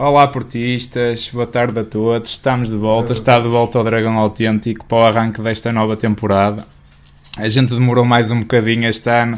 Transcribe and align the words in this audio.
Olá 0.00 0.28
portistas, 0.28 1.28
boa 1.32 1.44
tarde 1.44 1.80
a 1.80 1.82
todos, 1.82 2.30
estamos 2.30 2.68
de 2.68 2.76
volta, 2.76 3.12
está 3.12 3.36
de 3.40 3.48
volta 3.48 3.78
ao 3.78 3.84
Dragão 3.84 4.16
Autêntico 4.16 4.84
para 4.84 4.98
o 4.98 5.04
arranque 5.04 5.42
desta 5.42 5.72
nova 5.72 5.96
temporada. 5.96 6.64
A 7.36 7.48
gente 7.48 7.74
demorou 7.74 8.04
mais 8.04 8.30
um 8.30 8.38
bocadinho 8.38 8.88
este 8.88 9.10
ano, 9.10 9.36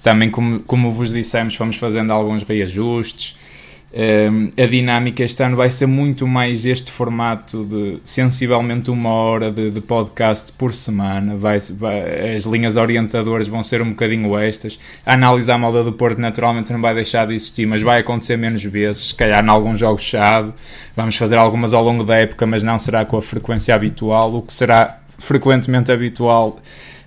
também 0.00 0.30
como, 0.30 0.60
como 0.60 0.94
vos 0.94 1.12
dissemos 1.12 1.56
fomos 1.56 1.74
fazendo 1.74 2.12
alguns 2.12 2.44
reajustes, 2.44 3.34
a 3.90 4.66
dinâmica 4.66 5.22
este 5.22 5.42
ano 5.42 5.56
vai 5.56 5.70
ser 5.70 5.86
muito 5.86 6.26
mais 6.26 6.66
este 6.66 6.92
formato 6.92 7.64
de 7.64 7.98
sensivelmente 8.04 8.90
uma 8.90 9.10
hora 9.10 9.50
de, 9.50 9.70
de 9.70 9.80
podcast 9.80 10.52
por 10.52 10.74
semana. 10.74 11.36
Vai, 11.36 11.58
vai, 11.58 12.34
as 12.34 12.44
linhas 12.44 12.76
orientadoras 12.76 13.48
vão 13.48 13.62
ser 13.62 13.80
um 13.80 13.90
bocadinho 13.90 14.38
estas. 14.38 14.78
A 15.06 15.14
análise 15.14 15.50
à 15.50 15.56
moda 15.56 15.82
do 15.82 15.92
Porto 15.92 16.18
naturalmente 16.18 16.70
não 16.70 16.80
vai 16.82 16.94
deixar 16.94 17.26
de 17.26 17.34
existir, 17.34 17.66
mas 17.66 17.80
vai 17.80 18.00
acontecer 18.00 18.36
menos 18.36 18.62
vezes. 18.62 19.08
Se 19.08 19.14
calhar 19.14 19.42
em 19.42 19.48
alguns 19.48 19.80
jogos-chave. 19.80 20.52
Vamos 20.94 21.16
fazer 21.16 21.36
algumas 21.36 21.72
ao 21.72 21.82
longo 21.82 22.04
da 22.04 22.16
época, 22.16 22.44
mas 22.44 22.62
não 22.62 22.78
será 22.78 23.06
com 23.06 23.16
a 23.16 23.22
frequência 23.22 23.74
habitual. 23.74 24.34
O 24.34 24.42
que 24.42 24.52
será 24.52 24.98
frequentemente 25.18 25.90
habitual 25.90 26.60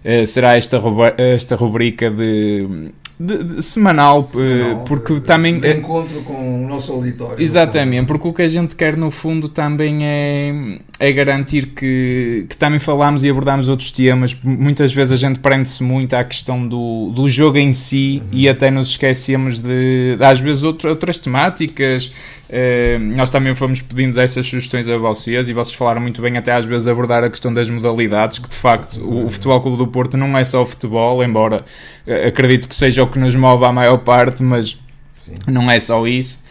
uh, 0.04 0.26
será 0.26 0.58
esta, 0.58 0.82
esta 1.18 1.56
rubrica 1.56 2.10
de 2.10 2.92
de, 3.22 3.44
de, 3.44 3.64
semanal, 3.64 4.28
semanal, 4.28 4.84
porque 4.86 5.14
de, 5.16 5.22
também. 5.22 5.60
De 5.60 5.72
encontro 5.72 6.22
com 6.22 6.64
o 6.64 6.68
nosso 6.68 6.92
auditório. 6.94 7.42
Exatamente, 7.42 8.08
porque 8.08 8.28
o 8.28 8.34
que 8.34 8.42
a 8.42 8.48
gente 8.48 8.76
quer 8.76 8.98
no 8.98 9.12
fundo 9.12 9.48
também 9.48 10.04
é, 10.04 10.80
é 11.00 11.12
garantir 11.12 11.68
que, 11.68 12.46
que 12.50 12.56
também 12.58 12.80
falamos 12.80 13.24
e 13.24 13.30
abordamos 13.30 13.68
outros 13.68 13.92
temas. 13.92 14.36
Muitas 14.44 14.94
vezes 14.94 15.12
a 15.14 15.28
gente 15.28 15.40
prende-se 15.40 15.84
muito 15.84 16.14
à 16.16 16.24
questão 16.24 16.68
do, 16.68 17.12
do 17.16 17.30
jogo 17.30 17.58
em 17.58 17.74
si 17.74 18.22
uhum. 18.24 18.40
e 18.40 18.50
até 18.50 18.72
nos 18.72 18.90
esquecemos 18.90 19.60
de, 19.60 20.16
de 20.18 20.24
às 20.24 20.40
vezes, 20.40 20.64
outro, 20.64 20.90
outras 20.90 21.18
temáticas. 21.18 22.12
Uh, 22.52 23.00
nós 23.16 23.30
também 23.30 23.56
fomos 23.56 23.82
pedindo 23.82 24.20
essas 24.20 24.46
sugestões 24.46 24.86
a 24.90 24.98
vocês 24.98 25.48
e 25.48 25.54
vocês 25.54 25.74
falaram 25.74 26.02
muito 26.02 26.22
bem, 26.22 26.36
até 26.36 26.52
às 26.52 26.66
vezes, 26.66 26.86
abordar 26.86 27.24
a 27.24 27.30
questão 27.30 27.54
das 27.54 27.70
modalidades, 27.70 28.40
que 28.40 28.50
de 28.50 28.56
facto 28.56 29.00
o, 29.00 29.26
o 29.26 29.30
Futebol 29.30 29.62
Clube 29.62 29.78
do 29.78 29.88
Porto 29.88 30.18
não 30.18 30.38
é 30.38 30.44
só 30.44 30.62
o 30.62 30.66
futebol, 30.66 31.24
embora 31.24 31.64
uh, 32.06 32.28
acredito 32.28 32.68
que 32.68 32.76
seja 32.76 33.04
o 33.04 33.08
que 33.08 33.18
nos 33.18 33.36
move 33.36 33.64
à 33.64 33.72
maior 33.72 34.00
parte, 34.00 34.44
mas 34.44 34.78
Sim. 35.16 35.36
não 35.48 35.72
é 35.72 35.80
só 35.80 36.06
isso. 36.06 36.44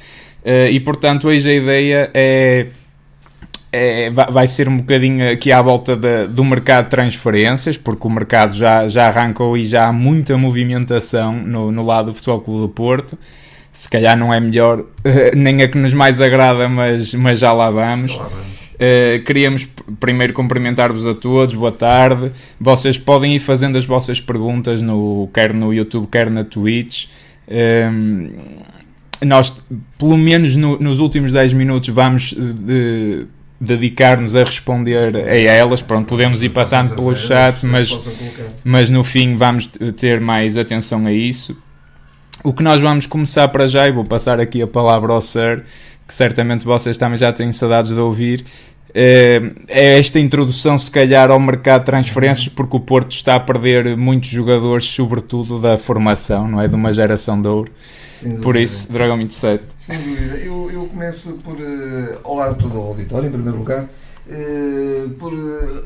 Uh, 0.42 0.70
e 0.70 0.80
portanto, 0.80 1.28
hoje 1.28 1.50
a 1.50 1.54
ideia 1.54 2.10
é, 2.14 2.68
é, 3.70 4.10
vai 4.10 4.46
ser 4.46 4.70
um 4.70 4.78
bocadinho 4.78 5.30
aqui 5.30 5.52
à 5.52 5.60
volta 5.60 5.94
de, 5.94 6.28
do 6.28 6.42
mercado 6.42 6.84
de 6.84 6.90
transferências, 6.92 7.76
porque 7.76 8.06
o 8.06 8.10
mercado 8.10 8.54
já, 8.54 8.88
já 8.88 9.08
arrancou 9.08 9.54
e 9.54 9.66
já 9.66 9.88
há 9.88 9.92
muita 9.92 10.34
movimentação 10.38 11.34
no, 11.34 11.70
no 11.70 11.84
lado 11.84 12.06
do 12.06 12.14
Futebol 12.14 12.40
Clube 12.40 12.60
do 12.62 12.68
Porto 12.70 13.18
se 13.72 13.88
calhar 13.88 14.16
não 14.16 14.32
é 14.32 14.40
melhor, 14.40 14.84
nem 15.34 15.62
a 15.62 15.68
que 15.68 15.78
nos 15.78 15.92
mais 15.94 16.20
agrada, 16.20 16.68
mas, 16.68 17.14
mas 17.14 17.38
já 17.38 17.52
lá 17.52 17.70
vamos. 17.70 18.12
Já 18.12 18.18
lá 18.18 18.28
vamos. 18.28 18.50
Uh, 18.80 19.22
queríamos 19.26 19.68
primeiro 20.00 20.32
cumprimentar-vos 20.32 21.06
a 21.06 21.14
todos, 21.14 21.54
boa 21.54 21.70
tarde. 21.70 22.32
Vocês 22.58 22.96
podem 22.96 23.34
ir 23.34 23.38
fazendo 23.38 23.76
as 23.76 23.84
vossas 23.84 24.18
perguntas, 24.18 24.80
no, 24.80 25.28
quer 25.34 25.52
no 25.52 25.70
YouTube, 25.74 26.08
quer 26.10 26.30
na 26.30 26.44
Twitch. 26.44 27.04
Uh, 27.46 28.64
nós, 29.22 29.62
pelo 29.98 30.16
menos 30.16 30.56
no, 30.56 30.78
nos 30.78 30.98
últimos 30.98 31.30
10 31.30 31.52
minutos, 31.52 31.90
vamos 31.90 32.34
eh, 32.34 32.52
de, 32.58 33.26
dedicar-nos 33.60 34.34
a 34.34 34.44
responder 34.44 35.14
a 35.14 35.36
elas. 35.36 35.82
Pronto, 35.82 36.08
podemos 36.08 36.42
ir 36.42 36.48
passando 36.48 36.94
pelo 36.94 37.14
chat, 37.14 37.66
mas, 37.66 37.90
mas 38.64 38.88
no 38.88 39.04
fim 39.04 39.36
vamos 39.36 39.66
ter 39.98 40.22
mais 40.22 40.56
atenção 40.56 41.06
a 41.06 41.12
isso. 41.12 41.54
O 42.42 42.54
que 42.54 42.62
nós 42.62 42.80
vamos 42.80 43.06
começar 43.06 43.48
para 43.48 43.66
já, 43.66 43.86
e 43.86 43.92
vou 43.92 44.04
passar 44.04 44.40
aqui 44.40 44.62
a 44.62 44.66
palavra 44.66 45.12
ao 45.12 45.20
Sir, 45.20 45.62
que 46.08 46.14
certamente 46.14 46.64
vocês 46.64 46.96
também 46.96 47.18
já 47.18 47.30
têm 47.32 47.52
saudades 47.52 47.90
de 47.90 48.00
ouvir, 48.00 48.44
eh, 48.94 49.52
é 49.68 49.98
esta 49.98 50.18
introdução, 50.18 50.78
se 50.78 50.90
calhar, 50.90 51.30
ao 51.30 51.38
mercado 51.38 51.80
de 51.80 51.86
transferências, 51.86 52.48
porque 52.48 52.76
o 52.76 52.80
Porto 52.80 53.12
está 53.12 53.34
a 53.34 53.40
perder 53.40 53.96
muitos 53.96 54.30
jogadores, 54.30 54.86
sobretudo 54.86 55.60
da 55.60 55.76
formação, 55.76 56.48
não 56.48 56.60
é? 56.60 56.66
De 56.66 56.74
uma 56.74 56.92
geração 56.92 57.40
de 57.40 57.48
ouro. 57.48 57.70
Por 58.42 58.56
isso, 58.56 58.92
Dragão 58.92 59.18
27. 59.18 59.62
Sem 59.78 59.98
dúvida. 59.98 60.36
Eu, 60.36 60.70
eu 60.70 60.86
começo 60.86 61.34
por, 61.44 61.54
uh, 61.54 62.20
ao 62.24 62.36
lado 62.36 62.56
todo 62.56 62.78
o 62.78 62.82
auditório, 62.88 63.28
em 63.28 63.32
primeiro 63.32 63.58
lugar, 63.58 63.84
uh, 63.84 65.10
por 65.18 65.32
uh, 65.32 65.84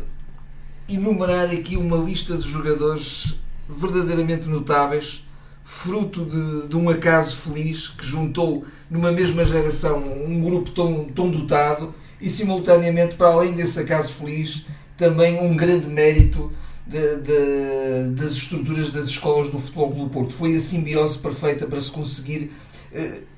enumerar 0.89 1.47
aqui 1.47 1.77
uma 1.77 1.97
lista 1.97 2.37
de 2.37 2.49
jogadores 2.49 3.35
verdadeiramente 3.69 4.49
notáveis 4.49 5.24
fruto 5.65 6.27
de, 6.27 6.69
de, 6.69 6.77
um 6.77 6.91
acaso 6.91 7.37
feliz 7.37 7.89
que 7.89 8.07
juntou 8.07 8.65
numa 8.91 9.11
mesma 9.11 9.45
geração 9.45 9.99
um 9.99 10.43
grupo 10.43 10.71
tão, 10.71 11.07
tão 11.07 11.31
dotado 11.31 11.95
e 12.21 12.29
simultaneamente, 12.29 13.17
para 13.17 13.29
além 13.29 13.53
desse 13.53 13.81
acaso 13.81 14.13
feliz, 14.13 14.67
também 14.97 15.41
um 15.41 15.57
grande 15.57 15.89
mérito 15.89 16.53
de, 16.87 17.17
de, 17.17 18.11
das 18.15 18.33
estruturas 18.33 18.91
das 18.91 19.07
escolas 19.07 19.49
do 19.49 19.59
Futebol 19.59 19.93
do 19.93 20.09
Porto. 20.11 20.35
Foi 20.35 20.55
a 20.55 20.61
simbiose 20.61 21.19
perfeita 21.19 21.67
para 21.67 21.81
se 21.81 21.91
conseguir 21.91 22.53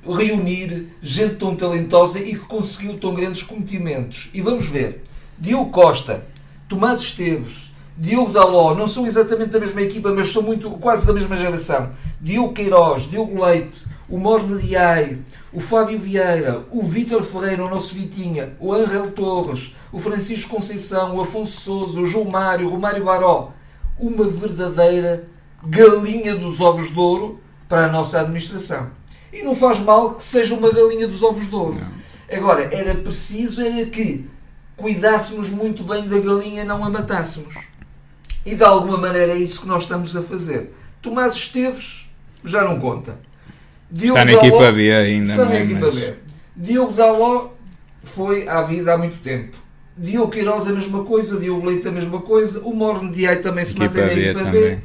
uh, 0.05 0.13
reunir 0.13 0.89
gente 1.01 1.37
tão 1.37 1.55
talentosa 1.55 2.19
e 2.19 2.33
que 2.33 2.47
conseguiu 2.47 2.99
tão 2.99 3.15
grandes 3.15 3.43
cometimentos. 3.43 4.31
E 4.35 4.41
vamos 4.41 4.67
ver, 4.67 5.03
Diogo 5.39 5.71
Costa, 5.71 6.27
Tomás 6.69 7.01
Esteves, 7.01 7.71
Diogo 7.99 8.31
Daló, 8.31 8.75
não 8.75 8.87
são 8.87 9.07
exatamente 9.07 9.51
da 9.51 9.61
mesma 9.61 9.81
equipa, 9.81 10.13
mas 10.13 10.31
são 10.31 10.43
muito, 10.43 10.71
quase 10.73 11.07
da 11.07 11.15
mesma 11.15 11.35
geração. 11.35 11.93
Diogo 12.27 12.55
Queiroz, 12.55 13.09
Diogo 13.09 13.41
Leite, 13.41 13.87
o 14.09 14.19
Morne 14.19 14.61
Diai, 14.61 15.17
o 15.53 15.61
Fábio 15.61 15.97
Vieira, 15.97 16.67
o 16.73 16.83
Vítor 16.83 17.23
Ferreira, 17.23 17.65
o 17.65 17.71
nosso 17.71 17.95
Vitinha, 17.95 18.57
o 18.59 18.73
Angel 18.73 19.13
Torres, 19.13 19.73
o 19.93 20.01
Francisco 20.01 20.51
Conceição, 20.51 21.15
o 21.15 21.21
Afonso 21.21 21.61
Souza, 21.61 22.01
o 22.01 22.05
João 22.05 22.25
Mário, 22.29 22.67
o 22.67 22.69
Romário 22.69 23.05
Baró. 23.05 23.53
Uma 23.97 24.25
verdadeira 24.25 25.29
galinha 25.65 26.35
dos 26.35 26.61
ovos 26.61 26.91
de 26.91 26.99
ouro 26.99 27.39
para 27.69 27.85
a 27.85 27.89
nossa 27.89 28.19
administração. 28.19 28.91
E 29.33 29.45
não 29.45 29.55
faz 29.55 29.79
mal 29.79 30.15
que 30.15 30.23
seja 30.25 30.53
uma 30.53 30.73
galinha 30.73 31.07
dos 31.07 31.23
ovos 31.23 31.47
de 31.47 31.55
ouro. 31.55 31.79
Não. 31.79 32.37
Agora, 32.37 32.75
era 32.75 32.93
preciso 32.97 33.63
era 33.63 33.87
que 33.87 34.29
cuidássemos 34.75 35.49
muito 35.49 35.85
bem 35.85 36.09
da 36.09 36.19
galinha 36.19 36.63
e 36.63 36.67
não 36.67 36.85
a 36.85 36.91
matássemos. 36.91 37.55
E 38.45 38.57
de 38.57 38.65
alguma 38.65 38.99
maneira 38.99 39.33
é 39.33 39.39
isso 39.39 39.61
que 39.61 39.69
nós 39.69 39.83
estamos 39.83 40.17
a 40.17 40.23
fazer. 40.23 40.75
Tomás 41.01 41.37
Esteves 41.37 42.06
já 42.47 42.65
não 42.65 42.79
conta. 42.79 43.19
Diogo 43.91 44.19
está 44.19 44.25
na 44.25 44.33
Daló, 44.33 44.47
equipa 44.47 44.73
B 44.73 44.93
ainda. 44.93 45.31
Está 45.33 45.45
na 45.45 45.55
é, 45.55 45.63
equipa 45.63 45.87
mas... 45.87 45.95
B. 45.95 46.15
Diogo 46.57 46.93
Daló 46.93 47.51
foi 48.03 48.49
à 48.49 48.63
vida 48.63 48.95
há 48.95 48.99
muito 48.99 49.19
tempo. 49.19 49.57
Diogo 49.99 50.31
Queiroz 50.31 50.67
a 50.67 50.73
mesma 50.73 51.05
coisa, 51.05 51.39
Diogo 51.39 51.67
Leite 51.67 51.89
a 51.89 51.93
mesma 51.93 52.21
coisa, 52.21 52.61
o 52.61 52.75
Morne 52.75 53.11
Diay 53.11 53.37
também 53.37 53.65
se 53.65 53.73
equipa 53.73 53.87
mantém 53.87 54.05
na 54.05 54.13
equipa 54.13 54.51
B. 54.51 54.71
B. 54.71 54.79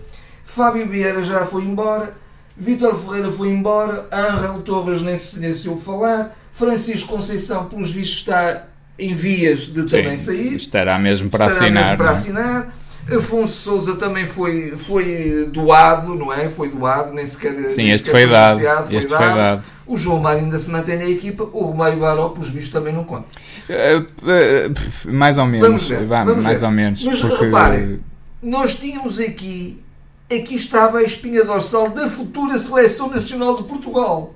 Fábio 0.44 0.88
Vieira 0.88 1.22
já 1.22 1.46
foi 1.46 1.64
embora, 1.64 2.16
Vítor 2.56 2.96
Ferreira 2.96 3.30
foi 3.30 3.50
embora, 3.50 4.08
Angel 4.12 4.62
Torres 4.62 5.02
nem 5.02 5.18
se 5.18 5.36
silenciou 5.36 5.78
falar, 5.78 6.38
Francisco 6.52 7.10
Conceição, 7.10 7.68
pelos 7.68 7.90
vistos, 7.90 8.20
está 8.20 8.68
em 8.98 9.16
vias 9.16 9.72
de 9.72 9.84
também 9.84 10.16
Sim, 10.16 10.26
sair. 10.26 10.56
Estará 10.56 11.00
mesmo 11.00 11.30
para 11.30 11.48
estará 11.48 11.66
assinar. 11.66 11.84
Mesmo 11.84 11.98
para 11.98 12.08
é? 12.08 12.12
assinar. 12.12 12.76
Afonso 13.10 13.54
Souza 13.54 13.96
também 13.96 14.26
foi, 14.26 14.76
foi 14.78 15.50
doado, 15.52 16.14
não 16.16 16.32
é? 16.32 16.50
Foi 16.50 16.70
doado, 16.70 17.14
nem 17.14 17.26
sequer. 17.26 17.70
Sim, 17.72 17.84
nem 17.84 17.92
este 17.92 18.10
foi 18.10 18.28
dado. 18.28 18.60
Foi 18.60 18.96
este 18.96 19.10
dado. 19.10 19.24
foi 19.24 19.36
dado. 19.36 19.64
O 19.88 19.98
João 19.98 20.20
Mário 20.20 20.44
ainda 20.44 20.58
se 20.58 20.70
mantém 20.70 20.98
na 20.98 21.06
equipa, 21.06 21.44
o 21.52 21.66
Romário 21.66 22.00
Baró, 22.00 22.30
pelos 22.30 22.50
bichos, 22.50 22.70
também 22.70 22.94
não 22.94 23.04
conta. 23.04 23.28
Uh, 23.68 24.02
uh, 24.02 25.14
mais 25.14 25.38
ou 25.38 25.46
menos. 25.46 25.68
Vamos 25.68 25.88
ver. 25.88 26.06
Vamos 26.06 26.44
mais 26.44 26.62
ver. 26.62 26.66
ou 26.66 26.72
menos. 26.72 27.04
Mas 27.04 27.20
porque... 27.20 27.46
reparem, 27.46 28.00
nós 28.42 28.76
tínhamos 28.76 29.20
aqui, 29.20 29.84
aqui 30.32 30.56
estava 30.56 31.00
a 31.00 31.04
espinha 31.04 31.44
dorsal 31.44 31.90
da 31.90 32.08
futura 32.08 32.58
Seleção 32.58 33.10
Nacional 33.10 33.56
de 33.56 33.64
Portugal. 33.64 34.34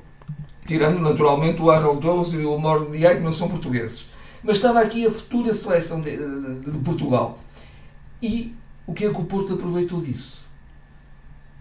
Tirando 0.66 1.00
naturalmente 1.00 1.62
o 1.62 1.70
Arrel 1.70 1.98
Torres 1.98 2.34
e 2.34 2.38
o 2.38 2.58
Mauro 2.58 2.90
Diago, 2.92 3.20
que 3.20 3.24
não 3.24 3.32
são 3.32 3.48
portugueses. 3.48 4.08
Mas 4.44 4.58
estava 4.58 4.82
aqui 4.82 5.06
a 5.06 5.12
futura 5.12 5.54
seleção 5.54 6.02
de, 6.02 6.18
de, 6.18 6.72
de 6.72 6.78
Portugal. 6.80 7.40
E 8.22 8.54
o 8.88 8.94
que 8.94 9.06
é 9.06 9.10
que 9.10 9.20
o 9.20 9.26
Porto 9.26 9.54
aproveitou 9.54 10.02
disso? 10.02 10.46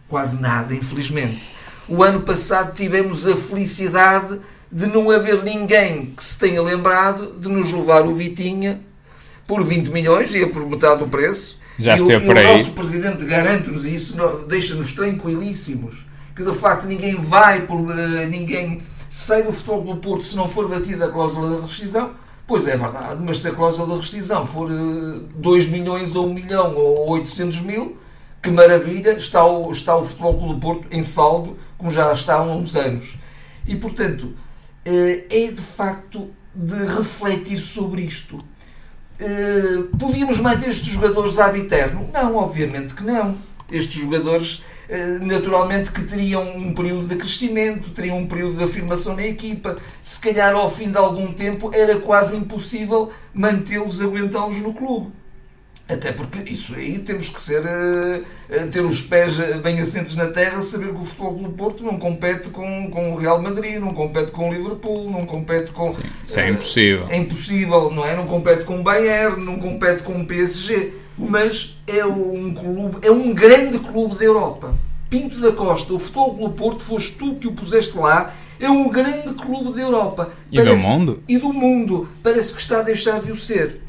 Quase 0.09 0.41
nada, 0.41 0.75
infelizmente. 0.75 1.53
O 1.89 2.03
ano 2.03 2.23
passado 2.23 2.75
tivemos 2.75 3.27
a 3.27 3.37
felicidade 3.37 4.41
de 4.71 4.87
não 4.87 5.11
haver 5.11 5.43
ninguém 5.43 6.07
que 6.17 6.25
se 6.25 6.39
tenha 6.39 6.61
lembrado 6.63 7.39
de 7.39 7.49
nos 7.49 7.71
levar 7.73 8.07
o 8.07 8.15
Vitinha 8.15 8.81
por 9.47 9.63
20 9.63 9.89
milhões, 9.91 10.35
ia 10.35 10.49
por 10.49 10.67
metade 10.67 11.01
do 11.01 11.09
preço. 11.09 11.59
Já 11.79 11.97
e, 11.97 12.03
o, 12.03 12.11
e 12.11 12.17
o 12.17 12.35
nosso 12.35 12.73
presidente 12.73 13.25
garante-nos 13.25 13.85
isso, 13.87 14.17
deixa-nos 14.49 14.93
tranquilíssimos, 14.93 16.07
que 16.35 16.43
de 16.43 16.53
facto 16.55 16.87
ninguém 16.87 17.17
vai, 17.17 17.63
por, 17.63 17.81
uh, 17.81 18.27
ninguém 18.29 18.83
sai 19.09 19.43
do 19.43 19.53
futebol 19.53 19.83
do 19.83 19.97
Porto 19.97 20.25
se 20.25 20.37
não 20.37 20.49
for 20.49 20.69
batida 20.69 21.07
a 21.07 21.11
cláusula 21.11 21.61
da 21.61 21.67
rescisão, 21.67 22.13
Pois 22.47 22.69
é 22.69 22.77
verdade, 22.77 23.17
mas 23.21 23.41
se 23.41 23.49
a 23.49 23.53
cláusula 23.53 23.95
de 23.95 24.03
rescisão 24.03 24.47
for 24.47 24.69
2 24.69 25.65
eh, 25.65 25.69
milhões 25.69 26.15
ou 26.15 26.27
1 26.27 26.35
milhão 26.35 26.77
ou 26.77 27.13
800 27.13 27.61
mil, 27.63 27.97
que 28.43 28.51
maravilha, 28.51 29.13
está 29.13 29.47
o, 29.47 29.71
está 29.71 29.97
o 29.97 30.05
Futebol 30.05 30.39
Clube 30.39 30.55
do 30.55 30.61
Porto 30.61 30.87
em 30.91 31.03
saldo, 31.03 31.57
como 31.79 31.91
já 31.91 32.13
está 32.13 32.35
há 32.35 32.43
uns 32.43 32.77
anos. 32.77 33.17
E, 33.67 33.75
portanto, 33.77 34.35
é 34.85 35.51
de 35.51 35.63
facto 35.63 36.29
de 36.55 36.85
refletir 36.85 37.57
sobre 37.57 38.03
isto. 38.03 38.37
Podíamos 39.99 40.39
manter 40.39 40.69
estes 40.69 40.89
jogadores 40.89 41.39
ab 41.39 41.59
eterno? 41.59 42.11
Não, 42.13 42.37
obviamente 42.37 42.95
que 42.95 43.03
não. 43.03 43.39
Estes 43.73 44.03
jogadores 44.03 44.63
naturalmente 45.23 45.91
que 45.91 46.03
teriam 46.03 46.57
um 46.57 46.75
período 46.75 47.07
de 47.07 47.17
crescimento, 47.17 47.91
teriam 47.91 48.19
um 48.19 48.27
período 48.27 48.59
de 48.59 48.65
afirmação 48.65 49.17
na 49.17 49.27
equipa. 49.27 49.75
Se 50.01 50.19
calhar 50.21 50.55
ao 50.55 50.71
fim 50.71 50.91
de 50.91 50.99
algum 50.99 51.33
tempo 51.33 51.71
era 51.73 51.99
quase 51.99 52.37
impossível 52.37 53.13
mantê-los, 53.33 54.01
aguentá-los 54.01 54.61
no 54.61 54.75
clube. 54.75 55.13
Até 55.87 56.13
porque 56.13 56.51
isso 56.51 56.75
aí 56.75 56.99
temos 56.99 57.29
que 57.29 57.39
ser 57.39 57.61
uh, 57.61 58.67
ter 58.71 58.81
os 58.81 59.03
pés 59.03 59.37
bem 59.63 59.79
assentes 59.81 60.15
na 60.15 60.29
terra, 60.29 60.63
saber 60.63 60.95
que 60.95 60.99
o 60.99 61.03
Futebol 61.03 61.35
do 61.35 61.51
Porto 61.51 61.85
não 61.85 61.99
compete 61.99 62.49
com, 62.49 62.91
com 62.91 63.13
o 63.13 63.17
Real 63.17 63.41
Madrid, 63.43 63.79
não 63.79 63.89
compete 63.89 64.31
com 64.31 64.49
o 64.49 64.55
Liverpool, 64.55 65.11
não 65.11 65.27
compete 65.27 65.73
com. 65.73 65.93
Sim, 65.93 66.03
isso 66.25 66.41
é 66.41 66.49
impossível. 66.49 67.07
É 67.11 67.17
impossível, 67.17 67.91
não 67.91 68.03
é? 68.03 68.17
Não 68.17 68.27
compete 68.27 68.65
com 68.65 68.81
o 68.81 68.83
Bayern, 68.83 69.45
não 69.45 69.59
compete 69.59 70.03
com 70.03 70.19
o 70.19 70.25
PSG. 70.25 71.04
Mas 71.17 71.77
é 71.87 72.05
um 72.05 72.53
clube, 72.55 73.07
é 73.07 73.11
um 73.11 73.33
grande 73.33 73.79
clube 73.79 74.17
da 74.17 74.25
Europa. 74.25 74.75
Pinto 75.09 75.41
da 75.41 75.53
Costa, 75.53 75.93
o 75.93 75.99
Futebol 75.99 76.35
do 76.35 76.51
Porto, 76.51 76.83
foste 76.83 77.13
tu 77.13 77.37
que 77.37 77.47
o 77.47 77.53
puseste 77.53 77.97
lá, 77.97 78.35
é 78.59 78.69
um 78.69 78.89
grande 78.89 79.33
clube 79.35 79.73
da 79.73 79.83
Europa. 79.83 80.33
E 80.51 80.57
Parece, 80.57 80.83
do 80.83 80.89
mundo? 80.89 81.23
E 81.29 81.39
do 81.39 81.53
mundo. 81.53 82.09
Parece 82.23 82.55
que 82.55 82.61
está 82.61 82.81
a 82.81 82.83
deixar 82.83 83.21
de 83.21 83.31
o 83.31 83.37
ser. 83.37 83.81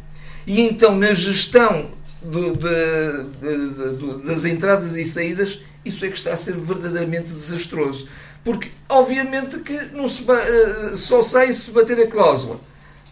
E 0.46 0.62
então, 0.62 0.96
na 0.96 1.14
gestão 1.14 1.88
do, 2.22 2.54
de, 2.54 3.24
de, 3.40 3.98
de, 3.98 4.28
das 4.28 4.46
entradas 4.46 4.96
e 4.96 5.06
saídas, 5.06 5.60
isso 5.84 6.06
é 6.06 6.10
que 6.10 6.18
está 6.18 6.34
a 6.34 6.38
ser 6.38 6.56
verdadeiramente 6.56 7.32
desastroso. 7.32 8.08
Porque, 8.44 8.70
obviamente, 8.88 9.58
que 9.60 9.74
não 9.94 10.08
se, 10.08 10.22
uh, 10.22 10.96
só 10.96 11.24
sai 11.24 11.52
se 11.54 11.72
bater 11.72 12.00
a 12.00 12.08
cláusula. 12.08 12.60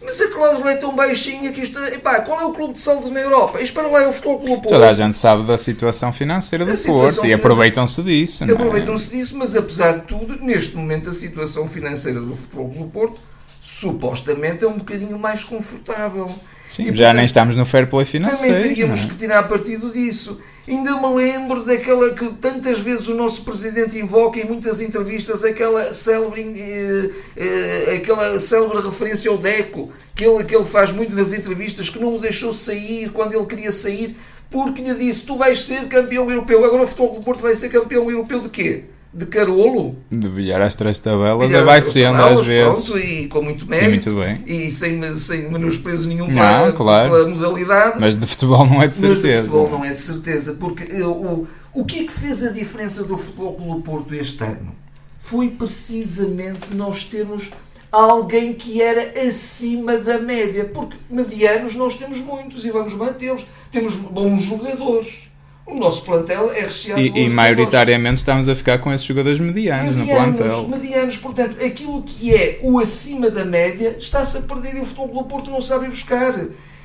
Mas 0.04 0.20
a 0.20 0.28
cláusula 0.28 0.70
é 0.72 0.76
tão 0.76 0.94
baixinha 0.94 1.50
que 1.50 1.62
isto. 1.62 1.78
Epá, 1.78 2.20
qual 2.20 2.40
é 2.40 2.44
o 2.44 2.52
clube 2.52 2.74
de 2.74 2.80
saldos 2.80 3.10
na 3.10 3.20
Europa? 3.20 3.60
Espera 3.60 3.88
lá, 3.88 4.02
é 4.02 4.08
o 4.08 4.12
Futebol 4.12 4.38
Clube 4.38 4.62
Porto. 4.62 4.68
Toda 4.68 4.90
a 4.90 4.92
gente 4.92 5.16
sabe 5.16 5.44
da 5.44 5.56
situação 5.56 6.12
financeira 6.12 6.64
do 6.64 6.76
Porto 6.76 7.26
e 7.26 7.32
aproveitam-se 7.32 8.02
disso. 8.02 8.44
É? 8.44 8.52
Aproveitam-se 8.52 9.10
disso, 9.10 9.36
mas 9.36 9.56
apesar 9.56 9.92
de 9.92 10.02
tudo, 10.02 10.36
neste 10.44 10.76
momento 10.76 11.08
a 11.08 11.12
situação 11.12 11.66
financeira 11.66 12.20
do 12.20 12.34
Futebol 12.34 12.70
Clube 12.70 12.90
Porto 12.90 13.20
supostamente 13.62 14.62
é 14.62 14.68
um 14.68 14.76
bocadinho 14.76 15.18
mais 15.18 15.42
confortável. 15.42 16.30
Sim, 16.74 16.82
e, 16.82 16.86
já 16.86 16.92
portanto, 16.92 17.16
nem 17.16 17.24
estamos 17.24 17.56
no 17.56 17.64
fair 17.64 17.86
play 17.88 18.04
financeiro. 18.04 18.54
Também 18.54 18.68
teríamos 18.68 19.04
é? 19.04 19.08
que 19.08 19.14
tirar 19.14 19.42
partido 19.44 19.90
disso. 19.90 20.40
Ainda 20.66 20.96
me 20.98 21.14
lembro 21.14 21.62
daquela 21.62 22.14
que 22.14 22.26
tantas 22.40 22.80
vezes 22.80 23.06
o 23.06 23.14
nosso 23.14 23.44
presidente 23.44 23.98
invoca 23.98 24.40
em 24.40 24.46
muitas 24.46 24.80
entrevistas, 24.80 25.44
aquela 25.44 25.92
célebre, 25.92 26.40
eh, 26.56 27.10
eh, 27.36 27.94
aquela 27.96 28.38
célebre 28.38 28.80
referência 28.80 29.30
ao 29.30 29.36
Deco, 29.36 29.92
que 30.16 30.24
ele, 30.24 30.42
que 30.42 30.56
ele 30.56 30.64
faz 30.64 30.90
muito 30.90 31.14
nas 31.14 31.34
entrevistas, 31.34 31.90
que 31.90 31.98
não 31.98 32.16
o 32.16 32.18
deixou 32.18 32.54
sair 32.54 33.10
quando 33.10 33.34
ele 33.34 33.44
queria 33.44 33.70
sair, 33.70 34.16
porque 34.50 34.82
lhe 34.82 34.94
disse: 34.94 35.20
Tu 35.20 35.36
vais 35.36 35.60
ser 35.60 35.86
campeão 35.86 36.30
europeu. 36.30 36.64
Agora 36.64 36.82
o 36.82 36.86
futebol 36.86 37.14
do 37.14 37.20
Porto 37.20 37.40
vai 37.40 37.54
ser 37.54 37.68
campeão 37.68 38.10
europeu 38.10 38.40
de 38.40 38.48
quê? 38.48 38.84
De 39.14 39.26
Carolo. 39.26 39.96
De 40.10 40.28
bilhar 40.28 40.60
às 40.60 40.74
três 40.74 40.98
tabelas, 40.98 41.46
bilhar 41.46 41.64
vai 41.64 41.80
sendo 41.80 42.16
tabelas, 42.16 42.40
às 42.40 42.46
vezes. 42.46 42.88
Pronto, 42.88 42.98
e 42.98 43.28
com 43.28 43.42
muito 43.42 43.66
mérito. 43.66 44.08
E, 44.08 44.12
muito 44.12 44.20
bem. 44.20 44.42
e 44.44 44.70
sem, 44.70 45.16
sem 45.16 45.50
menosprezo 45.50 46.08
nenhum 46.08 46.26
não, 46.26 46.34
para, 46.34 46.72
claro. 46.72 47.10
pela 47.10 47.28
modalidade. 47.28 48.00
Mas 48.00 48.16
de 48.16 48.26
futebol 48.26 48.66
não 48.66 48.82
é 48.82 48.88
de 48.88 48.96
certeza. 48.96 49.22
Mas 49.22 49.42
de 49.42 49.48
futebol 49.48 49.78
não 49.78 49.84
é 49.84 49.92
de 49.92 50.00
certeza. 50.00 50.52
Porque 50.54 50.92
eh, 50.92 51.06
o, 51.06 51.46
o 51.72 51.84
que 51.84 52.00
é 52.00 52.04
que 52.04 52.12
fez 52.12 52.42
a 52.42 52.50
diferença 52.50 53.04
do 53.04 53.16
futebol 53.16 53.52
pelo 53.54 53.80
Porto 53.82 54.14
este 54.14 54.42
ano? 54.42 54.74
Foi 55.18 55.48
precisamente 55.48 56.74
nós 56.74 57.04
termos 57.04 57.50
alguém 57.92 58.52
que 58.52 58.82
era 58.82 59.20
acima 59.20 59.96
da 59.96 60.18
média. 60.18 60.64
Porque 60.64 60.96
medianos 61.08 61.76
nós 61.76 61.94
temos 61.94 62.20
muitos 62.20 62.64
e 62.64 62.70
vamos 62.70 62.94
mantê-los. 62.94 63.46
Temos 63.70 63.94
bons 63.94 64.42
jogadores 64.42 65.28
o 65.66 65.74
nosso 65.74 66.04
plantel 66.04 66.50
é 66.52 66.60
recheado 66.60 67.00
e, 67.00 67.10
de 67.10 67.20
E 67.20 67.28
maioritariamente 67.28 68.18
estamos 68.18 68.48
a 68.48 68.54
ficar 68.54 68.78
com 68.78 68.92
esses 68.92 69.06
jogadores 69.06 69.40
medianos, 69.40 69.96
medianos 69.96 70.38
no 70.38 70.46
plantel. 70.46 70.68
Medianos, 70.68 71.16
portanto, 71.16 71.64
aquilo 71.64 72.02
que 72.02 72.34
é 72.34 72.58
o 72.62 72.78
acima 72.78 73.30
da 73.30 73.44
média 73.44 73.96
está-se 73.98 74.38
a 74.38 74.42
perder 74.42 74.76
e 74.76 74.80
o 74.80 74.84
futebol 74.84 75.22
do 75.22 75.28
Porto 75.28 75.50
não 75.50 75.60
sabe 75.60 75.88
buscar. 75.88 76.34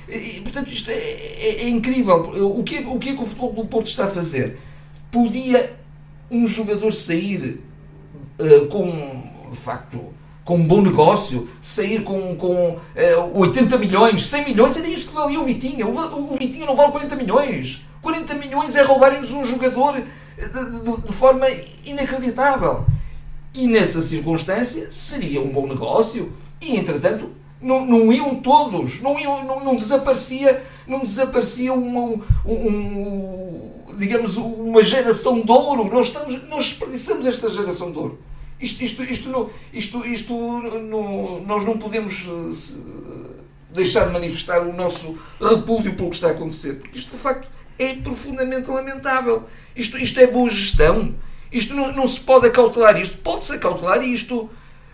E, 0.08 0.40
portanto, 0.42 0.72
isto 0.72 0.90
é, 0.90 0.94
é, 0.94 1.64
é, 1.64 1.70
incrível. 1.70 2.16
O 2.58 2.64
que, 2.64 2.78
é, 2.78 2.88
o 2.88 2.98
que 2.98 3.10
é 3.10 3.14
que 3.14 3.22
o 3.22 3.26
futebol 3.26 3.54
do 3.54 3.66
Porto 3.66 3.88
está 3.88 4.06
a 4.06 4.08
fazer? 4.08 4.58
Podia 5.12 5.76
um 6.31 6.48
jogador 6.48 6.94
sair 6.94 7.62
uh, 8.40 8.66
com, 8.68 9.24
de 9.52 9.58
facto, 9.58 10.00
com 10.46 10.56
um 10.56 10.66
bom 10.66 10.81
negócio, 10.81 11.50
sair 11.60 12.02
com, 12.04 12.36
com 12.36 12.76
uh, 12.76 12.80
eh, 12.96 13.16
80 13.36 13.78
milhões, 13.78 14.26
100 14.26 14.46
milhões, 14.46 14.78
era 14.78 14.88
isso 14.88 15.10
que 15.10 15.14
valia 15.14 15.40
o 15.40 15.44
Vitinha. 15.44 15.86
O, 15.86 16.34
o 16.34 16.38
Vitinha 16.38 16.66
não 16.66 16.76
vale 16.76 16.92
40 16.92 17.16
milhões. 17.16 17.88
40 18.01 18.34
milhões 18.36 18.75
é 18.75 18.81
roubarem-nos 18.81 19.34
um 19.34 19.44
jogador 19.44 19.96
de, 19.96 20.04
de, 20.04 21.01
de, 21.01 21.13
forma 21.13 21.46
inacreditável. 21.84 22.86
E 23.54 23.68
nessa 23.68 24.01
circunstância 24.01 24.92
seria 24.92 25.42
um 25.42 25.50
bom 25.50 25.68
negócio. 25.68 26.31
E 26.62 26.78
entretanto, 26.78 27.31
não, 27.62 27.86
não 27.86 28.12
iam 28.12 28.36
todos, 28.36 29.01
não, 29.01 29.19
iam, 29.19 29.44
não, 29.44 29.63
não 29.63 29.75
desaparecia, 29.75 30.63
não 30.88 31.01
desaparecia 31.01 31.74
uma, 31.74 32.01
um, 32.01 32.22
um, 32.46 33.72
digamos, 33.98 34.38
uma 34.38 34.81
geração 34.81 35.42
de 35.42 35.52
ouro. 35.52 35.94
Nós, 35.94 36.07
estamos, 36.07 36.44
nós 36.48 36.66
desperdiçamos 36.66 37.25
esta 37.25 37.50
geração 37.50 37.92
de 37.92 37.98
ouro. 37.98 38.19
Isto, 38.62 38.84
isto, 38.84 39.04
isto, 39.04 39.50
isto, 39.74 40.06
isto 40.06 40.34
não, 40.90 41.42
nós 41.42 41.63
não 41.63 41.78
podemos 41.78 42.28
eh, 42.28 43.30
deixar 43.74 44.07
de 44.07 44.13
manifestar 44.13 44.62
o 44.62 44.74
nosso 44.74 45.18
repúdio 45.40 45.95
pelo 45.95 46.10
que 46.10 46.16
está 46.16 46.28
a 46.28 46.31
acontecer, 46.31 46.75
porque 46.75 46.98
isto 46.98 47.12
de 47.12 47.18
facto 47.18 47.50
é 47.80 47.94
profundamente 47.96 48.70
lamentável. 48.70 49.48
Isto, 49.76 49.98
isto 49.98 50.20
é 50.20 50.28
boa 50.28 50.50
gestão. 50.50 51.16
Isto 51.52 51.74
não, 51.74 51.92
não 51.94 52.08
se 52.08 52.20
pode 52.20 52.46
acautelar 52.46 53.00
isto. 53.00 53.18
Pode-se 53.19 53.54
acautelar 53.54 54.04
isto. 54.04 54.50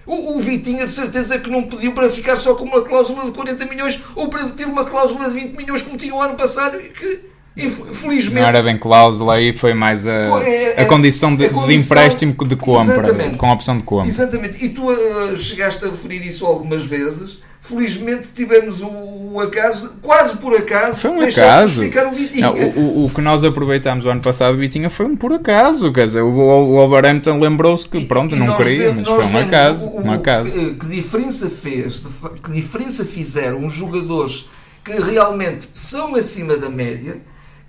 O, 0.05 0.37
o 0.37 0.39
Vitinha 0.39 0.85
de 0.85 0.91
certeza 0.91 1.39
que 1.39 1.49
não 1.49 1.63
pediu 1.63 1.93
para 1.93 2.09
ficar 2.11 2.35
só 2.35 2.53
com 2.53 2.63
uma 2.63 2.83
cláusula 2.83 3.25
de 3.25 3.31
40 3.31 3.65
milhões 3.65 3.99
ou 4.15 4.29
para 4.29 4.45
ter 4.51 4.65
uma 4.65 4.85
cláusula 4.85 5.27
de 5.29 5.33
20 5.33 5.57
milhões 5.57 5.81
como 5.81 5.97
tinha 5.97 6.13
o 6.13 6.21
ano 6.21 6.35
passado 6.35 6.79
e 6.79 6.89
que 6.89 7.21
infelizmente. 7.57 8.41
Não 8.41 8.47
era 8.47 8.61
bem 8.61 8.77
cláusula 8.77 9.35
aí, 9.35 9.51
foi 9.51 9.73
mais 9.73 10.05
a, 10.05 10.29
foi, 10.29 10.47
é, 10.47 10.81
a, 10.81 10.85
condição, 10.85 11.35
de, 11.35 11.45
a 11.45 11.49
condição 11.49 11.67
de 11.67 11.75
empréstimo 11.75 12.33
de 12.45 12.55
compra, 12.55 13.13
com 13.35 13.47
a 13.47 13.53
opção 13.53 13.77
de 13.77 13.83
compra. 13.83 14.07
Exatamente. 14.07 14.63
E 14.63 14.69
tu 14.69 14.91
uh, 14.91 15.35
chegaste 15.35 15.83
a 15.83 15.89
referir 15.89 16.23
isso 16.25 16.45
algumas 16.45 16.83
vezes 16.83 17.39
felizmente 17.67 18.29
tivemos 18.33 18.81
o, 18.81 18.87
o, 18.87 19.39
acaso, 19.39 19.93
quase 20.01 20.37
por 20.37 20.55
acaso, 20.55 20.99
foi 20.99 21.09
um 21.11 21.21
acaso. 21.21 21.81
ficar 21.81 22.07
o 22.07 22.11
Vitinha. 22.11 22.47
Não, 22.47 22.53
o, 22.53 22.79
o, 22.79 23.05
o, 23.05 23.09
que 23.09 23.21
nós 23.21 23.43
aproveitámos 23.43 24.05
o 24.05 24.09
ano 24.09 24.21
passado, 24.21 24.53
o 24.53 24.57
Vitinha, 24.57 24.89
foi 24.89 25.07
um 25.07 25.15
por 25.15 25.33
acaso. 25.33 25.91
Quer 25.91 26.05
dizer, 26.05 26.21
o, 26.21 26.29
o 26.29 26.75
Wolverhampton 26.75 27.39
lembrou-se 27.39 27.87
que, 27.87 28.05
pronto, 28.05 28.35
e, 28.35 28.39
não 28.39 28.55
queria, 28.55 28.93
mas 28.93 29.07
foi 29.07 29.25
um 29.25 29.37
acaso. 29.37 29.89
um 29.89 30.11
acaso. 30.11 30.75
Que 30.75 30.85
diferença 30.85 31.49
fez, 31.49 32.03
que 32.43 32.51
diferença 32.51 33.03
fizeram 33.03 33.65
os 33.65 33.73
jogadores 33.73 34.47
que 34.83 34.93
realmente 34.93 35.67
são 35.73 36.15
acima 36.15 36.55
da 36.57 36.69
média 36.69 37.19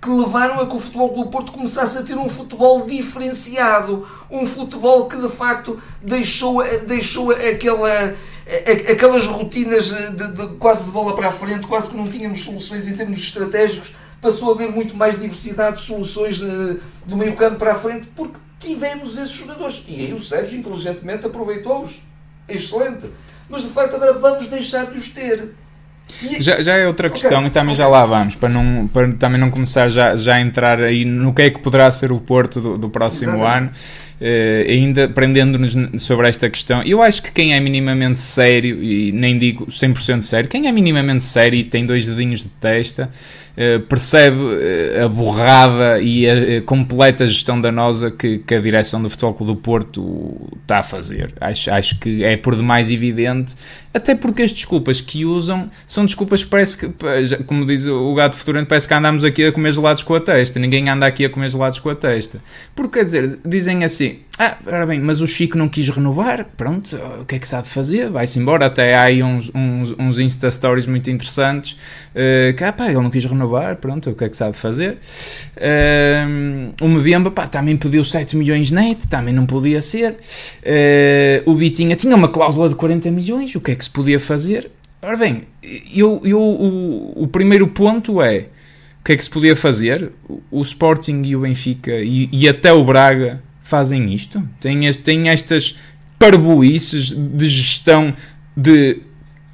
que 0.01 0.09
levaram 0.09 0.59
a 0.61 0.67
que 0.67 0.75
o 0.75 0.79
Futebol 0.79 1.13
do 1.13 1.29
Porto 1.29 1.51
começasse 1.51 1.97
a 1.97 2.03
ter 2.03 2.17
um 2.17 2.29
futebol 2.29 2.85
diferenciado, 2.85 4.07
um 4.29 4.45
futebol 4.45 5.07
que 5.07 5.17
de 5.17 5.29
facto 5.29 5.81
deixou, 6.01 6.63
deixou 6.85 7.31
aquela, 7.31 8.15
aquelas 8.91 9.25
rotinas 9.25 9.87
de, 9.87 10.33
de, 10.33 10.47
quase 10.57 10.85
de 10.85 10.91
bola 10.91 11.15
para 11.15 11.29
a 11.29 11.31
frente, 11.31 11.65
quase 11.65 11.89
que 11.89 11.97
não 11.97 12.07
tínhamos 12.07 12.43
soluções 12.43 12.87
em 12.87 12.95
termos 12.95 13.17
estratégicos, 13.19 13.95
passou 14.21 14.51
a 14.51 14.55
haver 14.55 14.71
muito 14.71 14.95
mais 14.95 15.19
diversidade 15.19 15.77
de 15.77 15.83
soluções 15.83 16.39
eh, 16.41 16.77
do 17.05 17.17
meio 17.17 17.35
campo 17.35 17.57
para 17.57 17.73
a 17.73 17.75
frente, 17.75 18.07
porque 18.15 18.39
tivemos 18.59 19.17
esses 19.17 19.31
jogadores. 19.31 19.83
E 19.87 20.05
aí 20.05 20.13
o 20.13 20.21
Sérgio 20.21 20.59
inteligentemente 20.59 21.25
aproveitou-os. 21.25 22.01
Excelente. 22.47 23.11
Mas 23.49 23.63
de 23.63 23.69
facto 23.69 23.95
agora 23.95 24.13
vamos 24.13 24.47
deixar 24.47 24.85
de 24.85 24.97
os 24.97 25.09
ter. 25.09 25.53
Já, 26.39 26.61
já 26.61 26.73
é 26.75 26.87
outra 26.87 27.09
questão 27.09 27.39
okay. 27.39 27.47
e 27.47 27.49
também 27.49 27.73
okay. 27.73 27.83
já 27.83 27.87
lá 27.87 28.05
vamos, 28.05 28.35
para, 28.35 28.49
não, 28.49 28.87
para 28.87 29.11
também 29.13 29.39
não 29.39 29.49
começar 29.49 29.89
já, 29.89 30.15
já 30.15 30.35
a 30.35 30.41
entrar 30.41 30.81
aí 30.81 31.05
no 31.05 31.33
que 31.33 31.43
é 31.43 31.49
que 31.49 31.59
poderá 31.59 31.91
ser 31.91 32.11
o 32.11 32.19
Porto 32.19 32.59
do, 32.59 32.77
do 32.77 32.89
próximo 32.89 33.35
Exatamente. 33.35 33.75
ano. 33.75 34.07
Uh, 34.19 34.71
ainda 34.71 35.07
prendendo-nos 35.07 35.75
sobre 36.01 36.27
esta 36.27 36.49
questão, 36.49 36.81
eu 36.81 37.03
acho 37.03 37.21
que 37.21 37.31
quem 37.31 37.53
é 37.53 37.59
minimamente 37.59 38.19
sério, 38.19 38.81
e 38.81 39.11
nem 39.11 39.37
digo 39.37 39.67
100% 39.67 40.21
sério, 40.21 40.49
quem 40.49 40.67
é 40.67 40.71
minimamente 40.71 41.23
sério 41.23 41.55
e 41.55 41.63
tem 41.63 41.85
dois 41.85 42.07
dedinhos 42.07 42.39
de 42.39 42.49
testa, 42.49 43.11
uh, 43.57 43.81
percebe 43.81 44.37
uh, 44.37 45.05
a 45.05 45.07
borrada 45.09 45.99
e 45.99 46.29
a, 46.29 46.57
a, 46.57 46.61
completa 46.61 47.27
gestão 47.27 47.59
danosa 47.59 48.09
que, 48.09 48.39
que 48.39 48.55
a 48.55 48.61
direção 48.61 49.01
do 49.01 49.09
Futebol 49.09 49.33
Clube 49.33 49.53
do 49.53 49.59
Porto 49.59 50.49
está 50.61 50.79
a 50.79 50.83
fazer. 50.83 51.33
Acho, 51.41 51.71
acho 51.71 51.99
que 51.99 52.23
é 52.23 52.37
por 52.37 52.55
demais 52.55 52.89
evidente, 52.89 53.55
até 53.93 54.15
porque 54.15 54.43
as 54.43 54.53
desculpas 54.53 55.01
que 55.01 55.25
usam 55.25 55.69
são 55.85 56.05
desculpas 56.05 56.43
que 56.43 56.49
parece 56.49 56.77
que, 56.77 56.89
como 57.45 57.65
diz 57.65 57.85
o 57.87 58.13
gato 58.13 58.37
futurante, 58.37 58.67
parece 58.67 58.87
que 58.87 58.93
andamos 58.93 59.23
aqui 59.23 59.45
a 59.45 59.51
comer 59.51 59.73
gelados 59.73 60.03
com 60.03 60.13
a 60.13 60.19
testa. 60.19 60.59
Ninguém 60.59 60.87
anda 60.89 61.05
aqui 61.05 61.25
a 61.25 61.29
comer 61.29 61.49
gelados 61.49 61.79
com 61.79 61.89
a 61.89 61.95
testa. 61.95 62.39
Porque 62.75 62.99
quer 62.99 63.05
dizer, 63.05 63.39
dizem 63.45 63.83
assim 63.83 63.97
assim: 63.97 64.19
ah, 64.39 64.57
ora 64.67 64.85
bem, 64.85 64.99
mas 64.99 65.19
o 65.19 65.27
Chico 65.27 65.57
não 65.57 65.67
quis 65.67 65.89
renovar, 65.89 66.45
pronto, 66.55 66.95
o 67.19 67.25
que 67.25 67.35
é 67.35 67.39
que 67.39 67.47
se 67.47 67.55
há 67.55 67.61
de 67.61 67.67
fazer? 67.67 68.09
Vai-se 68.09 68.39
embora. 68.39 68.67
Até 68.67 68.93
há 68.93 69.03
aí 69.03 69.23
uns, 69.23 69.51
uns, 69.53 69.95
uns 69.97 70.19
Insta 70.19 70.51
Stories 70.51 70.85
muito 70.85 71.09
interessantes 71.09 71.71
uh, 71.71 72.55
que, 72.55 72.63
ah, 72.63 72.71
pá, 72.71 72.85
ele 72.85 73.01
não 73.01 73.09
quis 73.09 73.25
renovar, 73.25 73.46
pronto, 73.75 74.09
o 74.09 74.15
que 74.15 74.23
é 74.23 74.29
que 74.29 74.37
de 74.37 74.53
fazer? 74.53 74.97
Uh, 75.57 76.73
o 76.81 76.87
Mbemba, 76.87 77.31
pá, 77.31 77.47
também 77.47 77.77
pediu 77.77 78.03
7 78.03 78.35
milhões 78.35 78.71
net, 78.71 79.07
também 79.07 79.33
não 79.33 79.45
podia 79.45 79.81
ser. 79.81 80.11
Uh, 80.13 81.51
o 81.51 81.55
Bitinha 81.55 81.95
tinha 81.95 82.15
uma 82.15 82.27
cláusula 82.27 82.69
de 82.69 82.75
40 82.75 83.11
milhões, 83.11 83.55
o 83.55 83.61
que 83.61 83.71
é 83.71 83.75
que 83.75 83.83
se 83.83 83.89
podia 83.89 84.19
fazer? 84.19 84.69
Ora 85.01 85.15
bem, 85.15 85.43
eu, 85.95 86.21
eu, 86.23 86.39
o, 86.39 87.23
o 87.23 87.27
primeiro 87.27 87.67
ponto 87.67 88.21
é 88.21 88.47
que 89.07 89.13
é 89.13 89.15
que 89.15 89.23
se 89.23 89.29
podia 89.29 89.55
fazer? 89.55 90.11
O 90.51 90.61
Sporting 90.61 91.21
e 91.23 91.33
o 91.33 91.39
Benfica 91.39 91.93
e, 91.93 92.27
e 92.29 92.49
até 92.49 92.73
o 92.73 92.83
Braga 92.83 93.41
fazem 93.63 94.13
isto? 94.13 94.43
Têm, 94.59 94.91
têm 94.91 95.29
estas 95.29 95.79
parboices 96.19 97.13
de 97.13 97.47
gestão 97.47 98.13
de 98.55 98.99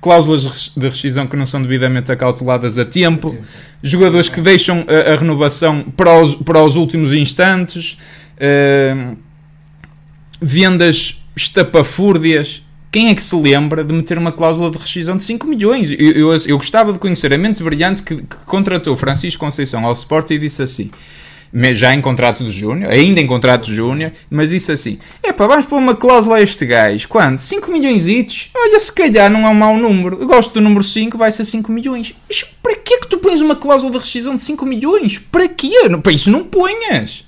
cláusulas 0.04 0.74
de 0.76 0.90
rescisão 0.90 1.26
que 1.26 1.38
não 1.38 1.46
são 1.46 1.62
devidamente 1.62 2.12
acauteladas 2.12 2.78
a 2.78 2.84
tempo, 2.84 3.36
jogadores 3.82 4.28
que 4.28 4.42
deixam 4.42 4.86
a, 4.86 5.14
a 5.14 5.16
renovação 5.16 5.82
para 5.96 6.22
os, 6.22 6.36
para 6.36 6.62
os 6.62 6.76
últimos 6.76 7.14
instantes, 7.14 7.98
uh, 8.38 9.18
vendas 10.42 11.24
estapafúrdias 11.36 12.62
quem 12.92 13.10
é 13.10 13.16
que 13.16 13.24
se 13.24 13.36
lembra 13.36 13.84
de 13.84 13.92
meter 13.92 14.20
uma 14.20 14.32
cláusula 14.32 14.70
de 14.70 14.78
rescisão 14.78 15.18
de 15.18 15.24
5 15.24 15.48
milhões? 15.48 15.90
Eu, 15.90 16.12
eu, 16.12 16.38
eu 16.46 16.58
gostava 16.58 16.94
de 16.94 17.00
conhecer 17.00 17.34
a 17.34 17.38
mente 17.40 17.64
brilhante 17.64 18.04
que, 18.04 18.18
que 18.18 18.36
contratou 18.46 18.96
Francisco 18.96 19.44
Conceição 19.44 19.84
ao 19.84 19.94
Sport 19.94 20.30
e 20.30 20.38
disse 20.38 20.62
assim 20.62 20.92
já 21.74 21.94
em 21.94 22.02
contrato 22.02 22.44
de 22.44 22.50
Júnior, 22.50 22.92
ainda 22.92 23.22
em 23.22 23.28
contrato 23.28 23.66
de 23.66 23.76
Júnior, 23.76 24.12
mas 24.30 24.50
disse 24.50 24.72
assim: 24.72 24.98
Epá, 25.24 25.46
vamos 25.46 25.66
pôr 25.66 25.78
uma 25.78 25.96
cláusula 25.96 26.38
a 26.38 26.42
este 26.42 26.66
gajo. 26.66 27.08
Quanto? 27.08 27.40
5 27.40 27.72
milhões 27.72 28.08
itos? 28.08 28.50
Olha, 28.56 28.80
se 28.80 28.92
calhar 28.92 29.30
não 29.30 29.46
é 29.46 29.50
um 29.50 29.54
mau 29.54 29.78
número. 29.78 30.18
Eu 30.20 30.28
gosto 30.28 30.54
do 30.54 30.62
número 30.62 30.84
5, 30.84 31.18
vai 31.18 31.32
ser 31.32 31.46
5 31.46 31.72
milhões. 31.72 32.16
Mas 32.28 32.44
para 32.44 32.76
que 32.76 32.96
é 32.96 32.98
que 33.00 33.08
tu 33.08 33.18
pões 33.20 33.42
uma 33.42 33.56
cláusula 33.56 33.92
de 33.92 33.98
rescisão 34.00 34.36
de 34.36 34.42
5 34.42 34.66
milhões? 34.66 35.20
Para 35.20 35.48
quê? 35.48 35.72
Para 36.02 36.12
isso 36.12 36.32
não 36.32 36.44
ponhas. 36.44 37.26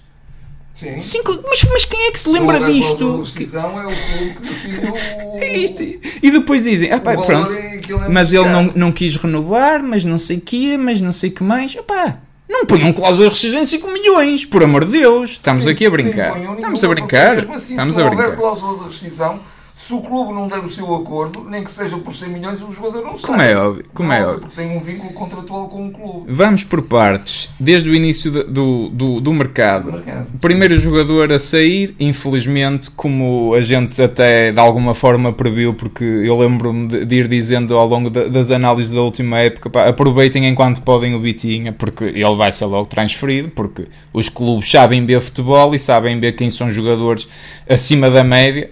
Sim. 0.76 0.98
Cinco, 0.98 1.40
mas, 1.48 1.64
mas 1.72 1.86
quem 1.86 2.08
é 2.08 2.12
que 2.12 2.20
se 2.20 2.30
lembra 2.30 2.60
disto? 2.60 3.24
A 3.56 3.62
é 3.62 3.86
o 3.86 3.90
clube 3.90 4.34
que 4.34 4.42
define 4.42 4.90
o. 4.90 5.38
É 5.40 5.58
isto. 5.58 5.82
E 5.82 6.32
depois 6.32 6.64
dizem, 6.64 6.92
ah, 6.92 7.00
pá, 7.00 7.16
pronto, 7.16 7.54
é 7.54 8.10
mas 8.10 8.34
ele 8.34 8.50
não, 8.50 8.74
não 8.76 8.92
quis 8.92 9.16
renovar, 9.16 9.82
mas 9.82 10.04
não 10.04 10.18
sei 10.18 10.38
o 10.38 10.42
quê, 10.42 10.76
mas 10.78 11.00
não 11.00 11.14
sei 11.14 11.30
o 11.30 11.34
que 11.34 11.44
mais. 11.44 11.74
Epá, 11.76 12.20
não 12.48 12.66
ponham 12.66 12.94
cláusula 12.94 13.28
de 13.28 13.34
rescisão 13.34 13.62
de 13.62 13.68
5 13.68 13.88
milhões, 13.92 14.46
por 14.46 14.64
amor 14.64 14.86
de 14.86 14.92
Deus. 14.92 15.32
Estamos 15.32 15.66
aqui 15.68 15.86
a 15.86 15.90
brincar. 15.90 16.40
Estamos 16.54 16.84
a 16.84 16.88
brincar. 16.88 17.38
Assim, 17.38 17.74
Estamos 17.74 17.98
a 17.98 18.08
brincar. 18.08 18.30
Se 18.32 18.36
cláusula 18.38 18.78
de 18.78 18.84
rescisão, 18.86 19.40
se 19.76 19.94
o 19.94 20.00
clube 20.00 20.32
não 20.32 20.48
der 20.48 20.60
o 20.60 20.70
seu 20.70 20.96
acordo, 20.96 21.44
nem 21.44 21.62
que 21.62 21.70
seja 21.70 21.98
por 21.98 22.14
100 22.14 22.30
milhões, 22.30 22.62
o 22.62 22.72
jogador 22.72 23.04
não 23.04 23.18
sabe. 23.18 23.24
Como 23.24 23.42
é 23.42 23.58
óbvio. 23.58 23.86
Como 23.94 24.08
não, 24.08 24.16
é 24.16 24.26
óbvio. 24.26 24.40
Porque 24.40 24.56
tem 24.56 24.78
um 24.78 24.80
vínculo 24.80 25.12
contratual 25.12 25.68
com 25.68 25.88
o 25.88 25.92
clube. 25.92 26.32
Vamos 26.32 26.64
por 26.64 26.82
partes. 26.84 27.50
Desde 27.60 27.90
o 27.90 27.94
início 27.94 28.32
do, 28.32 28.88
do, 28.88 29.20
do 29.20 29.34
mercado. 29.34 29.92
mercado. 29.92 30.28
Primeiro 30.40 30.80
jogador 30.80 31.30
a 31.34 31.38
sair, 31.38 31.94
infelizmente, 32.00 32.90
como 32.90 33.54
a 33.54 33.60
gente 33.60 34.02
até 34.02 34.54
de 34.54 34.60
alguma 34.62 34.94
forma 34.94 35.34
previu, 35.34 35.74
porque 35.74 36.06
eu 36.06 36.40
lembro-me 36.40 36.88
de, 36.88 37.06
de, 37.06 37.16
ir 37.18 37.28
dizendo 37.28 37.76
ao 37.76 37.86
longo 37.86 38.10
das 38.10 38.52
análises 38.52 38.94
da 38.94 39.02
última 39.02 39.40
época, 39.40 39.70
pá, 39.70 39.90
aproveitem 39.90 40.48
enquanto 40.48 40.82
podem 40.84 41.14
o 41.16 41.20
Bitinha, 41.20 41.74
porque 41.74 42.06
ele 42.06 42.36
vai 42.38 42.50
ser 42.50 42.64
logo 42.64 42.86
transferido, 42.86 43.50
porque 43.50 43.90
os 44.14 44.30
clubes 44.30 44.72
sabem 44.72 45.06
ver 45.06 45.20
futebol 45.20 45.76
e 45.76 45.80
sabem 45.80 46.18
ver 46.18 46.32
quem 46.32 46.50
são 46.50 46.72
jogadores 46.72 47.28
acima 47.68 48.10
da 48.10 48.24
média. 48.24 48.70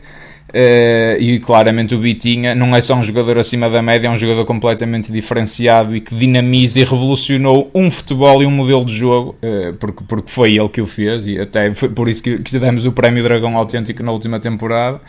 Uh, 0.54 1.18
e 1.20 1.40
claramente 1.40 1.96
o 1.96 1.98
Bitinha 1.98 2.54
não 2.54 2.76
é 2.76 2.82
só 2.82 2.94
um 2.94 3.02
jogador 3.02 3.40
acima 3.40 3.68
da 3.72 3.82
média, 3.82 4.08
é 4.08 4.12
um 4.12 4.16
jogador 4.16 4.46
completamente 4.46 5.12
diferenciado 5.12 5.96
e 5.96 6.00
que 6.00 6.14
dinamiza 6.14 6.80
e 6.80 6.84
revolucionou 6.84 7.72
um 7.74 7.90
futebol 7.90 8.44
e 8.44 8.46
um 8.46 8.52
modelo 8.52 8.86
de 8.86 8.94
jogo, 8.94 9.36
uh, 9.42 9.74
porque, 9.74 10.04
porque 10.08 10.30
foi 10.30 10.56
ele 10.56 10.70
que 10.70 10.80
o 10.80 10.86
fez 10.86 11.26
e 11.26 11.40
até 11.40 11.74
foi 11.74 11.90
por 11.90 12.08
isso 12.08 12.22
que, 12.22 12.38
que 12.38 12.60
demos 12.60 12.86
o 12.86 12.92
prémio 12.92 13.24
Dragão 13.24 13.58
Autêntico 13.58 14.04
na 14.04 14.12
última 14.12 14.40
temporada. 14.40 15.02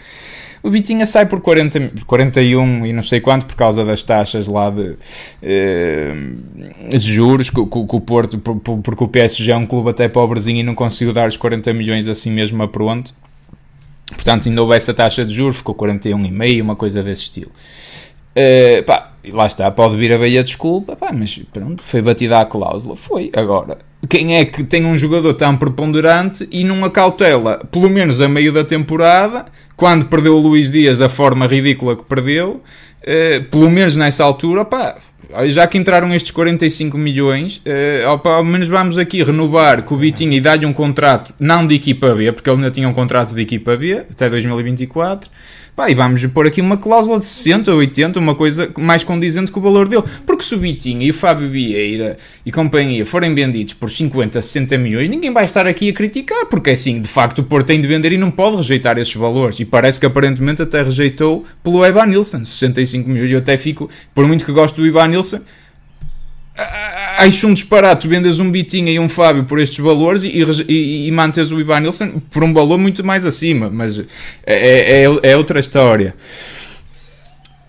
O 0.62 0.70
Bitinha 0.70 1.04
sai 1.04 1.26
por 1.26 1.42
40, 1.42 1.92
41 2.06 2.86
e 2.86 2.92
não 2.94 3.02
sei 3.02 3.20
quanto 3.20 3.44
por 3.44 3.54
causa 3.54 3.84
das 3.84 4.02
taxas 4.02 4.48
lá 4.48 4.70
de, 4.70 4.96
uh, 5.42 6.88
de 6.88 7.06
juros 7.06 7.50
que 7.50 7.60
o 7.60 8.00
Porto, 8.00 8.38
porque 8.38 9.04
o 9.04 9.08
PSG 9.08 9.52
é 9.52 9.56
um 9.58 9.66
clube 9.66 9.90
até 9.90 10.08
pobrezinho 10.08 10.60
e 10.60 10.62
não 10.62 10.74
conseguiu 10.74 11.12
dar 11.12 11.28
os 11.28 11.36
40 11.36 11.70
milhões 11.74 12.08
assim 12.08 12.30
mesmo 12.30 12.62
a 12.62 12.66
pronto. 12.66 13.12
Portanto, 14.06 14.48
ainda 14.48 14.62
houve 14.62 14.76
essa 14.76 14.92
taxa 14.92 15.24
de 15.24 15.32
juros, 15.32 15.58
ficou 15.58 15.74
41,5, 15.74 16.62
uma 16.62 16.76
coisa 16.76 17.02
desse 17.02 17.22
estilo. 17.22 17.50
Uh, 18.36 18.82
pá, 18.84 19.12
lá 19.32 19.46
está, 19.46 19.70
pode 19.70 19.96
vir 19.96 20.12
a 20.12 20.18
veia 20.18 20.42
desculpa, 20.42 20.96
pá, 20.96 21.12
mas 21.12 21.40
pronto, 21.52 21.82
foi 21.82 22.02
batida 22.02 22.40
a 22.40 22.44
cláusula. 22.44 22.96
Foi. 22.96 23.30
Agora, 23.34 23.78
quem 24.08 24.36
é 24.36 24.44
que 24.44 24.64
tem 24.64 24.84
um 24.84 24.96
jogador 24.96 25.34
tão 25.34 25.56
preponderante 25.56 26.46
e 26.50 26.64
não 26.64 26.84
acautela, 26.84 27.58
pelo 27.70 27.88
menos 27.88 28.20
a 28.20 28.28
meio 28.28 28.52
da 28.52 28.64
temporada, 28.64 29.46
quando 29.76 30.06
perdeu 30.06 30.36
o 30.36 30.40
Luís 30.40 30.70
Dias 30.70 30.98
da 30.98 31.08
forma 31.08 31.46
ridícula 31.46 31.96
que 31.96 32.04
perdeu, 32.04 32.60
uh, 33.02 33.44
pelo 33.50 33.70
menos 33.70 33.96
nessa 33.96 34.24
altura, 34.24 34.64
pá, 34.64 34.96
já 35.46 35.66
que 35.66 35.78
entraram 35.78 36.12
estes 36.14 36.30
45 36.30 36.96
milhões, 36.96 37.60
uh, 37.66 38.28
ao 38.28 38.44
menos 38.44 38.68
vamos 38.68 38.98
aqui 38.98 39.22
renovar 39.22 39.82
com 39.82 39.94
o 39.94 39.98
Vitinho 39.98 40.32
e 40.32 40.40
dar-lhe 40.40 40.66
um 40.66 40.72
contrato, 40.72 41.34
não 41.38 41.66
de 41.66 41.74
equipa 41.74 42.14
B, 42.14 42.32
porque 42.32 42.48
ele 42.48 42.56
ainda 42.56 42.70
tinha 42.70 42.88
um 42.88 42.94
contrato 42.94 43.34
de 43.34 43.40
equipa 43.40 43.76
B 43.76 44.04
até 44.10 44.28
2024. 44.28 45.30
Pá, 45.76 45.90
e 45.90 45.94
vamos 45.94 46.24
pôr 46.26 46.46
aqui 46.46 46.60
uma 46.60 46.76
cláusula 46.76 47.18
de 47.18 47.26
60 47.26 47.72
ou 47.72 47.78
80, 47.78 48.20
uma 48.20 48.36
coisa 48.36 48.70
mais 48.78 49.02
condizente 49.02 49.50
com 49.50 49.58
o 49.58 49.62
valor 49.62 49.88
dele. 49.88 50.04
Porque 50.24 50.44
se 50.44 50.54
o 50.54 50.58
Vitinho 50.58 51.02
e 51.02 51.10
o 51.10 51.14
Fábio 51.14 51.50
Vieira 51.50 52.16
e 52.46 52.52
companhia 52.52 53.04
forem 53.04 53.34
vendidos 53.34 53.74
por 53.74 53.90
50, 53.90 54.40
60 54.40 54.78
milhões, 54.78 55.08
ninguém 55.08 55.32
vai 55.32 55.44
estar 55.44 55.66
aqui 55.66 55.88
a 55.88 55.92
criticar, 55.92 56.46
porque 56.46 56.70
assim, 56.70 57.00
de 57.00 57.08
facto, 57.08 57.40
o 57.40 57.42
Porto 57.42 57.66
tem 57.66 57.80
de 57.80 57.88
vender 57.88 58.12
e 58.12 58.16
não 58.16 58.30
pode 58.30 58.54
rejeitar 58.54 58.98
esses 58.98 59.14
valores. 59.14 59.58
E 59.58 59.64
parece 59.64 59.98
que 59.98 60.06
aparentemente 60.06 60.62
até 60.62 60.80
rejeitou 60.80 61.44
pelo 61.64 61.84
Evan 61.84 62.06
Nilsson, 62.06 62.44
65 62.44 63.10
milhões. 63.10 63.32
Eu 63.32 63.38
até 63.38 63.56
fico, 63.56 63.90
por 64.14 64.28
muito 64.28 64.44
que 64.44 64.52
gosto 64.52 64.80
do 64.80 64.86
Ivan 64.86 65.08
Nilsson, 65.08 65.40
acho 67.18 67.46
um 67.46 67.54
disparate, 67.54 68.06
vendes 68.06 68.38
um 68.38 68.50
Bitinha 68.50 68.92
e 68.92 68.98
um 68.98 69.08
Fábio 69.08 69.44
por 69.44 69.58
estes 69.58 69.78
valores 69.78 70.24
e, 70.24 70.28
e, 70.68 71.06
e 71.06 71.10
mantes 71.10 71.50
o 71.50 71.60
Ivan 71.60 71.80
Nilsson 71.80 72.20
por 72.30 72.42
um 72.42 72.52
valor 72.52 72.78
muito 72.78 73.04
mais 73.04 73.24
acima, 73.24 73.70
mas 73.70 73.98
é, 74.46 75.02
é, 75.04 75.04
é 75.04 75.36
outra 75.36 75.60
história. 75.60 76.14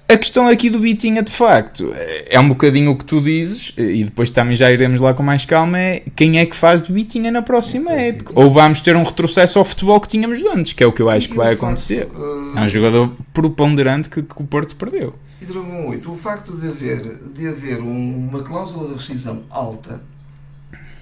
A 0.08 0.18
questão 0.18 0.48
aqui 0.48 0.70
do 0.70 0.78
Bitinha, 0.78 1.24
de 1.24 1.32
facto, 1.32 1.92
é 2.30 2.40
um 2.40 2.48
bocadinho 2.48 2.92
o 2.92 2.96
que 2.96 3.04
tu 3.04 3.20
dizes, 3.20 3.74
e 3.76 4.04
depois 4.04 4.30
também 4.30 4.56
já 4.56 4.72
iremos 4.72 5.02
lá 5.02 5.16
com 5.16 5.24
mais 5.24 5.46
calma, 5.46 5.80
é 5.80 6.04
quem 6.16 6.38
é 6.38 6.46
que 6.46 6.56
faz 6.56 6.84
do 6.84 6.94
Bitinha 6.94 7.32
na 7.32 7.42
próxima 7.42 7.92
época. 7.92 8.32
Ou 8.36 8.52
vamos 8.52 8.82
ter 8.82 8.96
um 8.96 9.02
retrocesso 9.02 9.58
ao 9.58 9.66
futebol 9.66 10.00
que 10.00 10.08
tínhamos 10.08 10.40
antes, 10.44 10.74
que 10.74 10.84
é 10.84 10.88
o 10.88 10.92
que 10.92 11.02
eu 11.02 11.10
acho 11.10 11.28
que 11.28 11.36
vai 11.36 11.54
acontecer. 11.54 12.08
É 12.56 12.62
um 12.62 12.70
jogador 12.70 13.16
preponderante 13.34 14.08
que, 14.08 14.22
que 14.22 14.36
o 14.38 14.44
Porto 14.46 14.76
perdeu. 14.76 15.16
E 15.46 15.54
Dragão 15.54 15.88
8, 15.90 16.12
o 16.12 16.16
facto 16.16 16.58
de 16.58 16.68
haver, 16.68 17.20
de 17.32 17.48
haver 17.48 17.80
um, 17.80 18.30
uma 18.30 18.44
cláusula 18.44 18.88
de 18.88 18.94
rescisão 18.96 19.44
alta, 19.52 20.02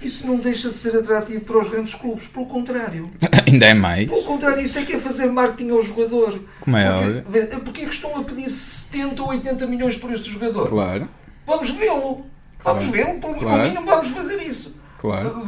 isso 0.02 0.26
não 0.26 0.36
deixa 0.36 0.68
de 0.68 0.76
ser 0.76 0.94
atrativo 0.96 1.40
para 1.46 1.58
os 1.58 1.68
grandes 1.70 1.94
clubes. 1.94 2.26
Pelo 2.26 2.44
contrário. 2.44 3.06
Ainda 3.48 3.66
é 3.66 3.72
mais. 3.72 4.06
Pelo 4.06 4.22
contrário, 4.24 4.62
isso 4.62 4.78
é 4.78 4.82
que 4.84 4.92
é 4.92 4.98
fazer 4.98 5.26
marketing 5.26 5.70
ao 5.70 5.80
jogador. 5.80 6.38
Como 6.60 6.76
é 6.76 7.22
porque, 7.22 7.56
porque 7.64 7.82
é 7.82 7.84
que 7.86 7.94
estão 7.94 8.14
a 8.18 8.22
pedir 8.22 8.50
70 8.50 9.22
ou 9.22 9.28
80 9.30 9.66
milhões 9.66 9.96
por 9.96 10.10
este 10.12 10.30
jogador? 10.30 10.68
Claro. 10.68 11.08
Vamos 11.46 11.70
vê-lo. 11.70 12.26
Vamos 12.60 12.84
vê-lo. 12.84 13.18
Por 13.20 13.38
claro. 13.38 13.62
mínimo 13.62 13.86
vamos 13.86 14.08
fazer 14.08 14.36
isso. 14.42 14.76
Claro. 15.04 15.38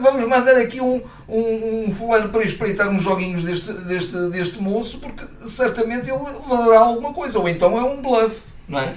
vamos 0.00 0.24
mandar 0.24 0.56
aqui 0.56 0.80
um, 0.80 1.00
um, 1.28 1.84
um 1.84 1.92
fulano 1.92 2.30
para 2.30 2.42
espreitar 2.42 2.88
uns 2.88 3.02
joguinhos 3.02 3.44
deste, 3.44 3.72
deste, 3.72 4.12
deste 4.30 4.60
moço, 4.60 4.98
porque 4.98 5.24
certamente 5.46 6.10
ele 6.10 6.18
valerá 6.44 6.80
alguma 6.80 7.12
coisa. 7.12 7.38
Ou 7.38 7.48
então 7.48 7.78
é 7.78 7.84
um 7.84 8.02
bluff, 8.02 8.46
não 8.68 8.80
é? 8.80 8.92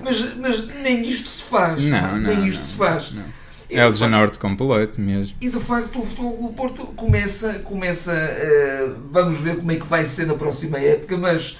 Mas, 0.00 0.34
mas 0.34 0.66
nem 0.66 1.08
isto 1.08 1.28
se 1.28 1.44
faz. 1.44 1.80
Não, 1.80 2.18
não, 2.18 2.34
nem 2.34 2.48
isto 2.48 2.58
não, 2.58 2.66
se 2.66 2.74
faz. 2.74 3.12
Não. 3.12 3.26
É 3.70 3.86
o 3.86 3.92
desanorte 3.92 4.40
completo 4.40 5.00
mesmo. 5.00 5.36
E 5.40 5.48
de 5.48 5.60
facto 5.60 6.00
o 6.00 6.02
Futebol 6.02 6.36
do 6.36 6.48
Porto 6.48 6.86
começa, 6.96 7.60
começa 7.60 8.12
uh, 8.12 8.96
vamos 9.12 9.38
ver 9.38 9.58
como 9.58 9.70
é 9.70 9.76
que 9.76 9.86
vai 9.86 10.04
ser 10.04 10.26
na 10.26 10.34
próxima 10.34 10.80
época, 10.80 11.16
mas 11.16 11.56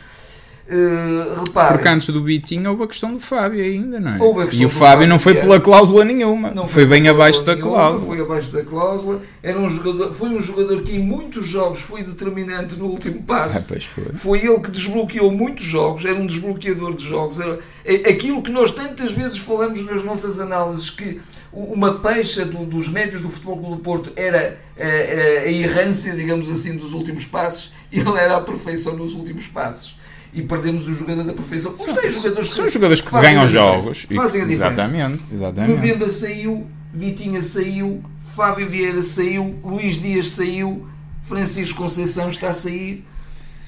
Uh, 0.70 1.50
Porque 1.50 1.88
antes 1.88 2.08
do 2.08 2.20
Bitinho 2.20 2.68
houve 2.68 2.82
a 2.82 2.86
questão 2.86 3.08
do 3.08 3.18
Fábio 3.18 3.64
ainda, 3.64 3.98
não 3.98 4.10
é? 4.12 4.48
E 4.52 4.66
o 4.66 4.68
Fábio 4.68 5.08
não 5.08 5.18
foi 5.18 5.34
pela 5.34 5.58
cláusula 5.58 6.04
nenhuma, 6.04 6.50
não 6.50 6.66
foi, 6.66 6.84
foi 6.84 6.86
bem 6.86 7.08
abaixo 7.08 7.42
da 7.42 7.54
nenhuma, 7.54 7.74
cláusula. 7.74 8.06
Foi 8.06 8.20
abaixo 8.20 8.52
da 8.52 8.62
cláusula. 8.62 9.22
Era 9.42 9.58
um 9.58 9.70
jogador, 9.70 10.12
foi 10.12 10.28
um 10.28 10.38
jogador 10.38 10.82
que 10.82 10.94
em 10.94 10.98
muitos 10.98 11.46
jogos 11.46 11.80
foi 11.80 12.02
determinante 12.02 12.76
no 12.76 12.84
último 12.84 13.22
passo. 13.22 13.74
Ah, 13.74 13.80
foi. 13.80 14.12
foi. 14.12 14.38
ele 14.40 14.60
que 14.60 14.70
desbloqueou 14.70 15.32
muitos 15.32 15.64
jogos, 15.64 16.04
era 16.04 16.16
um 16.16 16.26
desbloqueador 16.26 16.94
de 16.94 17.02
jogos. 17.02 17.40
Era 17.40 17.60
é 17.82 18.10
aquilo 18.10 18.42
que 18.42 18.52
nós 18.52 18.70
tantas 18.70 19.12
vezes 19.12 19.38
falamos 19.38 19.82
nas 19.86 20.04
nossas 20.04 20.38
análises 20.38 20.90
que 20.90 21.18
uma 21.50 21.94
peixa 21.94 22.44
do, 22.44 22.66
dos 22.66 22.90
médios 22.90 23.22
do 23.22 23.30
Futebol 23.30 23.56
Clube 23.56 23.76
do 23.76 23.80
Porto 23.80 24.12
era 24.14 24.58
a, 24.78 24.82
a, 24.82 25.44
a 25.44 25.50
errância, 25.50 26.14
digamos 26.14 26.50
assim, 26.50 26.76
dos 26.76 26.92
últimos 26.92 27.24
passos, 27.24 27.72
e 27.90 28.00
ele 28.00 28.18
era 28.18 28.36
a 28.36 28.40
perfeição 28.42 28.94
nos 28.94 29.14
últimos 29.14 29.46
passos 29.46 29.96
e 30.32 30.42
perdemos 30.42 30.86
o 30.88 30.94
jogador 30.94 31.24
da 31.24 31.32
perfeição. 31.32 31.72
Os 31.72 31.78
São- 31.80 31.94
jogadores 32.08 32.48
São 32.50 32.68
jogadores 32.68 33.00
que, 33.00 33.10
ganham 33.10 33.42
a 33.42 33.46
diferença, 33.46 33.82
jogos. 33.82 34.04
que 34.04 34.14
fazem 34.14 34.42
a 34.42 34.44
e- 34.44 34.48
diferença. 34.48 34.82
Exatamente, 34.82 35.22
exatamente. 35.32 35.78
Mbemba 35.78 36.08
saiu, 36.08 36.66
Vitinha 36.92 37.42
saiu, 37.42 38.02
Fábio 38.36 38.68
Vieira 38.68 39.02
saiu, 39.02 39.58
Luís 39.64 40.00
Dias 40.00 40.30
saiu, 40.30 40.86
Francisco 41.24 41.78
Conceição 41.82 42.28
está 42.30 42.48
a 42.50 42.54
sair. 42.54 43.04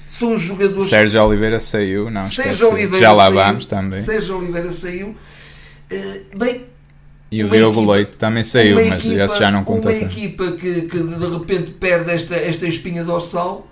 São 0.05 0.37
jogadores. 0.37 0.89
Sérgio 0.89 1.23
Oliveira 1.23 1.59
saiu, 1.59 2.09
não 2.09 2.21
Sérgio. 2.21 2.69
Oliveira 2.71 2.99
Já 3.05 3.13
lá 3.13 3.25
saiu, 3.25 3.35
vamos 3.37 3.65
também. 3.65 4.01
Sérgio 4.01 4.37
Oliveira 4.37 4.71
saiu. 4.71 5.15
Eh, 5.89 6.21
bem, 6.35 6.65
E 7.31 7.43
o 7.45 7.49
Diogo 7.49 7.77
equipa- 7.79 7.93
Leite 7.93 8.17
também 8.17 8.43
saiu, 8.43 8.75
mas 8.75 9.05
equipa- 9.05 9.23
esse 9.23 9.39
já 9.39 9.49
não 9.51 9.63
conta 9.63 9.87
Uma 9.89 9.93
tanto. 9.99 10.05
equipa 10.11 10.51
que, 10.51 10.81
que 10.81 10.97
de 11.01 11.27
repente 11.27 11.71
perde 11.71 12.11
esta, 12.11 12.35
esta 12.35 12.67
espinha 12.67 13.03
dorsal 13.05 13.67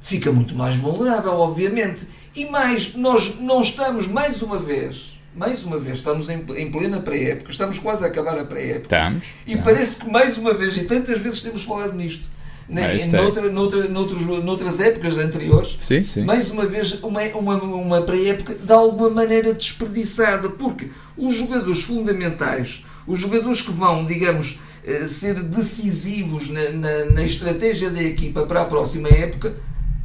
fica 0.00 0.32
muito 0.32 0.54
mais 0.54 0.76
vulnerável, 0.76 1.32
obviamente. 1.32 2.06
E 2.34 2.44
mais, 2.46 2.94
nós 2.94 3.38
não 3.40 3.60
estamos 3.62 4.06
mais 4.06 4.42
uma 4.42 4.58
vez, 4.58 5.18
mais 5.34 5.64
uma 5.64 5.78
vez, 5.78 5.98
estamos 5.98 6.28
em, 6.28 6.44
em 6.56 6.70
plena 6.70 7.00
pré-época, 7.00 7.50
estamos 7.50 7.78
quase 7.78 8.04
a 8.04 8.08
acabar 8.08 8.38
a 8.38 8.44
pré-época. 8.44 8.94
Estamos. 8.94 9.24
E 9.46 9.50
estamos. 9.52 9.64
parece 9.64 9.98
que 9.98 10.10
mais 10.10 10.38
uma 10.38 10.54
vez, 10.54 10.76
e 10.76 10.84
tantas 10.84 11.18
vezes 11.18 11.42
temos 11.42 11.62
falado 11.62 11.94
nisto, 11.94 12.24
né, 12.68 12.98
noutra, 13.12 13.50
noutra, 13.50 13.88
noutros, 13.88 14.26
noutras 14.26 14.78
épocas 14.78 15.16
anteriores, 15.16 15.76
Sim, 15.78 16.02
sim. 16.02 16.24
mais 16.24 16.50
uma 16.50 16.66
vez 16.66 16.92
uma, 17.02 17.22
uma, 17.22 17.54
uma 17.64 18.02
pré-época 18.02 18.54
de 18.54 18.72
alguma 18.72 19.08
maneira 19.08 19.54
desperdiçada, 19.54 20.50
porque 20.50 20.90
os 21.16 21.34
jogadores 21.34 21.82
fundamentais, 21.82 22.84
os 23.06 23.18
jogadores 23.18 23.62
que 23.62 23.72
vão, 23.72 24.04
digamos, 24.04 24.60
eh, 24.84 25.06
ser 25.06 25.34
decisivos 25.42 26.50
na, 26.50 26.70
na, 26.70 27.04
na 27.06 27.22
estratégia 27.22 27.90
da 27.90 28.02
equipa 28.02 28.42
para 28.42 28.62
a 28.62 28.64
próxima 28.66 29.08
época, 29.08 29.54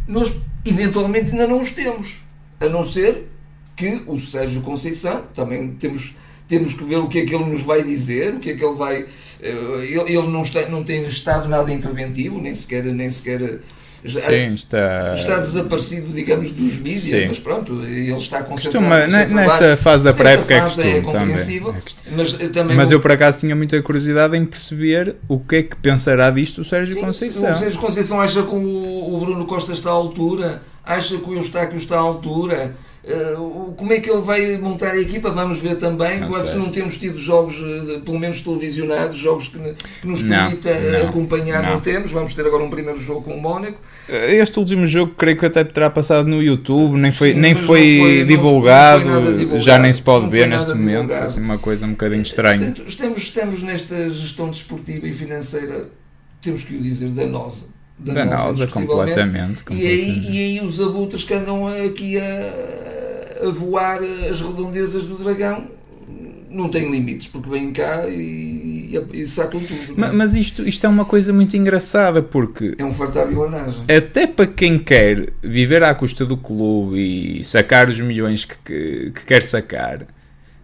nós 0.07 0.33
eventualmente 0.65 1.31
ainda 1.31 1.47
não 1.47 1.61
os 1.61 1.71
temos. 1.71 2.21
A 2.59 2.67
não 2.67 2.83
ser 2.83 3.27
que 3.75 4.03
o 4.07 4.19
Sérgio 4.19 4.61
Conceição, 4.61 5.25
também 5.33 5.71
temos, 5.73 6.15
temos 6.47 6.73
que 6.73 6.83
ver 6.83 6.97
o 6.97 7.07
que 7.07 7.19
é 7.19 7.25
que 7.25 7.33
ele 7.35 7.45
nos 7.45 7.61
vai 7.61 7.83
dizer, 7.83 8.35
o 8.35 8.39
que 8.39 8.51
é 8.51 8.55
que 8.55 8.63
ele 8.63 8.75
vai. 8.75 9.05
eh, 9.41 10.05
Ele, 10.07 10.27
não, 10.27 10.41
está, 10.43 10.67
não 10.69 10.83
tem 10.83 11.05
estado 11.07 11.49
nada 11.49 11.71
interventivo, 11.73 12.39
nem 12.39 12.53
sequer. 12.53 12.83
Nem 12.85 13.09
sequer 13.09 13.61
Sim, 14.05 14.53
está. 14.53 15.13
está 15.13 15.37
desaparecido, 15.39 16.11
digamos, 16.13 16.51
dos 16.51 16.77
mídias, 16.77 17.01
Sim. 17.01 17.25
mas 17.27 17.39
pronto, 17.39 17.73
ele 17.83 18.11
está 18.17 18.43
concentrado 18.43 18.85
Costuma, 18.85 19.07
trabalho. 19.07 19.35
nesta 19.35 19.77
fase 19.77 20.03
da 20.03 20.13
pré-época 20.13 20.53
é 20.53 20.59
fase 20.61 20.75
costume 20.75 20.89
é 20.89 21.01
também. 21.01 21.11
compreensível, 21.19 21.69
É 21.69 21.81
costume. 21.81 22.15
Mas, 22.17 22.41
eh, 22.41 22.47
também 22.49 22.75
Mas 22.77 22.91
eu 22.91 22.99
por 22.99 23.11
acaso 23.11 23.39
tinha 23.39 23.55
muita 23.55 23.81
curiosidade 23.81 24.35
em 24.37 24.45
perceber 24.45 25.15
o 25.27 25.39
que 25.39 25.55
é 25.55 25.63
que 25.63 25.75
pensará 25.75 26.29
disto 26.29 26.61
o 26.61 26.65
Sérgio 26.65 26.93
Sim, 26.95 27.01
Conceição. 27.01 27.51
O 27.51 27.55
Sérgio 27.55 27.79
Conceição 27.79 28.19
acha 28.21 28.43
que 28.43 28.53
o, 28.55 29.13
o 29.15 29.19
Bruno 29.19 29.45
Costa 29.45 29.71
está 29.71 29.89
à 29.89 29.93
altura, 29.93 30.61
acha 30.85 31.17
que 31.17 31.29
o 31.29 31.33
Eustáquio 31.35 31.77
está 31.77 31.95
à 31.95 31.99
altura. 31.99 32.75
O- 33.37 33.73
como 33.75 33.91
é 33.91 33.99
que 33.99 34.09
ele 34.09 34.21
vai 34.21 34.57
montar 34.57 34.91
a 34.91 34.97
equipa? 34.97 35.29
Vamos 35.29 35.59
ver 35.59 35.75
também. 35.75 36.21
Não 36.21 36.29
Quase 36.29 36.45
sei. 36.47 36.53
que 36.55 36.59
não 36.61 36.69
temos 36.69 36.95
tido 36.95 37.17
jogos, 37.17 37.55
eh, 37.61 37.99
pelo 37.99 38.17
menos 38.17 38.41
televisionados, 38.41 39.17
jogos 39.17 39.49
que, 39.49 39.59
que 40.01 40.07
nos 40.07 40.23
Não, 40.23 40.37
permita 40.47 40.69
eh, 40.69 40.99
não, 41.01 41.09
acompanhar, 41.09 41.61
não. 41.63 41.73
não. 41.73 41.81
temos. 41.81 42.11
Vamos 42.11 42.33
ter 42.33 42.45
agora 42.45 42.63
um 42.63 42.69
primeiro 42.69 42.97
jogo 42.97 43.23
com 43.23 43.33
o 43.35 43.41
Mónaco. 43.41 43.77
Este 44.07 44.57
último 44.57 44.85
jogo 44.85 45.13
creio 45.17 45.37
que 45.37 45.45
até 45.45 45.63
terá 45.65 45.89
passado 45.89 46.27
no 46.29 46.41
YouTube, 46.41 46.97
nem 46.97 47.11
foi, 47.11 47.33
Sim, 47.33 47.39
nem 47.39 47.55
foi, 47.55 47.97
não 47.97 48.03
foi- 48.05 48.19
não- 48.19 48.27
divulgado, 48.27 49.05
não 49.05 49.21
foi 49.23 49.33
divulgado. 49.37 49.61
já 49.65 49.77
nem 49.77 49.91
se 49.91 50.01
pode 50.01 50.23
Não 50.23 50.29
ver 50.29 50.47
neste 50.47 50.69
momento, 50.73 51.01
divulgado. 51.01 51.25
assim 51.25 51.41
uma 51.41 51.57
coisa 51.57 51.85
um 51.85 51.91
bocadinho 51.91 52.21
estranha. 52.21 52.67
Portanto, 52.67 52.87
estamos, 52.87 53.17
estamos 53.19 53.63
nesta 53.63 54.09
gestão 54.09 54.49
desportiva 54.49 55.05
e 55.07 55.13
financeira, 55.13 55.89
temos 56.41 56.63
que 56.63 56.75
o 56.75 56.81
dizer, 56.81 57.09
danosa. 57.09 57.73
Danosa, 57.99 58.63
indiscutivelmente. 58.63 58.87
completamente. 58.87 59.63
E 59.71 59.87
aí, 59.87 59.97
completamente. 59.99 60.31
e 60.31 60.37
aí 60.59 60.65
os 60.65 60.81
abutres 60.81 61.23
que 61.23 61.33
andam 61.33 61.67
aqui 61.67 62.17
a, 62.19 62.23
a 63.45 63.49
voar 63.51 63.99
as 64.29 64.41
redondezas 64.41 65.05
do 65.05 65.17
dragão 65.17 65.67
não 66.49 66.69
têm 66.69 66.91
limites, 66.91 67.25
porque 67.27 67.49
vêm 67.49 67.71
cá 67.73 68.07
e, 68.07 68.95
e, 69.11 69.21
e 69.21 69.27
sacam 69.27 69.59
tudo. 69.59 69.93
é? 69.97 69.99
Ma- 69.99 70.13
Mas 70.13 70.35
isto, 70.35 70.61
isto 70.67 70.85
é 70.85 70.89
uma 70.89 71.03
coisa 71.03 71.33
muito 71.33 71.57
engraçada 71.57 72.21
porque 72.21 72.75
É 72.77 72.85
um 72.85 72.91
fartar 72.91 73.27
vilanagem. 73.27 73.81
até 73.89 74.27
para 74.27 74.45
quem 74.45 74.77
quer 74.77 75.29
viver 75.41 75.81
à 75.83 75.95
custa 75.95 76.23
do 76.25 76.37
clube 76.37 77.39
e 77.39 77.43
sacar 77.43 77.89
os 77.89 77.99
milhões 77.99 78.45
que, 78.45 78.55
que, 78.63 79.11
que 79.15 79.25
quer 79.25 79.41
sacar, 79.41 80.05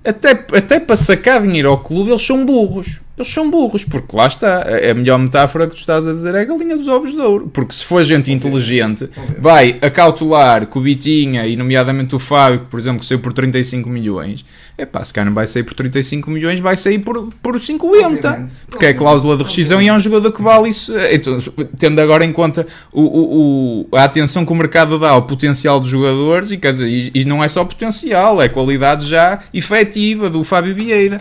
até, 0.06 0.32
até 0.32 0.80
para 0.80 0.96
sacar 0.96 1.42
dinheiro 1.42 1.70
ao 1.70 1.80
clube, 1.82 2.12
eles 2.12 2.22
são 2.22 2.46
burros. 2.46 3.02
Eles 3.20 3.32
são 3.34 3.52
burros, 3.52 3.84
porque 3.84 4.16
lá 4.16 4.28
está. 4.28 4.64
A 4.64 4.92
a 4.92 4.94
melhor 4.94 5.20
metáfora 5.20 5.68
que 5.68 5.76
tu 5.76 5.80
estás 5.80 6.08
a 6.08 6.14
dizer 6.14 6.34
é 6.36 6.42
a 6.42 6.46
galinha 6.46 6.78
dos 6.78 6.88
ovos 6.88 7.12
de 7.12 7.20
ouro. 7.20 7.50
Porque 7.54 7.74
se 7.74 7.84
for 7.84 8.02
gente 8.04 8.32
inteligente, 8.32 9.10
vai 9.38 9.78
acautelar 9.82 10.66
que 10.66 10.78
o 10.78 10.82
Bitinha, 10.82 11.46
e 11.46 11.56
nomeadamente 11.58 12.16
o 12.16 12.20
Fábio, 12.20 12.62
que 12.62 12.66
por 12.68 12.80
exemplo 12.80 13.02
que 13.02 13.06
saiu 13.06 13.20
por 13.20 13.34
35 13.34 13.90
milhões, 13.90 14.46
é 14.78 14.86
pá, 14.86 15.04
se 15.04 15.14
cá 15.14 15.26
não 15.26 15.34
vai 15.34 15.46
sair 15.48 15.64
por 15.64 15.74
35 15.74 16.32
milhões, 16.32 16.62
vai 16.62 16.78
sair 16.78 17.00
por, 17.00 17.30
por 17.44 17.60
50. 17.60 18.06
Obviamente. 18.08 18.54
Porque 18.70 18.86
é 18.86 18.94
cláusula 18.94 19.36
de 19.36 19.44
rescisão 19.44 19.82
e 19.82 19.90
é 19.90 19.94
um 19.94 20.00
jogador 20.00 20.32
que 20.32 20.42
vale 20.42 20.70
isso. 20.70 20.94
Então, 21.12 21.40
tendo 21.78 22.00
agora 22.00 22.24
em 22.24 22.32
conta 22.32 22.66
o, 22.94 23.02
o- 23.02 23.86
o- 23.92 23.98
a 23.98 24.06
atenção 24.06 24.46
que 24.46 24.52
o 24.54 24.56
mercado 24.56 24.98
dá 24.98 25.10
ao 25.10 25.24
potencial 25.24 25.80
dos 25.82 25.90
jogadores, 25.90 26.52
e 26.52 26.58
quer 26.58 26.72
dizer, 26.72 26.88
e, 26.88 27.12
e 27.14 27.26
não 27.26 27.44
é 27.44 27.50
só 27.50 27.66
potencial, 27.66 28.42
é 28.42 28.48
qualidade 28.48 29.06
já 29.06 29.40
efetiva 29.54 30.30
do 30.30 30.42
Fábio 30.46 30.74
Vieira. 30.74 31.20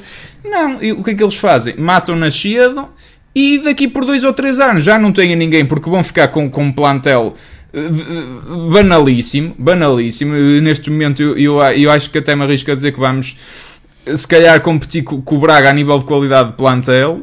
Não, 0.51 0.83
e 0.83 0.93
o 0.93 1.03
que 1.05 1.11
é 1.11 1.15
que 1.15 1.23
eles 1.23 1.37
fazem? 1.37 1.75
Matam-na 1.77 2.31
cedo 2.31 2.89
e 3.35 3.59
daqui 3.59 3.87
por 3.89 4.05
dois 4.05 4.25
ou 4.25 4.33
três 4.33 4.59
anos 4.59 4.83
já 4.85 4.99
não 4.99 5.13
têm 5.13 5.35
ninguém 5.37 5.65
porque 5.67 5.89
vão 5.91 6.03
ficar 6.03 6.29
com, 6.29 6.49
com 6.51 6.65
um 6.65 6.73
plantel 6.73 7.35
eh, 7.73 7.89
banalíssimo, 8.73 9.55
banalíssimo. 9.59 10.35
Neste 10.63 10.91
momento 10.91 11.23
eu, 11.23 11.37
eu, 11.39 11.61
eu 11.61 11.91
acho 11.91 12.11
que 12.11 12.19
até 12.19 12.35
me 12.35 12.43
arrisco 12.45 12.71
a 12.71 12.75
dizer 12.75 12.93
que 12.93 13.01
vamos 13.01 13.37
se 14.15 14.27
calhar 14.27 14.61
competir 14.63 15.03
co- 15.03 15.21
com 15.21 15.37
o 15.37 15.39
Braga 15.39 15.69
a 15.69 15.73
nível 15.73 15.99
de 15.99 16.05
qualidade 16.05 16.51
de 16.51 16.55
plantel. 16.57 17.23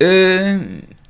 Eh, 0.00 0.58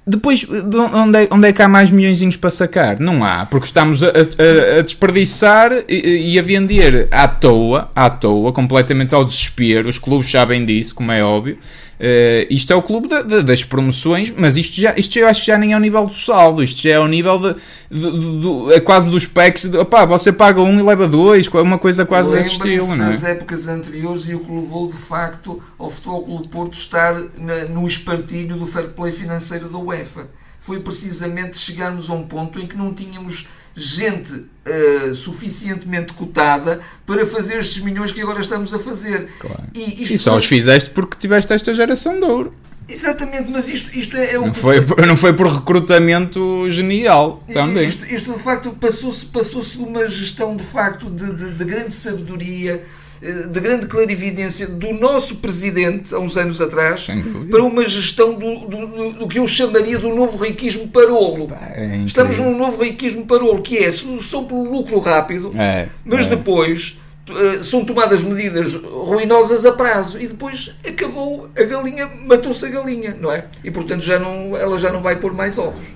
depois, 0.06 0.40
de 0.44 0.76
onde 0.76 1.24
é, 1.24 1.28
onde 1.32 1.48
é 1.48 1.52
que 1.52 1.60
há 1.60 1.68
mais 1.68 1.90
milhões 1.90 2.36
para 2.36 2.50
sacar? 2.50 3.00
Não 3.00 3.24
há, 3.24 3.44
porque 3.46 3.66
estamos 3.66 4.02
a, 4.04 4.08
a- 4.08 4.78
a 4.78 4.82
desperdiçar 4.82 5.72
e, 5.88 6.32
e 6.34 6.38
a 6.38 6.42
vender 6.42 7.08
à 7.10 7.26
toa, 7.26 7.90
à 7.94 8.08
toa, 8.08 8.52
completamente 8.52 9.14
ao 9.14 9.24
desespero. 9.24 9.88
Os 9.88 9.98
clubes 9.98 10.30
sabem 10.30 10.64
disso, 10.64 10.94
como 10.94 11.10
é 11.10 11.24
óbvio. 11.24 11.58
Eh, 11.98 12.46
isto 12.50 12.70
é 12.72 12.76
o 12.76 12.82
clube 12.82 13.08
da- 13.08 13.22
da- 13.22 13.40
das 13.40 13.64
promoções, 13.64 14.30
mas 14.36 14.56
isto, 14.58 14.78
já, 14.78 14.94
isto 14.98 15.18
eu 15.18 15.26
acho 15.26 15.40
que 15.40 15.46
já 15.46 15.56
nem 15.56 15.70
é 15.72 15.74
ao 15.74 15.80
nível 15.80 16.04
do 16.06 16.12
saldo, 16.14 16.62
isto 16.62 16.82
já 16.82 16.90
é 16.90 16.94
ao 16.96 17.08
nível 17.08 17.38
de, 17.38 17.54
de- 17.90 18.10
de- 18.10 18.40
do- 18.40 18.70
é 18.72 18.78
quase 18.80 19.08
dos 19.08 19.26
packs. 19.26 19.64
De, 19.64 19.78
opá, 19.78 20.04
você 20.04 20.30
paga 20.30 20.60
um 20.60 20.78
e 20.78 20.82
leva 20.82 21.08
dois, 21.08 21.46
uma 21.48 21.78
coisa 21.78 22.04
quase 22.04 22.30
desse 22.30 22.50
estilo, 22.50 22.94
não 22.94 23.06
é? 23.06 23.10
das 23.10 23.24
épocas 23.24 23.66
anteriores 23.66 24.28
e 24.28 24.34
o 24.34 24.40
que 24.40 24.52
levou 24.52 24.88
de 24.88 24.96
facto 24.98 25.62
ao 25.78 25.88
Futebol 25.88 26.22
Clube 26.22 26.42
de 26.42 26.48
Porto 26.50 26.74
estar 26.74 27.14
na- 27.38 27.64
no 27.70 27.86
espartilho 27.86 28.56
do 28.56 28.66
fair 28.66 28.88
play 28.90 29.10
financeiro 29.12 29.68
da 29.70 29.78
UEFA. 29.78 30.28
Foi 30.58 30.80
precisamente 30.80 31.56
chegarmos 31.56 32.10
a 32.10 32.12
um 32.12 32.24
ponto 32.24 32.58
em 32.60 32.66
que 32.66 32.76
não 32.76 32.92
tínhamos 32.92 33.46
gente 33.76 34.46
eh, 34.64 35.12
suficientemente 35.14 36.14
cotada 36.14 36.80
para 37.04 37.26
fazer 37.26 37.58
estes 37.58 37.82
milhões 37.82 38.10
que 38.10 38.20
agora 38.22 38.40
estamos 38.40 38.72
a 38.72 38.78
fazer. 38.78 39.28
Claro. 39.38 39.64
E, 39.74 40.02
isto 40.02 40.14
E 40.14 40.18
só 40.18 40.36
os 40.36 40.46
fizeste 40.46 40.90
porque 40.90 41.16
tiveste 41.18 41.52
esta 41.52 41.74
geração 41.74 42.18
de 42.18 42.24
ouro. 42.26 42.54
Exatamente, 42.88 43.50
mas 43.50 43.68
isto, 43.68 43.90
isto 43.98 44.16
é, 44.16 44.34
é 44.34 44.38
o 44.38 44.46
Não 44.46 44.54
foi, 44.54 44.86
não 45.06 45.16
foi 45.16 45.32
por 45.32 45.48
recrutamento 45.48 46.70
genial 46.70 47.42
também. 47.52 47.84
Isto, 47.84 48.06
isto, 48.06 48.32
de 48.32 48.38
facto 48.38 48.70
passou-se 48.80 49.26
passou 49.26 49.60
de 49.60 49.78
uma 49.78 50.06
gestão 50.06 50.56
de 50.56 50.62
facto 50.62 51.10
de, 51.10 51.34
de- 51.34 51.50
de 51.50 51.64
grande 51.64 51.92
sabedoria, 51.92 52.84
de 53.20 53.60
grande 53.60 53.86
clarividência 53.86 54.66
do 54.66 54.92
nosso 54.92 55.36
presidente 55.36 56.14
há 56.14 56.18
uns 56.18 56.36
anos 56.36 56.60
atrás 56.60 57.06
para 57.50 57.62
uma 57.62 57.84
gestão 57.84 58.34
do, 58.34 58.66
do, 58.66 59.12
do- 59.14 59.28
que 59.28 59.38
eu 59.38 59.46
chamaria 59.46 59.98
do 59.98 60.14
novo 60.14 60.36
riquismo 60.42 60.88
parolo. 60.88 61.48
É. 61.74 61.96
Estamos 62.04 62.38
num 62.38 62.56
novo 62.56 62.82
riquismo 62.82 63.24
parolo, 63.26 63.62
que 63.62 63.78
é 63.78 63.90
solução 63.90 64.44
pelo 64.44 64.64
lucro 64.70 64.98
rápido, 64.98 65.50
É, 65.56 65.88
mas 66.04 66.26
é. 66.26 66.30
depois 66.30 66.98
eh, 67.28 67.62
são 67.62 67.84
tomadas 67.84 68.22
medidas 68.22 68.74
ruinosas 68.74 69.64
a 69.66 69.72
prazo 69.72 70.20
e 70.20 70.26
depois 70.28 70.72
acabou 70.86 71.48
a 71.58 71.62
galinha, 71.62 72.08
matou-se 72.26 72.64
a 72.66 72.68
galinha, 72.68 73.16
não 73.20 73.32
é? 73.32 73.46
E 73.64 73.70
portanto 73.70 74.02
já 74.02 74.18
não, 74.18 74.56
ela 74.56 74.78
já 74.78 74.92
não 74.92 75.00
vai 75.00 75.16
pôr 75.16 75.32
mais 75.32 75.58
ovos. 75.58 75.86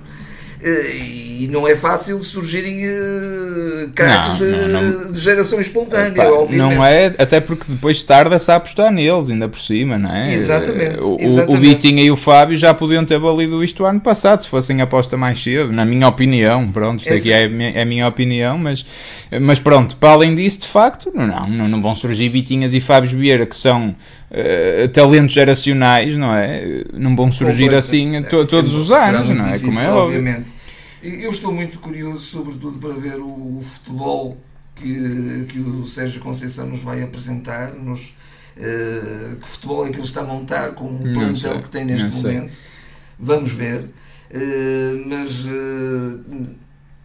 E 0.63 1.47
não 1.51 1.67
é 1.67 1.75
fácil 1.75 2.21
surgirem 2.21 2.85
uh, 2.87 3.89
craques 3.95 4.37
de 5.11 5.19
geração 5.19 5.59
espontânea, 5.59 6.31
obviamente. 6.31 6.75
Não 6.75 6.85
é, 6.85 7.07
até 7.17 7.39
porque 7.39 7.65
depois 7.67 8.03
tarda-se 8.03 8.51
a 8.51 8.55
apostar 8.55 8.91
neles, 8.91 9.29
ainda 9.31 9.49
por 9.49 9.59
cima, 9.59 9.97
não 9.97 10.13
é? 10.13 10.33
Exatamente. 10.33 11.03
O, 11.03 11.17
exatamente. 11.19 11.57
o 11.57 11.59
Bitinha 11.59 12.03
e 12.03 12.11
o 12.11 12.15
Fábio 12.15 12.55
já 12.55 12.73
podiam 12.73 13.03
ter 13.03 13.17
valido 13.17 13.63
isto 13.63 13.83
ano 13.85 13.99
passado, 13.99 14.43
se 14.43 14.47
fossem 14.49 14.81
aposta 14.81 15.17
mais 15.17 15.41
cedo, 15.41 15.71
na 15.71 15.83
minha 15.83 16.07
opinião. 16.07 16.71
Pronto, 16.71 16.99
isto 16.99 17.13
aqui 17.13 17.31
é, 17.31 17.49
é 17.73 17.81
a 17.81 17.85
minha 17.85 18.07
opinião, 18.07 18.57
mas, 18.57 18.85
mas 19.41 19.59
pronto, 19.59 19.97
para 19.97 20.11
além 20.11 20.35
disso, 20.35 20.59
de 20.59 20.67
facto, 20.67 21.11
não, 21.13 21.47
não, 21.47 21.67
não 21.67 21.81
vão 21.81 21.95
surgir 21.95 22.29
Bitinhas 22.29 22.73
e 22.73 22.79
Fábios 22.79 23.13
Vieira, 23.13 23.47
que 23.47 23.55
são 23.55 23.95
uh, 24.31 24.87
talentos 24.89 25.33
geracionais, 25.33 26.15
não 26.15 26.33
é? 26.33 26.83
Não 26.93 27.15
vão 27.15 27.31
surgir 27.31 27.73
assim 27.75 28.21
to, 28.23 28.45
todos 28.45 28.73
os 28.73 28.91
anos, 28.91 29.29
não 29.29 29.47
é? 29.47 29.59
Como 29.59 29.79
é 29.79 29.91
obviamente. 29.91 30.49
Eu 31.03 31.31
estou 31.31 31.51
muito 31.51 31.79
curioso, 31.79 32.23
sobretudo, 32.23 32.77
para 32.77 32.93
ver 32.93 33.17
o, 33.17 33.57
o 33.57 33.61
futebol 33.61 34.37
que, 34.75 35.45
que 35.49 35.59
o 35.59 35.85
Sérgio 35.85 36.21
Conceição 36.21 36.67
nos 36.67 36.81
vai 36.81 37.01
apresentar, 37.01 37.73
nos, 37.73 38.15
uh, 38.57 39.35
que 39.41 39.47
futebol 39.47 39.87
é 39.87 39.89
que 39.89 39.97
ele 39.97 40.05
está 40.05 40.21
a 40.21 40.25
montar 40.25 40.73
com 40.73 40.85
o 40.85 41.13
plantel 41.13 41.59
que 41.59 41.69
tem 41.69 41.85
neste 41.85 42.23
momento. 42.23 42.53
Vamos 43.19 43.51
ver. 43.51 43.89
Uh, 44.33 45.03
mas 45.07 45.45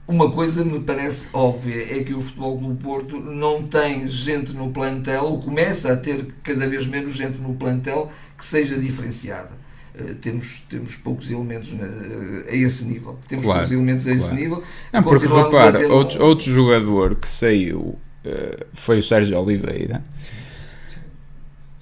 uma 0.08 0.30
coisa 0.30 0.64
me 0.64 0.80
parece 0.80 1.30
óbvia 1.32 1.98
é 1.98 2.04
que 2.04 2.14
o 2.14 2.20
Futebol 2.20 2.58
do 2.58 2.74
Porto 2.76 3.18
não 3.18 3.64
tem 3.64 4.06
gente 4.06 4.52
no 4.54 4.70
plantel, 4.70 5.24
ou 5.24 5.38
começa 5.40 5.92
a 5.92 5.96
ter 5.96 6.28
cada 6.42 6.66
vez 6.66 6.86
menos 6.86 7.14
gente 7.14 7.38
no 7.38 7.54
plantel 7.54 8.10
que 8.36 8.44
seja 8.44 8.76
diferenciada. 8.78 9.50
Uh, 9.98 10.14
temos, 10.16 10.62
temos 10.68 10.94
poucos 10.94 11.30
elementos 11.30 11.72
na, 11.72 11.86
a 11.86 12.54
esse 12.54 12.84
nível. 12.84 13.18
Temos 13.26 13.44
claro, 13.44 13.60
poucos 13.60 13.72
elementos 13.72 14.06
a 14.06 14.12
esse 14.12 14.34
nível. 14.34 14.62
Não, 14.92 15.02
porque 15.02 15.26
repara, 15.26 15.92
outro, 15.92 16.22
um... 16.22 16.26
outro 16.26 16.52
jogador 16.52 17.16
que 17.16 17.26
saiu 17.26 17.80
uh, 17.80 17.98
foi 18.74 18.98
o 18.98 19.02
Sérgio 19.02 19.38
Oliveira 19.40 20.04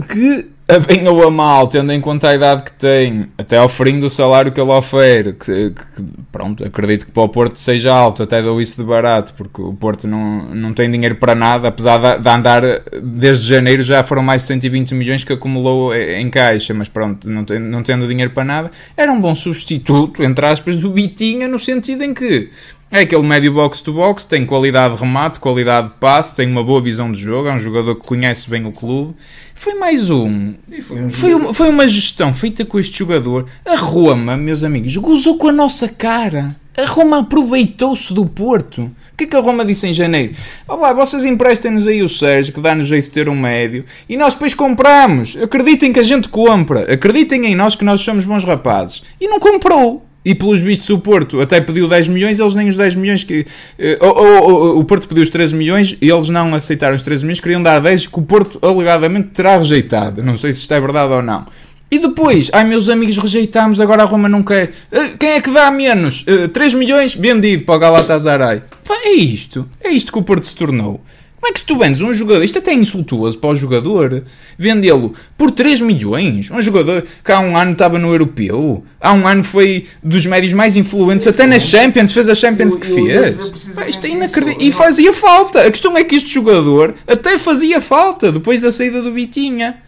que 0.03 0.55
a 0.67 0.79
bem 0.79 1.07
ou 1.07 1.23
a 1.23 1.31
mal, 1.31 1.69
tendo 1.69 1.93
em 1.93 2.01
conta 2.01 2.31
a 2.31 2.35
idade 2.35 2.63
que 2.63 2.73
tem, 2.73 3.29
até 3.37 3.59
ao 3.59 3.69
fim 3.69 4.01
do 4.01 4.09
salário 4.09 4.51
que 4.51 4.59
ele 4.59 4.71
oferece, 4.71 5.35
que, 5.35 5.71
que, 5.71 6.03
pronto, 6.33 6.65
acredito 6.65 7.07
que 7.07 7.13
para 7.13 7.23
o 7.23 7.29
Porto 7.29 7.57
seja 7.59 7.93
alto, 7.93 8.23
até 8.23 8.43
dou 8.43 8.61
isso 8.61 8.81
de 8.81 8.89
barato, 8.89 9.35
porque 9.35 9.61
o 9.61 9.75
Porto 9.75 10.09
não, 10.09 10.47
não 10.55 10.73
tem 10.73 10.91
dinheiro 10.91 11.17
para 11.17 11.35
nada, 11.35 11.69
apesar 11.69 12.17
de, 12.17 12.23
de 12.23 12.29
andar 12.29 12.63
desde 13.03 13.47
janeiro 13.47 13.83
já 13.83 14.03
foram 14.03 14.23
mais 14.23 14.43
de 14.43 14.49
120 14.49 14.95
milhões 14.95 15.23
que 15.23 15.35
acumulou 15.35 15.95
em 15.95 16.31
caixa, 16.31 16.73
mas 16.73 16.89
pronto, 16.89 17.29
não, 17.29 17.45
tem, 17.45 17.59
não 17.59 17.83
tendo 17.83 18.09
dinheiro 18.09 18.33
para 18.33 18.45
nada, 18.45 18.71
era 18.97 19.13
um 19.13 19.21
bom 19.21 19.35
substituto, 19.35 20.23
entre 20.23 20.47
aspas, 20.47 20.77
do 20.77 20.91
Bitinha, 20.91 21.47
no 21.47 21.59
sentido 21.59 22.03
em 22.03 22.15
que 22.15 22.51
é 22.95 23.01
aquele 23.01 23.25
médio 23.25 23.53
box-to-box, 23.53 24.25
tem 24.25 24.47
qualidade 24.47 24.95
de 24.95 25.01
remate, 25.01 25.41
qualidade 25.41 25.89
de 25.89 25.95
passe, 25.95 26.37
tem 26.37 26.49
uma 26.49 26.63
boa 26.63 26.81
visão 26.81 27.11
de 27.11 27.21
jogo, 27.21 27.49
é 27.49 27.53
um 27.53 27.59
jogador 27.59 27.97
que 27.97 28.07
conhece 28.07 28.49
bem 28.49 28.65
o 28.65 28.71
clube. 28.71 29.17
Foi 29.53 29.75
mais 29.75 30.11
um. 30.11 30.55
Foi, 30.81 31.03
um 31.03 31.11
foi, 31.11 31.35
uma, 31.35 31.53
foi 31.53 31.69
uma 31.71 31.89
gestão 31.89 32.33
feita 32.33 32.65
com 32.65 32.79
este 32.79 32.97
jogador. 32.97 33.47
A 33.67 33.75
Roma, 33.75 34.37
meus 34.37 34.63
amigos, 34.63 34.97
gozou 34.97 35.37
com 35.37 35.49
a 35.49 35.53
nossa 35.53 35.89
cara. 35.89 36.55
A 36.79 36.85
Roma 36.87 37.19
aproveitou-se 37.19 38.15
do 38.15 38.27
Porto. 38.27 38.83
O 38.83 39.17
que 39.17 39.25
é 39.25 39.27
que 39.27 39.37
a 39.37 39.41
Roma 39.41 39.65
disse 39.65 39.89
em 39.89 39.93
janeiro? 39.93 40.33
Olá, 40.69 40.93
vocês 40.93 41.25
emprestem-nos 41.25 41.89
aí 41.89 42.01
o 42.01 42.09
Sérgio, 42.09 42.55
que 42.55 42.61
dá-nos 42.61 42.87
jeito 42.87 43.07
de 43.07 43.11
ter 43.11 43.29
um 43.29 43.35
médio, 43.35 43.85
e 44.09 44.17
nós 44.17 44.35
depois 44.35 44.55
compramos. 44.55 45.37
Acreditem 45.37 45.93
que 45.93 45.99
a 45.99 46.05
gente 46.05 46.29
compra. 46.29 46.93
Acreditem 46.93 47.47
em 47.47 47.57
nós 47.57 47.75
que 47.75 47.85
nós 47.85 48.03
somos 48.03 48.25
bons 48.25 48.45
rapazes. 48.45 49.03
E 49.21 49.27
não 49.27 49.41
comprou. 49.41 50.05
E 50.25 50.35
pelos 50.35 50.61
vistos 50.61 50.89
o 50.91 50.99
Porto 50.99 51.41
até 51.41 51.61
pediu 51.61 51.87
10 51.87 52.09
milhões, 52.09 52.41
eles 52.41 52.55
nem 52.55 52.69
os 52.69 52.77
10 52.77 52.95
milhões 52.95 53.25
que. 53.25 53.41
Uh, 53.79 54.07
ou, 54.07 54.17
ou, 54.17 54.53
ou, 54.53 54.79
o 54.79 54.85
Porto 54.85 55.07
pediu 55.07 55.23
os 55.23 55.29
13 55.29 55.55
milhões 55.55 55.97
e 56.01 56.09
eles 56.09 56.29
não 56.29 56.55
aceitaram 56.55 56.95
os 56.95 57.03
13 57.03 57.25
milhões, 57.25 57.41
queriam 57.41 57.63
dar 57.63 57.81
10 57.81 58.07
que 58.07 58.19
o 58.19 58.23
Porto 58.23 58.59
alegadamente 58.63 59.29
terá 59.29 59.59
rejeitado. 59.59 60.23
Não 60.23 60.39
sei 60.39 60.53
se 60.53 60.61
isto 60.61 60.73
é 60.73 60.81
verdade 60.81 61.13
ou 61.13 61.23
não. 61.23 61.47
E 61.91 61.99
depois, 61.99 62.51
ai 62.53 62.65
meus 62.65 62.89
amigos, 62.89 63.19
rejeitámos, 63.19 63.81
agora 63.81 64.03
a 64.03 64.07
Roma 64.07 64.29
não 64.29 64.43
quer. 64.43 64.73
Uh, 64.91 65.17
quem 65.19 65.31
é 65.31 65.41
que 65.41 65.51
dá 65.51 65.71
menos? 65.71 66.23
Uh, 66.23 66.45
eh, 66.45 66.49
3 66.49 66.75
milhões? 66.75 67.15
Vendido 67.15 67.65
para 67.65 67.75
o 67.75 67.79
Galatasaray. 67.79 68.63
Pá, 68.85 68.95
é 69.05 69.13
isto. 69.13 69.69
É 69.81 69.91
isto 69.91 70.11
que 70.11 70.19
o 70.19 70.23
Porto 70.23 70.45
se 70.45 70.57
tornou. 70.57 71.01
Como 71.45 71.51
é 71.51 71.53
que 71.53 71.61
se 71.61 71.67
tu 71.67 71.77
vendes 71.77 72.01
um 72.01 72.11
jogador, 72.11 72.43
isto 72.43 72.59
até 72.59 72.71
é 72.71 72.75
insultuoso 72.75 73.37
para 73.37 73.51
o 73.51 73.55
jogador, 73.55 74.25
vendê-lo 74.57 75.13
por 75.37 75.51
3 75.51 75.79
milhões? 75.83 76.51
Um 76.51 76.59
jogador 76.63 77.05
que 77.23 77.31
há 77.31 77.39
um 77.39 77.55
ano 77.55 77.73
estava 77.73 77.99
no 77.99 78.11
europeu, 78.11 78.83
há 78.99 79.13
um 79.13 79.29
ano 79.29 79.45
foi 79.45 79.87
dos 80.03 80.25
médios 80.25 80.55
mais 80.55 80.75
influentes, 80.75 81.27
até 81.27 81.47
na 81.47 81.59
Champions, 81.59 82.15
fez 82.15 82.31
a 82.31 82.35
Champions 82.35 82.73
eu, 82.73 82.81
que 82.81 82.87
fez. 82.87 83.39
isto 83.87 84.07
é 84.07 84.09
inacreditável. 84.09 84.67
E 84.67 84.73
fazia 84.73 85.13
falta. 85.13 85.67
A 85.67 85.71
questão 85.71 85.95
é 85.99 86.03
que 86.03 86.15
este 86.15 86.33
jogador 86.33 86.95
até 87.07 87.39
fazia 87.39 87.79
falta 87.79 88.33
depois 88.33 88.63
da 88.63 88.73
saída 88.73 89.03
do 89.03 89.13
Bitinha. 89.13 89.83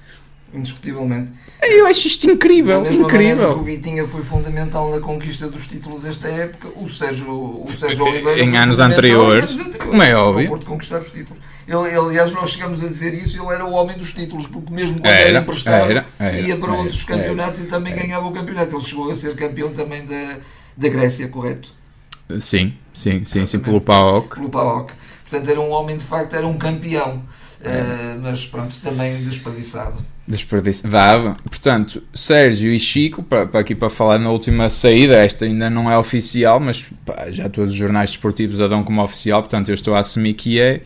Indiscutivelmente. 0.52 1.32
Eu 1.62 1.86
acho 1.86 2.06
isto 2.06 2.30
incrível, 2.30 2.86
incrível. 2.90 3.50
o 3.50 3.62
Vitinha 3.62 4.06
foi 4.06 4.22
fundamental 4.22 4.90
na 4.90 5.00
conquista 5.00 5.48
dos 5.48 5.66
títulos 5.66 6.02
desta 6.02 6.28
época, 6.28 6.68
o 6.76 6.88
Sérgio, 6.88 7.30
o 7.30 7.68
Sérgio 7.70 8.04
Oliveira 8.04 8.42
em 8.42 8.56
anos 8.56 8.78
anteriores, 8.78 9.56
como 9.78 10.02
é 10.02 10.14
óbvio. 10.14 10.48
Porto 10.48 10.66
conquistar 10.66 10.98
os 10.98 11.10
títulos. 11.10 11.42
Ele, 11.66 11.88
ele, 11.88 11.98
aliás, 11.98 12.30
nós 12.32 12.50
chegamos 12.50 12.84
a 12.84 12.88
dizer 12.88 13.14
isso, 13.14 13.42
ele 13.42 13.52
era 13.52 13.64
o 13.64 13.72
homem 13.72 13.96
dos 13.96 14.12
títulos, 14.12 14.46
porque 14.46 14.72
mesmo 14.72 15.00
quando 15.00 15.06
era, 15.06 15.28
era 15.28 15.38
emprestado, 15.40 15.90
era, 15.90 16.06
era, 16.18 16.40
ia 16.40 16.56
para 16.56 16.72
outros 16.72 17.02
campeonatos 17.04 17.60
e 17.60 17.64
também 17.64 17.94
ganhava 17.94 18.26
o 18.26 18.32
campeonato. 18.32 18.76
Ele 18.76 18.84
chegou 18.84 19.10
a 19.10 19.16
ser 19.16 19.34
campeão 19.34 19.72
também 19.72 20.04
da, 20.04 20.38
da 20.76 20.88
Grécia, 20.88 21.26
correto? 21.28 21.74
Sim, 22.38 22.74
sim, 22.92 23.24
sim, 23.24 23.46
sim, 23.46 23.58
pelo 23.58 23.80
PAOK. 23.80 24.36
Pelo 24.36 24.50
PAOK. 24.50 24.92
Portanto, 25.28 25.50
era 25.50 25.60
um 25.60 25.70
homem, 25.70 25.96
de 25.96 26.04
facto, 26.04 26.34
era 26.34 26.46
um 26.46 26.56
campeão. 26.58 27.24
Uh, 27.60 28.20
mas 28.22 28.46
pronto, 28.46 28.78
também 28.80 29.16
desperdiçado. 29.24 30.04
Desperdício. 30.28 30.88
Dava. 30.88 31.36
Portanto, 31.48 32.02
Sérgio 32.12 32.72
e 32.72 32.80
Chico, 32.80 33.22
para, 33.22 33.46
para 33.46 33.60
aqui 33.60 33.76
para 33.76 33.88
falar 33.88 34.18
na 34.18 34.28
última 34.30 34.68
saída, 34.68 35.14
esta 35.14 35.44
ainda 35.44 35.70
não 35.70 35.90
é 35.90 35.96
oficial, 35.96 36.58
mas 36.58 36.84
pá, 37.04 37.26
já 37.30 37.48
todos 37.48 37.70
os 37.70 37.76
jornais 37.76 38.10
desportivos 38.10 38.60
a 38.60 38.66
dão 38.66 38.82
como 38.82 39.00
oficial, 39.02 39.40
portanto 39.40 39.68
eu 39.68 39.74
estou 39.74 39.94
a 39.94 40.00
assumir 40.00 40.34
que 40.34 40.60
é. 40.60 40.80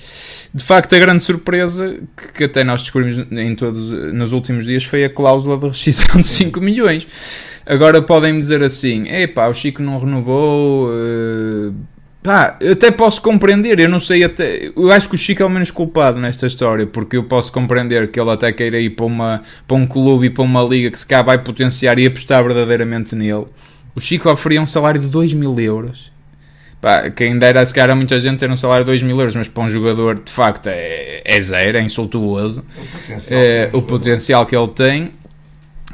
De 0.52 0.62
facto, 0.62 0.94
a 0.94 0.98
grande 0.98 1.22
surpresa 1.22 1.98
que, 2.14 2.32
que 2.32 2.44
até 2.44 2.62
nós 2.62 2.82
descobrimos 2.82 3.26
em 3.32 3.54
todos, 3.54 3.90
nos 4.12 4.32
últimos 4.32 4.66
dias 4.66 4.84
foi 4.84 5.04
a 5.04 5.10
cláusula 5.10 5.56
de 5.56 5.68
rescisão 5.68 6.20
de 6.20 6.28
5 6.28 6.60
milhões. 6.60 7.06
Agora 7.64 8.02
podem 8.02 8.38
dizer 8.38 8.62
assim: 8.62 9.08
epá, 9.08 9.48
o 9.48 9.54
Chico 9.54 9.82
não 9.82 9.98
renovou. 9.98 10.90
Uh, 10.90 11.74
Pá, 12.22 12.58
até 12.70 12.90
posso 12.90 13.22
compreender, 13.22 13.80
eu 13.80 13.88
não 13.88 13.98
sei 13.98 14.22
até. 14.22 14.70
Eu 14.76 14.90
acho 14.92 15.08
que 15.08 15.14
o 15.14 15.18
Chico 15.18 15.42
é 15.42 15.46
o 15.46 15.48
menos 15.48 15.70
culpado 15.70 16.20
nesta 16.20 16.46
história, 16.46 16.86
porque 16.86 17.16
eu 17.16 17.24
posso 17.24 17.50
compreender 17.50 18.10
que 18.10 18.20
ele 18.20 18.30
até 18.30 18.52
queira 18.52 18.78
ir 18.78 18.90
para, 18.90 19.06
uma, 19.06 19.42
para 19.66 19.76
um 19.76 19.86
clube 19.86 20.26
e 20.26 20.30
para 20.30 20.44
uma 20.44 20.62
liga 20.62 20.90
que 20.90 20.98
se 20.98 21.06
cá 21.06 21.22
vai 21.22 21.38
potenciar 21.38 21.98
e 21.98 22.06
apostar 22.06 22.44
verdadeiramente 22.44 23.14
nele. 23.14 23.46
O 23.94 24.00
Chico 24.00 24.30
oferia 24.30 24.60
um 24.60 24.66
salário 24.66 25.00
de 25.00 25.08
2 25.08 25.32
mil 25.32 25.58
euros. 25.58 26.12
Pá, 26.78 27.08
quem 27.08 27.38
dera 27.38 27.64
se 27.64 27.74
calhar 27.74 27.90
a 27.90 27.94
muita 27.94 28.20
gente 28.20 28.38
ter 28.38 28.50
um 28.50 28.56
salário 28.56 28.84
de 28.84 28.90
2 28.90 29.02
mil 29.02 29.18
euros, 29.18 29.34
mas 29.34 29.48
para 29.48 29.62
um 29.62 29.68
jogador 29.68 30.18
de 30.18 30.30
facto 30.30 30.66
é, 30.66 31.22
é 31.24 31.40
zero, 31.40 31.78
é 31.78 31.82
insultuoso. 31.82 32.64
O 32.76 32.98
potencial, 32.98 33.40
é, 33.40 33.70
o 33.72 33.82
potencial 33.82 34.46
que 34.46 34.54
ele 34.54 34.68
tem 34.68 35.12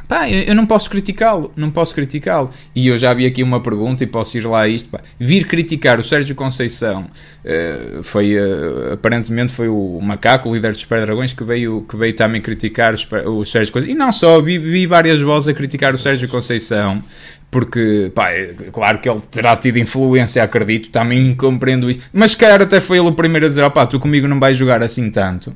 Pá, 0.09 0.31
eu, 0.31 0.55
não 0.55 0.67
posso 0.67 0.89
criticá-lo, 0.89 1.53
não 1.57 1.71
posso 1.71 1.95
criticá-lo. 1.95 2.51
E 2.75 2.87
eu 2.87 2.97
já 2.97 3.13
vi 3.13 3.27
aqui 3.27 3.43
uma 3.43 3.61
pergunta 3.61 4.05
e 4.05 4.07
posso 4.07 4.39
ir 4.39 4.47
lá 4.47 4.63
a 4.63 4.69
isto. 4.69 4.89
Pá. 4.89 5.01
Vir 5.19 5.47
criticar 5.47 5.99
o 5.99 6.05
Sérgio 6.05 6.35
Conceição 6.37 7.07
uh, 7.45 8.03
foi, 8.03 8.37
uh, 8.37 8.93
aparentemente, 8.93 9.53
foi 9.53 9.69
o 9.69 9.99
Macaco, 10.01 10.49
o 10.49 10.55
líder 10.55 10.73
dos 10.73 10.81
Super 10.81 11.01
Dragões, 11.01 11.33
que 11.33 11.43
veio, 11.43 11.85
que 11.89 11.97
veio 11.97 12.15
também 12.15 12.41
criticar 12.41 12.95
o, 12.95 13.39
o 13.39 13.45
Sérgio 13.45 13.73
Conceição. 13.73 13.97
E 13.97 13.99
não 13.99 14.13
só, 14.13 14.41
vi, 14.41 14.59
vi 14.59 14.87
várias 14.87 15.21
vozes 15.21 15.49
a 15.49 15.55
criticar 15.55 15.95
o 15.95 15.99
Sérgio 15.99 16.29
Conceição 16.29 17.03
porque, 17.51 18.11
pá, 18.15 18.33
é 18.33 18.55
claro 18.73 18.99
que 18.99 19.09
ele 19.09 19.21
terá 19.31 19.57
tido 19.57 19.79
influência, 19.79 20.43
acredito, 20.43 20.91
também 20.91 21.35
compreendo 21.35 21.91
isso, 21.91 22.01
mas 22.13 22.33
se 22.33 22.37
calhar 22.37 22.61
até 22.61 22.81
foi 22.81 22.99
ele 22.99 23.09
o 23.09 23.13
primeiro 23.13 23.47
a 23.47 23.49
dizer, 23.49 23.63
opá, 23.63 23.87
tu 23.87 23.99
comigo 23.99 24.29
não 24.29 24.39
vais 24.39 24.57
jogar 24.57 24.83
assim 24.83 25.11
tanto, 25.11 25.55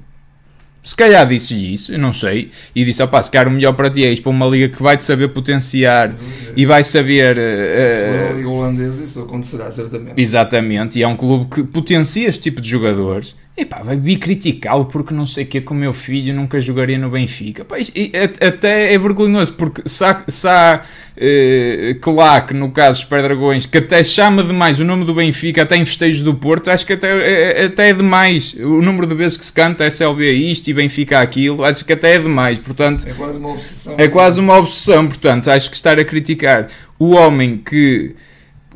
se 0.82 0.96
calhar 0.96 1.26
disse 1.26 1.54
isso, 1.54 1.92
eu 1.92 1.98
não 1.98 2.12
sei, 2.12 2.50
e 2.74 2.84
disse: 2.84 3.02
opá, 3.02 3.22
se 3.22 3.30
calhar 3.30 3.48
o 3.48 3.50
melhor 3.50 3.74
para 3.74 3.90
ti 3.90 4.04
é 4.04 4.12
ir 4.12 4.20
para 4.20 4.30
uma 4.30 4.46
liga 4.46 4.74
que 4.74 4.82
vai-te 4.82 5.04
saber 5.04 5.28
potenciar 5.28 6.14
e 6.56 6.64
vai 6.64 6.82
saber. 6.82 7.36
Uh, 7.36 7.40
se 7.40 8.06
for 8.06 8.30
a 8.30 8.32
liga 8.32 8.48
holandesa, 8.48 9.04
isso 9.04 9.20
acontecerá 9.20 9.70
certamente. 9.70 10.20
Exatamente, 10.20 10.98
e 10.98 11.02
é 11.02 11.08
um 11.08 11.16
clube 11.16 11.54
que 11.54 11.62
potencia 11.62 12.28
este 12.28 12.40
tipo 12.40 12.60
de 12.60 12.68
jogadores. 12.68 13.36
Epá, 13.60 13.82
vai 13.82 13.96
vir 13.96 14.16
criticá-lo 14.16 14.86
porque 14.86 15.12
não 15.12 15.26
sei 15.26 15.44
o 15.44 15.46
que 15.46 15.58
é 15.58 15.60
que 15.60 15.70
o 15.70 15.74
meu 15.74 15.92
filho 15.92 16.32
nunca 16.32 16.58
jogaria 16.60 16.96
no 16.96 17.10
Benfica. 17.10 17.62
Pá, 17.62 17.78
isto, 17.78 17.94
e, 17.94 18.10
até 18.16 18.94
é 18.94 18.98
vergonhoso, 18.98 19.52
porque 19.52 19.82
se 19.84 20.02
há, 20.02 20.22
se 20.26 20.48
há 20.48 20.82
claque, 22.00 22.54
no 22.54 22.70
caso 22.70 23.06
dos 23.06 23.08
Dragões, 23.10 23.66
que 23.66 23.76
até 23.76 24.02
chama 24.02 24.42
demais 24.42 24.80
o 24.80 24.84
nome 24.84 25.04
do 25.04 25.12
Benfica, 25.12 25.62
até 25.62 25.76
em 25.76 25.84
festejos 25.84 26.22
do 26.22 26.34
Porto, 26.34 26.70
acho 26.70 26.86
que 26.86 26.94
até, 26.94 27.10
é, 27.10 27.62
é, 27.62 27.64
até 27.66 27.90
é 27.90 27.92
demais. 27.92 28.54
O 28.54 28.80
número 28.80 29.06
de 29.06 29.14
vezes 29.14 29.36
que 29.36 29.44
se 29.44 29.52
canta 29.52 29.86
SLB 29.86 30.32
isto 30.32 30.68
e 30.68 30.72
Benfica 30.72 31.20
aquilo, 31.20 31.62
acho 31.62 31.84
que 31.84 31.92
até 31.92 32.14
é 32.14 32.18
demais. 32.18 32.58
Portanto, 32.58 33.06
é 33.06 33.12
quase 33.12 33.36
uma 33.36 33.50
obsessão. 33.50 33.94
É 33.98 34.08
quase 34.08 34.40
uma 34.40 34.56
obsessão, 34.56 35.06
portanto, 35.06 35.50
acho 35.50 35.68
que 35.68 35.76
estar 35.76 35.98
a 35.98 36.04
criticar 36.04 36.68
o 36.98 37.10
homem 37.10 37.58
que 37.58 38.14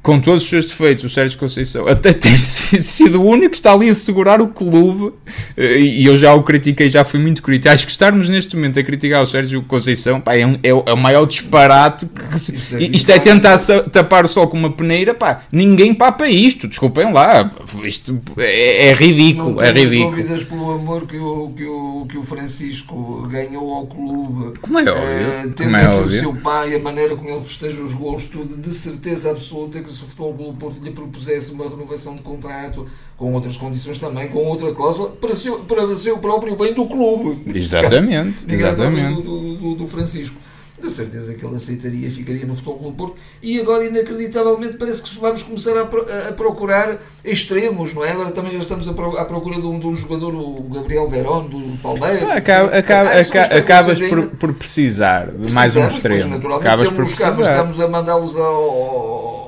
com 0.05 0.21
todos 0.21 0.43
os 0.43 0.49
seus 0.51 0.67
defeitos, 0.67 1.03
o 1.03 1.09
Sérgio 1.09 1.39
Conceição 1.39 1.89
até 1.89 2.13
tem 2.13 2.37
sido 2.37 3.23
o 3.23 3.25
único 3.25 3.53
que 3.53 3.57
está 3.57 3.73
ali 3.73 3.89
a 3.89 3.95
segurar 3.95 4.43
o 4.43 4.49
clube. 4.49 5.15
Eh, 5.57 5.81
e 5.81 6.05
eu 6.05 6.15
já 6.15 6.35
o 6.35 6.43
critiquei, 6.43 6.91
já 6.91 7.07
fui 7.07 7.19
muito 7.19 7.43
crítico. 7.43 7.73
Acho 7.73 7.87
que 7.87 7.91
estarmos 7.91 8.29
neste 8.29 8.55
momento 8.55 8.79
a 8.79 8.83
criticar 8.83 9.23
o 9.23 9.27
Sérgio 9.27 9.63
Conceição 9.63 10.21
pá, 10.21 10.37
é, 10.37 10.47
um, 10.47 10.59
é, 10.63 10.75
o, 10.75 10.85
é, 10.85 10.93
o 10.93 10.97
maior 10.97 11.25
disparate. 11.25 12.05
Que, 12.05 12.39
se, 12.39 12.55
isto, 12.55 12.77
é, 12.77 12.83
isto 12.83 13.13
é 13.13 13.19
tentar 13.19 13.59
tapar 13.91 14.27
o 14.27 14.29
sol 14.29 14.47
com 14.47 14.59
uma 14.59 14.71
peneira. 14.71 15.15
Pá, 15.15 15.45
ninguém 15.51 15.95
papa 15.95 16.29
isto, 16.29 16.69
desculpem 16.69 17.11
lá. 17.11 17.51
Isto 17.83 18.21
é, 18.37 18.89
é 18.89 18.93
ridículo. 18.93 19.55
Não 19.55 19.63
é 19.63 19.73
ridículo. 19.73 20.11
dúvidas 20.11 20.43
pelo 20.43 20.71
amor 20.73 21.07
que 21.07 21.17
o, 21.17 21.49
que, 21.57 21.65
o, 21.65 22.07
que 22.11 22.19
o 22.19 22.23
Francisco 22.23 23.27
ganhou 23.31 23.73
ao 23.73 23.87
clube. 23.87 24.59
Como 24.61 24.79
é 24.79 24.83
óbvio. 24.83 25.03
É, 25.03 25.43
tendo 25.45 25.57
como 25.57 25.77
é 25.77 25.89
óbvio. 25.89 26.17
o 26.19 26.21
seu 26.21 26.35
pai, 26.43 26.75
a 26.75 26.79
maneira 26.79 27.17
como 27.17 27.31
ele 27.31 27.41
festeja 27.41 27.81
os 27.83 27.95
gols, 27.95 28.27
tudo 28.27 28.55
de 28.55 28.75
certeza 28.75 29.31
absoluta 29.31 29.81
que 29.81 29.94
se 29.95 30.03
o 30.03 30.07
Futebol 30.07 30.35
Clube 30.35 30.59
Porto 30.59 30.83
lhe 30.83 30.91
propusesse 30.91 31.53
uma 31.53 31.69
renovação 31.69 32.17
de 32.17 32.23
contrato 32.23 32.87
com 33.17 33.33
outras 33.33 33.57
condições 33.57 33.99
também, 33.99 34.29
com 34.29 34.45
outra 34.45 34.73
cláusula, 34.73 35.11
para, 35.11 35.35
seu, 35.35 35.61
para 35.61 35.95
seu 35.97 36.19
próprio 36.19 36.57
bem 36.57 36.75
do 36.75 36.87
clube. 36.87 37.57
Exatamente, 37.57 38.45
exatamente. 38.49 39.23
Do, 39.23 39.57
do, 39.57 39.75
do 39.77 39.87
Francisco 39.87 40.37
de 40.85 40.91
certeza 40.91 41.35
que 41.35 41.45
ele 41.45 41.57
aceitaria, 41.57 42.11
ficaria 42.11 42.45
no 42.45 42.55
Futebol 42.55 42.79
Clube 42.79 42.97
Porto. 42.97 43.17
E 43.43 43.61
agora, 43.61 43.85
inacreditavelmente, 43.85 44.77
parece 44.77 45.03
que 45.03 45.19
vamos 45.19 45.43
começar 45.43 45.73
a, 45.77 46.29
a, 46.29 46.33
procurar 46.33 46.99
extremos, 47.25 47.95
não 47.95 48.05
é? 48.05 48.13
Agora 48.13 48.31
também 48.31 48.53
já 48.53 48.59
estamos 48.59 48.89
à 48.89 48.93
procura 48.93 49.61
de 49.61 49.67
um, 49.67 49.79
de 49.79 49.87
um 49.87 49.97
jogador, 49.97 50.35
o 50.35 50.63
Gabriel 50.73 51.09
Verón, 51.09 51.47
do 51.47 51.79
Palmeiras. 51.79 52.31
acaba, 52.31 52.77
acaba, 52.77 53.11
ah, 53.11 53.57
acabas 53.57 54.01
por, 54.01 54.27
por, 54.29 54.55
precisar 54.55 55.31
de 55.31 55.53
mais 55.53 55.75
um 55.77 55.87
extremo. 55.87 56.41
Pois, 56.41 56.55
acabas 56.57 56.89
por 56.89 57.07
precisar. 57.07 57.31
estamos 57.31 57.81
a 57.81 57.89
mandá-los 57.89 58.37
ao 58.37 59.44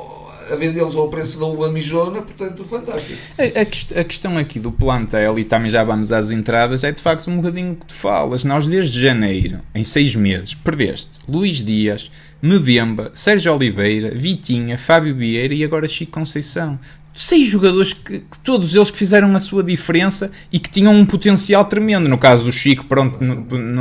a 0.50 0.56
vendê-los 0.56 0.96
ao 0.96 1.08
preço 1.08 1.38
da 1.38 1.46
uva 1.46 1.70
mijona, 1.70 2.22
portanto, 2.22 2.64
fantástico. 2.64 3.18
A, 3.38 3.42
a, 3.42 4.00
a, 4.00 4.04
questão 4.04 4.38
aqui 4.38 4.58
do 4.58 4.70
plantel, 4.70 5.38
e 5.38 5.44
também 5.44 5.70
já 5.70 5.82
vamos 5.82 6.12
às 6.12 6.30
entradas, 6.30 6.84
é 6.84 6.92
de 6.92 7.00
facto 7.00 7.28
um 7.30 7.36
bocadinho 7.36 7.74
que 7.74 7.86
tu 7.86 7.94
falas. 7.94 8.44
Nós, 8.44 8.66
desde 8.66 9.00
janeiro, 9.00 9.60
em 9.74 9.84
seis 9.84 10.14
meses, 10.14 10.54
perdeste 10.54 11.20
Luís 11.28 11.56
Dias, 11.56 12.10
Mebemba, 12.40 13.10
Sérgio 13.14 13.54
Oliveira, 13.54 14.10
Vitinha, 14.14 14.76
Fábio 14.76 15.14
Vieira 15.14 15.54
e 15.54 15.64
agora 15.64 15.88
Chico 15.88 16.12
Conceição 16.12 16.78
seis 17.16 17.48
jogadores 17.48 17.92
que, 17.92 18.20
que, 18.20 18.38
todos 18.44 18.74
eles 18.74 18.90
que 18.90 18.98
fizeram 18.98 19.34
a 19.34 19.40
sua 19.40 19.62
diferença 19.62 20.30
e 20.52 20.60
que 20.60 20.68
tinham 20.68 20.94
um 20.94 21.04
potencial 21.04 21.64
tremendo. 21.64 22.08
No 22.08 22.18
caso 22.18 22.44
do 22.44 22.52
Chico, 22.52 22.84
pronto, 22.84 23.22
não, 23.24 23.36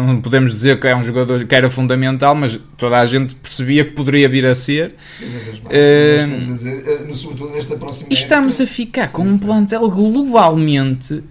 não 0.06 0.22
podemos 0.22 0.52
dizer 0.52 0.80
que 0.80 0.88
é 0.88 0.96
um 0.96 1.04
jogador 1.04 1.44
que 1.44 1.54
era 1.54 1.70
fundamental, 1.70 2.34
mas 2.34 2.60
toda 2.78 2.98
a 2.98 3.06
gente 3.06 3.36
percebia 3.36 3.84
que 3.84 3.92
poderia 3.92 4.30
vir 4.30 4.46
a 4.46 4.56
ser. 4.56 4.96
Uh, 5.66 6.40
dizer, 6.40 6.84
eh, 6.88 7.14
sobretudo 7.14 7.54
nesta 7.54 7.76
próxima 7.76 8.08
e 8.10 8.14
estamos 8.14 8.62
a 8.62 8.68
ficar 8.68 9.12
com 9.12 9.24
um 9.24 9.38
plantel 9.38 9.90
globalmente 9.90 11.24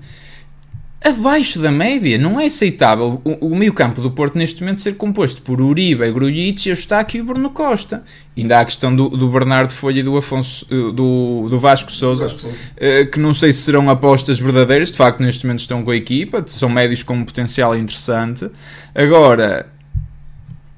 abaixo 1.05 1.59
da 1.61 1.71
média. 1.71 2.17
Não 2.17 2.41
é 2.41 2.47
aceitável 2.47 3.21
o, 3.23 3.49
o 3.49 3.57
meio-campo 3.57 4.01
do 4.01 4.11
Porto 4.11 4.39
neste 4.39 4.63
momento 4.63 4.81
ser 4.81 4.97
composto 4.97 5.43
por 5.43 5.61
Uribe, 5.61 6.11
Grujic, 6.11 6.69
Eustáquio 6.69 7.19
e 7.19 7.23
Bruno 7.23 7.51
Costa. 7.51 8.03
Ainda 8.37 8.59
há 8.59 8.61
a 8.63 8.65
questão 8.65 8.95
do, 8.95 9.11
do 9.11 9.29
Bernardo 9.29 9.71
Folha 9.71 10.01
e 10.01 10.03
do, 10.03 10.17
Afonso, 10.17 10.67
eh, 10.71 10.75
do, 10.93 11.47
do 11.49 11.59
Vasco 11.59 11.93
Souza, 11.93 12.27
Vasco. 12.27 12.49
Eh, 12.77 13.05
que 13.05 13.21
não 13.21 13.35
sei 13.35 13.53
se 13.53 13.63
serão 13.63 13.89
apostas 13.91 14.41
verdadeiras. 14.41 14.91
De 14.91 14.97
facto, 14.97 15.21
neste 15.21 15.47
momento 15.47 15.61
estão 15.61 15.85
com 15.85 15.91
a 15.91 15.97
equipa, 15.97 16.43
são 16.47 16.69
médios 16.69 17.03
com 17.03 17.15
um 17.15 17.25
potencial 17.25 17.77
interessante. 17.77 18.51
Agora, 18.95 19.67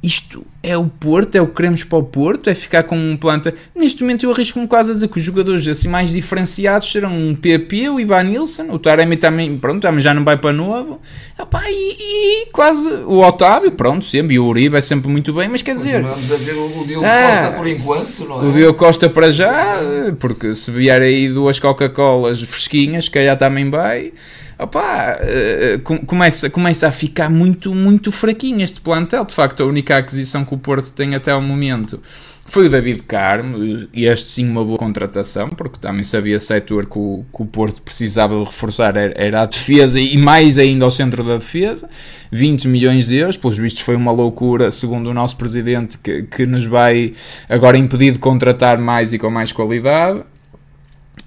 isto 0.02 0.46
é 0.62 0.76
o 0.76 0.86
Porto, 0.86 1.34
é 1.36 1.40
o 1.40 1.46
que 1.46 1.54
queremos 1.54 1.82
para 1.82 1.98
o 1.98 2.02
Porto, 2.02 2.48
é 2.48 2.54
ficar 2.54 2.82
com 2.84 2.96
um 2.96 3.16
planta. 3.16 3.54
Neste 3.74 4.02
momento 4.02 4.24
eu 4.24 4.30
arrisco-me 4.30 4.66
quase 4.66 4.90
a 4.90 4.94
dizer 4.94 5.08
que 5.08 5.18
os 5.18 5.24
jogadores 5.24 5.66
assim 5.66 5.88
mais 5.88 6.12
diferenciados 6.12 6.90
serão 6.90 7.10
um 7.12 7.34
PP, 7.34 7.88
o 7.88 7.98
Ivan 7.98 8.24
Nilsson, 8.24 8.70
o 8.70 8.78
Taremi 8.78 9.16
também, 9.16 9.56
pronto, 9.58 9.82
também 9.82 10.00
já 10.00 10.12
não 10.12 10.24
vai 10.24 10.36
para 10.36 10.52
novo. 10.52 11.00
Epá, 11.38 11.62
e, 11.68 11.96
e, 11.98 12.46
quase 12.52 12.86
o 12.88 13.20
Otávio, 13.20 13.72
pronto, 13.72 14.04
sempre, 14.04 14.36
e 14.36 14.38
o 14.38 14.46
Uribe 14.46 14.76
é 14.76 14.80
sempre 14.80 15.10
muito 15.10 15.32
bem, 15.32 15.48
mas 15.48 15.62
quer 15.62 15.74
dizer. 15.74 16.02
Vamos 16.02 16.32
a 16.32 16.36
ver 16.36 16.54
o 16.54 16.84
Diogo 16.86 17.06
ah, 17.06 17.38
Costa 17.38 17.56
por 17.56 17.66
enquanto, 17.66 18.24
não 18.28 18.42
é? 18.42 18.44
O 18.44 18.52
Diogo 18.52 18.78
Costa 18.78 19.08
para 19.08 19.30
já, 19.30 19.80
porque 20.18 20.54
se 20.54 20.70
vier 20.70 21.00
aí 21.00 21.28
duas 21.28 21.58
Coca-Colas 21.58 22.40
fresquinhas, 22.42 23.08
que 23.08 23.24
já 23.24 23.34
também 23.34 23.70
vai 23.70 24.12
opá, 24.58 25.18
uh, 25.20 26.04
começa, 26.06 26.48
começa 26.50 26.88
a 26.88 26.92
ficar 26.92 27.28
muito, 27.28 27.74
muito 27.74 28.10
fraquinho 28.10 28.62
este 28.62 28.80
plantel. 28.80 29.24
De 29.24 29.34
facto, 29.34 29.62
a 29.62 29.66
única 29.66 29.96
aquisição 29.96 30.44
que 30.44 30.54
o 30.54 30.58
Porto 30.58 30.90
tem 30.92 31.14
até 31.14 31.34
o 31.34 31.42
momento 31.42 32.00
foi 32.48 32.66
o 32.66 32.70
David 32.70 33.02
Carmo, 33.02 33.88
e 33.92 34.06
este 34.06 34.30
sim 34.30 34.48
uma 34.48 34.64
boa 34.64 34.78
contratação, 34.78 35.48
porque 35.48 35.78
também 35.80 36.04
sabia 36.04 36.38
setor 36.38 36.86
que 36.86 36.96
o, 36.96 37.24
que 37.34 37.42
o 37.42 37.46
Porto 37.46 37.82
precisava 37.82 38.38
reforçar 38.38 38.96
era, 38.96 39.12
era, 39.16 39.42
a 39.42 39.46
defesa 39.46 39.98
e 39.98 40.16
mais 40.16 40.56
ainda 40.56 40.84
ao 40.84 40.90
centro 40.90 41.24
da 41.24 41.36
defesa. 41.36 41.88
20 42.30 42.68
milhões 42.68 43.08
de 43.08 43.16
euros, 43.16 43.36
pelos 43.36 43.58
vistos 43.58 43.82
foi 43.82 43.96
uma 43.96 44.12
loucura, 44.12 44.70
segundo 44.70 45.10
o 45.10 45.14
nosso 45.14 45.36
presidente, 45.36 45.98
que, 45.98 46.22
que 46.22 46.46
nos 46.46 46.64
vai 46.64 47.14
agora 47.48 47.76
impedir 47.76 48.12
de 48.12 48.18
contratar 48.20 48.78
mais 48.78 49.12
e 49.12 49.18
com 49.18 49.28
mais 49.28 49.50
qualidade. 49.50 50.20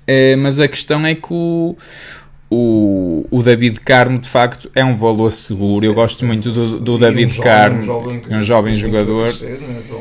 É, 0.08 0.36
mas 0.38 0.60
a 0.60 0.68
questão 0.68 1.06
é 1.06 1.14
que 1.14 1.32
o, 1.32 1.76
o, 2.52 3.28
o 3.30 3.44
David 3.44 3.80
Carmo 3.82 4.18
de 4.18 4.28
facto 4.28 4.72
é 4.74 4.84
um 4.84 4.96
valor 4.96 5.32
seguro. 5.32 5.86
Eu 5.86 5.94
gosto 5.94 6.26
muito 6.26 6.52
do, 6.52 6.80
do 6.80 6.98
David 6.98 7.40
um 7.40 7.44
Carmo, 7.44 7.78
um 7.78 7.82
jovem, 7.82 8.22
um 8.32 8.42
jovem 8.42 8.76
jogador. 8.76 9.32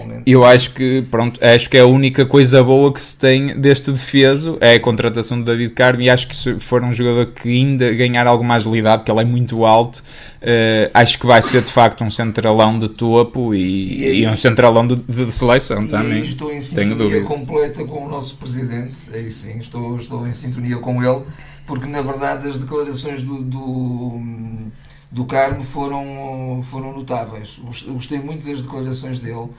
Né, 0.07 0.23
eu 0.25 0.43
acho 0.45 0.73
que 0.73 1.05
pronto, 1.11 1.39
acho 1.45 1.69
que 1.69 1.77
é 1.77 1.81
a 1.81 1.87
única 1.87 2.25
coisa 2.25 2.65
boa 2.65 2.91
que 2.91 3.03
se 3.03 3.15
tem 3.15 3.49
deste 3.49 3.93
defeso 3.93 4.57
é 4.63 4.75
a 4.75 4.81
contratação 4.81 5.39
do 5.39 5.45
David 5.45 5.75
Carmo 5.75 6.01
e 6.01 6.09
acho 6.09 6.27
que 6.27 6.35
se 6.35 6.59
for 6.59 6.83
um 6.83 6.93
jogador 6.93 7.27
que 7.27 7.51
ainda 7.51 7.93
ganhar 7.93 8.27
alguma 8.27 8.55
agilidade, 8.55 9.03
que 9.05 9.11
ele 9.11 9.21
é 9.21 9.25
muito 9.27 9.67
alto, 9.67 9.99
uh, 9.99 10.91
acho 10.95 11.19
que 11.19 11.27
vai 11.27 11.43
ser 11.43 11.63
de 11.63 11.71
facto 11.71 12.03
um 12.03 12.11
centralão 12.11 12.79
de 12.79 12.89
topo 12.89 13.55
e, 13.55 13.59
e, 13.59 14.23
e 14.23 14.27
um 14.27 14.37
centralão 14.37 14.87
de, 14.87 14.97
de 14.97 15.31
seleção 15.31 15.87
também. 15.87 16.23
Estou 16.23 16.51
em 16.51 16.63
sintonia 16.63 17.23
completa 17.25 17.85
com 17.85 18.07
o 18.07 18.09
nosso 18.09 18.37
presidente, 18.37 18.95
aí 19.13 19.31
sim, 19.31 19.59
estou, 19.59 19.97
estou 19.99 20.27
em 20.27 20.33
sintonia 20.33 20.79
com 20.79 21.05
ele 21.05 21.25
porque 21.69 21.87
na 21.87 22.01
verdade 22.01 22.49
as 22.49 22.59
declarações 22.59 23.23
do, 23.23 23.43
do, 23.43 24.21
do 25.13 25.27
Carmo 25.27 25.63
foram, 25.63 26.61
foram 26.63 26.95
notáveis. 26.95 27.61
Gostei 27.89 28.19
muito 28.19 28.45
das 28.45 28.63
declarações 28.63 29.21
dele. 29.21 29.51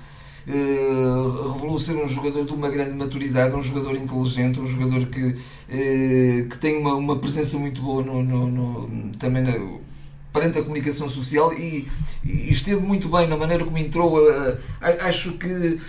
Uh, 0.48 1.54
revelou 1.54 1.78
ser 1.78 1.94
um 1.94 2.08
jogador 2.08 2.44
de 2.44 2.52
uma 2.52 2.70
grande 2.70 2.96
maturidade, 2.96 3.54
um 3.54 3.62
jogador 3.62 3.96
inteligente, 3.96 4.60
um 4.60 4.66
jogador 4.66 5.06
que, 5.06 5.24
uh, 5.24 6.50
que 6.50 6.58
tem 6.58 6.78
uma, 6.78 6.96
uma 6.96 7.20
presença 7.20 7.60
muito 7.60 7.80
boa 7.82 8.02
no, 8.02 8.24
no, 8.24 8.48
no 8.48 9.12
também 9.18 9.44
na, 9.44 9.52
perante 10.34 10.58
a 10.58 10.64
comunicação 10.64 11.08
social 11.08 11.54
e, 11.54 11.88
e, 12.24 12.50
esteve 12.50 12.82
muito 12.82 13.08
bem 13.10 13.28
na 13.28 13.38
maneira 13.38 13.64
como 13.64 13.78
entrou. 13.78 14.18
Uh, 14.18 14.58
acho 14.82 15.34
que 15.34 15.80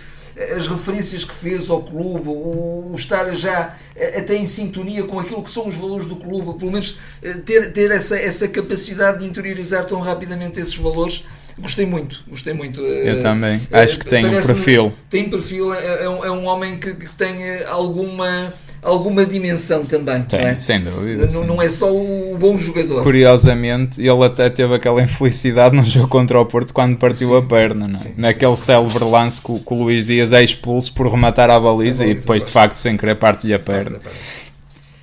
as 0.55 0.67
referências 0.67 1.23
que 1.23 1.33
fez 1.33 1.69
ao 1.69 1.81
clube, 1.81 2.29
o, 2.29 2.93
estar 2.95 3.33
já 3.35 3.75
até 4.17 4.35
em 4.35 4.45
sintonia 4.45 5.03
com 5.03 5.19
aquilo 5.19 5.43
que 5.43 5.51
são 5.51 5.67
os 5.67 5.75
valores 5.75 6.05
do 6.05 6.15
clube, 6.15 6.57
pelo 6.57 6.71
menos 6.71 6.97
eh, 7.21 7.33
ter, 7.45 7.71
ter 7.73 7.91
essa, 7.91 8.17
essa 8.17 8.47
capacidade 8.47 9.19
de 9.19 9.25
interiorizar 9.25 9.85
tão 9.85 9.99
rapidamente 9.99 10.59
esses 10.59 10.75
valores. 10.75 11.23
Gostei 11.57 11.85
muito, 11.85 12.23
gostei 12.27 12.53
muito. 12.53 12.81
Eu 12.81 13.19
uh, 13.19 13.21
também, 13.21 13.61
acho 13.71 13.99
que 13.99 14.05
tem 14.05 14.25
um 14.25 14.31
perfil. 14.31 14.93
Tem 15.09 15.29
perfil, 15.29 15.73
é, 15.73 16.03
é, 16.03 16.09
um, 16.09 16.25
é 16.25 16.31
um 16.31 16.45
homem 16.45 16.79
que, 16.79 16.93
que 16.93 17.09
tem 17.09 17.63
alguma 17.65 18.53
alguma 18.81 19.25
dimensão 19.25 19.85
também. 19.85 20.23
Tem, 20.23 20.41
não 20.41 20.47
é? 20.47 20.59
sem 20.59 20.79
dúvida. 20.79 21.27
Não, 21.31 21.45
não, 21.45 21.61
é 21.61 21.69
só 21.69 21.93
o 21.93 22.35
bom 22.39 22.57
jogador. 22.57 23.03
Curiosamente, 23.03 24.01
ele 24.01 24.25
até 24.25 24.49
teve 24.49 24.73
aquela 24.73 25.01
infelicidade 25.03 25.75
no 25.75 25.85
jogo 25.85 26.07
contra 26.07 26.39
o 26.39 26.45
Porto 26.45 26.73
quando 26.73 26.97
partiu 26.97 27.29
sim, 27.29 27.37
a 27.37 27.41
perna, 27.41 27.87
não 27.87 27.95
é? 27.95 27.99
sim, 27.99 28.13
Naquele 28.17 28.55
sim. 28.55 28.63
célebre 28.63 29.03
lance 29.03 29.41
que, 29.41 29.59
que, 29.59 29.73
o 29.73 29.83
Luís 29.83 30.07
Dias 30.07 30.33
é 30.33 30.43
expulso 30.43 30.93
por 30.93 31.07
rematar 31.07 31.49
a 31.49 31.59
baliza, 31.59 31.69
a 31.69 31.73
baliza 31.73 32.05
e 32.05 32.13
depois, 32.15 32.43
de 32.43 32.51
facto, 32.51 32.75
sem 32.75 32.97
querer, 32.97 33.15
parte-lhe 33.15 33.53
a 33.53 33.59
perna. 33.59 33.99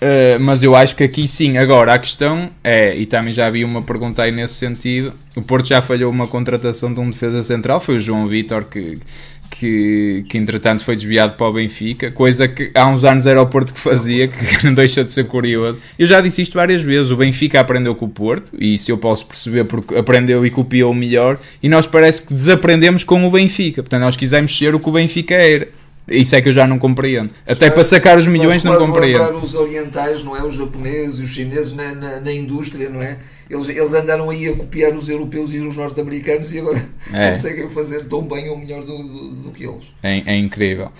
Uh, 0.00 0.38
mas 0.38 0.62
eu 0.62 0.76
acho 0.76 0.94
que 0.94 1.02
aqui 1.02 1.26
sim. 1.26 1.56
Agora, 1.56 1.92
a 1.92 1.98
questão 1.98 2.50
é, 2.62 2.96
e 2.96 3.04
também 3.04 3.32
já 3.32 3.48
havia 3.48 3.66
uma 3.66 3.82
pergunta 3.82 4.22
aí 4.22 4.30
nesse 4.30 4.54
sentido: 4.54 5.12
o 5.36 5.42
Porto 5.42 5.66
já 5.66 5.82
falhou 5.82 6.10
uma 6.10 6.26
contratação 6.28 6.94
de 6.94 7.00
um 7.00 7.10
defesa 7.10 7.42
central, 7.42 7.80
foi 7.80 7.96
o 7.96 8.00
João 8.00 8.24
Vitor 8.28 8.64
que 8.64 8.96
que, 9.50 10.24
que 10.28 10.38
entretanto 10.38 10.84
foi 10.84 10.94
desviado 10.96 11.36
para 11.36 11.46
o 11.46 11.52
Benfica, 11.52 12.10
coisa 12.10 12.46
que 12.46 12.70
há 12.74 12.86
uns 12.86 13.04
anos 13.04 13.26
era 13.26 13.40
o 13.40 13.46
Porto 13.46 13.72
que 13.72 13.80
fazia, 13.80 14.28
que 14.28 14.38
não 14.64 14.74
deixa 14.74 15.04
de 15.04 15.10
ser 15.10 15.24
curioso. 15.24 15.78
Eu 15.98 16.06
já 16.06 16.20
disse 16.20 16.42
isto 16.42 16.54
várias 16.54 16.82
vezes: 16.82 17.10
o 17.10 17.16
Benfica 17.16 17.60
aprendeu 17.60 17.94
com 17.94 18.06
o 18.06 18.08
Porto, 18.08 18.52
e 18.58 18.74
isso 18.74 18.90
eu 18.90 18.98
posso 18.98 19.26
perceber 19.26 19.64
porque 19.64 19.94
aprendeu 19.96 20.44
e 20.46 20.50
copiou 20.50 20.92
melhor, 20.94 21.38
e 21.62 21.68
nós 21.68 21.86
parece 21.86 22.22
que 22.22 22.34
desaprendemos 22.34 23.04
com 23.04 23.26
o 23.26 23.30
Benfica. 23.30 23.82
Portanto, 23.82 24.02
nós 24.02 24.16
quisemos 24.16 24.56
ser 24.56 24.74
o 24.74 24.80
que 24.80 24.88
o 24.88 24.92
Benfica 24.92 25.34
era. 25.34 25.68
Isso 26.10 26.34
é 26.34 26.40
que 26.40 26.48
eu 26.48 26.52
já 26.52 26.66
não 26.66 26.78
compreendo. 26.78 27.30
Até 27.46 27.70
para 27.70 27.84
sacar 27.84 28.16
os 28.16 28.26
milhões 28.26 28.62
não 28.62 28.78
compreendo. 28.78 29.36
os 29.36 29.54
orientais, 29.54 30.22
não 30.24 30.34
é? 30.34 30.42
Os 30.42 30.54
japoneses 30.54 31.20
os 31.20 31.30
chineses 31.30 31.72
na, 31.72 31.94
na, 31.94 32.20
na 32.20 32.32
indústria, 32.32 32.88
não 32.88 33.02
é? 33.02 33.18
Eles, 33.50 33.68
eles 33.68 33.94
andaram 33.94 34.28
aí 34.28 34.48
a 34.48 34.54
copiar 34.54 34.94
os 34.94 35.08
europeus 35.08 35.54
e 35.54 35.58
os 35.58 35.76
norte-americanos 35.76 36.52
e 36.52 36.58
agora 36.58 36.84
é. 37.12 37.30
conseguem 37.32 37.68
fazer 37.68 38.04
tão 38.04 38.22
bem 38.22 38.48
ou 38.50 38.58
melhor 38.58 38.84
do, 38.84 38.98
do, 38.98 39.28
do 39.30 39.50
que 39.50 39.64
eles. 39.64 39.84
É, 40.02 40.34
é 40.34 40.36
incrível. 40.36 40.92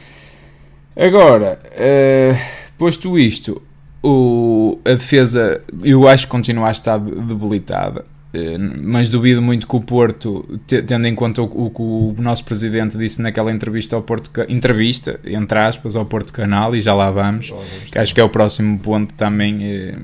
Agora, 0.96 1.58
uh, 1.64 2.38
posto 2.78 3.18
isto, 3.18 3.62
o, 4.02 4.78
a 4.84 4.90
defesa 4.90 5.62
eu 5.82 6.08
acho 6.08 6.26
que 6.26 6.30
continua 6.30 6.68
a 6.68 6.72
estar 6.72 6.98
debilitada. 6.98 8.04
Eh, 8.32 8.58
mas 8.58 9.08
duvido 9.08 9.40
muito 9.40 9.66
que 9.66 9.76
o 9.76 9.80
Porto, 9.80 10.60
tendo 10.66 11.06
em 11.06 11.14
conta 11.14 11.40
o 11.40 11.70
que 11.70 11.80
o, 11.80 12.14
nosso 12.18 12.44
presidente 12.44 12.96
disse 12.98 13.22
naquela 13.22 13.50
entrevista 13.50 13.96
ao 13.96 14.02
Porto, 14.02 14.30
entrevista, 14.48 15.18
entre 15.24 15.58
aspas, 15.58 15.96
ao 15.96 16.04
Porto 16.04 16.32
Canal, 16.32 16.76
e 16.76 16.80
já 16.80 16.92
lá 16.92 17.10
vamos, 17.10 17.52
que 17.90 17.98
acho 17.98 18.14
que 18.14 18.20
é 18.20 18.24
o 18.24 18.28
próximo 18.28 18.78
ponto 18.78 19.14
também 19.14 19.58
eh, 19.62 19.94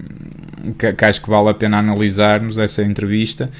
que, 0.78 0.92
que 0.92 1.04
acho 1.04 1.20
que 1.20 1.28
vale 1.28 1.50
a 1.50 1.54
pena 1.54 1.78
analisarmos 1.78 2.56
essa 2.56 2.82
entrevista. 2.82 3.50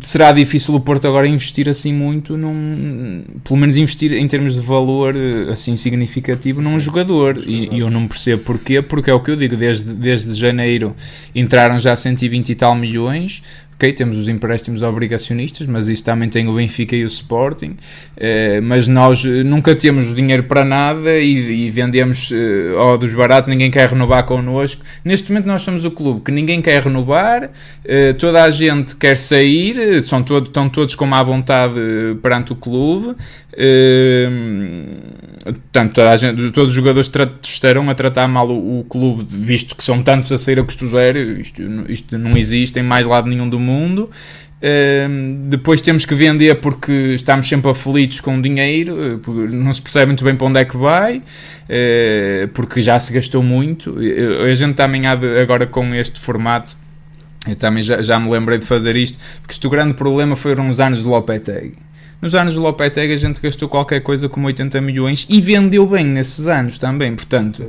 Será 0.00 0.32
difícil 0.32 0.74
o 0.74 0.80
Porto 0.80 1.06
agora 1.06 1.28
investir 1.28 1.68
assim 1.68 1.92
muito 1.92 2.36
num, 2.36 3.24
pelo 3.44 3.58
menos 3.58 3.76
investir 3.76 4.12
em 4.12 4.26
termos 4.26 4.54
de 4.54 4.60
valor 4.60 5.14
eh, 5.14 5.50
assim 5.50 5.76
significativo 5.76 6.62
num 6.62 6.78
jogador. 6.78 7.38
e, 7.46 7.68
e, 7.74 7.80
eu 7.80 7.90
não 7.90 8.08
percebo 8.08 8.42
porquê, 8.42 8.80
porque 8.80 9.10
é 9.10 9.14
o 9.14 9.20
que 9.20 9.30
eu 9.30 9.36
digo 9.36 9.56
desde, 9.56 9.92
desde 9.92 10.32
janeiro 10.32 10.96
entraram 11.34 11.78
já 11.78 11.94
120 11.94 12.48
e 12.48 12.54
tal 12.54 12.74
milhões 12.74 13.42
ok, 13.82 13.92
temos 13.92 14.16
os 14.16 14.28
empréstimos 14.28 14.84
obrigacionistas, 14.84 15.66
mas 15.66 15.88
isso 15.88 16.04
também 16.04 16.28
tem 16.28 16.46
o 16.46 16.54
Benfica 16.54 16.94
e 16.94 17.02
o 17.02 17.06
Sporting, 17.08 17.76
eh, 18.16 18.60
mas 18.60 18.86
nós 18.86 19.24
eh, 19.24 19.42
nunca 19.42 19.74
temos 19.74 20.14
dinheiro 20.14 20.44
para 20.44 20.64
nada 20.64 21.18
e, 21.18 21.66
e 21.66 21.70
vendemos 21.70 22.30
oh, 22.78 22.96
dos 22.96 23.12
baratos, 23.12 23.48
ninguém 23.48 23.70
quer 23.70 23.88
renovar 23.88 24.24
connosco. 24.24 24.84
Neste 25.04 25.30
momento 25.32 25.46
nós 25.46 25.62
somos 25.62 25.84
o 25.84 25.90
clube 25.90 26.20
que 26.20 26.30
ninguém 26.30 26.62
quer 26.62 26.80
renovar, 26.80 27.50
toda 28.18 28.44
a 28.44 28.50
gente 28.50 28.94
quer 28.94 29.16
sair, 29.16 30.02
são 30.04 30.22
todo, 30.22 30.46
estão 30.46 30.68
todos 30.68 30.94
com 30.94 31.06
má 31.06 31.22
vontade 31.22 31.74
perante 32.22 32.52
o 32.52 32.56
clube, 32.56 33.16
Portanto, 35.44 36.00
gente, 36.18 36.50
todos 36.52 36.70
os 36.70 36.74
jogadores 36.74 37.10
estarão 37.42 37.90
a 37.90 37.94
tratar 37.94 38.26
mal 38.26 38.48
o, 38.48 38.80
o, 38.80 38.84
clube, 38.84 39.26
visto 39.28 39.76
que 39.76 39.84
são 39.84 40.02
tantos 40.02 40.32
a 40.32 40.38
sair 40.38 40.58
a 40.58 40.64
custo 40.64 40.86
zero, 40.86 41.18
isto, 41.40 41.62
isto 41.88 42.16
não 42.16 42.36
existe 42.36 42.78
em 42.78 42.82
mais 42.82 43.06
lado 43.06 43.28
nenhum 43.28 43.48
do 43.48 43.58
mundo. 43.58 43.71
Uh, 43.80 45.48
depois 45.48 45.80
temos 45.80 46.04
que 46.04 46.14
vender 46.14 46.54
porque 46.60 46.92
estamos 47.14 47.48
sempre 47.48 47.68
aflitos 47.68 48.20
com 48.20 48.38
o 48.38 48.42
dinheiro, 48.42 49.20
não 49.50 49.74
se 49.74 49.82
percebe 49.82 50.06
muito 50.06 50.24
bem 50.24 50.36
para 50.36 50.46
onde 50.46 50.60
é 50.60 50.64
que 50.64 50.76
vai, 50.76 51.16
uh, 51.16 52.48
porque 52.54 52.80
já 52.80 52.98
se 52.98 53.12
gastou 53.12 53.42
muito. 53.42 53.96
A 54.48 54.54
gente 54.54 54.74
também 54.74 55.06
há 55.06 55.16
de, 55.16 55.38
agora 55.40 55.66
com 55.66 55.92
este 55.94 56.20
formato, 56.20 56.76
eu 57.48 57.56
também 57.56 57.82
já, 57.82 58.02
já 58.02 58.20
me 58.20 58.30
lembrei 58.30 58.58
de 58.58 58.64
fazer 58.64 58.94
isto, 58.94 59.18
porque 59.44 59.66
o 59.66 59.70
grande 59.70 59.94
problema 59.94 60.36
foram 60.36 60.68
os 60.68 60.78
anos 60.78 61.00
de 61.00 61.06
Lopetegui 61.06 61.74
nos 62.22 62.36
anos 62.36 62.54
do 62.54 62.60
Lopetegui 62.60 63.12
a 63.12 63.16
gente 63.16 63.40
gastou 63.40 63.68
qualquer 63.68 64.00
coisa 64.00 64.28
como 64.28 64.46
80 64.46 64.80
milhões 64.80 65.26
e 65.28 65.40
vendeu 65.40 65.84
bem 65.84 66.06
nesses 66.06 66.46
anos 66.46 66.78
também. 66.78 67.16
Portanto, 67.16 67.68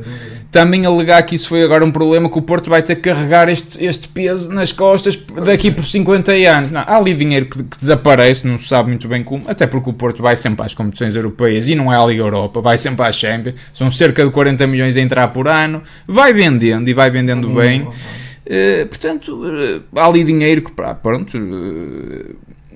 também 0.52 0.86
alegar 0.86 1.24
que 1.24 1.34
isso 1.34 1.50
foi 1.50 1.64
agora 1.64 1.84
um 1.84 1.92
problema 1.92 2.30
que 2.30 2.38
o 2.38 2.42
Porto 2.42 2.70
vai 2.70 2.84
ter 2.84 2.96
que 2.96 3.02
carregar 3.02 3.50
este, 3.50 3.84
este 3.84 4.08
peso 4.08 4.52
nas 4.52 4.72
costas 4.72 5.20
daqui 5.44 5.72
por 5.72 5.84
50 5.84 6.32
anos. 6.32 6.72
Não, 6.72 6.82
há 6.82 6.96
ali 6.96 7.16
dinheiro 7.16 7.48
que, 7.48 7.64
que, 7.64 7.80
desaparece, 7.80 8.46
não 8.46 8.60
se 8.60 8.68
sabe 8.68 8.90
muito 8.90 9.08
bem 9.08 9.24
como, 9.24 9.44
até 9.50 9.66
porque 9.66 9.90
o 9.90 9.94
Porto 9.94 10.22
vai 10.22 10.36
sempre 10.36 10.64
às 10.64 10.76
competições 10.76 11.16
europeias 11.16 11.68
e 11.68 11.74
não 11.74 11.92
é 11.92 11.98
a 11.98 12.06
Liga 12.06 12.22
Europa, 12.22 12.62
vai 12.62 12.78
sempre 12.78 13.04
à 13.04 13.12
Champions. 13.12 13.56
São 13.74 13.90
cerca 13.90 14.24
de 14.24 14.30
40 14.30 14.68
milhões 14.68 14.96
a 14.96 15.02
entrar 15.02 15.30
por 15.30 15.48
ano. 15.48 15.82
Vai 16.08 16.32
vendendo 16.32 16.88
e 16.88 16.94
vai 16.94 17.10
vendendo 17.10 17.50
bem. 17.50 17.82
Uh, 17.82 18.86
portanto, 18.88 19.30
uh, 19.30 19.84
há 19.96 20.06
ali 20.06 20.24
dinheiro 20.24 20.62
que, 20.62 20.72
pronto, 20.72 21.38
uh, 21.38 22.36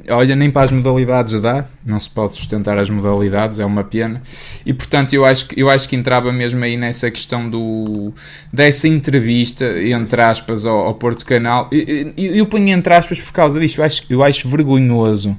olha, 0.10 0.36
nem 0.36 0.50
para 0.50 0.64
as 0.64 0.72
modalidades 0.72 1.42
dá, 1.42 1.66
não 1.86 2.00
se 2.00 2.10
pode 2.10 2.34
sustentar 2.34 2.78
as 2.78 2.90
modalidades, 2.90 3.60
é 3.60 3.66
uma 3.66 3.84
pena. 3.84 4.22
E 4.66 4.74
portanto, 4.74 5.14
eu 5.14 5.26
acho, 5.26 5.48
eu 5.56 5.70
acho 5.70 5.88
que 5.88 5.96
entrava 5.96 6.32
mesmo 6.32 6.64
aí 6.64 6.78
nessa 6.78 7.10
questão 7.12 7.50
do, 7.50 8.14
dessa 8.52 8.88
entrevista, 8.88 9.66
entre 9.82 10.22
aspas, 10.22 10.66
ao, 10.66 10.80
ao 10.80 10.96
Porto 10.96 11.26
Canal. 11.26 11.70
E, 11.72 12.14
eu, 12.18 12.36
eu 12.36 12.46
ponho 12.46 12.70
entre 12.70 12.94
aspas 12.94 13.20
por 13.20 13.32
causa 13.32 13.60
disto, 13.60 13.80
eu 13.80 13.86
acho, 13.86 14.04
eu 14.10 14.24
acho 14.24 14.50
vergonhoso 14.50 15.38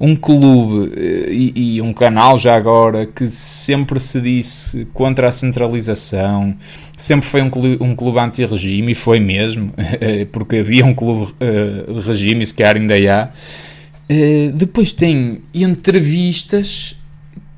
um 0.00 0.14
clube 0.14 0.92
eh, 0.96 1.28
e, 1.30 1.76
e 1.76 1.82
um 1.82 1.92
canal 1.92 2.38
já 2.38 2.56
agora 2.56 3.04
que 3.06 3.26
sempre 3.28 3.98
se 3.98 4.20
disse 4.20 4.86
contra 4.92 5.28
a 5.28 5.32
centralização, 5.32 6.54
sempre 6.96 7.26
foi 7.26 7.42
um 7.42 7.50
clube, 7.50 7.78
um 7.80 7.94
clube 7.94 8.18
anti-regime, 8.18 8.92
e 8.92 8.94
foi 8.94 9.18
mesmo, 9.18 9.72
porque 10.30 10.56
havia 10.56 10.84
um 10.84 10.94
clube 10.94 11.32
uh, 11.32 12.00
regime, 12.00 12.46
se 12.46 12.54
calhar 12.54 12.76
ainda 12.76 12.94
há 12.94 13.30
Uh, 14.10 14.52
depois 14.52 14.92
tem 14.92 15.42
entrevistas 15.52 16.96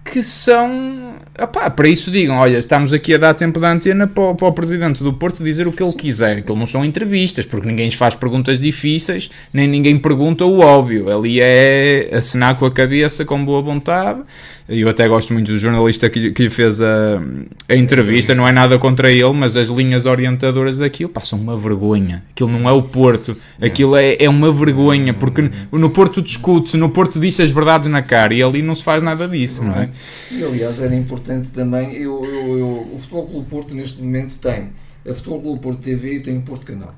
que 0.05 0.23
são. 0.23 1.15
Opá, 1.41 1.71
para 1.71 1.89
isso 1.89 2.11
digam: 2.11 2.37
olha, 2.37 2.59
estamos 2.59 2.93
aqui 2.93 3.15
a 3.15 3.19
dar 3.19 3.35
tempo 3.35 3.61
da 3.61 3.71
antena 3.71 4.07
para, 4.07 4.35
para 4.35 4.49
o 4.49 4.53
presidente 4.53 5.03
do 5.03 5.13
Porto 5.13 5.45
dizer 5.45 5.69
o 5.69 5.73
que 5.73 5.83
ele 5.83 5.93
quiser, 5.93 6.43
que 6.43 6.53
não 6.53 6.67
são 6.67 6.85
entrevistas, 6.85 7.47
porque 7.47 7.67
ninguém 7.67 7.87
lhes 7.87 7.95
faz 7.95 8.15
perguntas 8.15 8.59
difíceis, 8.59 9.31
nem 9.53 9.69
ninguém 9.69 9.97
pergunta 9.97 10.45
o 10.45 10.61
óbvio. 10.61 11.11
Ali 11.11 11.41
é 11.41 12.11
assinar 12.13 12.57
com 12.57 12.67
a 12.67 12.71
cabeça 12.71 13.25
com 13.25 13.45
boa 13.45 13.63
vontade 13.63 14.21
eu 14.69 14.89
até 14.89 15.07
gosto 15.09 15.33
muito 15.33 15.51
do 15.51 15.59
jornalista 15.59 16.09
que, 16.09 16.31
que 16.33 16.43
lhe 16.45 16.51
fez 16.51 16.81
a, 16.81 17.21
a 17.69 17.75
entrevista, 17.75 18.35
não 18.35 18.47
é 18.47 18.53
nada 18.53 18.79
contra 18.79 19.11
ele, 19.11 19.33
mas 19.33 19.57
as 19.57 19.69
linhas 19.69 20.07
orientadoras 20.07 20.79
daquilo 20.79 21.11
passam 21.11 21.39
uma 21.41 21.57
vergonha. 21.57 22.23
Aquilo 22.31 22.51
não 22.51 22.69
é 22.69 22.73
o 22.73 22.83
Porto, 22.83 23.37
aquilo 23.61 23.97
é, 23.97 24.17
é 24.19 24.29
uma 24.29 24.53
vergonha, 24.53 25.13
porque 25.13 25.51
no 25.73 25.91
Porto 25.91 26.23
discute-se, 26.23 26.77
no 26.77 26.91
Porto 26.91 27.19
diz 27.19 27.39
as 27.41 27.51
verdades 27.51 27.89
na 27.89 28.03
cara 28.03 28.33
e 28.33 28.43
ali 28.43 28.63
não 28.63 28.75
se 28.75 28.83
faz 28.83 29.03
nada 29.03 29.27
disso, 29.27 29.65
não 29.65 29.75
é? 29.75 29.89
E 30.31 30.45
aliás, 30.45 30.81
era 30.81 30.95
importante 30.95 31.51
também, 31.51 31.95
eu, 31.95 32.25
eu, 32.25 32.59
eu, 32.59 32.91
o 32.93 32.99
Futebol 32.99 33.27
Clube 33.27 33.51
Porto 33.51 33.75
neste 33.75 34.03
momento 34.03 34.37
tem 34.39 34.71
a 35.09 35.15
Futebol 35.15 35.41
Clube 35.41 35.61
Porto 35.61 35.83
TV 35.83 36.17
e 36.17 36.21
tem 36.21 36.37
o 36.37 36.43
Porto 36.43 36.67
Canal. 36.67 36.95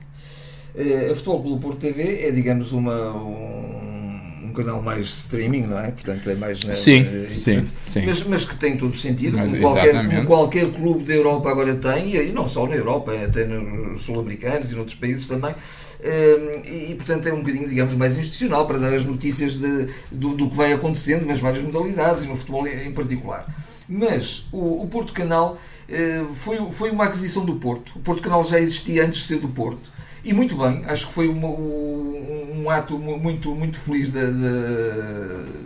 Eh, 0.75 1.11
a 1.11 1.15
Futebol 1.15 1.43
Clube 1.43 1.63
Porto 1.63 1.79
TV 1.79 2.27
é, 2.27 2.31
digamos, 2.31 2.73
uma. 2.73 3.13
Um, 3.13 4.12
um 4.53 4.55
canal 4.55 4.83
mais 4.83 5.07
streaming, 5.07 5.63
não 5.63 5.79
é? 5.79 5.91
Portanto, 5.91 6.29
é 6.29 6.35
mais. 6.35 6.63
Né, 6.63 6.73
sim, 6.73 7.03
uh, 7.03 7.35
sim, 7.35 7.67
sim. 7.87 8.07
Mas, 8.07 8.23
mas, 8.25 8.45
que 8.45 8.55
tem 8.57 8.77
todo 8.77 8.93
o 8.93 8.97
sentido, 8.97 9.39
mas, 9.39 9.51
como, 9.51 9.63
qualquer, 9.63 9.93
como 9.93 10.27
qualquer 10.27 10.71
clube 10.71 11.05
da 11.05 11.15
Europa 11.15 11.51
agora 11.51 11.75
tem, 11.75 12.15
e 12.15 12.33
não 12.33 12.47
só 12.47 12.67
na 12.67 12.77
Europa, 12.77 13.13
até 13.13 13.47
nos 13.47 14.03
sul-americanos 14.03 14.71
e 14.71 14.75
noutros 14.75 14.97
países 14.97 15.27
também. 15.27 15.53
Uh, 15.53 16.69
e, 16.69 16.95
portanto 16.97 17.29
é 17.29 17.33
um 17.33 17.39
bocadinho, 17.39 17.69
digamos, 17.69 17.95
mais 17.95 18.17
institucional 18.17 18.67
para 18.67 18.77
dar 18.77 18.93
as 18.93 19.05
notícias 19.05 19.57
de, 19.57 19.87
do, 20.11 20.35
do, 20.35 20.51
que 20.51 20.57
vai 20.57 20.73
acontecendo 20.73 21.25
nas 21.25 21.39
várias 21.39 21.63
modalidades 21.63 22.25
e 22.25 22.27
no 22.27 22.35
futebol 22.35 22.67
em 22.67 22.93
particular. 22.93 23.47
Mas 23.89 24.45
o, 24.51 24.83
o 24.83 24.87
Porto 24.89 25.13
Canal 25.13 25.57
uh, 25.89 26.35
foi, 26.35 26.59
foi 26.71 26.91
uma 26.91 27.05
aquisição 27.05 27.45
do 27.45 27.55
Porto. 27.55 27.93
O 27.95 28.01
Porto 28.01 28.21
Canal 28.21 28.43
já 28.43 28.59
existia 28.59 29.05
antes 29.05 29.21
de 29.21 29.27
ser 29.27 29.39
do 29.39 29.49
Porto. 29.49 29.93
E 30.25 30.33
muito 30.33 30.57
bem, 30.57 30.85
acho 30.87 31.09
que 31.09 31.13
foi 31.13 31.29
um, 31.29 32.63
um, 32.63 32.71
ato 32.71 32.97
muito, 32.97 33.55
muito 33.55 33.77
feliz 33.77 34.13
da, 34.13 34.23
da, 34.23 34.31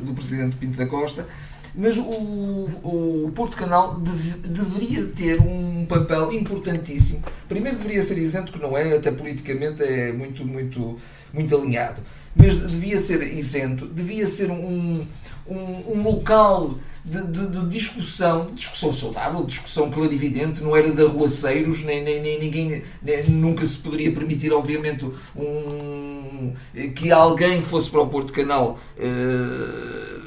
do 0.02 0.14
Presidente 0.14 0.56
Pinto 0.56 0.78
da 0.78 0.86
Costa. 0.86 1.26
Mas 1.74 1.98
o, 1.98 2.02
o, 2.02 3.30
Porto 3.34 3.54
Canal 3.54 4.00
deve, 4.00 4.48
deveria 4.48 5.04
ter 5.08 5.38
um 5.42 5.84
papel 5.84 6.32
importantíssimo. 6.32 7.22
Primeiro 7.46 7.76
deveria 7.76 8.02
ser 8.02 8.16
isento, 8.16 8.50
que 8.50 8.58
não 8.58 8.74
é, 8.74 8.96
até 8.96 9.10
politicamente 9.10 9.82
é 9.82 10.10
muito, 10.10 10.42
muito, 10.42 10.96
muito 11.34 11.54
alinhado. 11.54 12.00
Mas 12.34 12.56
devia 12.56 12.98
ser 12.98 13.22
isento, 13.22 13.86
devia 13.86 14.26
ser 14.26 14.50
um, 14.50 15.06
um, 15.48 15.92
um 15.92 16.02
local 16.02 16.70
de, 17.04 17.22
de, 17.24 17.46
de, 17.48 17.68
discussão, 17.68 18.50
discussão 18.52 18.92
saudável, 18.92 19.44
discussão 19.44 19.90
clarividente, 19.90 20.62
não 20.62 20.76
era 20.76 20.90
de 20.90 21.02
arruaceiros, 21.02 21.84
nem, 21.84 22.02
nem, 22.02 22.20
nem 22.20 22.40
ninguém 22.40 22.82
nem, 23.00 23.24
nunca 23.30 23.64
se 23.64 23.78
poderia 23.78 24.10
permitir, 24.10 24.52
obviamente, 24.52 25.08
um, 25.36 26.52
que 26.96 27.12
alguém 27.12 27.62
fosse 27.62 27.88
para 27.88 28.00
o 28.00 28.08
Porto 28.08 28.32
Canal. 28.32 28.78
Uh, 28.98 30.25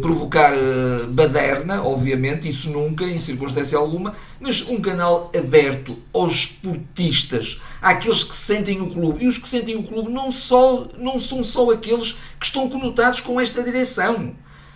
provocar 0.00 0.54
uh, 0.54 1.06
baderna, 1.08 1.82
obviamente, 1.84 2.48
isso 2.48 2.70
nunca, 2.70 3.04
em 3.04 3.16
circunstância 3.16 3.78
alguma, 3.78 4.16
mas 4.40 4.62
um 4.68 4.80
canal 4.80 5.30
aberto 5.36 5.96
aos 6.12 6.32
esportistas, 6.32 7.60
àqueles 7.80 8.24
que 8.24 8.34
sentem 8.34 8.80
o 8.80 8.88
clube. 8.88 9.24
E 9.24 9.28
os 9.28 9.38
que 9.38 9.48
sentem 9.48 9.76
o 9.76 9.84
clube 9.84 10.10
não, 10.10 10.32
só, 10.32 10.86
não 10.98 11.20
são 11.20 11.44
só 11.44 11.70
aqueles 11.70 12.12
que 12.38 12.46
estão 12.46 12.68
conotados 12.68 13.20
com 13.20 13.40
esta 13.40 13.62
direção. 13.62 14.34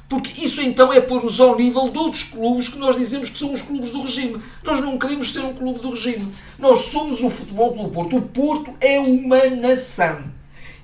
Porque 0.08 0.44
isso 0.44 0.60
então 0.60 0.92
é 0.92 1.00
pôr-nos 1.00 1.40
ao 1.40 1.56
nível 1.56 1.88
de 1.88 1.96
outros 1.96 2.22
clubes 2.22 2.68
que 2.68 2.78
nós 2.78 2.96
dizemos 2.96 3.30
que 3.30 3.38
são 3.38 3.52
os 3.52 3.62
clubes 3.62 3.90
do 3.90 4.02
regime. 4.02 4.42
Nós 4.62 4.80
não 4.80 4.98
queremos 4.98 5.32
ser 5.32 5.40
um 5.40 5.54
clube 5.54 5.80
do 5.80 5.90
regime. 5.90 6.30
Nós 6.58 6.80
somos 6.80 7.22
o 7.22 7.30
futebol 7.30 7.74
do 7.74 7.88
Porto. 7.88 8.16
O 8.18 8.22
Porto 8.22 8.74
é 8.78 9.00
uma 9.00 9.46
nação. 9.46 10.24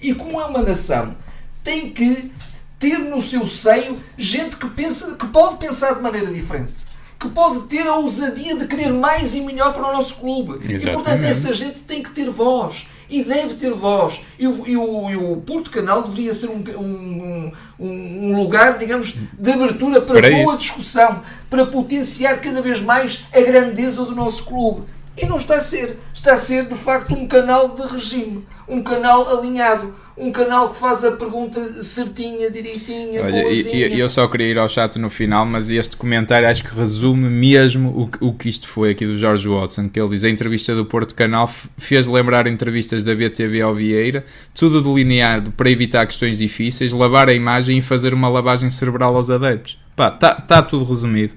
E 0.01 0.15
como 0.15 0.41
é 0.41 0.47
uma 0.47 0.63
nação, 0.63 1.15
tem 1.63 1.91
que 1.91 2.33
ter 2.79 2.99
no 2.99 3.21
seu 3.21 3.47
seio 3.49 3.99
gente 4.17 4.57
que, 4.57 4.69
pensa, 4.69 5.17
que 5.17 5.27
pode 5.27 5.59
pensar 5.59 5.95
de 5.95 6.03
maneira 6.03 6.27
diferente. 6.27 6.89
Que 7.19 7.29
pode 7.29 7.63
ter 7.63 7.87
a 7.87 7.97
ousadia 7.97 8.57
de 8.57 8.67
querer 8.67 8.93
mais 8.93 9.35
e 9.35 9.41
melhor 9.41 9.73
para 9.73 9.89
o 9.89 9.93
nosso 9.93 10.17
clube. 10.17 10.53
Exatamente. 10.53 10.87
E 10.87 10.91
portanto 10.93 11.23
essa 11.25 11.53
gente 11.53 11.81
tem 11.81 12.03
que 12.03 12.11
ter 12.11 12.31
voz. 12.31 12.87
e 13.11 13.25
deve 13.25 13.55
ter 13.55 13.73
voz. 13.73 14.21
E 14.39 14.47
o, 14.47 14.67
e 14.67 14.77
o, 14.77 15.11
e 15.11 15.17
o 15.17 15.37
Porto 15.39 15.71
Canal 15.71 16.03
deveria 16.03 16.35
ser 16.35 16.49
um, 16.49 16.63
um, 16.79 17.53
um, 17.81 18.37
lugar, 18.37 18.79
digamos, 18.79 19.17
de 19.33 19.51
abertura 19.51 20.01
para, 20.01 20.21
para 20.21 20.31
boa 20.31 20.53
isso. 20.53 20.59
discussão, 20.59 21.23
para 21.49 21.67
potenciar 21.67 22.41
cada 22.41 22.61
vez 22.61 22.81
mais 22.81 23.25
a 23.35 23.41
grandeza 23.41 24.05
do 24.05 24.15
nosso 24.15 24.45
clube. 24.45 24.83
E 25.21 25.27
não 25.27 25.39
está 25.39 25.57
a 25.57 25.61
ser. 25.61 25.99
Está 26.15 26.35
a 26.35 26.37
ser, 26.37 26.69
de 26.69 26.77
facto, 26.77 27.15
um 27.15 27.27
canal 27.27 27.71
de 27.71 27.83
regime. 27.89 28.47
Um 28.69 28.83
canal 28.83 29.29
alinhado 29.29 29.95
um 30.21 30.33
canal 30.33 30.71
que 30.71 30.77
faz 30.77 31.05
a 31.05 31.13
pergunta 31.13 31.83
certinha, 31.83 32.51
direitinha, 32.51 33.23
Olha, 33.23 33.43
boazinha. 33.43 33.89
Eu, 33.89 34.09
só 34.09 34.27
queria 34.27 34.49
ir 34.49 34.59
ao 34.59 34.69
chat 34.69 34.99
no 34.99 35.09
final, 35.09 35.47
mas 35.47 35.71
este 35.71 35.97
comentário 35.97 36.49
acho 36.49 36.65
que 36.65 36.75
resume 36.75 37.29
mesmo 37.29 38.11
o, 38.21 38.29
o 38.29 38.33
que 38.35 38.49
isto 38.49 38.67
foi 38.67 38.91
aqui 38.91 39.07
do 39.07 39.17
George 39.17 39.49
Watson, 39.49 39.89
que 39.89 40.01
ele 40.01 40.11
diz 40.11 40.25
a 40.25 40.31
entrevista 40.31 40.75
do 40.75 40.85
Porto 40.85 41.15
Canal 41.15 41.49
fez 41.77 42.07
lembrar 42.07 42.47
entrevistas 42.47 43.05
da 43.05 43.15
BTV 43.15 43.63
ao 43.63 43.75
Vieira, 43.75 44.25
tudo 44.55 44.83
delineado 44.83 45.53
para 45.53 45.71
evitar 45.71 46.07
questões 46.07 46.39
difíceis, 46.39 46.93
lavar 46.93 47.29
a 47.29 47.35
imagem 47.35 47.79
e 47.79 47.83
fazer 47.83 48.13
uma 48.13 48.29
lavagem 48.29 48.69
cerebral 48.71 49.15
aos 49.15 49.31
adeptos. 49.31 49.79
Pá, 49.95 50.09
está 50.09 50.35
tá 50.35 50.63
tudo 50.63 50.85
resumido. 50.85 51.35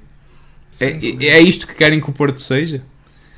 É, 0.79 1.25
é 1.27 1.39
isto 1.39 1.67
que 1.67 1.75
querem 1.75 1.99
que 1.99 2.09
o 2.09 2.13
Porto 2.13 2.39
seja? 2.39 2.81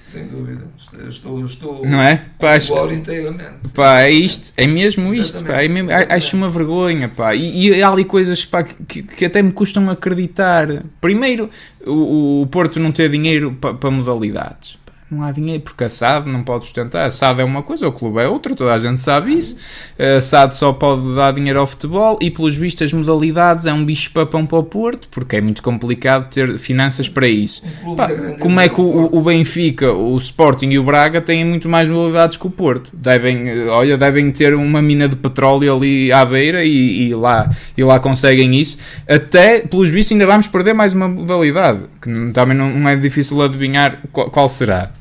Sem 0.02 0.28
dúvida. 0.28 0.68
Estou, 1.08 1.46
estou 1.46 1.86
não 1.86 2.02
é? 2.02 2.26
Pá, 2.40 2.54
acho, 2.56 2.74
inteiramente. 2.92 3.70
Pá, 3.74 4.02
é 4.02 4.12
isto, 4.12 4.54
é 4.56 4.68
mesmo 4.68 5.14
isto, 5.14 5.44
pá, 5.44 5.64
é 5.64 5.68
mesmo, 5.68 5.90
acho 5.92 6.36
uma 6.38 6.50
vergonha, 6.50 7.10
pá. 7.10 7.36
E, 7.36 7.70
e 7.70 7.84
há 7.84 7.90
ali 7.90 8.06
coisas 8.06 8.46
pá, 8.46 8.64
que, 8.64 9.04
que 9.04 9.26
até 9.26 9.42
me 9.42 9.52
custam 9.52 9.90
acreditar. 9.90 10.84
Primeiro, 11.02 11.50
o, 11.86 12.42
o 12.42 12.48
Porto 12.48 12.80
não 12.80 12.92
ter 12.92 13.10
dinheiro 13.10 13.58
para, 13.60 13.74
para 13.74 13.92
modalidades 13.92 14.83
não 15.14 15.24
há 15.24 15.32
dinheiro, 15.32 15.62
porque 15.64 15.84
a 15.84 15.90
SAD 15.90 16.30
não 16.30 16.44
pode 16.44 16.66
sustentar. 16.66 17.06
A 17.06 17.12
SAD 17.12 17.42
é 17.42 17.44
uma 17.44 17.64
coisa, 17.64 17.88
o 17.88 17.92
clube 17.92 18.20
é 18.20 18.28
outra, 18.28 18.56
toda 18.56 18.74
a 18.74 18.80
gente 18.80 19.00
sabe 19.02 19.34
isso. 19.34 19.58
A 19.98 20.22
SAD 20.22 20.56
só 20.56 20.74
pode 20.74 21.16
dar 21.16 21.34
dinheiro 21.34 21.60
ao 21.60 21.68
futebol 21.68 22.18
e, 22.22 22.32
pelos 22.32 22.56
vistos, 22.56 22.84
as 22.84 22.94
modalidades 22.94 23.66
é 23.66 23.74
um 23.74 23.86
bicho-papão 23.86 24.46
para 24.46 24.58
o 24.58 24.64
Porto, 24.64 25.08
porque 25.10 25.38
é 25.38 25.42
muito 25.42 25.62
complicado 25.62 26.30
ter 26.30 26.58
finanças 26.58 27.08
para 27.08 27.28
isso. 27.28 27.64
Pá, 27.96 28.10
como 28.40 28.60
é 28.60 28.68
que 28.68 28.82
o, 28.82 29.10
o, 29.12 29.22
Benfica, 29.22 29.92
o 29.92 30.18
Sporting 30.18 30.70
e 30.70 30.80
o 30.80 30.84
Braga 30.84 31.22
têm 31.22 31.46
muito 31.46 31.70
mais 31.70 31.88
modalidades 31.88 32.38
que 32.38 32.48
o 32.48 32.50
Porto? 32.50 32.92
Devem, 32.94 33.68
olha, 33.68 33.98
devem 33.98 34.32
ter 34.32 34.56
uma 34.56 34.82
mina 34.82 35.08
de 35.08 35.16
petróleo 35.16 35.76
ali 35.76 36.12
à 36.12 36.26
beira 36.26 36.64
e, 36.64 37.10
e 37.10 37.16
lá, 37.16 37.50
e 37.78 37.84
lá 37.84 38.00
conseguem 38.00 38.56
isso. 38.56 38.78
Até, 39.08 39.60
pelos 39.60 39.90
vistos, 39.90 40.14
ainda 40.14 40.26
vamos 40.26 40.48
perder 40.48 40.74
mais 40.74 40.94
uma 40.94 41.08
modalidade, 41.08 41.82
que 42.02 42.10
também 42.34 42.58
não, 42.58 42.88
é 42.88 42.96
difícil 42.96 43.42
adivinhar 43.42 44.00
qual 44.12 44.50
será. 44.50 44.92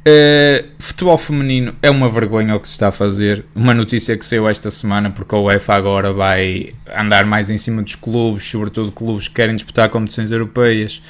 Uh, 0.00 0.66
futebol 0.78 1.18
feminino 1.18 1.76
é 1.82 1.90
uma 1.90 2.08
vergonha 2.08 2.56
o 2.56 2.60
que 2.60 2.66
se 2.66 2.72
está 2.72 2.88
a 2.88 2.92
fazer. 2.92 3.44
Uma 3.54 3.74
notícia 3.74 4.16
que 4.16 4.24
saiu 4.24 4.48
esta 4.48 4.70
semana, 4.70 5.10
porque 5.10 5.34
a 5.34 5.38
UEFA 5.38 5.74
agora 5.74 6.12
vai 6.12 6.74
andar 6.96 7.26
mais 7.26 7.50
em 7.50 7.58
cima 7.58 7.82
dos 7.82 7.94
clubes, 7.94 8.44
sobretudo 8.44 8.90
clubes 8.90 9.28
que 9.28 9.34
querem 9.34 9.54
disputar 9.54 9.90
competições 9.90 10.30
europeias. 10.30 11.02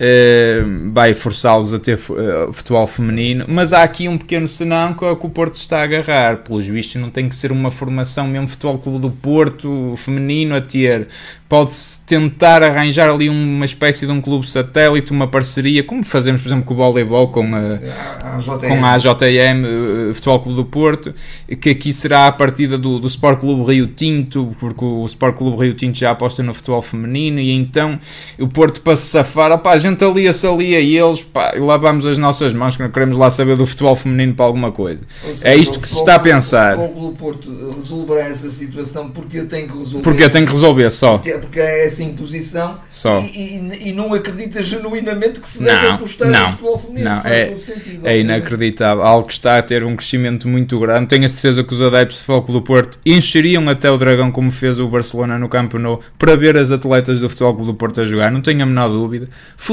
Uh, 0.00 0.90
vai 0.94 1.12
forçá-los 1.12 1.74
a 1.74 1.78
ter 1.78 1.94
uh, 1.94 2.50
futebol 2.54 2.86
feminino, 2.86 3.44
mas 3.46 3.74
há 3.74 3.82
aqui 3.82 4.08
um 4.08 4.16
pequeno 4.16 4.48
senão 4.48 4.94
que, 4.94 5.04
é 5.04 5.10
o 5.10 5.16
Porto 5.16 5.56
está 5.56 5.80
a 5.80 5.82
agarrar. 5.82 6.38
Pelos 6.38 6.66
vistos, 6.66 6.96
não 7.00 7.10
tem 7.10 7.28
que 7.28 7.36
ser 7.36 7.52
uma 7.52 7.70
formação 7.70 8.26
mesmo 8.26 8.48
Futebol 8.48 8.78
Clube 8.78 8.98
do 8.98 9.10
Porto 9.10 9.94
feminino 9.98 10.56
a 10.56 10.60
ter. 10.62 11.08
Pode-se 11.50 12.06
tentar 12.06 12.62
arranjar 12.62 13.10
ali 13.10 13.28
uma 13.28 13.64
espécie 13.64 14.06
de 14.06 14.12
um 14.12 14.20
clube 14.20 14.48
satélite, 14.48 15.10
uma 15.10 15.26
parceria, 15.26 15.82
como 15.82 16.04
fazemos, 16.04 16.40
por 16.40 16.46
exemplo, 16.46 16.64
com 16.64 16.74
o 16.74 16.76
voleibol, 16.76 17.26
com 17.26 17.44
a, 17.56 18.38
a 18.38 18.68
com 18.68 18.84
a 18.84 18.92
AJM, 18.92 19.64
eh, 19.64 20.14
Futebol 20.14 20.38
Clube 20.38 20.56
do 20.56 20.64
Porto, 20.64 21.12
que 21.60 21.70
aqui 21.70 21.92
será 21.92 22.28
a 22.28 22.32
partida 22.32 22.78
do, 22.78 23.00
do 23.00 23.08
Sport 23.08 23.40
Clube 23.40 23.64
Rio 23.72 23.88
Tinto, 23.88 24.54
porque 24.60 24.84
o 24.84 25.04
Sport 25.06 25.36
Clube 25.36 25.64
Rio 25.64 25.74
Tinto 25.74 25.98
já 25.98 26.12
aposta 26.12 26.40
no 26.40 26.54
futebol 26.54 26.80
feminino, 26.82 27.40
e 27.40 27.50
então 27.50 27.98
o 28.38 28.46
Porto 28.46 28.80
para 28.80 28.94
se 28.94 29.08
safar, 29.08 29.50
opá, 29.50 29.72
a 29.72 29.78
gente 29.80 29.89
alia-se 30.04 30.46
ali 30.46 30.74
a 30.74 30.80
eles, 30.80 31.22
pá, 31.22 31.52
e 31.56 31.60
lavamos 31.60 32.06
as 32.06 32.18
nossas 32.18 32.52
mãos, 32.52 32.76
que 32.76 32.82
não 32.82 32.90
queremos 32.90 33.16
lá 33.16 33.30
saber 33.30 33.56
do 33.56 33.66
futebol 33.66 33.96
feminino 33.96 34.34
para 34.34 34.46
alguma 34.46 34.72
coisa. 34.72 35.04
Seja, 35.22 35.48
é 35.48 35.56
isto 35.56 35.80
que 35.80 35.88
se 35.88 35.96
está 35.96 36.14
a 36.14 36.18
pensar. 36.18 36.78
O 36.78 36.82
Futebol 36.82 37.00
Clube 37.00 37.18
Porto 37.18 37.72
resolverá 37.72 38.20
essa 38.28 38.50
situação 38.50 39.10
porque 39.10 39.38
eu 39.38 39.48
tenho 39.48 39.68
que 39.68 39.76
resolver. 39.76 40.02
Porque 40.02 40.24
eu 40.24 40.30
tenho 40.30 40.46
que 40.46 40.52
resolver 40.52 40.90
só. 40.90 41.18
Porque 41.18 41.50
porque 41.50 41.60
é 41.60 41.84
essa 41.84 42.02
imposição 42.02 42.78
Só. 42.88 43.20
E, 43.20 43.56
e, 43.56 43.88
e, 43.88 43.92
não 43.92 44.14
acredita 44.14 44.62
genuinamente 44.62 45.40
que 45.40 45.48
se 45.48 45.62
deve 45.62 45.86
não, 45.86 45.94
apostar 45.94 46.30
não, 46.30 46.44
no 46.44 46.50
futebol 46.50 46.78
feminino. 46.78 47.10
Não, 47.10 47.16
é, 47.24 47.56
sentido, 47.58 48.06
é 48.06 48.18
inacreditável. 48.20 49.02
Algo 49.02 49.26
que 49.26 49.32
está 49.32 49.58
a 49.58 49.62
ter 49.62 49.84
um 49.84 49.96
crescimento 49.96 50.46
muito 50.48 50.78
grande. 50.78 51.08
Tenho 51.08 51.24
a 51.24 51.28
certeza 51.28 51.64
que 51.64 51.74
os 51.74 51.82
adeptos 51.82 52.18
de 52.18 52.24
Futebol 52.24 52.60
do 52.60 52.62
Porto 52.62 52.98
encheriam 53.04 53.68
até 53.68 53.90
o 53.90 53.98
Dragão, 53.98 54.30
como 54.30 54.50
fez 54.50 54.78
o 54.78 54.88
Barcelona 54.88 55.38
no 55.38 55.48
Campo 55.48 55.78
Nou, 55.78 56.00
para 56.18 56.36
ver 56.36 56.56
as 56.56 56.70
atletas 56.70 57.18
do 57.18 57.28
Futebol 57.28 57.64
do 57.64 57.74
Porto 57.74 58.00
a 58.00 58.04
jogar. 58.04 58.30
Não 58.30 58.40
tenho 58.40 58.62
a 58.62 58.66
menor 58.66 58.88
dúvida. 58.88 59.28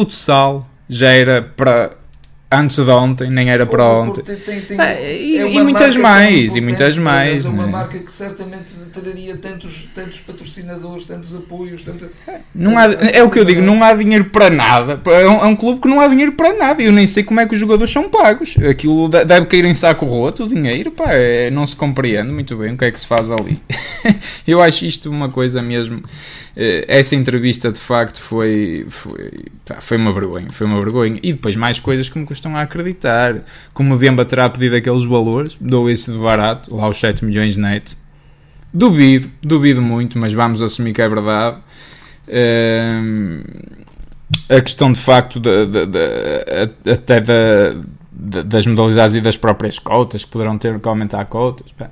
Futsal 0.07 0.67
já 0.89 1.11
era 1.11 1.41
para 1.41 1.91
antes 2.49 2.77
de 2.77 2.89
ontem, 2.89 3.29
nem 3.29 3.49
era 3.49 3.65
para 3.65 3.83
ontem. 3.83 4.23
Tem, 4.23 4.61
tem, 4.61 4.79
ah, 4.79 4.93
e, 4.93 5.37
é 5.37 5.51
e, 5.51 5.61
muitas 5.61 5.97
mais, 5.97 6.55
e 6.55 6.61
muitas 6.61 6.97
mais. 6.97 7.45
É 7.45 7.49
uma 7.49 7.65
né? 7.65 7.71
marca 7.71 7.99
que 7.99 8.09
certamente 8.09 8.73
traria 8.93 9.35
tantos, 9.35 9.89
tantos 9.93 10.21
patrocinadores, 10.21 11.03
tantos 11.03 11.35
apoios. 11.35 11.81
Tanto... 11.81 12.09
Não 12.55 12.77
há, 12.77 12.85
é 12.85 13.21
o 13.21 13.29
que 13.29 13.39
eu 13.39 13.43
digo, 13.43 13.61
não 13.61 13.83
há 13.83 13.93
dinheiro 13.93 14.25
para 14.25 14.49
nada. 14.49 15.01
É 15.05 15.27
um, 15.27 15.41
é 15.41 15.45
um, 15.45 15.55
clube 15.57 15.81
que 15.81 15.89
não 15.89 15.99
há 15.99 16.07
dinheiro 16.07 16.31
para 16.31 16.53
nada. 16.53 16.81
Eu 16.81 16.93
nem 16.93 17.05
sei 17.05 17.23
como 17.23 17.41
é 17.41 17.45
que 17.45 17.53
os 17.53 17.59
jogadores 17.59 17.91
são 17.91 18.09
pagos. 18.09 18.55
Aquilo 18.69 19.09
deve 19.09 19.45
cair 19.47 19.65
em 19.65 19.75
saco 19.75 20.05
roto, 20.05 20.45
o 20.45 20.47
dinheiro, 20.47 20.91
pá, 20.91 21.07
é, 21.09 21.51
não 21.51 21.67
se 21.67 21.75
compreende 21.75 22.31
muito 22.31 22.55
bem 22.55 22.73
o 22.73 22.77
que 22.77 22.85
é 22.85 22.91
que 22.91 22.99
se 22.99 23.07
faz 23.07 23.29
ali. 23.29 23.61
eu 24.47 24.61
acho 24.61 24.85
isto 24.85 25.09
uma 25.09 25.29
coisa 25.29 25.61
mesmo. 25.61 26.01
Eh, 26.59 26.85
essa 26.87 27.15
entrevista 27.15 27.71
de 27.71 27.79
facto 27.79 28.19
foi, 28.19 28.87
foi, 28.89 29.45
foi 29.79 29.95
uma 29.95 30.11
vergonha, 30.11 30.47
foi 30.51 30.65
uma 30.65 30.79
vergonha. 30.79 31.19
E 31.21 31.31
depois 31.33 31.55
mais 31.55 31.79
coisas 31.79 32.09
que 32.09 32.17
me 32.17 32.25
custam 32.25 32.57
a 32.57 32.61
acreditar, 32.61 33.43
como 33.75 33.93
o 33.93 33.97
Bemba 33.97 34.25
terá 34.25 34.49
pedido 34.49 34.75
aqueles 34.75 35.05
valores, 35.05 35.55
dou 35.61 35.87
isso 35.87 36.11
de 36.11 36.17
barato, 36.17 36.75
lá 36.75 36.89
os 36.89 36.97
7 36.97 37.23
milhões 37.23 37.57
neto. 37.57 37.95
Duvido, 38.73 39.29
duvido 39.41 39.83
muito, 39.83 40.17
mas 40.17 40.33
vamos 40.33 40.63
assumir 40.63 40.93
que 40.93 41.01
é 41.01 41.07
verdade. 41.07 41.57
Uh, 42.27 43.43
a 44.49 44.59
questão 44.59 44.91
de 44.91 44.99
facto 44.99 45.39
de, 45.39 45.65
de, 45.67 45.85
de, 45.85 46.91
até 46.91 47.21
das 48.11 48.65
modalidades 48.65 49.15
e 49.15 49.21
das 49.21 49.37
próprias 49.37 49.77
cotas 49.77 50.25
que 50.25 50.31
poderão 50.31 50.57
ter 50.57 50.79
que 50.79 50.89
aumentar 50.89 51.23
cotas. 51.25 51.71
Pá. 51.71 51.91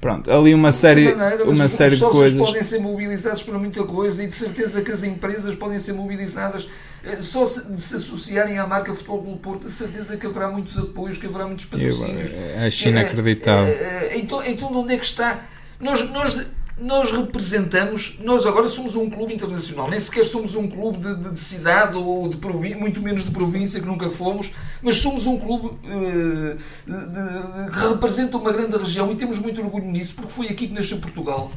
Pronto, 0.00 0.30
ali 0.30 0.54
uma 0.54 0.70
série, 0.70 1.12
maneira, 1.12 1.44
uma 1.44 1.64
os, 1.64 1.72
série 1.72 1.94
os 1.94 2.00
de 2.00 2.06
coisas. 2.06 2.38
podem 2.38 2.62
ser 2.62 2.78
mobilizados 2.78 3.42
para 3.42 3.58
muita 3.58 3.82
coisa 3.82 4.22
e 4.22 4.28
de 4.28 4.34
certeza 4.34 4.80
que 4.80 4.92
as 4.92 5.02
empresas 5.02 5.56
podem 5.56 5.78
ser 5.80 5.92
mobilizadas 5.92 6.68
eh, 7.02 7.16
só 7.20 7.44
se, 7.46 7.72
de 7.72 7.80
se 7.80 7.96
associarem 7.96 8.58
à 8.58 8.66
marca 8.66 8.94
Futebol 8.94 9.22
do 9.22 9.36
Porto, 9.38 9.66
de 9.66 9.72
certeza 9.72 10.16
que 10.16 10.24
haverá 10.24 10.48
muitos 10.48 10.78
apoios, 10.78 11.18
que 11.18 11.26
haverá 11.26 11.46
muitos 11.46 11.64
patrocínios. 11.64 12.30
Acho 12.64 12.88
inacreditável. 12.88 13.74
É, 13.74 14.08
é, 14.12 14.18
então, 14.18 14.44
então, 14.44 14.70
de 14.70 14.76
onde 14.76 14.94
é 14.94 14.98
que 14.98 15.06
está? 15.06 15.46
Nós, 15.80 16.08
nós 16.10 16.46
nós 16.80 17.10
representamos, 17.10 18.18
nós 18.22 18.46
agora 18.46 18.68
somos 18.68 18.94
um 18.94 19.10
clube 19.10 19.34
internacional, 19.34 19.88
nem 19.88 19.98
sequer 19.98 20.24
somos 20.24 20.54
um 20.54 20.68
clube 20.68 20.98
de, 20.98 21.14
de, 21.14 21.30
de 21.30 21.40
cidade 21.40 21.96
ou 21.96 22.28
de 22.28 22.36
província, 22.36 22.78
muito 22.78 23.00
menos 23.00 23.24
de 23.24 23.30
província 23.30 23.80
que 23.80 23.86
nunca 23.86 24.08
fomos, 24.08 24.52
mas 24.82 24.96
somos 24.96 25.26
um 25.26 25.38
clube 25.38 25.76
de, 25.82 27.70
que 27.70 27.88
representa 27.88 28.36
uma 28.36 28.52
grande 28.52 28.76
região 28.76 29.10
e 29.10 29.16
temos 29.16 29.38
muito 29.38 29.60
orgulho 29.60 29.86
nisso 29.86 30.14
porque 30.14 30.32
foi 30.32 30.46
aqui 30.46 30.68
que 30.68 30.74
nasceu 30.74 30.98
Portugal. 30.98 31.50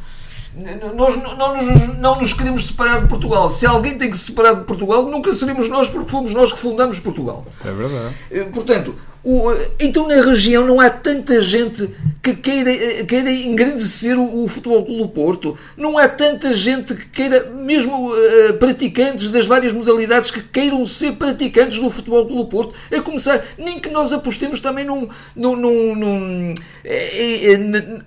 Nós 0.96 1.16
não, 1.16 1.38
não, 1.38 1.88
não 1.96 2.22
nos 2.22 2.34
queremos 2.34 2.68
separar 2.68 3.02
de 3.02 3.08
Portugal. 3.08 3.50
Se 3.50 3.66
alguém 3.66 3.98
tem 3.98 4.10
que 4.10 4.18
se 4.18 4.26
separar 4.26 4.56
de 4.56 4.66
Portugal, 4.66 5.06
nunca 5.06 5.32
seremos 5.32 5.70
nós, 5.70 5.90
porque 5.90 6.12
fomos 6.12 6.34
nós 6.34 6.52
que 6.52 6.60
fundamos 6.60 7.00
Portugal. 7.00 7.46
Isso 7.54 7.68
é 7.68 7.72
verdade. 7.72 8.16
Eh, 8.30 8.44
portanto, 8.44 8.96
o, 9.24 9.54
então 9.80 10.08
na 10.08 10.22
região 10.22 10.66
não 10.66 10.80
há 10.80 10.90
tanta 10.90 11.40
gente 11.40 11.90
que 12.24 12.36
queira, 12.36 13.04
queira 13.06 13.32
engrandecer 13.32 14.18
o, 14.18 14.44
o 14.44 14.48
futebol 14.48 14.82
do 14.84 15.08
Porto. 15.08 15.58
Não 15.76 15.98
há 15.98 16.08
tanta 16.08 16.54
gente 16.54 16.94
que 16.94 17.08
queira, 17.08 17.50
mesmo 17.50 18.12
uh, 18.12 18.54
praticantes 18.60 19.30
das 19.30 19.46
várias 19.46 19.74
modalidades, 19.74 20.30
que 20.30 20.42
queiram 20.42 20.86
ser 20.86 21.14
praticantes 21.14 21.80
do 21.80 21.90
futebol 21.90 22.26
do 22.26 22.46
Porto. 22.46 22.76
A 22.92 23.02
começar, 23.02 23.44
nem 23.58 23.80
que 23.80 23.90
nós 23.90 24.14
apostemos 24.14 24.60
também 24.60 24.86
num, 24.86 25.08
num, 25.36 25.56
num, 25.56 25.96
num 25.96 26.54
é, 26.84 27.54
é, 27.54 27.58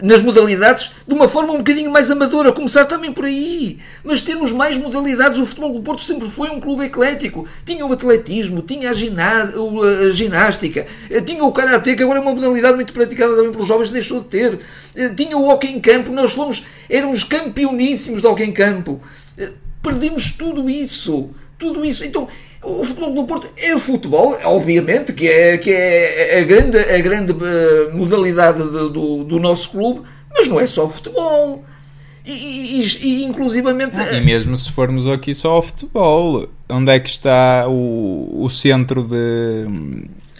nas 0.02 0.22
modalidades 0.22 0.90
de 1.06 1.14
uma 1.14 1.28
forma 1.28 1.52
um 1.52 1.58
bocadinho 1.58 1.90
mais 1.90 2.10
amadora. 2.10 2.52
Começar 2.52 2.84
também 2.84 3.12
por 3.12 3.24
aí. 3.24 3.78
Mas 4.02 4.22
termos 4.22 4.52
mais 4.52 4.76
modalidades. 4.76 5.38
O 5.38 5.46
futebol 5.46 5.72
do 5.72 5.80
Porto 5.80 6.02
sempre 6.02 6.28
foi 6.28 6.50
um 6.50 6.60
clube 6.60 6.84
eclético. 6.84 7.48
Tinha 7.64 7.84
o 7.84 7.92
atletismo, 7.92 8.62
tinha 8.62 8.90
a, 8.90 8.92
a 8.92 10.10
ginástica 10.10 10.80
eh, 10.80 10.86
tinha 11.26 11.44
o 11.44 11.52
Karatê, 11.52 11.94
que 11.94 12.02
agora 12.02 12.18
é 12.18 12.22
uma 12.22 12.34
modalidade 12.34 12.74
muito 12.74 12.92
praticada 12.92 13.34
também 13.34 13.52
pelos 13.52 13.66
jovens, 13.66 13.90
deixou 13.90 14.20
de 14.20 14.26
ter. 14.26 14.60
Eh, 14.94 15.10
tinha 15.10 15.36
o 15.36 15.48
hockey 15.48 15.68
em 15.68 15.80
campo, 15.80 16.10
nós 16.12 16.32
fomos, 16.32 16.64
éramos 16.88 17.24
campeoníssimos 17.24 18.20
de 18.22 18.26
hockey 18.26 18.44
em 18.44 18.52
campo. 18.52 19.00
Eh, 19.38 19.52
perdemos 19.82 20.32
tudo 20.32 20.68
isso. 20.68 21.30
Tudo 21.58 21.84
isso. 21.84 22.04
Então, 22.04 22.28
O 22.62 22.82
futebol 22.82 23.12
do 23.12 23.24
Porto 23.24 23.48
é 23.58 23.74
o 23.74 23.78
futebol, 23.78 24.38
obviamente, 24.44 25.12
que 25.12 25.28
é, 25.28 25.58
que 25.58 25.70
é 25.70 26.38
a 26.40 26.44
grande, 26.44 26.78
a 26.78 26.98
grande 26.98 27.34
modalidade 27.92 28.62
de, 28.62 28.88
do, 28.90 29.22
do 29.22 29.38
nosso 29.38 29.68
clube, 29.70 30.00
mas 30.34 30.48
não 30.48 30.58
é 30.58 30.66
só 30.66 30.88
futebol. 30.88 31.62
E, 32.24 32.32
e, 32.32 32.86
e 33.02 33.24
inclusivamente. 33.24 33.96
Ah, 33.98 34.14
e 34.14 34.20
mesmo 34.22 34.56
se 34.56 34.72
formos 34.72 35.06
aqui 35.06 35.34
só 35.34 35.50
ao 35.50 35.62
futebol, 35.62 36.48
onde 36.70 36.90
é 36.90 36.98
que 36.98 37.10
está 37.10 37.66
o, 37.68 38.44
o 38.44 38.48
centro 38.48 39.02
de 39.02 39.66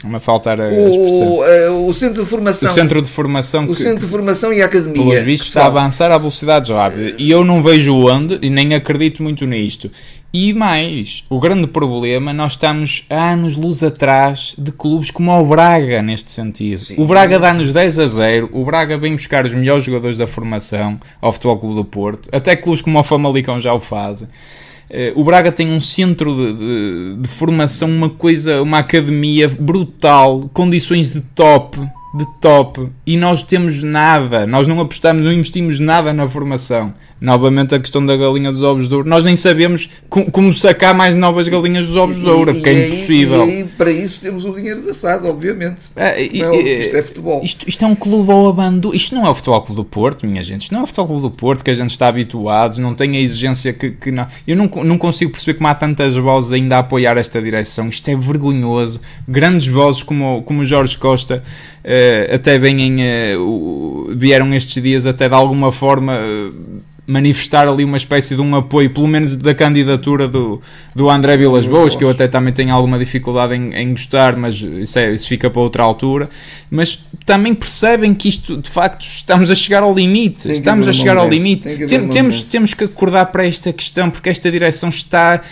não 0.09 0.21
faltar 0.21 0.61
a 0.61 0.65
o, 0.65 1.43
uh, 1.43 1.89
o 1.89 1.93
centro 1.93 2.23
de 2.23 2.29
formação. 2.29 2.71
O 2.71 2.75
centro 2.75 3.03
de 3.03 3.09
formação. 3.09 3.65
O 3.65 3.69
que, 3.69 3.83
centro 3.83 4.05
de 4.05 4.11
formação 4.11 4.53
e 4.53 4.63
a 4.63 4.67
academia. 4.67 5.05
Pelos 5.05 5.23
vistos 5.23 5.49
está 5.49 5.65
a 5.65 5.67
avançar 5.67 6.11
à 6.11 6.19
velocidade 6.19 6.73
rápida. 6.73 7.15
E 7.19 7.31
eu 7.31 7.45
não 7.45 7.63
vejo 7.63 7.95
onde, 7.95 8.39
e 8.43 8.51
nem 8.51 8.75
acredito 8.75 9.23
muito 9.23 9.47
nisto. 9.47 9.91
E 10.37 10.53
mais, 10.53 11.23
o 11.31 11.39
grande 11.39 11.69
problema, 11.69 12.33
nós 12.33 12.55
estamos 12.55 13.07
anos 13.09 13.57
luz 13.57 13.85
atrás 13.85 14.57
de 14.59 14.73
clubes 14.73 15.09
como 15.09 15.31
o 15.31 15.47
Braga, 15.47 16.03
neste 16.03 16.33
sentido. 16.33 16.81
Sim, 16.81 16.95
o 16.99 17.07
Braga 17.07 17.39
dá-nos 17.39 17.71
10 17.71 17.99
a 18.01 18.07
0, 18.09 18.51
o 18.53 18.65
Braga 18.65 18.99
vem 18.99 19.13
buscar 19.13 19.47
os 19.47 19.55
melhores 19.55 19.85
jogadores 19.85 20.17
da 20.17 20.27
formação 20.27 20.99
ao 21.21 21.33
Futebol 21.33 21.59
Clube 21.59 21.77
do 21.77 21.85
Porto, 21.85 22.29
até 22.33 22.57
clubes 22.57 22.83
como 22.83 22.99
o 22.99 23.05
Famalicão 23.05 23.61
já 23.61 23.73
o 23.73 23.79
fazem. 23.79 24.29
Uh, 24.91 25.19
o 25.19 25.25
Braga 25.25 25.51
tem 25.51 25.73
um 25.73 25.81
centro 25.81 26.35
de, 26.35 26.53
de, 26.53 27.23
de, 27.23 27.29
formação, 27.29 27.89
uma 27.89 28.11
coisa, 28.11 28.63
uma 28.63 28.79
academia 28.79 29.49
brutal, 29.49 30.49
condições 30.53 31.11
de 31.11 31.21
top, 31.21 31.79
de 32.15 32.25
top, 32.41 32.89
e 33.05 33.17
nós 33.17 33.43
temos 33.43 33.83
nada, 33.83 34.47
nós 34.47 34.69
não 34.69 34.81
apostamos, 34.81 35.25
não 35.25 35.33
investimos 35.33 35.81
nada 35.81 36.13
na 36.13 36.29
formação 36.29 36.95
novamente 37.25 37.75
a 37.75 37.81
questão 37.81 38.05
da 38.05 38.17
galinha 38.17 38.53
dos 38.53 38.63
ovos 38.63 38.87
de 38.87 38.95
ouro. 38.95 39.09
Nós 39.09 39.25
nem 39.25 39.37
sabemos 39.37 39.89
como 40.09 40.55
sacar 40.55 40.95
mais 40.95 41.17
novas 41.17 41.49
galinhas 41.49 41.87
dos 41.87 41.97
ovos 41.97 42.17
de 42.17 42.29
ouro, 42.29 42.55
que 42.61 42.69
é 42.69 42.89
impossível. 42.89 43.49
E, 43.49 43.65
para 43.65 43.91
isso 43.91 44.21
temos 44.21 44.45
o 44.45 44.53
dinheiro 44.53 44.83
da 44.83 44.93
SAD, 44.93 45.27
obviamente. 45.27 45.89
E, 45.97 46.43
é, 46.43 46.81
isto 46.81 46.97
é 46.97 47.03
futebol. 47.03 47.41
Isto, 47.43 47.69
isto, 47.69 47.85
é 47.85 47.89
um 47.89 47.95
clube 47.95 48.31
ao 48.31 48.49
abandono. 48.49 48.95
Isto 48.95 49.15
não 49.15 49.27
é 49.27 49.31
o 49.31 49.35
Futebol 49.35 49.63
Clube 49.63 49.77
do 49.77 49.85
Porto, 49.85 50.27
minha 50.27 50.43
gente. 50.43 50.63
Isto 50.63 50.75
não 50.75 50.81
é 50.81 50.83
o 50.85 50.87
Futebol 50.87 51.07
Clube 51.07 51.23
do 51.23 51.31
Porto 51.31 51.65
que 51.65 51.71
a 51.71 51.75
gente 51.75 51.91
está 51.91 52.09
habituado, 52.09 52.79
não 52.79 52.95
tem 52.95 53.17
a 53.17 53.21
exigência 53.21 53.73
que, 53.73 53.91
que 53.91 54.11
não. 54.11 54.27
Eu 54.47 54.57
não, 54.57 54.71
não 54.85 54.99
consigo 54.99 55.33
perceber 55.33 55.55
como 55.55 55.69
há 55.69 55.75
tantas 55.75 56.15
vozes 56.15 56.53
ainda 56.53 56.77
a 56.77 56.79
apoiar 56.81 57.17
esta 57.17 57.41
direção. 57.41 57.89
Isto 57.89 58.11
é 58.11 58.17
vergonhoso. 58.17 59.01
Grandes 59.27 59.67
vozes 59.67 60.03
como, 60.03 60.43
como 60.43 60.61
o 60.61 60.65
Jorge 60.65 60.99
Costa 60.99 61.43
uh, 61.85 62.35
até 62.35 62.59
vêm, 62.59 62.97
uh, 63.37 64.15
vieram 64.17 64.55
estes 64.55 64.83
dias 64.83 65.07
até 65.07 65.29
de 65.29 65.35
alguma 65.35 65.71
forma. 65.71 66.15
Uh, 66.19 66.83
manifestar 67.07 67.69
ali 67.69 67.85
uma 67.85 67.97
espécie 67.97 68.35
de 68.35 68.41
um 68.41 68.57
apoio, 68.57 68.89
pelo 68.91 69.07
menos 69.07 69.35
da 69.37 69.55
candidatura 69.55 70.27
do, 70.27 70.61
do 70.95 71.11
André 71.11 71.37
Vilas 71.37 71.67
Boas, 71.67 71.95
que 71.95 72.03
eu 72.03 72.09
até 72.09 72.27
também 72.27 72.53
tenho 72.53 72.73
alguma 72.75 72.99
dificuldade 72.99 73.55
em, 73.55 73.75
em 73.75 73.91
gostar, 73.91 74.37
mas 74.37 74.55
isso, 74.55 74.99
é, 74.99 75.13
isso 75.13 75.29
fica 75.29 75.51
para 75.51 75.61
outra 75.61 75.83
altura. 75.83 76.31
Mas 76.71 76.99
também 77.27 77.55
percebem 77.55 78.15
que 78.15 78.29
isto, 78.29 78.57
de 78.57 78.71
facto, 78.71 79.03
estamos 79.03 79.51
a 79.51 79.55
chegar 79.55 79.83
ao 79.83 79.95
limite. 79.95 80.51
Estamos 80.51 80.89
a 80.89 80.93
chegar 80.93 81.17
ao 81.19 81.29
limite. 81.29 81.69
Tem, 81.87 82.09
temos, 82.09 82.41
temos 82.43 82.73
que 82.73 82.85
acordar 82.85 83.27
para 83.27 83.47
esta 83.47 83.73
questão, 83.73 84.09
porque 84.11 84.31
esta 84.31 84.51
direção 84.51 84.89
está 84.89 85.43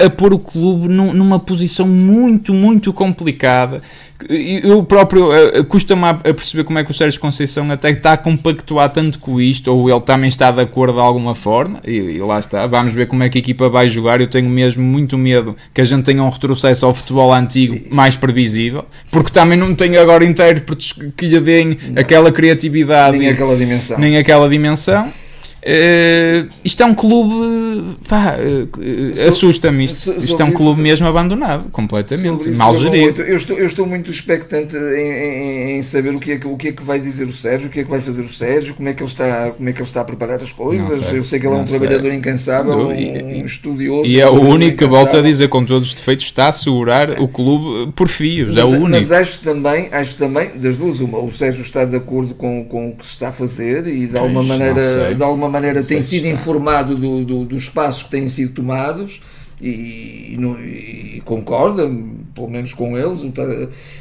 a, 0.00 0.06
a 0.06 0.10
pôr 0.10 0.32
o 0.32 0.38
clube 0.38 0.88
num, 0.88 1.12
numa 1.12 1.38
posição 1.38 1.86
muito, 1.86 2.54
muito 2.54 2.90
complicada 2.92 3.82
eu 4.28 4.82
próprio 4.82 5.28
uh, 5.28 5.64
custa-me 5.64 6.04
a 6.04 6.14
perceber 6.14 6.64
como 6.64 6.78
é 6.78 6.84
que 6.84 6.90
o 6.90 6.94
Sérgio 6.94 7.20
Conceição 7.20 7.70
até 7.70 7.90
está 7.90 8.12
a 8.12 8.16
compactuar 8.16 8.90
tanto 8.90 9.18
com 9.18 9.40
isto, 9.40 9.72
ou 9.72 9.90
ele 9.90 10.00
também 10.00 10.28
está 10.28 10.50
de 10.50 10.60
acordo 10.60 10.94
de 10.94 11.00
alguma 11.00 11.34
forma, 11.34 11.80
e, 11.86 11.90
e, 11.90 12.18
lá 12.18 12.38
está, 12.38 12.66
vamos 12.66 12.94
ver 12.94 13.06
como 13.06 13.22
é 13.22 13.28
que 13.28 13.38
a 13.38 13.40
equipa 13.40 13.68
vai 13.68 13.88
jogar. 13.88 14.20
Eu 14.20 14.26
tenho 14.26 14.48
mesmo 14.48 14.82
muito 14.82 15.16
medo 15.16 15.56
que 15.72 15.80
a 15.80 15.84
gente 15.84 16.04
tenha 16.04 16.22
um 16.22 16.28
retrocesso 16.28 16.86
ao 16.86 16.94
futebol 16.94 17.32
antigo 17.32 17.78
mais 17.94 18.16
previsível, 18.16 18.84
porque 19.10 19.30
também 19.30 19.58
não 19.58 19.74
tenho 19.74 20.00
agora 20.00 20.24
intérpretes 20.24 20.92
que 21.16 21.26
lhe 21.26 21.40
deem 21.40 21.78
não. 21.90 22.00
aquela 22.00 22.30
criatividade 22.30 23.18
nem 23.18 23.28
aquela 23.28 23.56
dimensão. 23.56 23.98
Nem 23.98 24.16
aquela 24.16 24.48
dimensão. 24.48 25.21
Uh, 25.64 26.48
isto 26.64 26.82
é 26.82 26.86
um 26.86 26.94
clube. 26.94 27.96
Pá, 28.08 28.34
uh, 28.36 29.28
assusta-me 29.28 29.84
isto. 29.84 29.96
So, 29.96 30.12
isto 30.16 30.42
é 30.42 30.44
um 30.44 30.50
clube 30.50 30.80
isso, 30.80 30.82
mesmo 30.82 31.06
abandonado, 31.06 31.70
completamente, 31.70 32.48
mal 32.56 32.76
gerido. 32.76 33.22
Eu 33.22 33.36
estou, 33.36 33.56
eu 33.56 33.66
estou 33.66 33.86
muito 33.86 34.10
expectante 34.10 34.76
em, 34.76 34.80
em, 34.80 35.78
em, 35.78 35.82
saber 35.82 36.16
o 36.16 36.18
que, 36.18 36.32
é 36.32 36.38
que, 36.38 36.48
o 36.48 36.56
que 36.56 36.68
é 36.68 36.72
que 36.72 36.82
vai 36.82 36.98
dizer 36.98 37.28
o 37.28 37.32
Sérgio, 37.32 37.68
o 37.68 37.70
que 37.70 37.78
é 37.78 37.84
que 37.84 37.90
vai 37.90 38.00
fazer 38.00 38.22
o 38.22 38.28
Sérgio, 38.28 38.74
como 38.74 38.88
é 38.88 38.92
que 38.92 39.04
ele 39.04 39.10
está, 39.10 39.52
como 39.52 39.68
é 39.68 39.72
que 39.72 39.80
ele 39.80 39.86
está 39.86 40.00
a 40.00 40.04
preparar 40.04 40.42
as 40.42 40.50
coisas. 40.50 41.04
Sei, 41.06 41.18
eu 41.18 41.24
sei 41.24 41.38
que 41.38 41.46
ele 41.46 41.54
é 41.54 41.58
um 41.58 41.64
trabalhador 41.64 42.08
sei. 42.08 42.16
incansável, 42.16 42.88
um, 42.88 42.92
e, 42.92 43.44
estudioso. 43.44 44.04
E 44.04 44.20
é 44.20 44.28
o 44.28 44.40
único 44.40 44.78
que, 44.78 44.86
volta 44.86 45.20
a 45.20 45.22
dizer, 45.22 45.46
com 45.46 45.64
todos 45.64 45.90
os 45.90 45.94
defeitos, 45.94 46.24
está 46.24 46.48
a 46.48 46.52
segurar 46.52 47.20
o 47.20 47.28
clube 47.28 47.92
por 47.92 48.08
fios. 48.08 48.56
Mas, 48.56 48.64
é 48.64 48.64
o 48.64 48.70
único. 48.70 48.90
Mas 48.90 49.12
acho 49.12 49.38
também, 49.38 49.88
acho 49.92 50.16
também, 50.16 50.50
das 50.56 50.76
duas, 50.76 51.00
uma, 51.00 51.18
o 51.18 51.30
Sérgio 51.30 51.62
está 51.62 51.84
de 51.84 51.94
acordo 51.94 52.34
com, 52.34 52.64
com 52.64 52.88
o 52.88 52.96
que 52.96 53.06
se 53.06 53.12
está 53.12 53.28
a 53.28 53.32
fazer 53.32 53.86
e 53.86 54.08
de 54.08 54.18
alguma 54.18 54.42
maneira. 54.42 55.14
De 55.14 55.22
alguma 55.22 55.51
maneira 55.52 55.82
tem 55.82 56.00
sido 56.00 56.26
informado 56.26 56.96
do, 56.96 57.24
do, 57.24 57.44
dos 57.44 57.68
passos 57.68 58.02
que 58.04 58.10
têm 58.10 58.28
sido 58.28 58.54
tomados 58.54 59.20
e, 59.60 60.34
e, 60.34 61.16
e, 61.16 61.20
concorda, 61.24 61.88
pelo 62.34 62.50
menos 62.50 62.74
com 62.74 62.98
eles, 62.98 63.20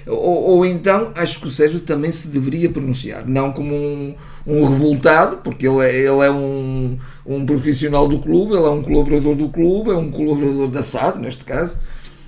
ou, 0.07 0.17
ou, 0.17 0.65
então 0.65 1.11
acho 1.13 1.39
que 1.39 1.47
o 1.47 1.51
Sérgio 1.51 1.79
também 1.81 2.09
se 2.09 2.29
deveria 2.29 2.69
pronunciar, 2.69 3.27
não 3.27 3.51
como 3.51 3.75
um, 3.75 4.15
um 4.47 4.65
revoltado, 4.65 5.37
porque 5.37 5.67
ele 5.67 5.85
é, 5.85 5.95
ele 5.95 6.25
é 6.25 6.31
um, 6.31 6.97
um 7.25 7.45
profissional 7.45 8.07
do 8.07 8.17
clube, 8.17 8.53
ele 8.53 8.65
é 8.65 8.69
um 8.69 8.81
colaborador 8.81 9.35
do 9.35 9.49
clube, 9.49 9.91
é 9.91 9.95
um 9.95 10.09
colaborador 10.09 10.67
da 10.67 10.81
SAD, 10.81 11.19
neste 11.19 11.45
caso, 11.45 11.77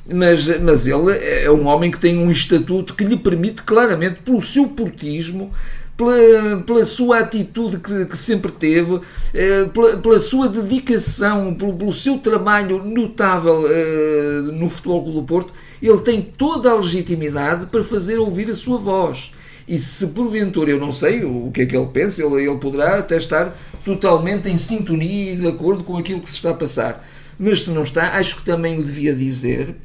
mas, 0.08 0.60
mas 0.60 0.86
ele 0.86 1.12
é 1.18 1.50
um 1.50 1.66
homem 1.66 1.90
que 1.90 2.00
tem 2.00 2.18
um 2.18 2.30
estatuto 2.30 2.94
que 2.94 3.04
lhe 3.04 3.18
permite 3.18 3.64
claramente, 3.64 4.22
pelo 4.22 4.42
seu 4.42 4.68
portismo, 4.68 5.52
pela, 5.96 6.64
pela 6.66 6.84
sua 6.84 7.20
atitude 7.20 7.78
que, 7.78 8.06
que 8.06 8.18
sempre 8.18 8.52
teve, 8.52 9.00
eh, 9.34 9.66
pela, 9.66 9.98
pela, 9.98 10.20
sua 10.20 10.48
dedicação, 10.48 11.54
pelo, 11.54 11.74
pelo, 11.76 11.94
seu 11.94 12.18
trabalho 12.18 12.84
notável 12.84 13.66
eh, 13.70 14.42
no 14.54 14.70
Futebol 14.70 15.04
Clube 15.04 15.20
do 15.20 15.24
Porto, 15.24 15.54
ele 15.82 16.00
tem 16.00 16.22
toda 16.22 16.72
a 16.72 16.76
legitimidade 16.76 17.68
para 17.68 17.84
fazer 17.84 18.18
ouvir 18.18 18.50
a 18.50 18.56
sua 18.56 18.78
voz. 18.78 19.32
E 19.68 19.78
se 19.78 20.08
porventura, 20.08 20.72
eu 20.72 20.80
não 20.80 20.92
sei 20.92 21.24
o 21.24 21.50
que 21.52 21.62
é 21.62 21.66
que 21.66 21.76
ele 21.76 21.88
pensa, 21.88 22.24
ele, 22.24 22.48
ele 22.48 22.58
poderá 22.58 22.98
até 22.98 23.16
estar 23.16 23.56
totalmente 23.86 24.50
em 24.50 24.58
sintonia 24.58 25.34
e 25.34 25.36
de 25.36 25.48
acordo 25.48 25.84
com 25.84 25.98
aquilo 25.98 26.20
que 26.20 26.30
se 26.30 26.36
está 26.38 26.50
a 26.50 26.56
passar. 26.56 27.08
Mas 27.40 27.64
se 27.64 27.72
não 27.72 27.84
está, 27.84 28.18
acho 28.18 28.38
que 28.38 28.44
também 28.44 28.78
o 28.78 28.84
devia 28.84 29.14
dizer 29.14 29.76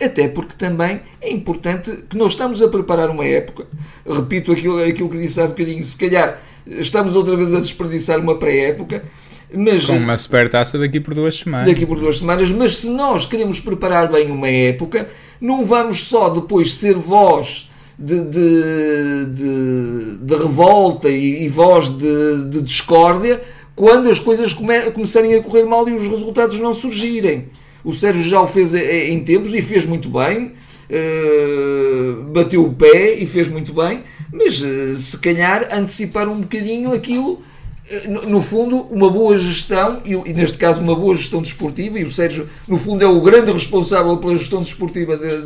até 0.00 0.28
porque 0.28 0.54
também 0.56 1.00
é 1.20 1.30
importante 1.30 2.04
que 2.08 2.16
nós 2.16 2.32
estamos 2.32 2.60
a 2.62 2.68
preparar 2.68 3.10
uma 3.10 3.24
época, 3.24 3.66
repito 4.06 4.52
aquilo, 4.52 4.82
aquilo 4.82 5.08
que 5.08 5.18
disse 5.18 5.40
há 5.40 5.46
bocadinho, 5.46 5.82
se 5.82 5.96
calhar 5.96 6.40
estamos 6.66 7.16
outra 7.16 7.36
vez 7.36 7.54
a 7.54 7.60
desperdiçar 7.60 8.18
uma 8.20 8.38
pré-época, 8.38 9.04
mas, 9.52 9.86
Com 9.86 9.96
uma 9.96 10.16
super 10.16 10.50
taça 10.50 10.76
daqui 10.76 10.98
por 10.98 11.14
duas 11.14 11.36
semanas. 11.36 11.68
Daqui 11.68 11.86
por 11.86 11.98
duas 11.98 12.18
semanas, 12.18 12.50
mas 12.50 12.78
se 12.78 12.90
nós 12.90 13.24
queremos 13.24 13.60
preparar 13.60 14.10
bem 14.10 14.30
uma 14.30 14.48
época, 14.48 15.08
não 15.40 15.64
vamos 15.64 16.04
só 16.04 16.28
depois 16.28 16.74
ser 16.74 16.94
voz 16.94 17.70
de, 17.98 18.22
de, 18.24 19.26
de, 19.26 20.18
de 20.18 20.34
revolta 20.34 21.08
e, 21.08 21.44
e 21.44 21.48
voz 21.48 21.90
de, 21.90 22.50
de 22.50 22.60
discórdia 22.60 23.42
quando 23.74 24.08
as 24.08 24.18
coisas 24.18 24.52
come, 24.52 24.90
começarem 24.90 25.34
a 25.34 25.42
correr 25.42 25.64
mal 25.64 25.88
e 25.88 25.92
os 25.92 26.08
resultados 26.08 26.58
não 26.58 26.74
surgirem. 26.74 27.48
O 27.86 27.92
Sérgio 27.92 28.24
já 28.24 28.40
o 28.40 28.48
fez 28.48 28.74
em 28.74 29.20
tempos 29.20 29.54
e 29.54 29.62
fez 29.62 29.86
muito 29.86 30.10
bem, 30.10 30.54
uh, 30.90 32.22
bateu 32.32 32.64
o 32.64 32.72
pé 32.72 33.14
e 33.14 33.24
fez 33.26 33.46
muito 33.46 33.72
bem, 33.72 34.02
mas 34.32 34.60
uh, 34.60 34.96
se 34.96 35.16
calhar 35.18 35.68
antecipar 35.72 36.28
um 36.28 36.40
bocadinho 36.40 36.92
aquilo 36.92 37.40
eh, 37.88 38.08
no 38.08 38.42
fundo, 38.42 38.78
uma 38.90 39.08
boa 39.08 39.38
gestão, 39.38 40.02
e, 40.04 40.16
neste 40.32 40.58
caso 40.58 40.82
uma 40.82 40.96
boa 40.96 41.14
gestão 41.14 41.40
desportiva, 41.40 41.96
e 41.96 42.02
o 42.02 42.10
Sérgio, 42.10 42.48
no 42.66 42.76
fundo, 42.76 43.04
é 43.04 43.06
o 43.06 43.20
grande 43.20 43.52
responsável 43.52 44.16
pela 44.16 44.34
gestão 44.34 44.58
desportiva 44.58 45.16
de, 45.16 45.42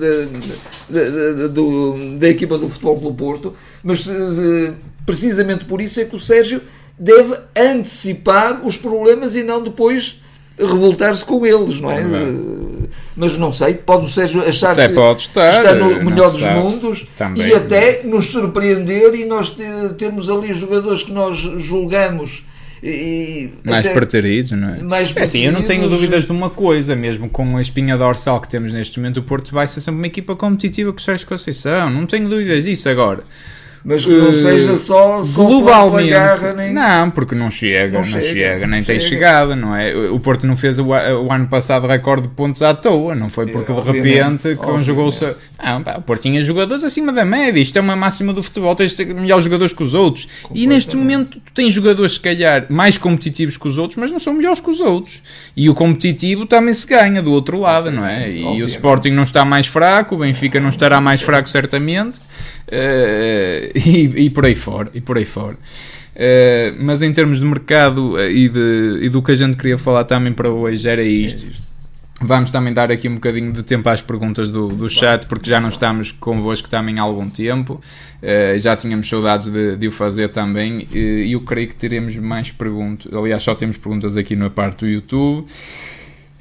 de, 0.88 1.48
de, 1.50 2.16
da 2.16 2.28
equipa 2.30 2.56
do 2.56 2.70
Futebol 2.70 2.96
pelo 2.96 3.12
Porto, 3.12 3.54
mas 3.84 4.08
precisamente 5.04 5.66
por 5.66 5.82
isso 5.82 6.00
é 6.00 6.06
que 6.06 6.16
o 6.16 6.18
Sérgio 6.18 6.62
deve 6.98 7.38
antecipar 7.54 8.66
os 8.66 8.78
problemas 8.78 9.36
e 9.36 9.42
não 9.42 9.62
depois 9.62 10.22
revoltar-se 10.60 11.24
com 11.24 11.44
eles, 11.44 11.80
não 11.80 11.90
é? 11.90 12.02
Mas 13.16 13.36
não 13.36 13.52
sei, 13.52 13.74
pode 13.74 14.06
o 14.06 14.08
Sérgio 14.08 14.46
achar 14.46 14.72
até 14.72 14.88
que 14.88 15.20
estar, 15.20 15.48
está 15.48 15.74
no 15.74 16.04
melhor 16.04 16.30
dos 16.30 16.44
mundos 16.46 17.06
Também, 17.16 17.48
e 17.48 17.54
até 17.54 18.02
nos 18.04 18.26
surpreender 18.26 19.14
e 19.14 19.24
nós 19.24 19.54
temos 19.98 20.30
ali 20.30 20.52
jogadores 20.52 21.02
que 21.02 21.12
nós 21.12 21.36
julgamos 21.36 22.44
e 22.82 23.50
mais 23.62 23.86
preteridos, 23.86 24.52
não 24.52 24.70
é? 24.70 24.82
Mais 24.82 25.14
é 25.14 25.22
assim, 25.22 25.40
eu 25.40 25.52
não 25.52 25.62
tenho 25.62 25.86
dúvidas 25.88 26.24
de 26.24 26.32
uma 26.32 26.48
coisa, 26.48 26.96
mesmo 26.96 27.28
com 27.28 27.56
a 27.58 27.60
espinha 27.60 27.96
dorsal 27.96 28.40
que 28.40 28.48
temos 28.48 28.72
neste 28.72 28.98
momento, 28.98 29.18
o 29.18 29.22
Porto 29.22 29.52
vai 29.52 29.66
ser 29.66 29.80
sempre 29.80 29.98
uma 29.98 30.06
equipa 30.06 30.34
competitiva 30.34 30.90
com 30.90 30.98
o 30.98 31.02
Sérgio 31.02 31.26
Conceição, 31.26 31.90
não 31.90 32.06
tenho 32.06 32.26
dúvidas 32.28 32.64
disso 32.64 32.88
agora. 32.88 33.22
Mas 33.82 34.04
que 34.04 34.12
não 34.12 34.28
uh, 34.28 34.32
seja 34.32 34.76
só, 34.76 35.22
só 35.22 35.44
globalmente. 35.44 36.10
Garra, 36.10 36.52
nem... 36.52 36.74
Não, 36.74 37.10
porque 37.10 37.34
não 37.34 37.50
chega, 37.50 37.92
não, 37.92 38.00
não 38.00 38.04
chega, 38.04 38.24
chega, 38.24 38.66
nem 38.66 38.82
chega. 38.82 38.98
tem 38.98 39.08
chegada, 39.08 39.56
não 39.56 39.74
é? 39.74 39.94
O 40.10 40.20
Porto 40.20 40.46
não 40.46 40.54
fez 40.54 40.78
o, 40.78 40.88
o, 40.88 41.32
ano 41.32 41.46
passado 41.48 41.86
recorde 41.86 42.28
de 42.28 42.34
pontos 42.34 42.60
à 42.60 42.74
toa, 42.74 43.14
não 43.14 43.30
foi 43.30 43.46
porque 43.46 43.72
de 43.72 43.80
repente 43.80 44.54
conjugou-se. 44.56 45.34
Não, 45.62 45.82
pá, 45.82 45.96
o 45.96 46.02
Porto 46.02 46.22
tinha 46.22 46.42
jogadores 46.42 46.84
acima 46.84 47.12
da 47.12 47.24
média, 47.24 47.60
isto 47.60 47.76
é 47.76 47.80
uma 47.80 47.96
máxima 47.96 48.34
do 48.34 48.42
futebol, 48.42 48.74
tens 48.74 48.90
de 48.90 48.98
ter 48.98 49.14
melhores 49.14 49.44
jogadores 49.44 49.72
que 49.72 49.82
os 49.82 49.94
outros. 49.94 50.28
E 50.54 50.66
neste 50.66 50.94
momento 50.94 51.40
tu 51.40 51.52
tens 51.54 51.72
jogadores, 51.72 52.12
se 52.12 52.20
calhar, 52.20 52.66
mais 52.68 52.98
competitivos 52.98 53.56
que 53.56 53.66
os 53.66 53.78
outros, 53.78 53.98
mas 53.98 54.10
não 54.10 54.18
são 54.18 54.34
melhores 54.34 54.60
que 54.60 54.70
os 54.70 54.80
outros. 54.80 55.22
E 55.56 55.70
o 55.70 55.74
competitivo 55.74 56.44
também 56.44 56.74
se 56.74 56.86
ganha 56.86 57.22
do 57.22 57.32
outro 57.32 57.58
lado, 57.58 57.90
não 57.90 58.04
é? 58.04 58.30
E 58.30 58.62
o 58.62 58.66
Sporting 58.66 59.10
não 59.10 59.22
está 59.22 59.42
mais 59.42 59.66
fraco, 59.66 60.16
o 60.16 60.18
Benfica 60.18 60.60
não 60.60 60.68
estará 60.68 61.00
mais 61.00 61.22
fraco, 61.22 61.48
certamente. 61.48 62.20
Uh, 62.70 63.70
e, 63.74 64.26
e, 64.26 64.30
por 64.30 64.46
aí 64.46 64.54
fora, 64.54 64.90
e 64.94 65.00
por 65.00 65.18
aí 65.18 65.24
fora. 65.24 65.56
Uh, 66.14 66.76
mas 66.78 67.02
em 67.02 67.12
termos 67.12 67.38
de 67.38 67.44
mercado 67.44 68.18
eh, 68.18 68.30
e, 68.30 68.48
de, 68.48 68.98
e 69.02 69.08
do 69.08 69.22
que 69.22 69.32
a 69.32 69.36
gente 69.36 69.56
queria 69.56 69.78
falar 69.78 70.04
também 70.04 70.32
para 70.32 70.50
hoje 70.50 70.88
era 70.88 71.02
isto. 71.02 71.46
Vamos 72.22 72.50
também 72.50 72.74
dar 72.74 72.92
aqui 72.92 73.08
um 73.08 73.14
bocadinho 73.14 73.50
de 73.50 73.62
tempo 73.62 73.88
às 73.88 74.02
perguntas 74.02 74.50
do, 74.50 74.68
do 74.68 74.90
chat, 74.90 75.26
porque 75.26 75.48
já 75.48 75.58
não 75.58 75.70
estamos 75.70 76.12
convosco 76.12 76.68
também 76.68 76.98
há 76.98 77.02
algum 77.02 77.30
tempo. 77.30 77.80
Uh, 78.22 78.58
já 78.58 78.76
tínhamos 78.76 79.08
saudades 79.08 79.48
de, 79.48 79.76
de 79.76 79.88
o 79.88 79.92
fazer 79.92 80.28
também. 80.28 80.86
E 80.92 81.32
eu 81.32 81.40
creio 81.40 81.68
que 81.68 81.74
teremos 81.74 82.16
mais 82.18 82.52
perguntas. 82.52 83.10
Aliás, 83.14 83.42
só 83.42 83.54
temos 83.54 83.78
perguntas 83.78 84.18
aqui 84.18 84.36
na 84.36 84.50
parte 84.50 84.80
do 84.80 84.88
YouTube. 84.88 85.46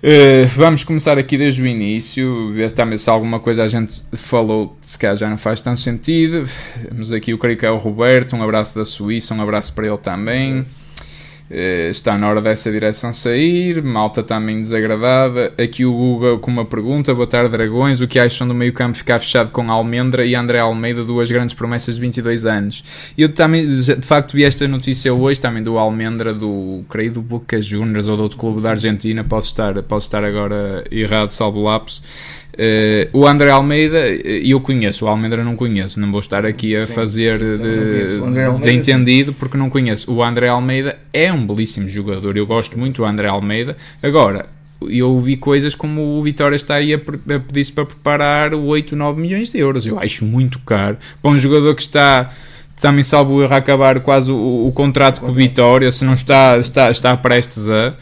Uh, 0.02 0.47
vamos 0.56 0.86
começar 0.86 1.18
aqui 1.18 1.38
desde 1.38 1.62
o 1.62 1.68
início, 1.68 2.54
ver 2.54 2.70
se 2.70 3.10
alguma 3.10 3.38
coisa 3.38 3.64
a 3.64 3.68
gente 3.68 4.02
falou, 4.14 4.78
se 4.82 4.97
calhar 4.97 5.18
já 5.18 5.30
não 5.30 5.38
faz 5.38 5.60
tanto 5.60 5.80
sentido. 5.82 6.50
Temos 6.88 7.12
aqui 7.12 7.34
o 7.34 7.38
creio 7.38 7.66
é 7.66 7.72
o 7.72 7.76
Roberto, 7.76 8.34
um 8.36 8.41
abraço 8.41 8.74
da 8.74 8.86
Suíça, 8.86 9.34
um 9.34 9.41
abraço 9.41 9.74
para 9.74 9.88
ele 9.88 9.97
também. 9.97 10.64
Eh, 11.52 11.89
está 11.89 12.16
na 12.16 12.30
hora 12.30 12.41
dessa 12.41 12.72
direção 12.72 13.12
sair. 13.12 13.82
Malta 13.82 14.22
também 14.22 14.62
desagradada. 14.62 15.52
Aqui 15.58 15.84
o 15.84 15.91
Google 15.91 16.39
com 16.39 16.52
uma 16.52 16.66
pergunta: 16.66 17.14
Boa 17.14 17.26
tarde, 17.26 17.50
Dragões. 17.50 18.02
O 18.02 18.08
que 18.08 18.20
acham 18.20 18.47
do 18.47 18.54
meio-campo 18.54 18.95
ficar 18.95 19.20
fechado 19.20 19.50
com 19.50 19.72
Almendra 19.72 20.26
e 20.26 20.36
André 20.36 20.60
Almeida, 20.60 21.04
duas 21.04 21.32
grandes 21.32 21.56
promessas 21.56 21.95
de 21.95 22.02
22 22.02 22.45
anos? 22.45 23.12
Eu 23.18 23.30
também, 23.30 23.66
de 23.66 24.02
facto, 24.02 24.34
vi 24.34 24.43
esta 24.43 24.68
notícia 24.68 25.14
hoje 25.14 25.39
também 25.39 25.64
do 25.64 25.78
Almendra, 25.78 26.34
do 26.34 26.84
creio 26.88 27.14
do 27.14 27.22
Boca 27.22 27.60
Juniors 27.60 28.06
ou 28.06 28.16
do 28.16 28.24
outro 28.24 28.38
clube 28.38 28.62
da 28.62 28.72
Argentina. 28.72 29.24
Posso 29.24 29.47
estar, 29.47 29.82
posso 29.84 30.06
estar 30.06 30.24
agora 30.24 30.84
errado, 30.91 31.32
salvo 31.32 31.64
lapso. 31.64 32.02
Uh, 32.60 33.18
o 33.18 33.26
André 33.26 33.51
Almeida, 33.51 33.97
eh, 33.97 34.41
eu 34.43 34.60
conheço, 34.60 35.05
o 35.05 35.07
Almeida 35.07 35.41
não 35.45 35.55
conheço, 35.55 35.97
não 35.97 36.12
vou 36.12 36.20
estar 36.20 36.45
aqui 36.45 36.76
a 36.76 36.82
sim, 36.82 36.91
fazer 36.91 37.38
sim, 37.38 37.55
de, 37.55 38.43
Almeida, 38.43 38.60
de, 38.60 38.74
entendido 38.74 39.32
sim. 39.32 39.38
porque 39.39 39.55
não 39.55 39.70
conheço. 39.70 40.12
O 40.12 40.22
André 40.22 40.49
Almeida 40.49 40.97
é 41.14 41.32
um 41.32 41.47
belíssimo 41.47 41.88
jogador, 41.88 42.36
eu 42.36 42.45
gosto 42.45 42.78
muito 42.78 42.97
do 42.97 43.05
André 43.05 43.30
Almeida. 43.30 43.78
Agora, 44.03 44.45
eu 44.82 45.10
ouvi 45.10 45.38
coisas 45.38 45.74
como 45.74 46.20
o 46.20 46.22
Vitória 46.22 46.57
está 46.57 46.76
aí 46.76 46.93
a, 46.93 46.97
a 46.97 47.39
pedir-se 47.39 47.72
para 47.72 47.86
preparar 47.86 48.53
8, 48.53 48.93
9 48.93 49.22
milhões 49.22 49.53
de 49.53 49.57
euros. 49.57 49.88
Eu 49.88 49.97
acho 49.97 50.26
muito 50.26 50.60
caro 50.60 50.97
para 51.22 51.32
um 51.32 51.39
jogador 51.39 51.74
que 51.76 51.82
está 51.82 52.34
também 52.82 53.03
salvo 53.03 53.41
erro 53.41 53.53
a 53.53 53.57
acabar 53.57 54.01
quase 54.01 54.32
o, 54.32 54.68
o 54.68 54.72
contrato 54.74 55.22
com 55.22 55.28
o 55.28 55.34
Vitória, 55.34 55.89
se 55.91 56.03
não 56.03 56.14
está, 56.14 56.57
está, 56.57 56.91
está 56.91 57.16
prestes 57.16 57.70
a. 57.70 57.93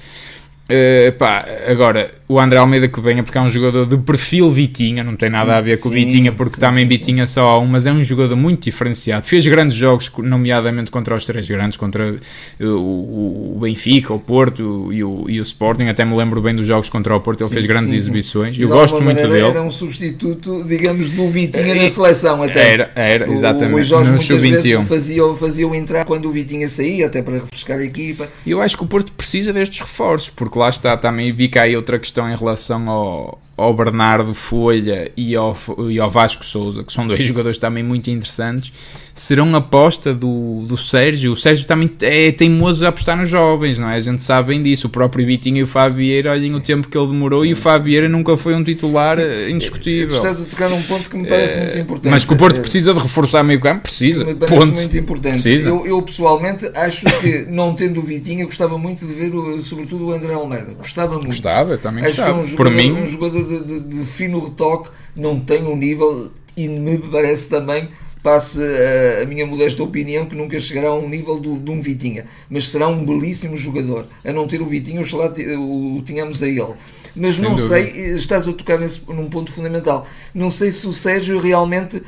Uh, 0.67 1.13
pá, 1.13 1.45
agora, 1.65 2.11
o 2.29 2.39
André 2.39 2.59
Almeida 2.59 2.89
que 2.89 2.99
venha 2.99 3.23
porque 3.23 3.37
é 3.37 3.41
um 3.41 3.47
jogador 3.47 3.85
de 3.85 3.95
perfil 3.97 4.51
Vitinha, 4.51 5.01
não 5.01 5.15
tem 5.15 5.29
nada 5.29 5.57
a 5.57 5.61
ver 5.61 5.79
com 5.79 5.87
o 5.87 5.91
Vitinha, 5.91 6.33
porque 6.33 6.55
sim, 6.55 6.59
também 6.59 6.83
sim, 6.83 6.89
Vitinha 6.89 7.25
só 7.25 7.47
há 7.47 7.59
um, 7.59 7.65
mas 7.65 7.85
é 7.85 7.91
um 7.91 8.03
jogador 8.03 8.35
muito 8.35 8.63
diferenciado. 8.63 9.25
Fez 9.25 9.47
grandes 9.47 9.77
jogos, 9.77 10.11
nomeadamente 10.17 10.91
contra 10.91 11.15
os 11.15 11.23
três 11.23 11.47
grandes, 11.47 11.77
contra 11.77 12.15
o, 12.59 13.55
o 13.55 13.59
Benfica, 13.61 14.13
o 14.13 14.19
Porto 14.19 14.91
e 14.91 15.03
o, 15.03 15.25
e 15.29 15.39
o 15.39 15.43
Sporting. 15.43 15.85
Até 15.85 16.03
me 16.03 16.17
lembro 16.17 16.41
bem 16.41 16.53
dos 16.53 16.67
jogos 16.67 16.89
contra 16.89 17.15
o 17.15 17.21
Porto, 17.21 17.45
ele 17.45 17.49
fez 17.49 17.65
grandes 17.65 17.93
exibições. 17.93 18.59
Eu 18.59 18.67
gosto 18.67 19.01
muito 19.01 19.21
dele. 19.21 19.47
Era 19.47 19.61
um 19.61 19.71
substituto, 19.71 20.65
digamos, 20.67 21.09
do 21.11 21.29
Vitinha 21.29 21.75
na 21.75 21.87
seleção, 21.87 22.43
até. 22.43 22.73
Era, 22.73 22.91
era, 22.93 23.31
exatamente. 23.31 23.73
O, 23.73 23.77
o 23.77 23.83
Jorge 23.83 24.11
no 24.11 24.21
sub-21 24.21 24.83
fazia, 24.83 25.33
fazia 25.33 25.65
entrar 25.77 26.03
quando 26.03 26.27
o 26.27 26.31
Vitinha 26.31 26.67
saía, 26.67 27.05
até 27.05 27.21
para 27.21 27.35
refrescar 27.35 27.77
a 27.77 27.85
equipa. 27.85 28.27
Eu 28.45 28.61
acho 28.61 28.75
que 28.75 28.83
o 28.83 28.87
Porto 28.87 29.13
precisa 29.13 29.53
destes 29.53 29.79
reforços, 29.79 30.29
porque 30.29 30.59
lá 30.59 30.67
está 30.67 30.97
também. 30.97 31.31
Vi 31.31 31.47
cá 31.47 31.63
aí 31.63 31.75
outra 31.75 31.97
questão 31.97 32.16
em 32.25 32.35
relação 32.35 32.89
ao, 32.89 33.41
ao 33.57 33.73
Bernardo 33.73 34.33
Folha 34.33 35.11
e 35.17 35.35
ao, 35.35 35.57
e 35.89 35.99
ao 35.99 36.09
Vasco 36.09 36.45
Souza, 36.45 36.83
que 36.83 36.93
são 36.93 37.05
dois 37.05 37.25
jogadores 37.27 37.57
também 37.57 37.83
muito 37.83 38.09
interessantes, 38.09 38.71
serão 39.17 39.55
aposta 39.55 40.13
do, 40.13 40.61
do 40.61 40.77
Sérgio. 40.77 41.33
O 41.33 41.35
Sérgio 41.35 41.65
também 41.65 41.89
é 42.01 42.31
teimoso 42.31 42.85
a 42.85 42.89
apostar 42.89 43.17
nos 43.17 43.27
jovens, 43.27 43.79
não 43.79 43.89
é? 43.89 43.95
A 43.95 43.99
gente 43.99 44.21
sabe 44.21 44.49
bem 44.49 44.61
disso. 44.61 44.87
O 44.87 44.89
próprio 44.89 45.25
Vitinho 45.25 45.57
e 45.57 45.63
o 45.63 45.67
Fabieira, 45.67 46.31
olhem 46.31 46.51
Sim. 46.51 46.57
o 46.57 46.61
tempo 46.61 46.87
que 46.87 46.95
ele 46.95 47.07
demorou 47.07 47.43
Sim. 47.43 47.49
e 47.49 47.53
o 47.53 47.55
Fabieira 47.55 48.07
nunca 48.07 48.37
foi 48.37 48.53
um 48.53 48.63
titular 48.63 49.15
Sim. 49.15 49.23
Eh, 49.23 49.49
indiscutível. 49.49 50.17
Estás 50.17 50.41
a 50.41 50.45
tocar 50.45 50.69
num 50.69 50.81
ponto 50.83 51.09
que 51.09 51.17
me 51.17 51.27
parece 51.27 51.57
é, 51.57 51.63
muito 51.63 51.79
importante. 51.79 52.11
Mas 52.11 52.25
que 52.25 52.33
o 52.33 52.37
Porto 52.37 52.61
precisa 52.61 52.93
de 52.93 52.99
reforçar 52.99 53.43
meio 53.43 53.59
campo, 53.59 53.81
precisa. 53.81 54.23
Me 54.23 54.35
parece 54.35 54.57
ponto. 54.57 54.73
muito 54.73 54.97
importante. 54.97 55.49
Eu, 55.49 55.85
eu, 55.87 56.01
pessoalmente 56.03 56.69
acho 56.75 57.05
que, 57.19 57.47
não 57.49 57.73
tendo 57.73 57.99
o 57.99 58.03
Vitinho, 58.03 58.45
gostava 58.45 58.77
muito 58.77 59.05
de 59.05 59.13
ver, 59.13 59.31
sobretudo, 59.63 60.05
o 60.05 60.11
André 60.11 60.33
Almeida. 60.33 60.73
Gostava 60.77 61.15
muito. 61.15 61.27
Gostava, 61.27 61.77
também 61.77 62.03
acho 62.05 62.17
gostava. 62.17 62.33
Que 62.33 62.37
é 62.37 62.41
um 62.41 62.43
jogador, 62.43 62.71
Por 62.71 62.71
mim, 62.71 62.91
um 62.91 63.07
jogador 63.07 63.43
de, 63.43 63.63
de, 63.65 63.79
de 63.79 64.05
fino 64.05 64.43
retoque, 64.43 64.89
não 65.15 65.39
tem 65.39 65.63
um 65.63 65.75
nível 65.75 66.31
e 66.55 66.67
me 66.67 66.97
parece 66.97 67.49
também 67.49 67.89
passe 68.23 68.59
a, 68.61 69.23
a, 69.23 69.25
minha 69.25 69.45
modesta 69.45 69.81
opinião 69.83 70.25
que 70.25 70.35
nunca 70.35 70.59
chegará 70.59 70.89
a 70.89 70.95
um 70.95 71.07
nível 71.07 71.39
do, 71.39 71.57
de 71.57 71.69
um 71.69 71.81
Vitinha, 71.81 72.25
mas 72.49 72.69
será 72.69 72.87
um 72.87 73.05
belíssimo 73.05 73.55
jogador. 73.55 74.05
A 74.25 74.33
não 74.33 74.47
ter 74.47 74.61
o 74.61 74.65
Vitinha, 74.65 75.01
oxalá 75.01 75.33
o, 75.57 75.97
o 75.97 76.01
tínhamos 76.03 76.41
a 76.43 76.47
ele. 76.47 76.73
Mas 77.15 77.35
Sem 77.35 77.43
não 77.43 77.55
dúvida. 77.55 77.67
sei, 77.67 78.15
estás 78.15 78.47
a 78.47 78.53
tocar 78.53 78.79
nesse, 78.79 79.01
num 79.07 79.29
ponto 79.29 79.51
fundamental. 79.51 80.07
Não 80.33 80.49
sei 80.49 80.71
se 80.71 80.87
o 80.87 80.93
Sérgio 80.93 81.39
realmente 81.39 82.01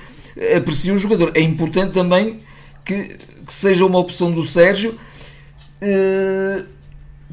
aprecia 0.56 0.94
o 0.94 0.98
jogador. 0.98 1.32
É 1.36 1.42
importante 1.42 1.94
também 1.94 2.38
que, 2.86 3.16
que 3.46 3.54
seja 3.54 3.86
uma 3.86 4.00
opção 4.00 4.32
do 4.32 4.44
Sérgio. 4.44 4.98
Uh, 5.82 6.66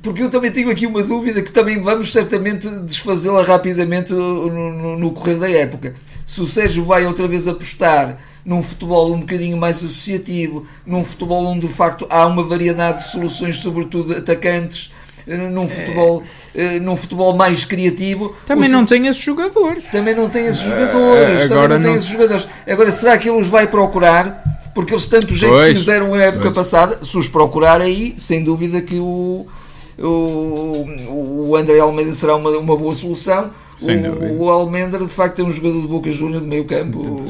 porque 0.02 0.22
eu 0.22 0.30
também 0.30 0.52
tenho 0.52 0.70
aqui 0.70 0.86
uma 0.86 1.02
dúvida 1.02 1.42
que 1.42 1.50
também 1.50 1.80
vamos 1.80 2.12
certamente 2.12 2.68
desfazê-la 2.80 3.42
rapidamente 3.42 4.12
no, 4.12 4.48
no, 4.48 4.98
no, 4.98 5.10
correr 5.10 5.36
da 5.36 5.50
época. 5.50 5.94
Se 6.24 6.40
o 6.40 6.46
Sérgio 6.46 6.84
vai 6.84 7.06
outra 7.06 7.26
vez 7.26 7.48
apostar 7.48 8.20
num 8.46 8.62
futebol 8.62 9.12
um 9.12 9.18
bocadinho 9.18 9.56
mais 9.56 9.78
associativo, 9.78 10.64
num 10.86 11.02
futebol 11.02 11.44
onde 11.46 11.66
de 11.66 11.72
facto 11.72 12.06
há 12.08 12.24
uma 12.26 12.44
variedade 12.44 12.98
de 12.98 13.10
soluções, 13.10 13.58
sobretudo 13.58 14.14
atacantes, 14.14 14.92
eh, 15.26 15.36
num 15.36 15.66
futebol, 15.66 16.22
é. 16.54 16.78
num 16.78 16.94
futebol 16.94 17.34
mais 17.34 17.64
criativo. 17.64 18.36
Também 18.46 18.68
não 18.68 18.86
tem 18.86 19.08
esses 19.08 19.20
jogadores. 19.20 19.84
Também 19.90 20.14
não 20.14 20.28
tem 20.30 20.46
esses 20.46 20.62
jogadores. 20.62 21.40
Uh, 21.40 21.52
agora 21.52 21.76
não 21.76 21.84
tem 21.84 21.94
esses 21.96 22.08
jogadores. 22.08 22.48
Agora, 22.64 22.92
será 22.92 23.18
que 23.18 23.28
ele 23.28 23.40
os 23.40 23.48
vai 23.48 23.66
procurar? 23.66 24.44
Porque 24.72 24.92
eles 24.92 25.06
tanto 25.08 25.34
jeito 25.34 25.54
pois, 25.54 25.78
fizeram 25.78 26.14
na 26.14 26.22
época 26.22 26.44
pois. 26.44 26.54
passada, 26.54 27.02
se 27.02 27.18
os 27.18 27.26
procurar 27.26 27.80
aí, 27.80 28.14
sem 28.16 28.44
dúvida 28.44 28.80
que 28.80 29.00
o, 29.00 29.46
o, 29.98 31.48
o 31.48 31.56
André 31.56 31.80
Almeida 31.80 32.12
será 32.12 32.36
uma, 32.36 32.50
uma 32.50 32.76
boa 32.76 32.94
solução 32.94 33.50
o, 33.78 34.44
o, 34.44 34.50
Almendra 34.50 34.98
de 35.04 35.12
facto 35.12 35.40
é 35.40 35.44
um 35.44 35.50
jogador 35.50 35.82
de 35.82 35.86
Boca 35.86 36.10
Júnior 36.10 36.40
de 36.40 36.48
meio 36.48 36.64
campo. 36.64 37.24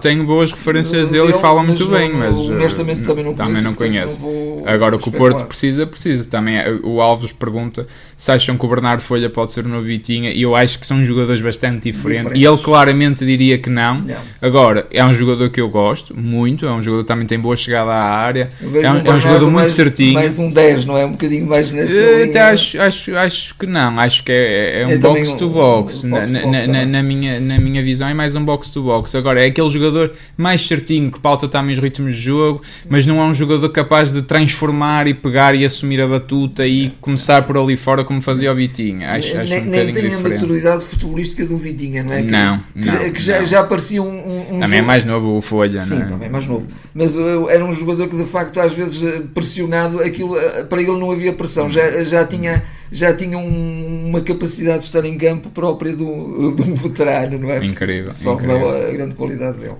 Tenho 0.00 0.24
boas 0.24 0.52
referências 0.52 1.10
dele, 1.10 1.30
e 1.30 1.32
fala 1.34 1.62
muito 1.62 1.86
bem, 1.88 2.12
mas 2.12 2.36
honestamente 2.36 3.02
também 3.02 3.24
não 3.24 3.34
também 3.34 3.62
Não 3.62 3.74
conheço. 3.74 4.20
Agora 4.64 4.96
o 4.96 4.98
que 4.98 5.08
o 5.08 5.12
Porto 5.12 5.44
precisa, 5.44 5.86
precisa. 5.86 6.24
Também 6.24 6.56
é, 6.56 6.70
o 6.82 7.00
Alves 7.00 7.32
pergunta 7.32 7.86
se 8.16 8.30
acham 8.30 8.56
que 8.56 8.64
o 8.64 8.68
Bernardo 8.68 9.00
Folha 9.00 9.30
pode 9.30 9.52
ser 9.52 9.64
novo 9.64 9.84
Vitinha 9.84 10.32
e 10.32 10.42
eu 10.42 10.54
acho 10.54 10.78
que 10.78 10.86
são 10.86 11.04
jogadores 11.04 11.40
bastante 11.40 11.90
diferentes, 11.90 12.24
diferentes. 12.24 12.42
e 12.42 12.44
ele 12.44 12.58
claramente 12.58 13.24
diria 13.24 13.58
que 13.58 13.70
não. 13.70 14.00
não. 14.00 14.16
Agora, 14.42 14.86
é 14.90 15.04
um 15.04 15.14
jogador 15.14 15.50
que 15.50 15.60
eu 15.60 15.68
gosto 15.68 16.18
muito, 16.18 16.66
é 16.66 16.72
um 16.72 16.82
jogador 16.82 17.04
que 17.04 17.08
também 17.08 17.26
tem 17.26 17.38
boa 17.38 17.56
chegada 17.56 17.90
à 17.90 18.04
área, 18.04 18.50
é 18.60 18.90
um, 18.90 18.98
é 18.98 19.12
um 19.12 19.18
jogador 19.18 19.44
muito 19.44 19.54
mais, 19.54 19.72
certinho. 19.72 20.14
Mais 20.14 20.38
um 20.38 20.50
10, 20.50 20.84
não 20.84 20.96
é? 20.96 21.04
Um 21.04 21.12
bocadinho 21.12 21.46
mais 21.46 21.70
nessa. 21.72 22.24
Até 22.24 22.40
acho, 22.40 22.80
acho, 22.80 23.16
acho 23.16 23.54
que 23.54 23.66
não, 23.66 23.98
acho 24.00 24.24
que 24.24 24.32
é, 24.32 24.82
é 24.82 24.86
um 24.86 24.98
box 24.98 25.32
to 25.32 25.48
box 25.88 26.04
box, 26.04 26.32
na, 26.32 26.46
na, 26.46 26.66
na, 26.66 26.86
na, 26.86 27.02
minha, 27.02 27.40
na 27.40 27.58
minha 27.58 27.82
visão, 27.82 28.08
é 28.08 28.14
mais 28.14 28.34
um 28.36 28.44
box 28.44 28.70
to 28.70 28.82
box. 28.82 29.14
Agora, 29.14 29.42
é 29.42 29.46
aquele 29.46 29.68
jogador 29.68 30.12
mais 30.36 30.66
certinho 30.66 31.10
que 31.10 31.18
pauta 31.18 31.48
também 31.48 31.72
os 31.72 31.78
ritmos 31.78 32.14
de 32.14 32.20
jogo, 32.20 32.62
mas 32.88 33.06
não 33.06 33.20
é 33.20 33.24
um 33.24 33.34
jogador 33.34 33.68
capaz 33.70 34.12
de 34.12 34.22
transformar 34.22 35.06
e 35.06 35.14
pegar 35.14 35.54
e 35.54 35.64
assumir 35.64 36.00
a 36.00 36.06
batuta 36.06 36.66
e 36.66 36.90
começar 37.00 37.42
por 37.42 37.56
ali 37.56 37.76
fora 37.76 38.04
como 38.04 38.20
fazia 38.20 38.52
o 38.52 38.54
Vitinha. 38.54 39.12
Acho, 39.12 39.38
acho 39.38 39.52
nem, 39.52 39.62
um 39.62 39.70
nem 39.70 39.92
tem 39.92 40.14
a 40.14 40.18
maturidade 40.18 40.84
futebolística 40.84 41.46
do 41.46 41.56
Vitinha, 41.56 42.02
não 42.02 42.12
é? 42.12 42.22
Que, 42.22 42.30
não, 42.30 42.60
não, 42.74 42.98
que, 42.98 43.10
que 43.12 43.22
já, 43.22 43.38
não. 43.38 43.46
já 43.46 43.62
parecia 43.64 44.02
um, 44.02 44.06
um 44.08 44.60
Também 44.60 44.62
jogo... 44.62 44.74
é 44.74 44.82
mais 44.82 45.04
novo 45.04 45.36
o 45.36 45.40
Folha, 45.40 45.80
Sim, 45.80 45.96
não 45.96 46.02
é? 46.02 46.04
também 46.06 46.28
é 46.28 46.30
mais 46.30 46.46
novo. 46.46 46.68
Mas 46.94 47.16
uh, 47.16 47.48
era 47.48 47.64
um 47.64 47.72
jogador 47.72 48.08
que 48.08 48.16
de 48.16 48.24
facto 48.24 48.58
às 48.60 48.72
vezes 48.72 49.02
eh, 49.02 49.22
pressionado, 49.34 50.00
aquilo, 50.00 50.36
uh, 50.36 50.66
para 50.66 50.80
ele 50.82 50.98
não 50.98 51.10
havia 51.10 51.32
pressão, 51.32 51.68
já, 51.68 52.04
já 52.04 52.24
tinha 52.24 52.62
já 52.90 53.14
tinha 53.14 53.38
um, 53.38 54.08
uma 54.08 54.20
capacidade 54.20 54.78
de 54.78 54.84
estar 54.84 55.04
em 55.04 55.16
campo 55.16 55.50
própria 55.50 55.94
de 55.94 56.02
um, 56.02 56.54
de 56.54 56.62
um 56.62 56.74
veterano, 56.74 57.38
não 57.38 57.50
é? 57.50 57.64
Incrível. 57.64 58.10
Só 58.12 58.34
incrível. 58.34 58.68
a 58.68 58.90
grande 58.92 59.14
qualidade 59.14 59.58
dele. 59.58 59.76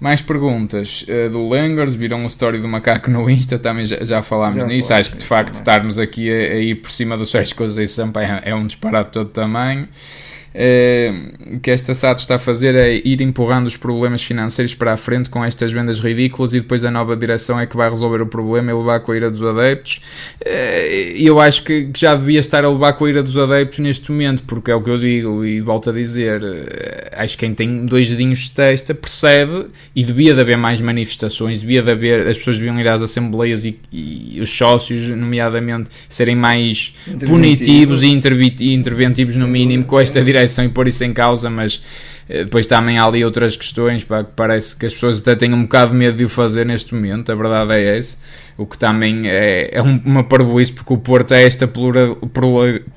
Mais 0.00 0.20
perguntas 0.20 1.06
uh, 1.08 1.30
do 1.30 1.48
Langers, 1.48 1.94
viram 1.94 2.24
o 2.24 2.26
story 2.26 2.58
do 2.58 2.68
macaco 2.68 3.10
no 3.10 3.30
Insta, 3.30 3.58
também 3.58 3.86
já, 3.86 4.04
já 4.04 4.22
falámos 4.22 4.56
já 4.56 4.66
nisso. 4.66 4.92
Acho 4.92 5.12
que 5.12 5.18
de 5.18 5.24
facto 5.24 5.54
estarmos 5.54 5.98
aqui 5.98 6.30
a, 6.30 6.34
a, 6.34 6.58
ir 6.58 6.74
por 6.76 6.90
cima 6.90 7.16
do 7.16 7.24
Sérgio 7.24 7.54
Coisas 7.54 7.78
e 7.78 7.86
Sampaio 7.86 8.40
é, 8.44 8.50
é 8.50 8.54
um 8.54 8.66
disparate 8.66 9.10
todo 9.12 9.30
tamanho. 9.30 9.88
Uh, 10.54 11.58
que 11.58 11.68
esta 11.68 11.96
SAD 11.96 12.20
está 12.20 12.36
a 12.36 12.38
fazer 12.38 12.76
é 12.76 12.94
ir 12.94 13.20
empurrando 13.20 13.66
os 13.66 13.76
problemas 13.76 14.22
financeiros 14.22 14.72
para 14.72 14.92
a 14.92 14.96
frente 14.96 15.28
com 15.28 15.44
estas 15.44 15.72
vendas 15.72 15.98
ridículas 15.98 16.54
e 16.54 16.60
depois 16.60 16.84
a 16.84 16.92
nova 16.92 17.16
direção 17.16 17.58
é 17.58 17.66
que 17.66 17.76
vai 17.76 17.90
resolver 17.90 18.22
o 18.22 18.26
problema 18.26 18.70
e 18.70 18.74
levar 18.74 19.00
com 19.00 19.10
a 19.10 19.16
ira 19.16 19.28
dos 19.28 19.42
adeptos. 19.42 20.00
E 20.46 21.24
uh, 21.24 21.26
eu 21.26 21.40
acho 21.40 21.64
que, 21.64 21.90
já 21.96 22.14
devia 22.14 22.38
estar 22.38 22.64
a 22.64 22.70
levar 22.70 22.92
com 22.92 23.04
a 23.04 23.08
ira 23.08 23.20
dos 23.20 23.36
adeptos 23.36 23.80
neste 23.80 24.12
momento, 24.12 24.44
porque 24.44 24.70
é 24.70 24.76
o 24.76 24.80
que 24.80 24.90
eu 24.90 24.98
digo 24.98 25.44
e 25.44 25.60
volto 25.60 25.90
a 25.90 25.92
dizer. 25.92 26.40
Uh, 26.40 26.64
acho 27.16 27.36
que 27.36 27.44
quem 27.46 27.52
tem 27.52 27.84
dois 27.84 28.08
dedinhos 28.08 28.38
de 28.38 28.52
testa 28.52 28.94
percebe 28.94 29.66
e 29.94 30.04
devia 30.04 30.34
de 30.34 30.40
haver 30.40 30.56
mais 30.56 30.80
manifestações, 30.80 31.62
devia 31.62 31.82
de 31.82 31.90
haver, 31.90 32.28
as 32.28 32.38
pessoas 32.38 32.58
deviam 32.58 32.78
ir 32.78 32.86
às 32.86 33.02
assembleias 33.02 33.64
e, 33.64 33.76
e 33.90 34.40
os 34.40 34.50
sócios, 34.50 35.10
nomeadamente, 35.10 35.90
serem 36.08 36.36
mais 36.36 36.94
punitivos 37.26 38.04
e 38.04 38.72
interventivos 38.72 39.34
no 39.34 39.48
mínimo 39.48 39.84
com 39.84 39.98
esta 39.98 40.22
direção 40.22 40.43
direção 40.44 40.64
e 40.64 40.68
pôr 40.68 40.88
isso 40.88 41.04
em 41.04 41.12
causa, 41.12 41.50
mas 41.50 41.80
eh, 42.28 42.44
depois 42.44 42.66
também 42.66 42.98
há 42.98 43.04
ali 43.04 43.24
outras 43.24 43.56
questões 43.56 44.04
pá, 44.04 44.24
que 44.24 44.30
parece 44.34 44.76
que 44.76 44.86
as 44.86 44.94
pessoas 44.94 45.20
até 45.20 45.34
têm 45.34 45.52
um 45.52 45.62
bocado 45.62 45.92
de 45.92 45.96
medo 45.96 46.16
de 46.16 46.24
o 46.24 46.28
fazer 46.28 46.64
neste 46.64 46.94
momento, 46.94 47.30
a 47.30 47.34
verdade 47.34 47.72
é 47.72 47.98
essa. 47.98 48.16
O 48.56 48.66
que 48.66 48.78
também 48.78 49.28
é, 49.28 49.70
é 49.72 49.82
uma 49.82 50.22
parboice, 50.22 50.72
porque 50.72 50.92
o 50.92 50.98
Porto 50.98 51.32
é 51.34 51.44
esta 51.44 51.66
plural, 51.66 52.16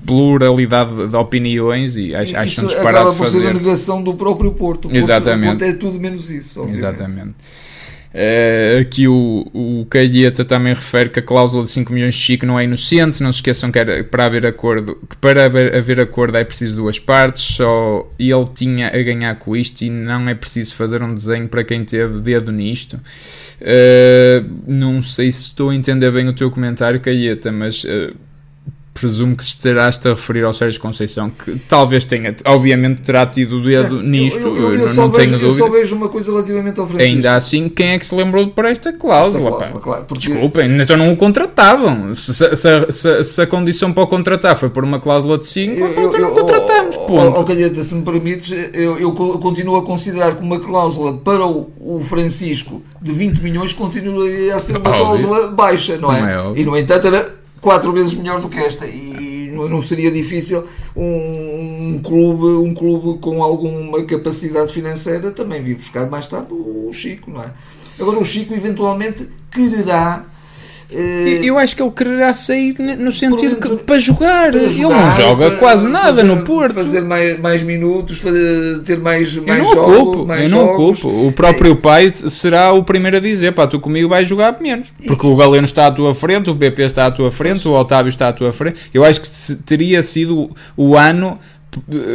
pluralidade 0.06 1.08
de 1.08 1.16
opiniões 1.16 1.98
e 1.98 2.14
acho, 2.14 2.38
acho 2.38 2.62
um 2.62 2.68
disparate 2.68 3.16
fazer. 3.16 3.40
Isso 3.40 3.48
a 3.48 3.54
negação 3.54 4.04
do 4.04 4.14
próprio 4.14 4.52
Porto. 4.52 4.88
O 4.88 4.96
Exatamente. 4.96 5.48
Porto, 5.48 5.56
o 5.56 5.66
Porto 5.66 5.76
é 5.76 5.80
tudo 5.80 6.00
menos 6.00 6.30
isso. 6.30 6.62
Obviamente. 6.62 6.86
Exatamente. 6.86 7.36
Uh, 8.14 8.82
aqui 8.82 9.08
o, 9.08 9.48
o 9.54 9.86
Calheta 9.90 10.46
também 10.46 10.74
refere 10.74 11.10
que 11.10 11.20
a 11.20 11.22
cláusula 11.22 11.64
de 11.64 11.70
5 11.70 11.92
milhões 11.94 12.16
de 12.16 12.22
Chico 12.22 12.46
não 12.46 12.60
é 12.60 12.64
inocente. 12.64 13.22
Não 13.22 13.32
se 13.32 13.38
esqueçam 13.38 13.72
que, 13.72 13.80
era, 13.80 14.04
para 14.04 14.26
haver 14.26 14.46
acordo, 14.46 14.98
que 15.10 15.18
para 15.18 15.46
haver, 15.46 15.76
haver 15.76 16.00
acordo 16.00 16.38
é 16.38 16.44
preciso 16.44 16.76
duas 16.76 17.00
partes. 17.00 17.44
Só 17.44 18.12
ele 18.18 18.46
tinha 18.54 18.88
a 18.88 19.04
ganhar 19.04 19.36
com 19.36 19.56
isto 19.56 19.82
e 19.82 19.90
não 19.90 20.28
é 20.28 20.34
preciso 20.34 20.76
fazer 20.76 21.02
um 21.04 21.14
desenho 21.14 21.48
para 21.48 21.64
quem 21.64 21.84
teve 21.84 22.20
dedo 22.20 22.52
nisto. 22.52 23.00
Uh, 23.60 24.48
não 24.68 25.02
sei 25.02 25.32
se 25.32 25.44
estou 25.44 25.70
a 25.70 25.76
entender 25.76 26.12
bem 26.12 26.28
o 26.28 26.34
teu 26.34 26.50
comentário, 26.50 27.00
Calheta, 27.00 27.52
mas 27.52 27.84
uh, 27.84 28.16
presumo 29.00 29.36
que 29.36 29.44
estarás-te 29.44 30.08
a 30.08 30.12
referir 30.12 30.44
ao 30.44 30.54
Sérgio 30.54 30.80
Conceição, 30.82 31.30
que 31.30 31.58
talvez 31.68 32.06
tenha, 32.06 32.36
obviamente 32.46 33.02
terá 33.02 33.26
tido 33.26 33.58
o 33.58 33.64
dedo 33.64 34.00
é, 34.00 34.04
nisto, 34.04 34.40
eu, 34.40 34.56
eu, 34.56 34.74
eu, 34.74 34.88
não, 34.88 34.94
não 34.94 35.10
vejo, 35.10 35.12
tenho 35.12 35.40
dúvida. 35.40 35.46
Eu 35.46 35.54
só 35.54 35.70
vejo 35.70 35.96
uma 35.96 36.10
coisa 36.10 36.32
relativamente 36.32 36.80
ao 36.80 36.88
Francisco. 36.88 37.16
Ainda 37.16 37.36
assim, 37.36 37.70
quem 37.70 37.90
é 37.90 38.00
que 38.00 38.06
se 38.06 38.16
lembrou 38.16 38.48
para 38.50 38.70
esta 38.70 38.92
cláusula? 38.94 39.50
Esta 39.50 39.58
cláusula 39.58 39.82
claro, 39.82 40.06
porque... 40.08 40.30
Desculpem, 40.30 40.82
então 40.82 40.98
não 40.98 41.12
o 41.12 41.16
contratavam. 41.16 42.16
Se, 42.16 42.34
se, 42.34 42.56
se, 42.92 43.24
se, 43.24 43.42
a 43.42 43.48
condição 43.48 43.94
para 43.94 44.04
o 44.04 44.08
contratar 44.08 44.58
foi 44.58 44.70
por 44.70 44.84
uma 44.84 45.00
cláusula 45.00 45.38
de 45.38 45.48
5, 45.48 45.86
então 45.86 46.20
não 46.20 46.34
contratamos, 46.34 46.96
ponto. 46.96 47.38
Ó, 47.38 47.44
Calheta, 47.44 47.84
se 47.84 47.96
me 47.96 48.04
permites, 48.04 48.52
eu, 48.74 48.98
eu 49.00 49.12
continuo 49.14 49.78
a 49.78 49.84
considerar 49.84 50.36
que 50.36 50.42
uma 50.42 50.60
cláusula 50.60 51.14
para 51.14 51.46
o, 51.46 51.72
o 51.80 52.02
Francisco 52.02 52.82
de 53.02 53.12
20 53.12 53.40
milhões 53.42 53.74
continua 53.74 54.28
a 54.56 54.60
ser 54.60 54.78
uma 54.78 54.90
Óbvio. 54.90 55.06
cláusula 55.06 55.52
baixa, 55.52 55.98
não 55.98 56.12
é? 56.12 56.22
Não 56.22 56.56
é 56.56 56.60
e 56.60 56.66
no 56.66 56.78
entanto 56.78 57.08
era 57.08 57.38
quatro 57.68 57.92
vezes 57.92 58.14
melhor 58.14 58.40
do 58.40 58.48
que 58.48 58.58
esta. 58.58 58.88
E 58.88 59.52
não 59.52 59.82
seria 59.82 60.10
difícil 60.10 60.66
um, 60.96 61.96
um, 61.96 62.02
clube 62.02 62.46
um 62.66 62.74
clube 62.74 63.20
com 63.20 63.44
alguma 63.44 64.02
capacidade 64.06 64.72
financeira 64.72 65.32
também 65.32 65.62
vir 65.62 65.76
buscar 65.76 66.10
mais 66.10 66.30
tarde 66.30 66.54
o 66.54 66.90
Chico 66.94 67.30
não 67.30 67.42
é? 67.42 67.52
Agora 68.00 68.20
o 68.20 68.24
Chico 68.24 68.54
eventualmente 68.54 69.28
quererá 69.52 70.24
eu 70.90 71.58
acho 71.58 71.76
que 71.76 71.82
ele 71.82 71.92
quererá 71.92 72.34
sair 72.34 72.74
no 72.80 73.12
sentido 73.12 73.58
que 73.58 73.84
para 73.84 74.00
jogar. 74.00 74.52
Para 74.52 74.68
jogar 74.68 74.96
ele 74.96 75.04
não 75.04 75.16
joga 75.16 75.50
para, 75.50 75.60
quase 75.60 75.88
nada 75.88 76.08
fazer, 76.08 76.24
no 76.24 76.44
Porto. 76.44 76.74
Fazer 76.76 77.02
mais, 77.02 77.40
mais 77.40 77.62
minutos, 77.62 78.20
fazer, 78.20 78.80
ter 78.80 78.98
mais, 78.98 79.36
mais 79.36 79.60
eu 79.60 79.66
não 79.66 79.74
jogos. 79.74 79.98
Ocupo, 79.98 80.26
mais 80.26 80.44
eu 80.44 80.50
não 80.50 80.66
jogos. 80.66 81.04
ocupo. 81.04 81.28
O 81.28 81.32
próprio 81.34 81.74
é. 81.74 81.76
pai 81.76 82.12
será 82.14 82.72
o 82.72 82.84
primeiro 82.84 83.18
a 83.18 83.20
dizer: 83.20 83.52
pá, 83.52 83.68
tu 83.68 83.80
comigo 83.82 84.08
vais 84.08 84.28
jogar 84.28 84.58
menos. 84.62 84.88
Porque 85.06 85.28
o 85.28 85.36
Galeno 85.36 85.66
está 85.66 85.88
à 85.88 85.92
tua 85.92 86.16
frente, 86.16 86.50
o 86.50 86.56
BP 86.56 86.84
está 86.84 87.08
à 87.08 87.12
tua 87.12 87.32
frente, 87.32 87.68
o 87.68 87.72
Otávio 87.72 88.10
está 88.10 88.30
à 88.30 88.34
tua 88.34 88.54
frente. 88.54 88.80
Eu 88.94 89.04
acho 89.04 89.20
que 89.20 89.56
teria 89.66 90.02
sido 90.02 90.50
o 90.78 90.96
ano 90.96 91.38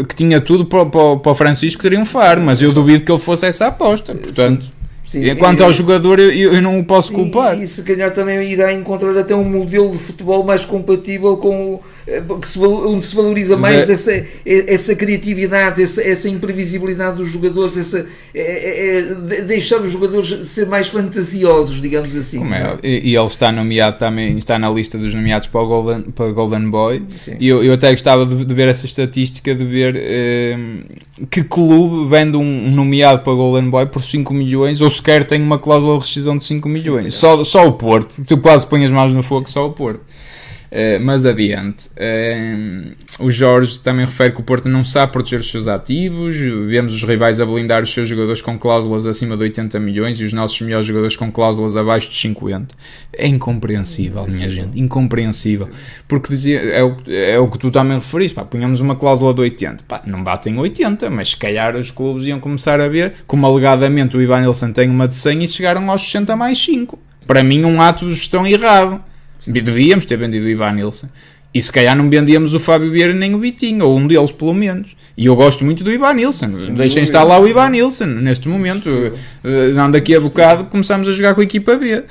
que 0.09 0.17
tinha 0.17 0.41
tudo 0.41 0.65
para, 0.65 0.87
para, 0.87 1.17
para 1.17 1.33
o 1.33 1.35
Francisco 1.35 1.83
triunfar, 1.83 2.41
mas 2.41 2.63
eu 2.63 2.73
duvido 2.73 3.05
que 3.05 3.13
ele 3.13 3.21
fosse 3.21 3.45
essa 3.45 3.67
aposta. 3.67 4.15
Portanto. 4.15 4.65
Sim. 4.65 4.82
Sim, 5.05 5.29
Enquanto 5.29 5.61
e, 5.61 5.63
ao 5.65 5.73
jogador, 5.73 6.19
eu, 6.19 6.31
eu 6.31 6.63
não 6.63 6.79
o 6.79 6.85
posso 6.85 7.13
culpar. 7.13 7.59
E, 7.59 7.65
e 7.65 7.67
se 7.67 7.83
calhar 7.83 8.13
também 8.13 8.49
irá 8.51 8.73
encontrar 8.73 9.17
até 9.19 9.35
um 9.35 9.45
modelo 9.45 9.91
de 9.91 9.99
futebol 9.99 10.45
mais 10.45 10.65
compatível 10.65 11.37
com 11.37 11.77
que 11.77 11.83
se, 12.43 12.59
onde 12.59 13.07
se 13.07 13.15
valoriza 13.15 13.57
mais 13.57 13.89
é. 13.89 13.93
essa, 13.93 14.27
essa 14.45 14.95
criatividade, 14.95 15.83
essa, 15.83 16.03
essa 16.03 16.29
imprevisibilidade 16.29 17.17
dos 17.17 17.29
jogadores, 17.29 17.77
essa, 17.77 18.07
é, 18.35 18.41
é, 18.41 18.99
é 18.99 19.43
deixar 19.43 19.81
os 19.81 19.93
jogadores 19.93 20.49
ser 20.49 20.67
mais 20.67 20.89
fantasiosos, 20.89 21.81
digamos 21.81 22.17
assim. 22.17 22.39
Como 22.39 22.55
é? 22.55 22.77
E, 22.83 23.11
e, 23.11 23.17
ele 23.17 23.27
está 23.27 23.53
nomeado 23.53 23.99
também, 23.99 24.37
está 24.37 24.59
na 24.59 24.69
lista 24.69 24.99
dos 24.99 25.15
nomeados 25.15 25.47
para 25.47 25.61
o 25.61 25.67
Golden, 25.67 26.03
para 26.03 26.27
o 26.27 26.35
Golden 26.35 26.71
Boy. 26.71 27.03
Sim. 27.17 27.37
E 27.39 27.47
eu, 27.47 27.63
eu 27.63 27.75
até 27.75 27.91
gostava 27.91 28.27
de, 28.27 28.45
de, 28.45 28.55
ver 28.55 28.69
essa 28.69 28.85
estatística, 28.85 29.55
de 29.55 29.65
ver 29.65 29.95
eh, 29.97 30.59
que 31.31 31.45
clube 31.45 32.11
vende 32.11 32.37
um 32.37 32.71
nomeado 32.71 33.23
para 33.23 33.33
o 33.33 33.37
Golden 33.37 33.71
Boy 33.71 33.87
por 33.87 34.03
5 34.03 34.35
milhões 34.35 34.81
ou 34.81 34.91
sequer 34.91 35.25
tem 35.25 35.41
uma 35.41 35.59
cláusula 35.59 35.99
de 35.99 36.05
rescisão 36.05 36.37
de 36.37 36.45
5 36.45 36.69
milhões. 36.69 37.15
Sim, 37.15 37.21
só, 37.21 37.45
só 37.45 37.67
o 37.67 37.73
Porto. 37.73 38.23
Tu 38.27 38.37
quase 38.39 38.67
pões 38.67 38.85
as 38.85 38.91
mãos 38.91 39.13
no 39.13 39.23
fogo, 39.23 39.49
só 39.49 39.67
o 39.67 39.71
Porto. 39.71 40.01
Uh, 40.73 40.99
mas 41.03 41.27
adiante. 41.27 41.89
Uh, 41.89 42.93
o 43.19 43.31
Jorge 43.31 43.79
também 43.79 44.07
refere 44.07 44.33
que 44.33 44.41
o 44.41 44.43
Porto 44.43 44.71
não 44.71 44.83
sabe 44.83 45.13
proteger 45.13 45.41
os 45.41 45.51
seus 45.51 45.69
ativos. 45.69 46.35
Vemos 46.35 46.95
os 46.95 47.03
rivais 47.03 47.41
a 47.41 47.45
blindar 47.45 47.83
os 47.83 47.93
seus 47.93 48.09
jogadores 48.09 48.41
com 48.41 48.59
cláusulas 48.59 49.07
acima 49.07 49.37
de 49.37 49.43
80 49.43 49.79
milhões 49.79 50.19
e 50.19 50.25
os 50.25 50.33
nossos 50.33 50.59
melhores 50.63 50.87
jogadores 50.87 51.15
com 51.15 51.31
cláusulas 51.31 51.77
abaixo 51.77 52.09
de 52.09 52.17
50. 52.17 52.75
É 53.13 53.27
incompreensível, 53.27 54.27
minha 54.27 54.49
gente. 54.49 54.81
Incompreensível. 54.81 55.69
Porque 56.09 56.31
dizia, 56.31 56.61
é, 56.61 56.83
o, 56.83 56.97
é 57.07 57.39
o 57.39 57.49
que 57.49 57.59
tu 57.59 57.71
também 57.71 57.99
referiste. 57.99 58.35
Pá, 58.35 58.43
punhamos 58.43 58.81
uma 58.81 58.97
cláusula 58.97 59.35
de 59.35 59.43
80. 59.43 59.85
Pá, 59.87 60.01
não 60.07 60.25
batem 60.25 60.59
80, 60.59 61.11
mas 61.11 61.31
se 61.31 61.37
calhar 61.37 61.77
os 61.77 61.91
clubes 61.91 62.27
iam 62.27 62.41
começar 62.41 62.81
a 62.81 62.89
ver 62.89 63.13
como 63.27 63.47
alegadamente 63.47 64.17
o 64.17 64.23
Ivan 64.23 64.41
Nilsson 64.41 64.73
tem 64.73 64.89
uma 64.89 65.07
de 65.07 65.17
100 65.17 65.45
e 65.45 65.49
chegaram 65.49 65.91
aos 65.91 66.03
60 66.03 66.35
mais 66.35 66.57
5. 66.65 66.99
Para 67.27 67.45
mim, 67.45 67.63
um 67.63 67.83
ato 67.83 68.07
de 68.07 68.15
gestão 68.15 68.47
errado. 68.47 69.12
Devíamos 69.47 70.05
ter 70.05 70.17
vendido 70.17 70.45
o 70.47 70.49
Ivan 70.49 70.73
Nilsson. 70.73 71.09
E 71.55 71.61
se 71.61 71.71
calhar 71.71 71.95
não 71.95 72.09
vendíamos 72.09 72.55
o 72.55 72.61
Fábio 72.61 72.91
Vieira 72.91 73.13
nem 73.13 73.35
o 73.35 73.39
Vitinho, 73.39 73.85
ou 73.85 73.99
um 73.99 74.07
deles 74.07 74.33
pelo 74.33 74.55
menos. 74.55 74.97
E 75.15 75.27
eu 75.27 75.37
gosto 75.37 75.63
muito 75.65 75.85
do 75.85 75.93
Ivan 75.93 76.15
Nilsson. 76.15 76.49
Deixem 76.75 77.03
estar 77.03 77.23
lá 77.25 77.39
o 77.39 77.47
Ivan 77.47 77.69
Nilsson 77.69 78.07
neste 78.07 78.49
momento. 78.49 78.89
Uh, 78.89 79.91
daqui 79.91 80.15
a 80.15 80.21
bocado 80.21 80.65
começamos 80.65 81.07
a 81.07 81.13
jogar 81.13 81.35
com 81.35 81.43
a 81.43 81.45
equipa 81.45 81.77
B. 81.77 81.97
Uh, 81.99 82.05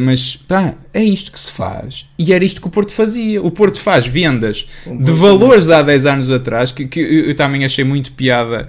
mas 0.00 0.36
pá, 0.36 0.74
é 0.94 1.04
isto 1.04 1.30
que 1.30 1.38
se 1.38 1.52
faz. 1.52 2.06
E 2.18 2.32
era 2.32 2.42
isto 2.42 2.62
que 2.62 2.66
o 2.66 2.70
Porto 2.70 2.92
fazia. 2.92 3.42
O 3.42 3.50
Porto 3.50 3.78
faz 3.78 4.06
vendas 4.06 4.66
de 4.86 5.12
valores 5.12 5.66
de 5.66 5.74
há 5.74 5.82
10 5.82 6.06
anos 6.06 6.30
atrás, 6.30 6.72
que, 6.72 6.86
que 6.86 7.00
eu 7.00 7.34
também 7.34 7.66
achei 7.66 7.84
muito 7.84 8.12
piada 8.12 8.66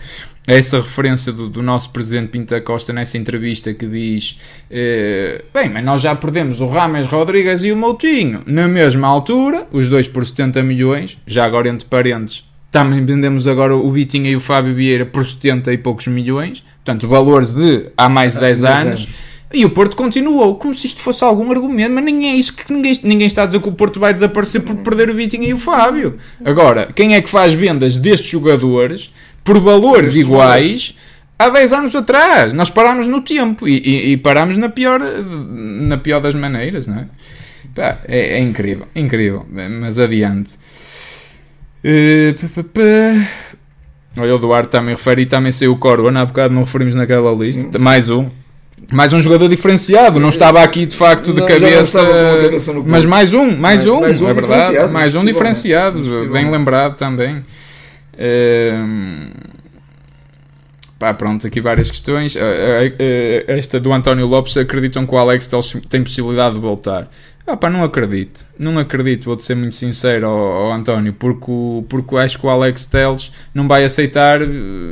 essa 0.47 0.77
referência 0.77 1.31
do, 1.31 1.49
do, 1.49 1.61
nosso 1.61 1.89
presidente 1.89 2.29
Pinta 2.29 2.61
Costa 2.61 2.93
nessa 2.93 3.17
entrevista 3.17 3.73
que 3.73 3.87
diz: 3.87 4.39
eh, 4.69 5.43
Bem, 5.53 5.69
mas 5.69 5.83
nós 5.83 6.01
já 6.01 6.15
perdemos 6.15 6.61
o 6.61 6.67
Rames 6.67 7.07
Rodrigues 7.07 7.63
e 7.63 7.71
o 7.71 7.77
Moutinho 7.77 8.41
na 8.45 8.67
mesma 8.67 9.07
altura, 9.07 9.67
os 9.71 9.87
dois 9.87 10.07
por 10.07 10.25
70 10.25 10.61
milhões, 10.63 11.17
já 11.25 11.45
agora 11.45 11.69
entre 11.69 11.87
parentes. 11.87 12.43
Também 12.71 13.05
vendemos 13.05 13.47
agora 13.47 13.73
o 13.73 13.89
Vitinho 13.89 14.25
e 14.25 14.35
o 14.35 14.41
Fábio 14.41 14.75
Vieira 14.75 15.05
por 15.05 15.25
70 15.25 15.71
e 15.71 15.77
poucos 15.77 16.07
milhões, 16.07 16.61
portanto, 16.83 17.07
valores 17.07 17.53
de 17.53 17.85
há 17.95 18.09
mais 18.09 18.33
de 18.33 18.41
10 18.41 18.63
anos. 18.65 19.07
E 19.53 19.63
o 19.63 19.69
Porto 19.69 19.95
continuou, 19.95 20.55
como 20.55 20.75
se 20.75 20.87
isto 20.87 20.99
fosse 20.99 21.23
algum 21.23 21.49
argumento, 21.49 21.93
mas 21.93 22.03
nem 22.03 22.31
é 22.31 22.35
isso 22.35 22.53
que 22.53 22.73
ninguém, 22.73 22.99
ninguém 23.03 23.27
está 23.27 23.43
a 23.43 23.45
dizer 23.45 23.61
que 23.61 23.69
o 23.69 23.71
Porto 23.71 23.97
vai 23.97 24.13
desaparecer 24.13 24.61
por 24.61 24.75
perder 24.75 25.09
o 25.09 25.13
Vitinho 25.13 25.45
e 25.45 25.53
o 25.53 25.57
Fábio. 25.57 26.17
Agora, 26.43 26.89
quem 26.93 27.15
é 27.15 27.21
que 27.21 27.29
faz 27.29 27.53
vendas 27.53 27.95
destes 27.95 28.29
jogadores 28.29 29.09
por 29.45 29.59
valores 29.61 30.15
iguais 30.17 30.95
há 31.39 31.49
10 31.49 31.71
anos 31.71 31.95
atrás. 31.95 32.51
Nós 32.51 32.69
parámos 32.69 33.07
no 33.07 33.21
tempo 33.21 33.65
e, 33.65 33.77
e, 33.77 34.11
e 34.11 34.17
parámos 34.17 34.57
na 34.57 34.67
pior, 34.67 34.99
na 34.99 35.97
pior 35.97 36.19
das 36.19 36.35
maneiras, 36.35 36.87
não 36.87 36.99
é? 36.99 37.05
Pá, 37.73 37.99
é, 38.07 38.37
é, 38.37 38.39
incrível, 38.39 38.87
incrível. 38.93 39.45
Mas 39.49 39.97
adiante. 39.97 40.55
Uh, 41.83 42.35
Olha, 44.17 44.33
o 44.33 44.39
Duarte 44.39 44.69
também 44.69 44.95
refere 44.95 45.23
e 45.23 45.25
também 45.25 45.51
saiu 45.51 45.73
o 45.73 45.77
Corona. 45.77 46.21
Há 46.21 46.25
bocado 46.25 46.53
não 46.53 46.63
referimos 46.63 46.95
naquela 46.95 47.31
lista. 47.33 47.61
Sim. 47.61 47.77
Mais 47.77 48.09
um. 48.09 48.29
Mais 48.91 49.13
um 49.13 49.21
jogador 49.21 49.47
diferenciado, 49.47 50.19
não 50.19 50.29
estava 50.29 50.61
aqui 50.61 50.85
de 50.85 50.95
facto 50.95 51.33
de 51.33 51.39
não, 51.39 51.47
cabeça, 51.47 51.99
cabeça 52.43 52.73
mas 52.85 53.03
mais 53.03 53.33
um, 53.33 53.45
mais, 53.45 53.57
mais 53.57 53.87
um, 53.87 54.01
mais 54.01 54.21
um 54.21 54.29
é 54.29 54.33
verdade, 54.33 54.91
mais 54.91 55.15
um 55.15 55.25
diferenciado, 55.25 56.27
bem 56.27 56.51
lembrado 56.51 56.95
também. 56.95 57.43
Pá, 60.97 61.13
pronto, 61.13 61.45
aqui 61.45 61.59
várias 61.59 61.91
questões. 61.91 62.35
Esta 63.47 63.79
do 63.79 63.91
António 63.93 64.25
Lopes, 64.25 64.55
acreditam 64.57 65.05
que 65.05 65.13
o 65.13 65.17
Alex 65.17 65.49
tem 65.89 66.03
possibilidade 66.03 66.55
de 66.55 66.61
voltar? 66.61 67.07
Ah 67.47 67.55
pá, 67.55 67.69
não 67.69 67.83
acredito. 67.83 68.43
Não 68.57 68.79
acredito, 68.79 69.25
vou-te 69.25 69.45
ser 69.45 69.53
muito 69.53 69.75
sincero 69.75 70.27
António, 70.71 71.13
porque, 71.13 71.51
porque 71.87 72.15
acho 72.15 72.39
que 72.39 72.45
o 72.47 72.49
Alex 72.49 72.87
Teles 72.87 73.31
não 73.53 73.67
vai 73.67 73.85
aceitar 73.85 74.41
eh, 74.41 74.47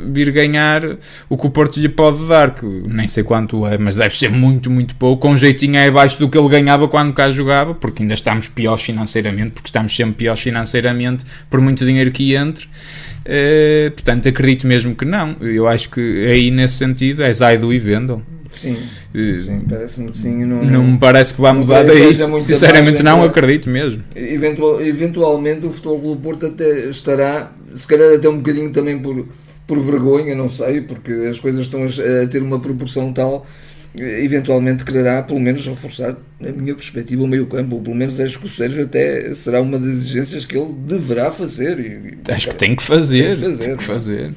vir 0.06 0.30
ganhar 0.30 0.82
o 1.28 1.36
que 1.36 1.46
o 1.48 1.50
Porto 1.50 1.80
lhe 1.80 1.88
pode 1.88 2.24
dar, 2.28 2.54
que 2.54 2.64
nem 2.64 3.08
sei 3.08 3.24
quanto 3.24 3.66
é, 3.66 3.76
mas 3.76 3.96
deve 3.96 4.16
ser 4.16 4.30
muito, 4.30 4.70
muito 4.70 4.94
pouco. 4.94 5.22
Com 5.22 5.30
um 5.30 5.36
jeitinho 5.36 5.76
é 5.76 5.88
abaixo 5.88 6.16
do 6.20 6.28
que 6.28 6.38
ele 6.38 6.48
ganhava 6.48 6.86
quando 6.86 7.12
cá 7.12 7.28
jogava, 7.28 7.74
porque 7.74 8.02
ainda 8.02 8.14
estamos 8.14 8.46
piores 8.46 8.84
financeiramente, 8.84 9.50
porque 9.50 9.66
estamos 9.66 9.94
sempre 9.94 10.14
piores 10.14 10.40
financeiramente, 10.40 11.24
por 11.50 11.60
muito 11.60 11.84
dinheiro 11.84 12.12
que 12.12 12.36
entre. 12.36 12.66
Uh, 12.66 13.90
portanto, 13.90 14.28
acredito 14.28 14.66
mesmo 14.66 14.94
que 14.94 15.04
não. 15.04 15.36
Eu 15.40 15.66
acho 15.66 15.90
que 15.90 16.26
aí 16.26 16.50
nesse 16.52 16.74
sentido 16.74 17.22
é 17.22 17.32
Zaidu 17.32 17.72
e 17.72 17.78
Vendel. 17.80 18.22
Sim, 18.56 18.76
sim 19.12 19.62
parece-me 19.68 20.10
que 20.10 20.18
sim. 20.18 20.44
Não, 20.44 20.64
não, 20.64 20.84
me 20.84 20.98
parece 20.98 21.34
que 21.34 21.40
vá 21.40 21.52
mudar 21.52 21.84
daí. 21.84 22.14
Sinceramente, 22.42 23.02
não 23.02 23.22
acredito 23.22 23.68
mesmo. 23.68 24.02
Eventual, 24.14 24.80
eventualmente, 24.80 25.66
o 25.66 25.70
Futebol 25.70 26.00
Clube 26.00 26.22
Porto 26.22 26.46
até 26.46 26.88
estará, 26.88 27.52
se 27.72 27.86
calhar, 27.86 28.14
até 28.14 28.28
um 28.28 28.38
bocadinho 28.38 28.70
também 28.70 28.98
por, 28.98 29.26
por 29.66 29.78
vergonha, 29.78 30.34
não 30.34 30.48
sei, 30.48 30.80
porque 30.80 31.12
as 31.30 31.38
coisas 31.38 31.62
estão 31.62 31.82
a, 31.82 32.22
a 32.22 32.26
ter 32.26 32.42
uma 32.42 32.60
proporção 32.60 33.12
tal 33.12 33.46
eventualmente 33.96 34.84
quererá 34.84 35.22
pelo 35.22 35.38
menos 35.40 35.66
reforçar, 35.66 36.16
na 36.40 36.50
minha 36.50 36.74
perspectiva, 36.74 37.22
o 37.22 37.26
meio 37.26 37.46
campo, 37.46 37.76
ou 37.76 37.82
pelo 37.82 37.94
menos 37.94 38.18
acho 38.20 38.38
que 38.38 38.46
o 38.46 38.50
Sérgio 38.50 38.84
até 38.84 39.32
será 39.34 39.60
uma 39.60 39.78
das 39.78 39.88
exigências 39.88 40.44
que 40.44 40.56
ele 40.56 40.72
deverá 40.86 41.30
fazer. 41.30 41.78
E, 41.78 42.32
acho 42.32 42.48
que 42.48 42.56
tem 42.56 42.74
que 42.74 42.82
fazer. 42.82 43.38
Tem 43.38 43.50
que 43.50 43.50
fazer. 43.50 43.64
Tem 43.64 43.76
que 43.76 43.84
fazer. 43.84 44.34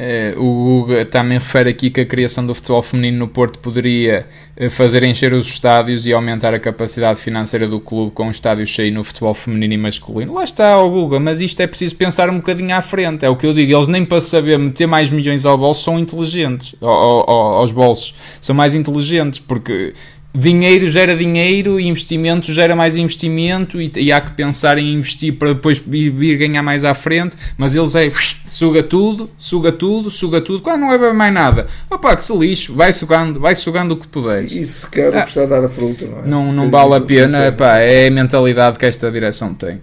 É, 0.00 0.32
o 0.36 0.84
Guga 0.84 1.04
também 1.04 1.38
refere 1.38 1.70
aqui 1.70 1.90
que 1.90 2.00
a 2.00 2.06
criação 2.06 2.46
do 2.46 2.54
futebol 2.54 2.80
feminino 2.80 3.18
no 3.18 3.26
Porto 3.26 3.58
poderia 3.58 4.28
eh, 4.56 4.70
fazer 4.70 5.02
encher 5.02 5.32
os 5.32 5.48
estádios 5.48 6.06
e 6.06 6.12
aumentar 6.12 6.54
a 6.54 6.60
capacidade 6.60 7.18
financeira 7.18 7.66
do 7.66 7.80
clube 7.80 8.12
com 8.12 8.28
o 8.28 8.30
estádio 8.30 8.64
cheio 8.64 8.94
no 8.94 9.02
futebol 9.02 9.34
feminino 9.34 9.74
e 9.74 9.76
masculino. 9.76 10.34
Lá 10.34 10.44
está, 10.44 10.80
o 10.80 10.88
Guga, 10.88 11.18
mas 11.18 11.40
isto 11.40 11.60
é 11.62 11.66
preciso 11.66 11.96
pensar 11.96 12.30
um 12.30 12.36
bocadinho 12.36 12.76
à 12.76 12.80
frente. 12.80 13.24
É 13.24 13.28
o 13.28 13.34
que 13.34 13.44
eu 13.44 13.52
digo, 13.52 13.74
eles 13.74 13.88
nem 13.88 14.04
para 14.04 14.20
saber 14.20 14.56
meter 14.56 14.86
mais 14.86 15.10
milhões 15.10 15.44
ao 15.44 15.58
bolso 15.58 15.82
são 15.82 15.98
inteligentes, 15.98 16.76
ao, 16.80 17.28
ao, 17.28 17.54
aos 17.54 17.72
bolsos, 17.72 18.14
são 18.40 18.54
mais 18.54 18.76
inteligentes, 18.76 19.40
porque 19.40 19.94
dinheiro 20.34 20.88
gera 20.88 21.16
dinheiro 21.16 21.80
e 21.80 21.88
investimento 21.88 22.52
gera 22.52 22.76
mais 22.76 22.96
investimento 22.96 23.80
e, 23.80 23.90
e, 23.96 24.12
há 24.12 24.20
que 24.20 24.32
pensar 24.32 24.78
em 24.78 24.92
investir 24.92 25.34
para 25.34 25.54
depois 25.54 25.78
vir, 25.78 26.36
ganhar 26.36 26.62
mais 26.62 26.84
à 26.84 26.94
frente, 26.94 27.36
mas 27.56 27.74
eles 27.74 27.94
é 27.94 28.10
suga 28.46 28.82
tudo, 28.82 29.30
suga 29.38 29.72
tudo, 29.72 30.10
suga 30.10 30.40
tudo, 30.40 30.60
quando 30.60 30.82
não 30.82 30.92
é 30.92 31.12
mais 31.12 31.32
nada, 31.32 31.66
opa, 31.90 32.14
que 32.14 32.24
se 32.24 32.36
lixo, 32.36 32.74
vai 32.74 32.92
sugando, 32.92 33.40
vai 33.40 33.54
sugando 33.54 33.92
o 33.92 33.96
que 33.96 34.06
puderes. 34.06 34.52
E 34.52 34.64
se 34.64 34.88
quer 34.88 35.14
ah, 35.16 35.24
a 35.24 35.46
dar 35.46 35.64
a 35.64 35.68
fruta, 35.68 36.06
não 36.06 36.18
é? 36.20 36.26
Não, 36.26 36.52
não 36.52 36.70
vale 36.70 36.94
a 36.94 37.00
pena, 37.00 37.50
pá, 37.52 37.78
é 37.78 38.06
a 38.06 38.10
mentalidade 38.10 38.78
que 38.78 38.86
esta 38.86 39.10
direção 39.10 39.54
tem. 39.54 39.76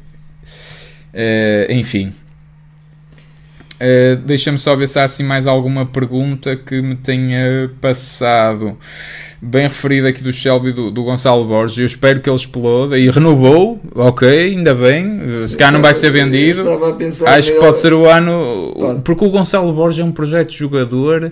Uh, 1.13 1.71
enfim. 1.71 2.13
Uh, 3.75 4.15
Deixa-me 4.25 4.57
só 4.57 4.75
ver 4.75 4.87
se 4.87 4.97
há 4.97 5.03
assim 5.03 5.23
mais 5.23 5.47
alguma 5.47 5.85
pergunta 5.85 6.55
que 6.55 6.81
me 6.81 6.95
tenha 6.95 7.69
passado 7.81 8.77
bem 9.41 9.63
referido 9.63 10.07
aqui 10.07 10.23
do 10.23 10.31
Shelby 10.31 10.71
do, 10.71 10.89
do 10.89 11.03
Gonçalo 11.03 11.45
Borges. 11.45 11.77
Eu 11.77 11.85
espero 11.85 12.19
que 12.19 12.29
ele 12.29 12.35
exploda 12.35 12.97
e 12.97 13.09
renovou, 13.09 13.79
ok, 13.93 14.27
ainda 14.27 14.73
bem. 14.73 15.19
Se 15.47 15.57
cá 15.57 15.71
não 15.71 15.81
vai 15.81 15.93
ser 15.93 16.09
vendido, 16.09 16.63
acho 17.27 17.53
que 17.53 17.59
pode 17.59 17.79
ser 17.79 17.93
o 17.93 18.05
ano. 18.09 18.73
Pode. 18.75 19.01
Porque 19.01 19.25
o 19.25 19.29
Gonçalo 19.29 19.71
Borges 19.71 19.99
é 19.99 20.03
um 20.03 20.11
projeto 20.11 20.49
de 20.49 20.57
jogador, 20.57 21.31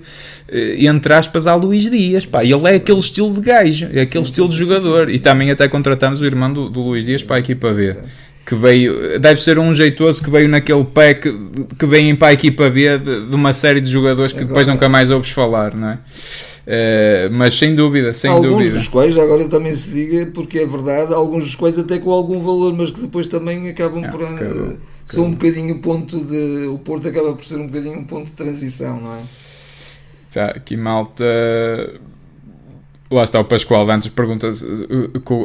eh, 0.49 0.85
entre 0.85 1.13
aspas, 1.13 1.47
a 1.47 1.55
Luís 1.55 1.89
Dias. 1.89 2.25
Pá, 2.25 2.43
ele 2.43 2.67
é 2.67 2.75
aquele 2.75 2.99
estilo 2.99 3.33
de 3.33 3.41
gajo, 3.41 3.89
é 3.93 4.01
aquele 4.01 4.25
sim, 4.25 4.29
estilo 4.29 4.47
sim, 4.47 4.53
de 4.53 4.59
jogador. 4.59 5.07
Sim, 5.07 5.13
e 5.13 5.19
também 5.19 5.49
até 5.49 5.67
contratamos 5.67 6.21
o 6.21 6.25
irmão 6.25 6.51
do, 6.51 6.69
do 6.69 6.81
Luís 6.81 7.05
Dias 7.05 7.23
para 7.23 7.37
a 7.37 7.39
equipa 7.39 7.71
B 7.71 7.95
que 8.45 8.55
veio, 8.55 9.19
deve 9.19 9.41
ser 9.41 9.57
um 9.57 9.73
jeitoso 9.73 10.21
que 10.21 10.29
veio 10.29 10.49
naquele 10.49 10.83
pack 10.83 11.33
que 11.79 11.85
vem 11.85 12.15
para 12.15 12.29
a 12.29 12.33
equipa 12.33 12.69
B 12.69 12.97
de, 12.97 13.27
de 13.27 13.35
uma 13.35 13.53
série 13.53 13.79
de 13.79 13.89
jogadores 13.89 14.33
que 14.33 14.39
Agora, 14.39 14.47
depois 14.49 14.67
nunca 14.67 14.89
mais 14.89 15.09
ouves 15.09 15.31
falar, 15.31 15.75
não 15.75 15.89
é? 15.89 15.99
Uh, 16.65 17.31
mas 17.31 17.57
sem 17.57 17.75
dúvida, 17.75 18.13
sem 18.13 18.31
alguns 18.31 18.49
dúvida. 18.49 18.77
dos 18.77 18.87
quais, 18.87 19.17
agora 19.17 19.47
também 19.49 19.75
se 19.75 19.89
diga, 19.89 20.25
porque 20.27 20.59
é 20.59 20.65
verdade, 20.65 21.13
alguns 21.13 21.43
dos 21.43 21.55
quais 21.55 21.77
até 21.77 21.99
com 21.99 22.11
algum 22.11 22.39
valor, 22.39 22.73
mas 22.73 22.89
que 22.89 23.01
depois 23.01 23.27
também 23.27 23.69
acabam 23.69 24.03
ah, 24.05 24.09
por. 24.09 24.23
Acabou, 24.23 24.47
acabou. 24.47 24.77
São 25.03 25.25
um 25.25 25.31
bocadinho 25.31 25.79
ponto 25.79 26.23
de. 26.23 26.67
O 26.67 26.79
Porto 26.79 27.07
acaba 27.09 27.33
por 27.33 27.43
ser 27.43 27.55
um 27.55 27.67
bocadinho 27.67 27.99
um 27.99 28.05
ponto 28.05 28.27
de 28.27 28.31
transição, 28.31 28.99
não 29.01 29.13
é? 29.13 29.21
Já, 30.31 30.45
aqui 30.47 30.77
malta 30.77 31.25
Lá 33.13 33.23
está 33.23 33.39
o 33.39 33.45
Pascoal 33.45 33.89
antes 33.91 34.09
pergunta 34.09 34.51
se, 34.51 34.65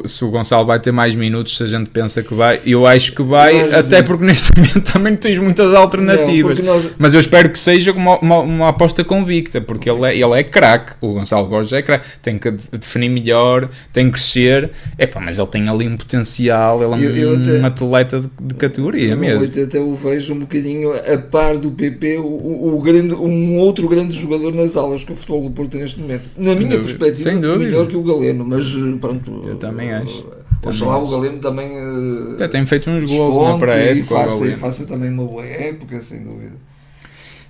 se 0.06 0.24
o 0.24 0.30
Gonçalo 0.30 0.64
vai 0.64 0.80
ter 0.80 0.90
mais 0.90 1.14
minutos, 1.14 1.56
se 1.56 1.62
a 1.62 1.66
gente 1.66 1.90
pensa 1.90 2.22
que 2.22 2.32
vai. 2.32 2.60
Eu 2.64 2.86
acho 2.86 3.12
que 3.12 3.22
vai, 3.22 3.60
até 3.60 3.82
dizer... 3.82 4.04
porque 4.04 4.24
neste 4.24 4.50
momento 4.56 4.92
também 4.92 5.12
não 5.12 5.18
tens 5.18 5.38
muitas 5.38 5.74
alternativas. 5.74 6.58
Não, 6.60 6.74
nós... 6.74 6.90
Mas 6.96 7.14
eu 7.14 7.20
espero 7.20 7.50
que 7.50 7.58
seja 7.58 7.92
uma, 7.92 8.18
uma, 8.20 8.38
uma 8.38 8.68
aposta 8.68 9.04
convicta, 9.04 9.60
porque 9.60 9.90
ele 9.90 10.04
é, 10.06 10.16
ele 10.16 10.38
é 10.38 10.42
craque. 10.42 10.92
O 11.00 11.12
Gonçalo 11.14 11.46
Borges 11.46 11.72
é 11.72 11.82
craque. 11.82 12.06
Tem 12.22 12.38
que 12.38 12.50
definir 12.50 13.10
melhor, 13.10 13.68
tem 13.92 14.06
que 14.06 14.12
crescer. 14.12 14.70
Epá, 14.98 15.20
mas 15.20 15.38
ele 15.38 15.48
tem 15.48 15.68
ali 15.68 15.86
um 15.86 15.96
potencial, 15.96 16.82
ele 16.82 17.04
é 17.04 17.24
eu, 17.24 17.32
um, 17.32 17.42
até, 17.42 17.66
atleta 17.66 18.20
de, 18.20 18.28
de 18.40 18.54
categoria 18.54 19.10
eu, 19.10 19.16
mesmo. 19.16 19.44
Eu 19.44 19.64
até 19.64 19.78
o 19.78 19.94
vejo 19.94 20.32
um 20.32 20.38
bocadinho 20.40 20.92
a 20.94 21.18
par 21.18 21.58
do 21.58 21.70
PP, 21.70 22.18
o, 22.18 22.76
o, 22.76 22.82
grande, 22.82 23.14
um 23.14 23.58
outro 23.58 23.88
grande 23.88 24.18
jogador 24.18 24.54
nas 24.54 24.76
aulas 24.76 25.04
que 25.04 25.12
o 25.12 25.14
futebol 25.14 25.42
do 25.42 25.50
Porto 25.50 25.76
neste 25.76 26.00
momento. 26.00 26.24
Na 26.36 26.54
minha 26.54 26.70
Sem 26.70 26.80
perspectiva. 26.80 27.57
Melhor 27.58 27.86
que 27.86 27.96
o 27.96 28.02
Galeno, 28.02 28.44
mas 28.44 28.64
pronto. 29.00 29.44
Eu 29.46 29.56
também 29.56 29.92
acho. 29.92 30.24
Oxalá 30.64 30.98
o 30.98 31.08
Galeno 31.08 31.38
também. 31.38 31.70
Uh, 31.70 32.48
tem 32.50 32.66
feito 32.66 32.90
uns 32.90 33.04
gols 33.04 33.48
na 33.48 33.58
pré-época. 33.58 33.98
E 33.98 34.02
faça, 34.02 34.56
faça 34.56 34.86
também 34.86 35.10
uma 35.10 35.24
boa 35.24 35.44
época, 35.44 36.00
sem 36.00 36.22
dúvida. 36.22 36.52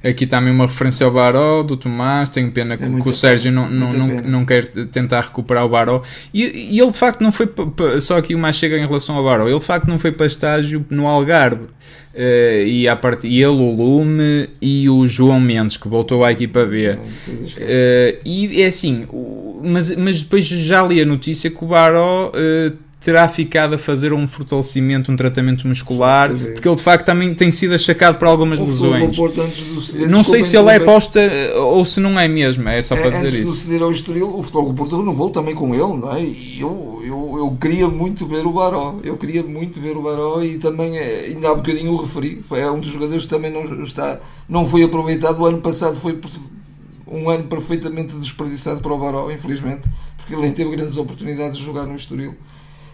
Aqui 0.04 0.26
também 0.26 0.52
uma 0.52 0.66
referência 0.66 1.04
ao 1.04 1.12
Baró, 1.12 1.62
do 1.62 1.76
Tomás. 1.76 2.28
Tenho 2.28 2.52
pena 2.52 2.74
é 2.74 2.76
que, 2.76 3.02
que 3.02 3.08
o 3.08 3.12
Sérgio 3.12 3.50
não, 3.50 3.68
não, 3.68 3.92
não, 3.92 4.06
não, 4.06 4.44
quer 4.44 4.66
tentar 4.66 5.22
recuperar 5.22 5.64
o 5.64 5.68
Baró. 5.68 6.02
E, 6.32 6.74
e 6.74 6.80
ele 6.80 6.92
de 6.92 6.98
facto 6.98 7.20
não 7.20 7.32
foi. 7.32 7.50
Só 8.00 8.16
aqui 8.18 8.34
o 8.34 8.38
mais 8.38 8.56
chega 8.56 8.78
em 8.78 8.86
relação 8.86 9.16
ao 9.16 9.24
Baró. 9.24 9.48
Ele 9.48 9.58
de 9.58 9.66
facto 9.66 9.88
não 9.88 9.98
foi 9.98 10.12
para 10.12 10.26
estágio 10.26 10.84
no 10.88 11.08
Algarve. 11.08 11.66
Uh, 12.18 12.66
e, 12.66 12.88
a 12.88 12.96
part... 12.96 13.24
e 13.24 13.40
ele, 13.40 13.46
o 13.46 13.70
Lume 13.70 14.48
e 14.60 14.90
o 14.90 15.06
João 15.06 15.38
Mendes, 15.38 15.76
que 15.76 15.86
voltou 15.86 16.24
à 16.24 16.32
equipa 16.32 16.64
B. 16.64 16.90
Uh, 16.90 16.98
e 18.24 18.60
é 18.60 18.66
assim, 18.66 19.06
mas, 19.62 19.94
mas 19.94 20.20
depois 20.22 20.44
já 20.44 20.82
li 20.82 21.00
a 21.00 21.06
notícia 21.06 21.48
que 21.48 21.64
o 21.64 21.68
Baró 21.68 22.32
uh, 22.34 22.76
terá 23.00 23.28
ficado 23.28 23.74
a 23.74 23.78
fazer 23.78 24.12
um 24.12 24.26
fortalecimento, 24.26 25.12
um 25.12 25.16
tratamento 25.16 25.68
muscular, 25.68 26.30
porque 26.30 26.68
ele 26.68 26.76
de 26.76 26.82
facto 26.82 27.06
também 27.06 27.32
tem 27.32 27.50
sido 27.50 27.74
achacado 27.74 28.18
por 28.18 28.26
algumas 28.26 28.58
lesões. 28.58 29.16
Não 30.08 30.24
sei 30.24 30.42
se 30.42 30.56
ele 30.56 30.70
é 30.70 30.80
posta 30.80 31.20
ou 31.56 31.84
se 31.86 32.00
não 32.00 32.18
é 32.18 32.26
mesmo, 32.26 32.68
é 32.68 32.82
só 32.82 32.96
é, 32.96 33.00
para 33.00 33.10
dizer 33.10 33.26
antes 33.26 33.38
isso. 33.38 33.50
Antes 33.50 33.60
de 33.60 33.66
ceder 33.66 33.82
ao 33.82 33.90
Estoril, 33.92 34.36
o 34.36 34.42
Futebol 34.42 34.66
do 34.66 34.74
Porto 34.74 34.98
renovou 34.98 35.30
também 35.30 35.54
com 35.54 35.72
ele, 35.74 35.96
não 35.96 36.12
é? 36.12 36.22
E 36.22 36.60
eu, 36.60 37.00
eu, 37.04 37.34
eu 37.38 37.56
queria 37.60 37.86
muito 37.88 38.26
ver 38.26 38.44
o 38.44 38.52
Baró, 38.52 38.98
eu 39.04 39.16
queria 39.16 39.44
muito 39.44 39.80
ver 39.80 39.96
o 39.96 40.02
Baró 40.02 40.42
e 40.42 40.58
também, 40.58 40.98
eh, 40.98 41.26
ainda 41.28 41.50
há 41.50 41.54
bocadinho 41.54 41.92
o 41.92 41.96
referi, 41.96 42.42
foi 42.42 42.60
é 42.60 42.70
um 42.70 42.80
dos 42.80 42.90
jogadores 42.90 43.22
que 43.22 43.28
também 43.28 43.52
não, 43.52 43.62
está, 43.84 44.20
não 44.48 44.64
foi 44.64 44.82
aproveitado, 44.82 45.40
o 45.40 45.46
ano 45.46 45.58
passado 45.58 45.96
foi 45.96 46.18
um 47.06 47.30
ano 47.30 47.44
perfeitamente 47.44 48.14
desperdiçado 48.16 48.80
para 48.80 48.92
o 48.92 48.98
Baró, 48.98 49.30
infelizmente, 49.30 49.88
porque 50.16 50.34
ele 50.34 50.42
nem 50.42 50.52
teve 50.52 50.74
grandes 50.74 50.96
oportunidades 50.96 51.58
de 51.58 51.64
jogar 51.64 51.86
no 51.86 51.94
Estoril. 51.94 52.34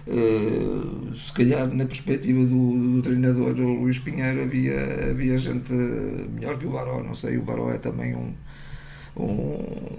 Uh, 0.07 1.15
se 1.17 1.33
calhar 1.33 1.67
na 1.69 1.87
perspectiva 1.87 2.45
do, 2.45 2.97
do, 2.97 3.03
treinador 3.03 3.55
Luís 3.57 3.99
Pinheiro 3.99 4.43
havia, 4.43 5.11
havia 5.11 5.39
gente 5.39 5.73
melhor 5.73 6.59
que 6.59 6.67
o 6.67 6.71
Baró, 6.71 7.03
não 7.03 7.15
sei, 7.15 7.39
o 7.39 7.43
Baró 7.43 7.71
é 7.71 7.79
também 7.79 8.15
um, 8.15 8.35
um 9.17 9.97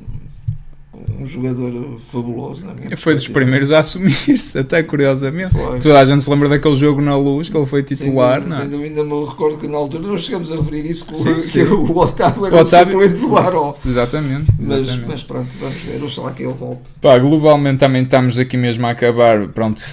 um 1.20 1.26
jogador 1.26 1.98
fabuloso. 1.98 2.68
foi 2.98 3.16
dos 3.16 3.28
primeiros 3.28 3.72
a 3.72 3.80
assumir-se, 3.80 4.58
até 4.60 4.84
curiosamente. 4.84 5.52
Foi. 5.52 5.80
Toda 5.80 6.00
a 6.00 6.06
gente 6.06 6.24
se 6.24 6.30
lembra 6.30 6.50
daquele 6.50 6.76
jogo 6.76 7.02
na 7.02 7.18
luz 7.18 7.50
que 7.50 7.58
ele 7.58 7.66
foi 7.66 7.84
titular. 7.84 8.46
Não 8.46 8.58
é? 8.58 8.62
ainda 8.62 9.04
me 9.04 9.26
recordo 9.26 9.58
que 9.58 9.68
na 9.68 9.78
altura 9.78 10.08
nós 10.08 10.22
chegamos 10.22 10.52
a 10.52 10.56
referir 10.56 10.90
isso 10.90 11.06
que, 11.06 11.16
sim, 11.16 11.42
sim. 11.42 11.64
o 11.64 11.98
Otávio 11.98 12.46
era 12.46 12.56
o, 12.56 12.60
Otávio... 12.60 13.00
o 13.00 13.10
do 13.10 13.30
Baró. 13.30 13.76
Exatamente. 13.86 14.52
Mas, 14.60 14.98
mas, 15.00 15.24
pronto, 15.24 15.48
vamos 15.60 15.78
ver, 15.78 16.04
oxalá 16.04 16.32
que 16.32 16.44
ele 16.44 16.54
volte. 16.54 16.92
Pá, 17.02 17.18
globalmente 17.18 17.80
também 17.80 18.04
estamos 18.04 18.38
aqui 18.38 18.58
mesmo 18.58 18.86
a 18.86 18.92
acabar, 18.92 19.48
pronto, 19.48 19.84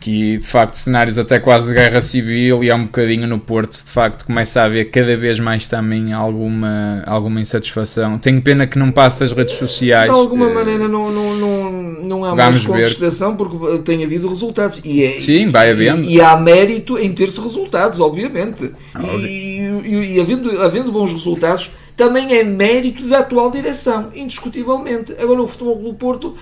que 0.00 0.38
de 0.38 0.46
facto 0.46 0.74
cenários 0.74 1.18
até 1.18 1.38
quase 1.38 1.68
de 1.68 1.74
guerra 1.74 2.00
civil 2.00 2.62
e 2.62 2.70
há 2.70 2.76
um 2.76 2.84
bocadinho 2.84 3.26
no 3.26 3.38
Porto, 3.38 3.72
de 3.72 3.90
facto 3.90 4.24
começa 4.26 4.60
a 4.60 4.64
haver 4.64 4.90
cada 4.90 5.16
vez 5.16 5.38
mais 5.38 5.66
também 5.66 6.12
alguma, 6.12 7.02
alguma 7.06 7.40
insatisfação. 7.40 8.18
Tenho 8.18 8.40
pena 8.40 8.66
que 8.66 8.78
não 8.78 8.90
passe 8.90 9.20
das 9.20 9.32
redes 9.32 9.54
sociais. 9.54 10.10
Não, 10.10 10.25
alguma 10.26 10.48
maneira 10.50 10.86
não, 10.86 11.10
não, 11.10 11.34
não, 11.34 11.72
não 11.72 12.24
há 12.24 12.34
mais 12.34 12.64
contestação 12.64 13.36
porque 13.36 13.78
tem 13.78 14.04
havido 14.04 14.28
resultados. 14.28 14.80
E 14.84 15.02
é, 15.02 15.16
Sim, 15.16 15.50
vai 15.50 15.70
havendo. 15.70 16.02
E, 16.02 16.16
e 16.16 16.20
há 16.20 16.36
mérito 16.36 16.98
em 16.98 17.12
ter-se 17.12 17.40
resultados, 17.40 18.00
obviamente. 18.00 18.70
E, 19.00 19.60
e, 19.84 20.14
e, 20.14 20.20
havendo, 20.20 20.62
havendo 20.62 20.92
bons 20.92 21.12
resultados, 21.12 21.70
também 21.96 22.36
é 22.36 22.44
mérito 22.44 23.06
da 23.08 23.20
atual 23.20 23.50
direção, 23.50 24.10
indiscutivelmente. 24.14 25.14
Agora, 25.18 25.42
o 25.42 25.46
Futebol 25.46 25.76
do 25.76 25.94
Porto 25.94 26.36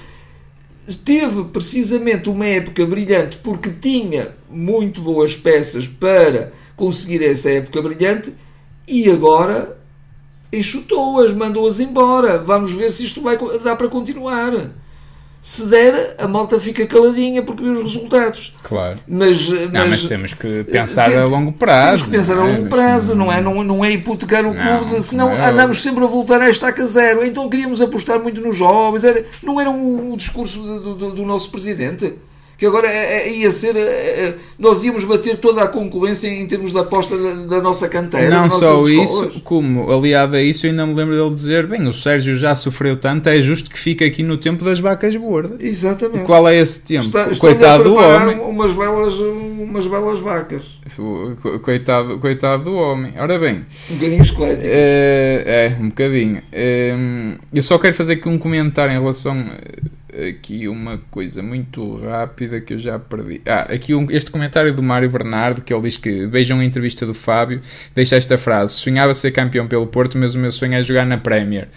teve 1.04 1.44
precisamente 1.44 2.28
uma 2.28 2.46
época 2.46 2.84
brilhante 2.84 3.38
porque 3.42 3.70
tinha 3.70 4.34
muito 4.50 5.00
boas 5.00 5.34
peças 5.36 5.86
para 5.86 6.52
conseguir 6.76 7.24
essa 7.24 7.50
época 7.50 7.80
brilhante 7.80 8.34
e 8.86 9.10
agora 9.10 9.78
enxutou-as, 10.52 11.32
mandou-as 11.32 11.80
embora. 11.80 12.38
Vamos 12.38 12.72
ver 12.72 12.90
se 12.90 13.04
isto 13.04 13.20
vai 13.20 13.38
dar 13.62 13.76
para 13.76 13.88
continuar 13.88 14.74
se 15.44 15.66
der, 15.66 16.16
a 16.18 16.26
malta 16.26 16.58
fica 16.58 16.86
caladinha 16.86 17.42
porque 17.42 17.62
vê 17.62 17.68
os 17.68 17.82
resultados. 17.82 18.54
Claro. 18.62 18.98
Mas, 19.06 19.46
mas, 19.46 19.72
não, 19.72 19.88
mas 19.88 20.04
temos 20.04 20.32
que 20.32 20.64
pensar 20.64 21.10
tem, 21.10 21.18
a 21.18 21.26
longo 21.26 21.52
prazo. 21.52 21.86
Temos 21.86 22.02
que 22.04 22.10
pensar 22.12 22.42
a 22.42 22.48
é? 22.48 22.56
longo 22.56 22.68
prazo, 22.70 23.14
não 23.14 23.30
é? 23.30 23.42
Não, 23.42 23.62
não 23.62 23.84
é 23.84 23.90
hipotecar 23.90 24.46
o 24.46 24.54
clube, 24.54 24.94
não, 24.94 25.02
senão 25.02 25.28
não 25.28 25.36
é 25.36 25.50
andamos 25.50 25.82
sempre 25.82 26.02
a 26.02 26.06
voltar 26.06 26.40
a 26.40 26.48
estaca 26.48 26.86
zero. 26.86 27.22
Então 27.26 27.46
queríamos 27.50 27.82
apostar 27.82 28.18
muito 28.20 28.40
nos 28.40 28.56
jovens. 28.56 29.04
Era, 29.04 29.22
não 29.42 29.60
era 29.60 29.70
o, 29.70 30.14
o 30.14 30.16
discurso 30.16 30.62
do, 30.62 30.94
do, 30.94 31.10
do 31.10 31.26
nosso 31.26 31.50
presidente? 31.50 32.14
Que 32.56 32.66
agora 32.66 32.86
é, 32.86 33.28
é, 33.28 33.32
ia 33.32 33.50
ser. 33.50 33.76
É, 33.76 34.34
nós 34.58 34.84
íamos 34.84 35.04
bater 35.04 35.36
toda 35.38 35.62
a 35.62 35.68
concorrência 35.68 36.28
em 36.28 36.46
termos 36.46 36.72
de 36.72 36.78
aposta 36.78 37.16
da, 37.16 37.56
da 37.56 37.62
nossa 37.62 37.88
canteira. 37.88 38.30
Não 38.30 38.48
só 38.48 38.88
isso, 38.88 39.40
como 39.42 39.90
aliado 39.90 40.36
a 40.36 40.42
isso, 40.42 40.66
eu 40.66 40.70
ainda 40.70 40.86
me 40.86 40.94
lembro 40.94 41.16
dele 41.16 41.34
dizer: 41.34 41.66
bem, 41.66 41.86
o 41.88 41.92
Sérgio 41.92 42.36
já 42.36 42.54
sofreu 42.54 42.96
tanto, 42.96 43.28
é 43.28 43.40
justo 43.40 43.70
que 43.70 43.78
fique 43.78 44.04
aqui 44.04 44.22
no 44.22 44.36
tempo 44.36 44.64
das 44.64 44.78
vacas 44.78 45.16
gordas. 45.16 45.60
Exatamente. 45.60 46.22
E 46.22 46.24
qual 46.24 46.48
é 46.48 46.56
esse 46.56 46.80
tempo? 46.80 47.06
Está, 47.06 47.34
coitado 47.36 47.84
do 47.84 47.94
homem. 47.96 48.38
Umas 48.38 48.72
belas, 48.72 49.14
umas 49.14 49.86
belas 49.86 50.18
vacas. 50.20 50.62
Coitado, 51.62 52.18
coitado 52.18 52.64
do 52.64 52.74
homem. 52.74 53.14
Ora 53.18 53.38
bem, 53.38 53.66
um 53.90 53.94
bocadinho 53.94 54.22
esquelético. 54.22 54.68
É, 54.68 55.42
é, 55.46 55.82
um 55.82 55.88
bocadinho. 55.88 56.42
É, 56.52 56.94
eu 57.52 57.62
só 57.62 57.78
quero 57.78 57.94
fazer 57.94 58.14
aqui 58.14 58.28
um 58.28 58.38
comentário 58.38 58.94
em 58.94 58.98
relação 58.98 59.44
aqui 60.28 60.68
uma 60.68 60.98
coisa 61.10 61.42
muito 61.42 61.96
rápida 61.96 62.60
que 62.60 62.74
eu 62.74 62.78
já 62.78 62.98
perdi. 62.98 63.40
Ah, 63.46 63.72
aqui 63.72 63.94
um, 63.94 64.10
este 64.10 64.30
comentário 64.30 64.72
do 64.72 64.82
Mário 64.82 65.10
Bernardo, 65.10 65.62
que 65.62 65.72
ele 65.72 65.82
diz 65.82 65.96
que 65.96 66.26
vejam 66.26 66.60
a 66.60 66.64
entrevista 66.64 67.04
do 67.04 67.14
Fábio, 67.14 67.60
deixa 67.94 68.16
esta 68.16 68.38
frase: 68.38 68.74
sonhava 68.74 69.14
ser 69.14 69.32
campeão 69.32 69.66
pelo 69.66 69.86
Porto, 69.86 70.18
mas 70.18 70.34
o 70.34 70.38
meu 70.38 70.52
sonho 70.52 70.74
é 70.74 70.82
jogar 70.82 71.04
na 71.04 71.18
Premier. 71.18 71.68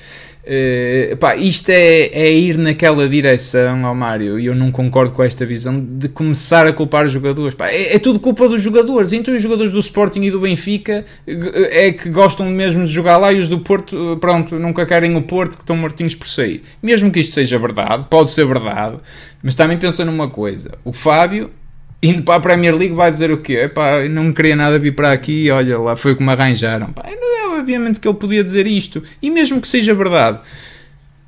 Uh, 0.49 1.17
pá, 1.17 1.35
isto 1.35 1.69
é, 1.69 2.05
é, 2.05 2.31
ir 2.31 2.57
naquela 2.57 3.09
direção, 3.09 3.83
ó 3.83 3.93
Mário, 3.93 4.39
e 4.39 4.45
eu 4.45 4.55
não 4.55 4.71
concordo 4.71 5.11
com 5.11 5.21
esta 5.21 5.45
visão 5.45 5.77
de 5.77 6.07
começar 6.07 6.65
a 6.65 6.71
culpar 6.71 7.05
os 7.05 7.11
jogadores. 7.11 7.53
Pá, 7.53 7.67
é, 7.67 7.95
é, 7.95 7.99
tudo 7.99 8.17
culpa 8.17 8.47
dos 8.47 8.61
jogadores. 8.61 9.11
Então 9.11 9.35
os 9.35 9.41
jogadores 9.41 9.73
do 9.73 9.79
Sporting 9.79 10.21
e 10.21 10.31
do 10.31 10.39
Benfica 10.39 11.03
eh, 11.27 11.87
é 11.87 11.91
que 11.91 12.09
gostam 12.09 12.45
mesmo 12.45 12.85
de 12.85 12.91
jogar 12.91 13.17
lá 13.17 13.33
e 13.33 13.39
os 13.39 13.49
do 13.49 13.59
Porto, 13.59 14.13
eh, 14.13 14.15
pronto, 14.15 14.57
nunca 14.57 14.85
querem 14.85 15.17
o 15.17 15.21
Porto 15.21 15.57
que 15.57 15.63
estão 15.63 15.75
mortinhos 15.75 16.15
por 16.15 16.29
sair. 16.29 16.63
Mesmo 16.81 17.11
que 17.11 17.19
isto 17.19 17.33
seja 17.33 17.59
verdade, 17.59 18.05
pode 18.09 18.31
ser 18.31 18.45
verdade, 18.45 18.99
mas 19.43 19.53
também 19.53 19.77
pensa 19.77 20.05
numa 20.05 20.29
coisa: 20.29 20.71
o 20.85 20.93
Fábio 20.93 21.49
indo 22.01 22.23
para 22.23 22.35
a 22.35 22.39
Premier 22.39 22.75
League 22.75 22.93
vai 22.93 23.09
dizer 23.09 23.31
o 23.31 23.37
quê? 23.37 23.53
Epá, 23.65 24.07
não 24.09 24.31
queria 24.31 24.55
nada 24.55 24.77
vir 24.77 24.93
para 24.93 25.11
aqui, 25.11 25.49
olha 25.49 25.79
lá, 25.79 25.95
foi 25.95 26.15
como 26.15 26.29
arranjaram. 26.29 26.91
Pá, 26.93 27.03
é 27.05 27.47
obviamente 27.59 27.99
que 27.99 28.07
ele 28.07 28.17
podia 28.17 28.43
dizer 28.43 28.67
isto. 28.67 29.03
E 29.21 29.29
mesmo 29.29 29.59
que 29.59 29.67
seja 29.67 29.93
verdade, 29.93 30.39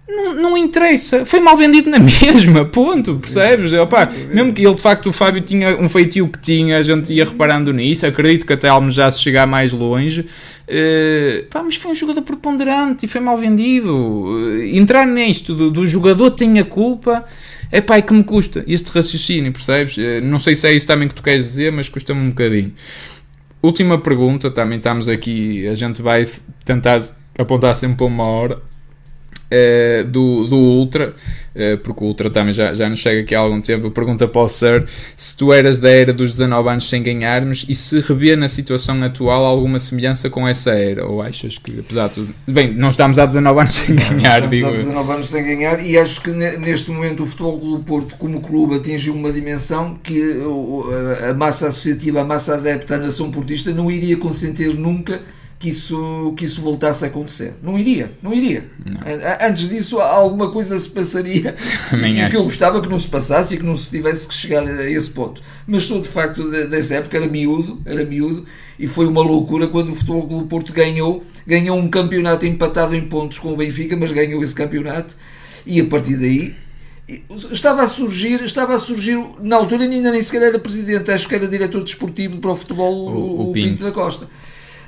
não, 0.07 0.33
não 0.33 0.57
interessa. 0.57 1.25
Foi 1.25 1.39
mal 1.39 1.57
vendido 1.57 1.89
na 1.89 1.99
mesma, 1.99 2.65
ponto, 2.65 3.15
percebes? 3.15 3.73
Opa, 3.73 4.09
mesmo 4.31 4.53
que 4.53 4.65
ele, 4.65 4.75
de 4.75 4.81
facto, 4.81 5.09
o 5.09 5.13
Fábio 5.13 5.41
tinha 5.41 5.77
um 5.77 5.89
feitio 5.89 6.27
que 6.27 6.39
tinha, 6.39 6.77
a 6.77 6.81
gente 6.81 7.13
ia 7.13 7.25
reparando 7.25 7.73
nisso, 7.73 8.05
acredito 8.05 8.45
que 8.45 8.53
até 8.53 8.69
se 9.11 9.19
chegar 9.21 9.45
mais 9.45 9.71
longe. 9.71 10.25
Uh, 10.69 11.45
pá, 11.49 11.63
mas 11.63 11.77
foi 11.77 11.91
um 11.91 11.95
jogador 11.95 12.21
preponderante 12.21 13.05
e 13.05 13.09
foi 13.09 13.19
mal 13.19 13.37
vendido. 13.37 13.95
Uh, 13.95 14.63
entrar 14.63 15.07
nisto 15.07 15.55
do, 15.55 15.71
do 15.71 15.87
jogador 15.87 16.31
tem 16.31 16.59
a 16.59 16.63
culpa 16.63 17.25
é 17.71 17.81
pá, 17.81 17.97
é 17.97 18.01
que 18.01 18.13
me 18.13 18.23
custa 18.23 18.63
este 18.67 18.89
raciocínio, 18.89 19.51
percebes? 19.51 19.97
Eh, 19.97 20.21
não 20.21 20.39
sei 20.39 20.55
se 20.55 20.67
é 20.67 20.73
isso 20.73 20.87
também 20.87 21.07
que 21.07 21.13
tu 21.13 21.21
queres 21.21 21.45
dizer, 21.45 21.71
mas 21.71 21.87
custa-me 21.87 22.19
um 22.19 22.29
bocadinho. 22.29 22.73
Última 23.61 23.99
pergunta, 23.99 24.49
também 24.49 24.77
estamos 24.77 25.07
aqui, 25.07 25.67
a 25.67 25.75
gente 25.75 26.01
vai 26.01 26.27
tentar 26.65 26.99
apontar 27.37 27.75
sempre 27.75 27.97
para 27.97 28.05
uma 28.07 28.23
hora. 28.23 28.61
Uh, 29.51 30.03
do, 30.03 30.47
do 30.47 30.55
Ultra, 30.55 31.15
uh, 31.55 31.77
porque 31.79 32.03
o 32.03 32.07
Ultra 32.07 32.29
também 32.29 32.53
já, 32.53 32.71
já 32.75 32.87
nos 32.87 32.99
chega 32.99 33.21
aqui 33.21 33.33
há 33.33 33.39
algum 33.39 33.59
tempo. 33.59 33.89
Pergunta 33.89 34.27
para 34.27 34.41
o 34.43 34.47
Sir 34.47 34.85
se 35.17 35.35
tu 35.35 35.51
eras 35.51 35.79
da 35.79 35.89
era 35.89 36.13
dos 36.13 36.31
19 36.33 36.69
anos 36.69 36.87
sem 36.87 37.01
ganharmos 37.01 37.65
e 37.67 37.73
se 37.73 37.99
revê 37.99 38.35
na 38.35 38.47
situação 38.47 39.01
atual 39.03 39.43
alguma 39.43 39.79
semelhança 39.79 40.29
com 40.29 40.47
essa 40.47 40.69
era, 40.69 41.03
ou 41.03 41.19
achas 41.19 41.57
que, 41.57 41.79
apesar 41.79 42.09
de 42.09 42.13
tudo. 42.13 42.35
Bem, 42.47 42.71
não 42.75 42.91
estamos 42.91 43.17
há 43.17 43.25
19 43.25 43.59
anos 43.59 43.73
sem 43.73 43.95
ganhar, 43.95 44.41
não, 44.41 44.49
digo. 44.49 44.67
Estamos 44.67 44.81
há 44.81 44.83
19 44.83 45.11
anos 45.13 45.29
sem 45.29 45.43
ganhar 45.43 45.83
e 45.83 45.97
acho 45.97 46.21
que 46.21 46.29
neste 46.29 46.91
momento 46.91 47.23
o 47.23 47.25
Futebol 47.25 47.57
do 47.57 47.79
Porto, 47.79 48.17
como 48.17 48.41
clube, 48.41 48.75
atingiu 48.75 49.15
uma 49.15 49.31
dimensão 49.31 49.95
que 49.95 50.43
a 51.27 51.33
massa 51.33 51.69
associativa, 51.69 52.21
a 52.21 52.23
massa 52.23 52.53
adepta, 52.53 52.95
a 52.95 52.99
nação 52.99 53.31
portista 53.31 53.71
não 53.71 53.89
iria 53.89 54.15
consentir 54.15 54.75
nunca 54.75 55.21
que 55.59 55.67
isso, 55.67 56.33
que 56.37 56.45
isso 56.45 56.61
voltasse 56.61 57.03
a 57.03 57.09
acontecer. 57.09 57.53
Não 57.61 57.77
iria, 57.77 58.13
não 58.23 58.33
iria. 58.33 58.71
Não. 58.85 59.01
Antes 59.45 59.67
disso, 59.67 59.99
alguma 59.99 60.49
coisa 60.49 60.79
se 60.79 60.89
passaria 60.89 61.53
e 61.93 62.29
que 62.29 62.37
eu 62.37 62.45
gostava 62.45 62.81
que 62.81 62.87
não 62.87 62.97
se 62.97 63.09
passasse 63.09 63.55
e 63.55 63.57
que 63.57 63.65
não 63.65 63.75
se 63.75 63.89
tivesse 63.91 64.25
que 64.25 64.33
chegar 64.33 64.65
a 64.65 64.89
esse 64.89 65.09
ponto. 65.09 65.41
Mas 65.67 65.83
sou 65.83 65.99
de 65.99 66.07
facto 66.07 66.49
dessa 66.49 66.95
época, 66.95 67.17
era 67.17 67.27
miúdo, 67.27 67.81
era 67.85 68.05
miúdo, 68.05 68.45
e 68.79 68.87
foi 68.87 69.05
uma 69.05 69.21
loucura 69.21 69.67
quando 69.67 69.91
o 69.91 69.95
Futebol 69.95 70.25
Clube 70.25 70.47
Porto 70.47 70.71
ganhou, 70.71 71.25
ganhou 71.45 71.77
um 71.77 71.89
campeonato 71.89 72.45
empatado 72.45 72.95
em 72.95 73.05
pontos 73.09 73.37
com 73.37 73.51
o 73.51 73.57
Benfica, 73.57 73.97
mas 73.97 74.13
ganhou 74.13 74.41
esse 74.41 74.55
campeonato, 74.55 75.17
e 75.65 75.81
a 75.81 75.85
partir 75.85 76.15
daí 76.15 76.55
estava 77.51 77.83
a 77.83 77.87
surgir, 77.87 78.41
estava 78.43 78.75
a 78.75 78.79
surgir, 78.79 79.19
na 79.41 79.57
altura 79.57 79.83
ainda 79.83 80.11
nem 80.11 80.21
sequer 80.21 80.43
era 80.43 80.59
presidente, 80.59 81.11
acho 81.11 81.27
que 81.27 81.35
era 81.35 81.47
diretor 81.49 81.83
desportivo 81.83 82.37
para 82.37 82.51
o 82.51 82.55
futebol 82.55 82.93
o, 82.93 83.09
o, 83.09 83.49
o 83.49 83.51
Pinto. 83.51 83.69
Pinto 83.69 83.83
da 83.83 83.91
Costa 83.91 84.27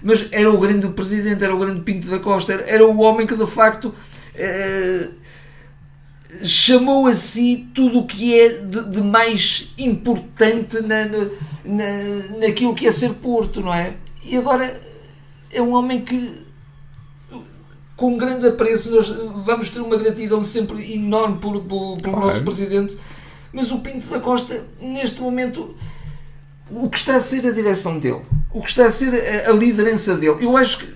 mas 0.03 0.27
era 0.31 0.51
o 0.51 0.59
grande 0.59 0.87
presidente, 0.89 1.43
era 1.43 1.53
o 1.53 1.59
grande 1.59 1.81
Pinto 1.81 2.09
da 2.09 2.19
Costa, 2.19 2.53
era, 2.53 2.85
o 2.85 2.99
homem 3.01 3.27
que 3.27 3.35
de 3.35 3.45
facto 3.45 3.93
eh, 4.35 5.09
chamou 6.43 7.07
a 7.07 7.13
si 7.13 7.69
tudo 7.73 7.99
o 7.99 8.07
que 8.07 8.39
é 8.39 8.49
de, 8.59 8.89
de 8.89 9.01
mais 9.01 9.73
importante 9.77 10.81
na, 10.81 11.05
na, 11.05 12.39
naquilo 12.39 12.73
que 12.73 12.87
é 12.87 12.91
ser 12.91 13.13
Porto, 13.15 13.61
não 13.61 13.73
é? 13.73 13.95
E 14.23 14.37
agora 14.37 14.81
é 15.51 15.61
um 15.61 15.73
homem 15.73 16.01
que 16.01 16.41
com 17.95 18.17
grande 18.17 18.47
apreço 18.47 18.89
nós 18.89 19.07
vamos 19.45 19.69
ter 19.69 19.79
uma 19.79 19.95
gratidão 19.95 20.43
sempre 20.43 20.93
enorme 20.93 21.37
por, 21.37 21.59
por, 21.61 21.97
por 21.97 22.01
claro. 22.01 22.25
nosso 22.25 22.41
presidente 22.41 22.97
mas 23.53 23.71
o 23.71 23.79
Pinto 23.79 24.07
da 24.07 24.19
Costa 24.19 24.65
neste 24.79 25.21
momento 25.21 25.75
o 26.73 26.89
que 26.89 26.97
está 26.97 27.15
a 27.15 27.21
ser 27.21 27.45
a 27.47 27.51
direção 27.51 27.99
dele, 27.99 28.21
o 28.53 28.61
que 28.61 28.69
está 28.69 28.85
a 28.85 28.91
ser 28.91 29.13
a, 29.13 29.49
a 29.49 29.53
liderança 29.53 30.15
dele. 30.15 30.37
Eu 30.39 30.55
acho 30.57 30.79
que 30.79 30.93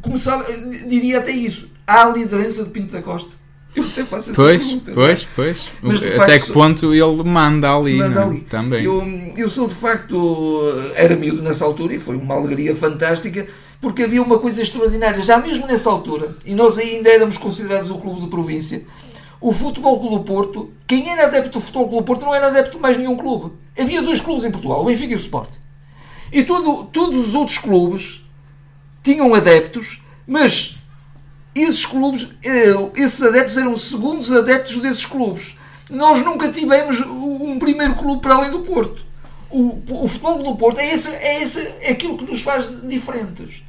começava, 0.00 0.44
diria 0.86 1.18
até 1.18 1.30
isso. 1.30 1.68
Há 1.86 2.04
a 2.04 2.10
liderança 2.10 2.64
de 2.64 2.70
Pinto 2.70 2.92
da 2.92 3.02
Costa. 3.02 3.42
Eu 3.74 3.84
até 3.84 4.04
faço 4.04 4.30
essa 4.30 4.42
pois, 4.42 4.62
pergunta. 4.62 4.90
É? 4.90 4.94
Pois, 4.94 5.28
pois. 5.34 5.66
Mas, 5.80 6.02
até 6.18 6.38
que 6.38 6.52
ponto 6.52 6.92
ele 6.92 7.24
manda 7.24 7.74
ali, 7.74 7.96
manda 7.96 8.22
ali. 8.22 8.40
também. 8.42 8.84
Eu, 8.84 9.02
eu 9.34 9.48
sou 9.48 9.66
de 9.66 9.74
facto, 9.74 10.60
era 10.94 11.16
miúdo 11.16 11.42
nessa 11.42 11.64
altura 11.64 11.94
e 11.94 11.98
foi 11.98 12.16
uma 12.16 12.34
alegria 12.34 12.76
fantástica 12.76 13.46
porque 13.80 14.02
havia 14.04 14.22
uma 14.22 14.38
coisa 14.38 14.62
extraordinária, 14.62 15.20
já 15.22 15.38
mesmo 15.38 15.66
nessa 15.66 15.90
altura, 15.90 16.36
e 16.46 16.54
nós 16.54 16.78
ainda 16.78 17.10
éramos 17.10 17.36
considerados 17.36 17.90
o 17.90 17.98
clube 17.98 18.20
de 18.20 18.28
província 18.28 18.82
o 19.42 19.52
Futebol 19.52 19.98
Clube 19.98 20.16
do 20.18 20.22
Porto, 20.22 20.72
quem 20.86 21.10
era 21.10 21.24
adepto 21.24 21.58
do 21.58 21.60
Futebol 21.60 21.88
Clube 21.88 22.02
do 22.02 22.06
Porto 22.06 22.24
não 22.24 22.34
era 22.34 22.46
adepto 22.46 22.76
de 22.76 22.78
mais 22.78 22.96
nenhum 22.96 23.16
clube. 23.16 23.52
Havia 23.76 24.00
dois 24.00 24.20
clubes 24.20 24.44
em 24.44 24.52
Portugal, 24.52 24.80
o 24.80 24.84
Benfica 24.84 25.12
e 25.12 25.16
o 25.16 25.18
Sport. 25.18 25.50
E 26.32 26.44
todo, 26.44 26.84
todos 26.84 27.18
os 27.18 27.34
outros 27.34 27.58
clubes 27.58 28.24
tinham 29.02 29.34
adeptos, 29.34 30.00
mas 30.26 30.78
esses 31.54 31.84
clubes, 31.84 32.28
eh, 32.44 32.72
esses 32.94 33.20
adeptos 33.20 33.56
eram 33.56 33.76
segundos 33.76 34.32
adeptos 34.32 34.76
desses 34.78 35.04
clubes. 35.04 35.56
Nós 35.90 36.22
nunca 36.22 36.48
tivemos 36.48 37.00
um 37.00 37.58
primeiro 37.58 37.96
clube 37.96 38.22
para 38.22 38.36
além 38.36 38.50
do 38.50 38.60
Porto. 38.60 39.04
O, 39.50 39.82
o 40.04 40.08
futebol 40.08 40.40
do 40.40 40.56
Porto 40.56 40.78
é, 40.78 40.94
esse, 40.94 41.10
é, 41.10 41.42
esse, 41.42 41.60
é 41.80 41.90
aquilo 41.90 42.16
que 42.16 42.30
nos 42.30 42.42
faz 42.42 42.70
diferentes. 42.88 43.62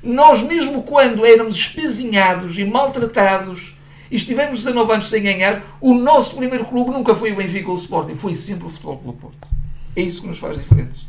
Nós, 0.00 0.42
mesmo 0.42 0.84
quando 0.84 1.26
éramos 1.26 1.56
espezinhados 1.56 2.56
e 2.56 2.64
maltratados 2.64 3.76
estivemos 4.10 4.64
19 4.64 4.92
anos 4.92 5.08
sem 5.08 5.22
ganhar, 5.22 5.62
o 5.80 5.94
nosso 5.94 6.36
primeiro 6.36 6.64
clube 6.64 6.90
nunca 6.90 7.14
foi 7.14 7.32
o 7.32 7.36
Benfica 7.36 7.68
ou 7.68 7.74
o 7.74 7.78
Sporting, 7.78 8.14
foi 8.14 8.34
sempre 8.34 8.66
o 8.66 8.70
Futebol 8.70 8.98
Clube 8.98 9.18
Porto. 9.18 9.48
É 9.94 10.02
isso 10.02 10.22
que 10.22 10.28
nos 10.28 10.38
faz 10.38 10.58
diferentes. 10.58 11.08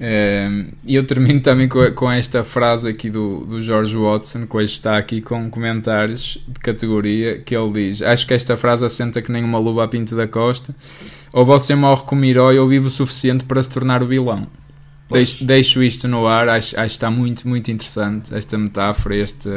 É, 0.00 0.48
e 0.84 0.96
eu 0.96 1.06
termino 1.06 1.40
também 1.40 1.68
com, 1.68 1.88
com, 1.92 2.10
esta 2.10 2.42
frase 2.42 2.88
aqui 2.88 3.08
do, 3.08 3.44
do 3.46 3.62
George 3.62 3.96
Watson, 3.96 4.44
que 4.46 4.56
hoje 4.56 4.72
está 4.72 4.98
aqui 4.98 5.20
com 5.20 5.48
comentários 5.48 6.44
de 6.48 6.58
categoria, 6.60 7.38
que 7.38 7.54
ele 7.56 7.72
diz: 7.72 8.02
Acho 8.02 8.26
que 8.26 8.34
esta 8.34 8.56
frase 8.56 8.84
assenta 8.84 9.22
que 9.22 9.30
nem 9.30 9.44
uma 9.44 9.58
luva 9.58 9.84
a 9.84 9.88
pinto 9.88 10.16
da 10.16 10.26
costa. 10.26 10.74
Ou 11.32 11.44
você 11.44 11.74
morre 11.74 12.02
como 12.06 12.24
herói 12.24 12.58
ou 12.58 12.68
vive 12.68 12.86
o 12.86 12.90
suficiente 12.90 13.44
para 13.44 13.62
se 13.62 13.70
tornar 13.70 14.02
o 14.02 14.06
vilão. 14.06 14.48
deixo, 15.10 15.44
deixo 15.44 15.82
isto 15.82 16.08
no 16.08 16.26
ar, 16.26 16.48
acho, 16.48 16.78
acho 16.78 16.88
que 16.88 16.96
está 16.96 17.10
muito, 17.10 17.48
muito 17.48 17.70
interessante 17.70 18.34
esta 18.34 18.58
metáfora, 18.58 19.16
este, 19.16 19.48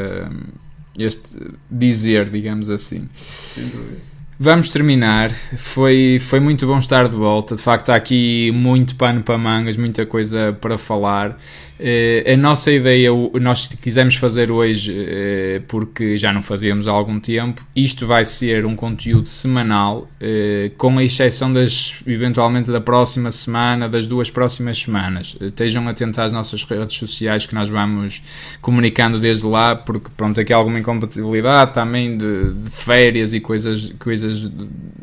este 0.97 1.39
dizer, 1.69 2.29
digamos 2.29 2.69
assim. 2.69 3.07
Sem 3.15 3.65
dúvida. 3.67 4.17
Vamos 4.39 4.69
terminar. 4.69 5.31
Foi, 5.57 6.19
foi 6.21 6.39
muito 6.39 6.67
bom 6.67 6.77
estar 6.77 7.09
de 7.09 7.15
volta. 7.15 7.55
De 7.55 7.61
facto, 7.61 7.89
há 7.89 7.95
aqui 7.95 8.51
muito 8.53 8.95
pano 8.95 9.23
para 9.23 9.37
mangas, 9.37 9.75
muita 9.75 10.05
coisa 10.05 10.55
para 10.61 10.77
falar. 10.77 11.37
Uh, 11.79 12.33
a 12.33 12.35
nossa 12.35 12.71
ideia, 12.71 13.11
nós 13.39 13.67
quisemos 13.67 14.15
fazer 14.15 14.49
hoje, 14.51 14.91
uh, 14.91 15.61
porque 15.67 16.17
já 16.17 16.33
não 16.33 16.41
fazíamos 16.41 16.87
há 16.87 16.91
algum 16.91 17.19
tempo, 17.19 17.63
isto 17.75 18.07
vai 18.07 18.25
ser 18.25 18.65
um 18.65 18.75
conteúdo 18.75 19.29
semanal, 19.29 20.09
uh, 20.19 20.69
com 20.75 20.97
a 20.97 21.03
exceção 21.03 21.53
das, 21.53 21.95
eventualmente, 22.07 22.71
da 22.71 22.81
próxima 22.81 23.29
semana, 23.29 23.87
das 23.87 24.07
duas 24.07 24.31
próximas 24.31 24.79
semanas. 24.79 25.37
estejam 25.39 25.87
atentos 25.87 26.17
às 26.17 26.31
nossas 26.31 26.63
redes 26.63 26.97
sociais 26.97 27.45
que 27.45 27.53
nós 27.53 27.69
vamos 27.69 28.23
comunicando 28.59 29.19
desde 29.19 29.45
lá, 29.45 29.75
porque 29.75 30.09
pronto, 30.17 30.41
aqui 30.41 30.51
há 30.51 30.57
alguma 30.57 30.79
incompatibilidade 30.79 31.75
também 31.75 32.17
de, 32.17 32.53
de 32.53 32.69
férias 32.71 33.35
e 33.35 33.39
coisas, 33.39 33.93
coisas, 33.99 34.49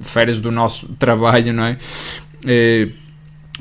férias 0.00 0.40
do 0.40 0.50
nosso 0.50 0.88
trabalho, 0.98 1.52
não 1.52 1.64
é? 1.64 1.76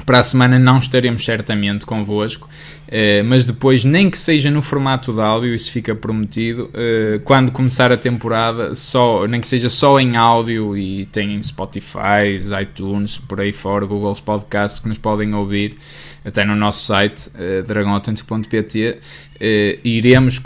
Para 0.06 0.20
a 0.20 0.24
semana 0.24 0.58
não 0.58 0.80
estaremos 0.80 1.24
certamente 1.24 1.86
convosco. 1.86 2.50
Uh, 2.88 3.24
mas 3.26 3.46
depois, 3.46 3.86
nem 3.86 4.10
que 4.10 4.18
seja 4.18 4.52
no 4.52 4.62
formato 4.62 5.14
de 5.14 5.22
áudio, 5.22 5.56
isso 5.56 5.72
fica 5.72 5.96
prometido. 5.96 6.70
Uh, 6.74 7.20
quando 7.24 7.52
começar 7.52 7.92
a 7.92 7.98
temporada, 7.98 8.76
só, 8.76 9.26
nem 9.28 9.40
que 9.40 9.48
seja 9.48 9.70
só 9.70 10.00
em 10.00 10.16
áudio 10.18 10.78
e 10.78 11.06
tem 11.06 11.42
Spotify, 11.42 12.38
iTunes, 12.62 13.18
por 13.18 13.40
aí 13.40 13.52
fora, 13.52 13.86
Google 13.86 14.14
Podcasts 14.24 14.80
que 14.80 14.88
nos 14.88 14.98
podem 14.98 15.34
ouvir, 15.34 15.78
até 16.26 16.46
no 16.46 16.56
nosso 16.56 16.86
site, 16.86 17.30
dragãoautêntico.pt, 17.66 19.00
uh, 19.36 19.80
iremos 19.84 20.42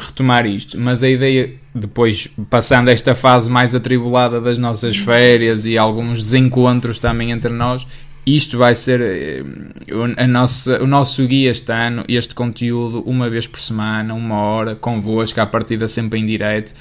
retomar 0.00 0.46
isto. 0.46 0.78
Mas 0.80 1.02
a 1.02 1.08
ideia, 1.08 1.52
depois, 1.74 2.30
passando 2.48 2.88
esta 2.88 3.14
fase 3.14 3.50
mais 3.50 3.74
atribulada 3.74 4.40
das 4.40 4.58
nossas 4.58 4.96
férias 4.96 5.66
e 5.66 5.76
alguns 5.76 6.22
desencontros 6.22 6.98
também 6.98 7.30
entre 7.30 7.52
nós, 7.52 7.86
isto 8.26 8.56
vai 8.56 8.74
ser 8.74 9.00
eh, 9.00 9.44
a 10.16 10.26
nossa, 10.26 10.82
o 10.82 10.86
nosso 10.86 11.26
guia 11.26 11.50
este 11.50 11.72
ano, 11.72 12.04
este 12.08 12.34
conteúdo, 12.34 13.02
uma 13.02 13.28
vez 13.28 13.46
por 13.46 13.60
semana, 13.60 14.14
uma 14.14 14.36
hora, 14.36 14.74
convosco, 14.74 15.40
à 15.40 15.46
partida 15.46 15.86
sempre 15.86 16.20
em 16.20 16.26
direto 16.26 16.74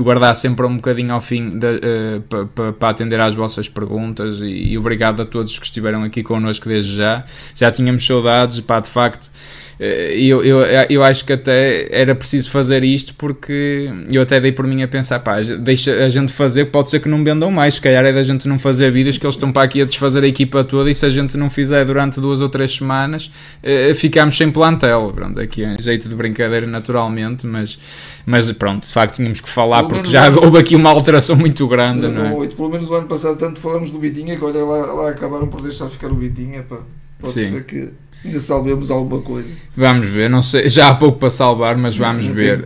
guardar 0.00 0.34
sempre 0.34 0.64
um 0.64 0.76
bocadinho 0.76 1.12
ao 1.12 1.20
fim 1.20 1.58
uh, 1.58 2.72
para 2.72 2.88
atender 2.88 3.20
às 3.20 3.34
vossas 3.34 3.68
perguntas 3.68 4.40
e, 4.40 4.46
e, 4.46 4.78
obrigado 4.78 5.20
a 5.20 5.26
todos 5.26 5.58
que 5.58 5.66
estiveram 5.66 6.02
aqui 6.02 6.22
connosco 6.22 6.68
desde 6.68 6.96
já. 6.96 7.24
Já 7.54 7.70
tínhamos 7.70 8.06
saudades, 8.06 8.60
pá, 8.60 8.80
de 8.80 8.88
facto 8.88 9.30
eh, 9.71 9.71
eu, 9.84 10.44
eu, 10.44 10.60
eu 10.88 11.02
acho 11.02 11.24
que 11.24 11.32
até 11.32 11.88
era 11.90 12.14
preciso 12.14 12.50
fazer 12.50 12.84
isto 12.84 13.14
porque 13.14 13.90
eu 14.10 14.22
até 14.22 14.40
dei 14.40 14.52
por 14.52 14.64
mim 14.66 14.82
a 14.82 14.88
pensar, 14.88 15.18
pá, 15.18 15.40
deixa 15.40 16.04
a 16.04 16.08
gente 16.08 16.32
fazer, 16.32 16.66
pode 16.66 16.90
ser 16.90 17.00
que 17.00 17.08
não 17.08 17.24
vendam 17.24 17.50
mais, 17.50 17.74
se 17.74 17.80
calhar 17.80 18.04
é 18.04 18.12
da 18.12 18.22
gente 18.22 18.46
não 18.46 18.58
fazer 18.58 18.92
vídeos 18.92 19.18
que 19.18 19.26
eles 19.26 19.34
estão 19.34 19.50
para 19.50 19.62
aqui 19.62 19.82
a 19.82 19.84
desfazer 19.84 20.22
a 20.22 20.26
equipa 20.26 20.62
toda 20.62 20.88
e 20.88 20.94
se 20.94 21.04
a 21.04 21.10
gente 21.10 21.36
não 21.36 21.50
fizer 21.50 21.84
durante 21.84 22.20
duas 22.20 22.40
ou 22.40 22.48
três 22.48 22.72
semanas, 22.76 23.30
eh, 23.62 23.92
ficamos 23.94 24.36
sem 24.36 24.52
plantel. 24.52 25.12
Pronto, 25.12 25.40
aqui 25.40 25.64
é 25.64 25.70
um 25.70 25.80
jeito 25.80 26.08
de 26.08 26.14
brincadeira 26.14 26.66
naturalmente, 26.66 27.44
mas, 27.46 27.76
mas 28.24 28.52
pronto, 28.52 28.86
de 28.86 28.92
facto 28.92 29.16
tínhamos 29.16 29.40
que 29.40 29.48
falar 29.48 29.82
porque 29.84 30.08
já 30.08 30.28
houve 30.30 30.58
aqui 30.58 30.76
uma 30.76 30.90
alteração 30.90 31.34
muito 31.34 31.66
grande, 31.66 32.02
não, 32.02 32.30
não 32.30 32.44
é? 32.44 32.46
Pelo 32.46 32.70
menos 32.70 32.88
no 32.88 32.94
ano 32.94 33.08
passado 33.08 33.36
tanto 33.36 33.58
falamos 33.58 33.90
do 33.90 33.98
Bitinha 33.98 34.36
que 34.36 34.44
olha 34.44 34.64
lá, 34.64 34.86
lá 34.92 35.10
acabaram 35.10 35.48
por 35.48 35.60
deixar 35.60 35.88
ficar 35.88 36.08
o 36.08 36.14
Bitinha, 36.14 36.62
pá. 36.62 36.78
Pode 37.18 37.34
Sim. 37.34 37.50
ser 37.50 37.64
que 37.64 37.88
ainda 38.24 38.40
salvemos 38.40 38.90
alguma 38.90 39.20
coisa. 39.20 39.48
Vamos 39.76 40.06
ver, 40.06 40.28
não 40.28 40.42
sei, 40.42 40.68
já 40.68 40.88
há 40.88 40.94
pouco 40.94 41.18
para 41.18 41.30
salvar, 41.30 41.76
mas 41.76 41.96
vamos 41.96 42.28
não 42.28 42.34
ver. 42.34 42.62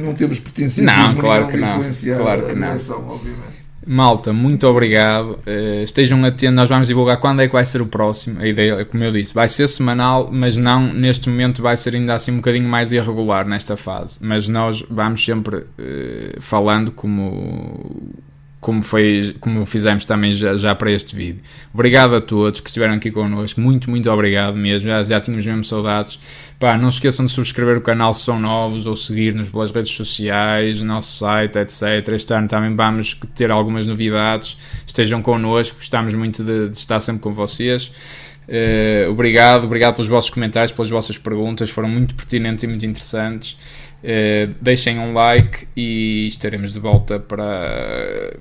não 0.00 0.14
temos 0.14 0.38
pretensiosismo 0.38 0.86
não, 0.86 1.14
claro 1.14 1.48
que 1.48 1.56
não, 1.56 1.82
claro 2.16 2.46
que 2.46 2.54
não. 2.54 2.76
obviamente. 3.08 3.60
Malta, 3.86 4.32
muito 4.32 4.66
obrigado. 4.66 5.38
Uh, 5.46 5.82
estejam 5.82 6.22
atentos, 6.24 6.54
nós 6.54 6.68
vamos 6.68 6.86
divulgar 6.86 7.16
quando 7.16 7.40
é 7.40 7.46
que 7.46 7.52
vai 7.52 7.64
ser 7.64 7.80
o 7.80 7.86
próximo. 7.86 8.40
A 8.40 8.46
ideia, 8.46 8.84
como 8.84 9.02
eu 9.02 9.10
disse, 9.10 9.32
vai 9.32 9.48
ser 9.48 9.68
semanal, 9.68 10.28
mas 10.30 10.56
não 10.56 10.92
neste 10.92 11.28
momento 11.28 11.62
vai 11.62 11.76
ser 11.76 11.94
ainda 11.94 12.14
assim 12.14 12.32
um 12.32 12.36
bocadinho 12.36 12.68
mais 12.68 12.92
irregular 12.92 13.46
nesta 13.46 13.76
fase. 13.76 14.18
Mas 14.22 14.48
nós 14.48 14.84
vamos 14.88 15.24
sempre 15.24 15.56
uh, 15.56 16.40
falando 16.40 16.92
como 16.92 18.22
como, 18.60 18.82
foi, 18.82 19.34
como 19.40 19.64
fizemos 19.64 20.04
também 20.04 20.30
já, 20.32 20.54
já 20.56 20.74
para 20.74 20.92
este 20.92 21.16
vídeo. 21.16 21.40
Obrigado 21.72 22.14
a 22.14 22.20
todos 22.20 22.60
que 22.60 22.68
estiveram 22.68 22.94
aqui 22.94 23.10
connosco, 23.10 23.60
muito, 23.60 23.88
muito 23.88 24.10
obrigado 24.10 24.56
mesmo, 24.56 24.88
já, 24.88 25.02
já 25.02 25.20
tínhamos 25.20 25.46
mesmo 25.46 25.64
saudades. 25.64 26.18
Pá, 26.58 26.76
não 26.76 26.90
se 26.90 26.98
esqueçam 26.98 27.24
de 27.24 27.32
subscrever 27.32 27.78
o 27.78 27.80
canal 27.80 28.12
se 28.12 28.22
são 28.22 28.38
novos 28.38 28.84
ou 28.84 28.94
seguir-nos 28.94 29.48
pelas 29.48 29.70
redes 29.70 29.92
sociais, 29.92 30.82
nosso 30.82 31.18
site, 31.18 31.58
etc. 31.58 32.06
Este 32.12 32.34
ano 32.34 32.48
também 32.48 32.76
vamos 32.76 33.18
ter 33.34 33.50
algumas 33.50 33.86
novidades, 33.86 34.58
estejam 34.86 35.22
connosco, 35.22 35.76
gostamos 35.76 36.12
muito 36.12 36.44
de, 36.44 36.68
de 36.68 36.76
estar 36.76 37.00
sempre 37.00 37.22
com 37.22 37.32
vocês. 37.32 37.90
Uh, 38.46 39.08
obrigado, 39.10 39.64
obrigado 39.64 39.94
pelos 39.94 40.08
vossos 40.08 40.28
comentários, 40.28 40.72
pelas 40.72 40.90
vossas 40.90 41.16
perguntas, 41.16 41.70
foram 41.70 41.88
muito 41.88 42.14
pertinentes 42.14 42.64
e 42.64 42.66
muito 42.66 42.84
interessantes. 42.84 43.56
Uh, 44.02 44.54
deixem 44.60 44.98
um 44.98 45.12
like 45.12 45.68
e 45.76 46.26
estaremos 46.26 46.72
de 46.72 46.80
volta 46.80 47.18
para, 47.20 48.34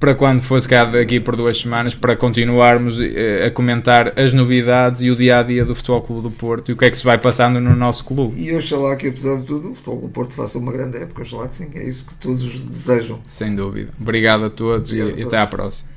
para 0.00 0.14
quando 0.14 0.40
fosse 0.40 0.66
cá 0.66 0.86
daqui 0.86 1.20
por 1.20 1.36
duas 1.36 1.58
semanas 1.58 1.94
para 1.94 2.16
continuarmos 2.16 2.98
uh, 2.98 3.04
a 3.46 3.50
comentar 3.50 4.18
as 4.18 4.32
novidades 4.32 5.02
e 5.02 5.10
o 5.10 5.16
dia 5.16 5.38
a 5.38 5.42
dia 5.42 5.64
do 5.66 5.74
Futebol 5.74 6.00
Clube 6.00 6.22
do 6.22 6.30
Porto 6.30 6.70
e 6.70 6.72
o 6.72 6.76
que 6.78 6.86
é 6.86 6.90
que 6.90 6.96
se 6.96 7.04
vai 7.04 7.18
passando 7.18 7.60
no 7.60 7.76
nosso 7.76 8.04
clube. 8.04 8.40
E 8.40 8.54
oxalá 8.54 8.96
que 8.96 9.08
apesar 9.08 9.36
de 9.36 9.42
tudo 9.42 9.70
o 9.70 9.74
Futebol 9.74 9.98
Clube 9.98 10.12
do 10.12 10.14
Porto 10.14 10.32
faça 10.32 10.58
uma 10.58 10.72
grande 10.72 10.96
época, 10.96 11.20
oxalá 11.22 11.46
que 11.46 11.54
sim, 11.54 11.68
é 11.74 11.84
isso 11.86 12.06
que 12.06 12.14
todos 12.14 12.60
desejam. 12.62 13.20
Sem 13.26 13.54
dúvida. 13.54 13.92
Obrigado 14.00 14.44
a 14.46 14.50
todos 14.50 14.90
Obrigado 14.90 15.08
e 15.10 15.12
a 15.12 15.14
todos. 15.16 15.26
até 15.26 15.38
à 15.38 15.46
próxima. 15.46 15.93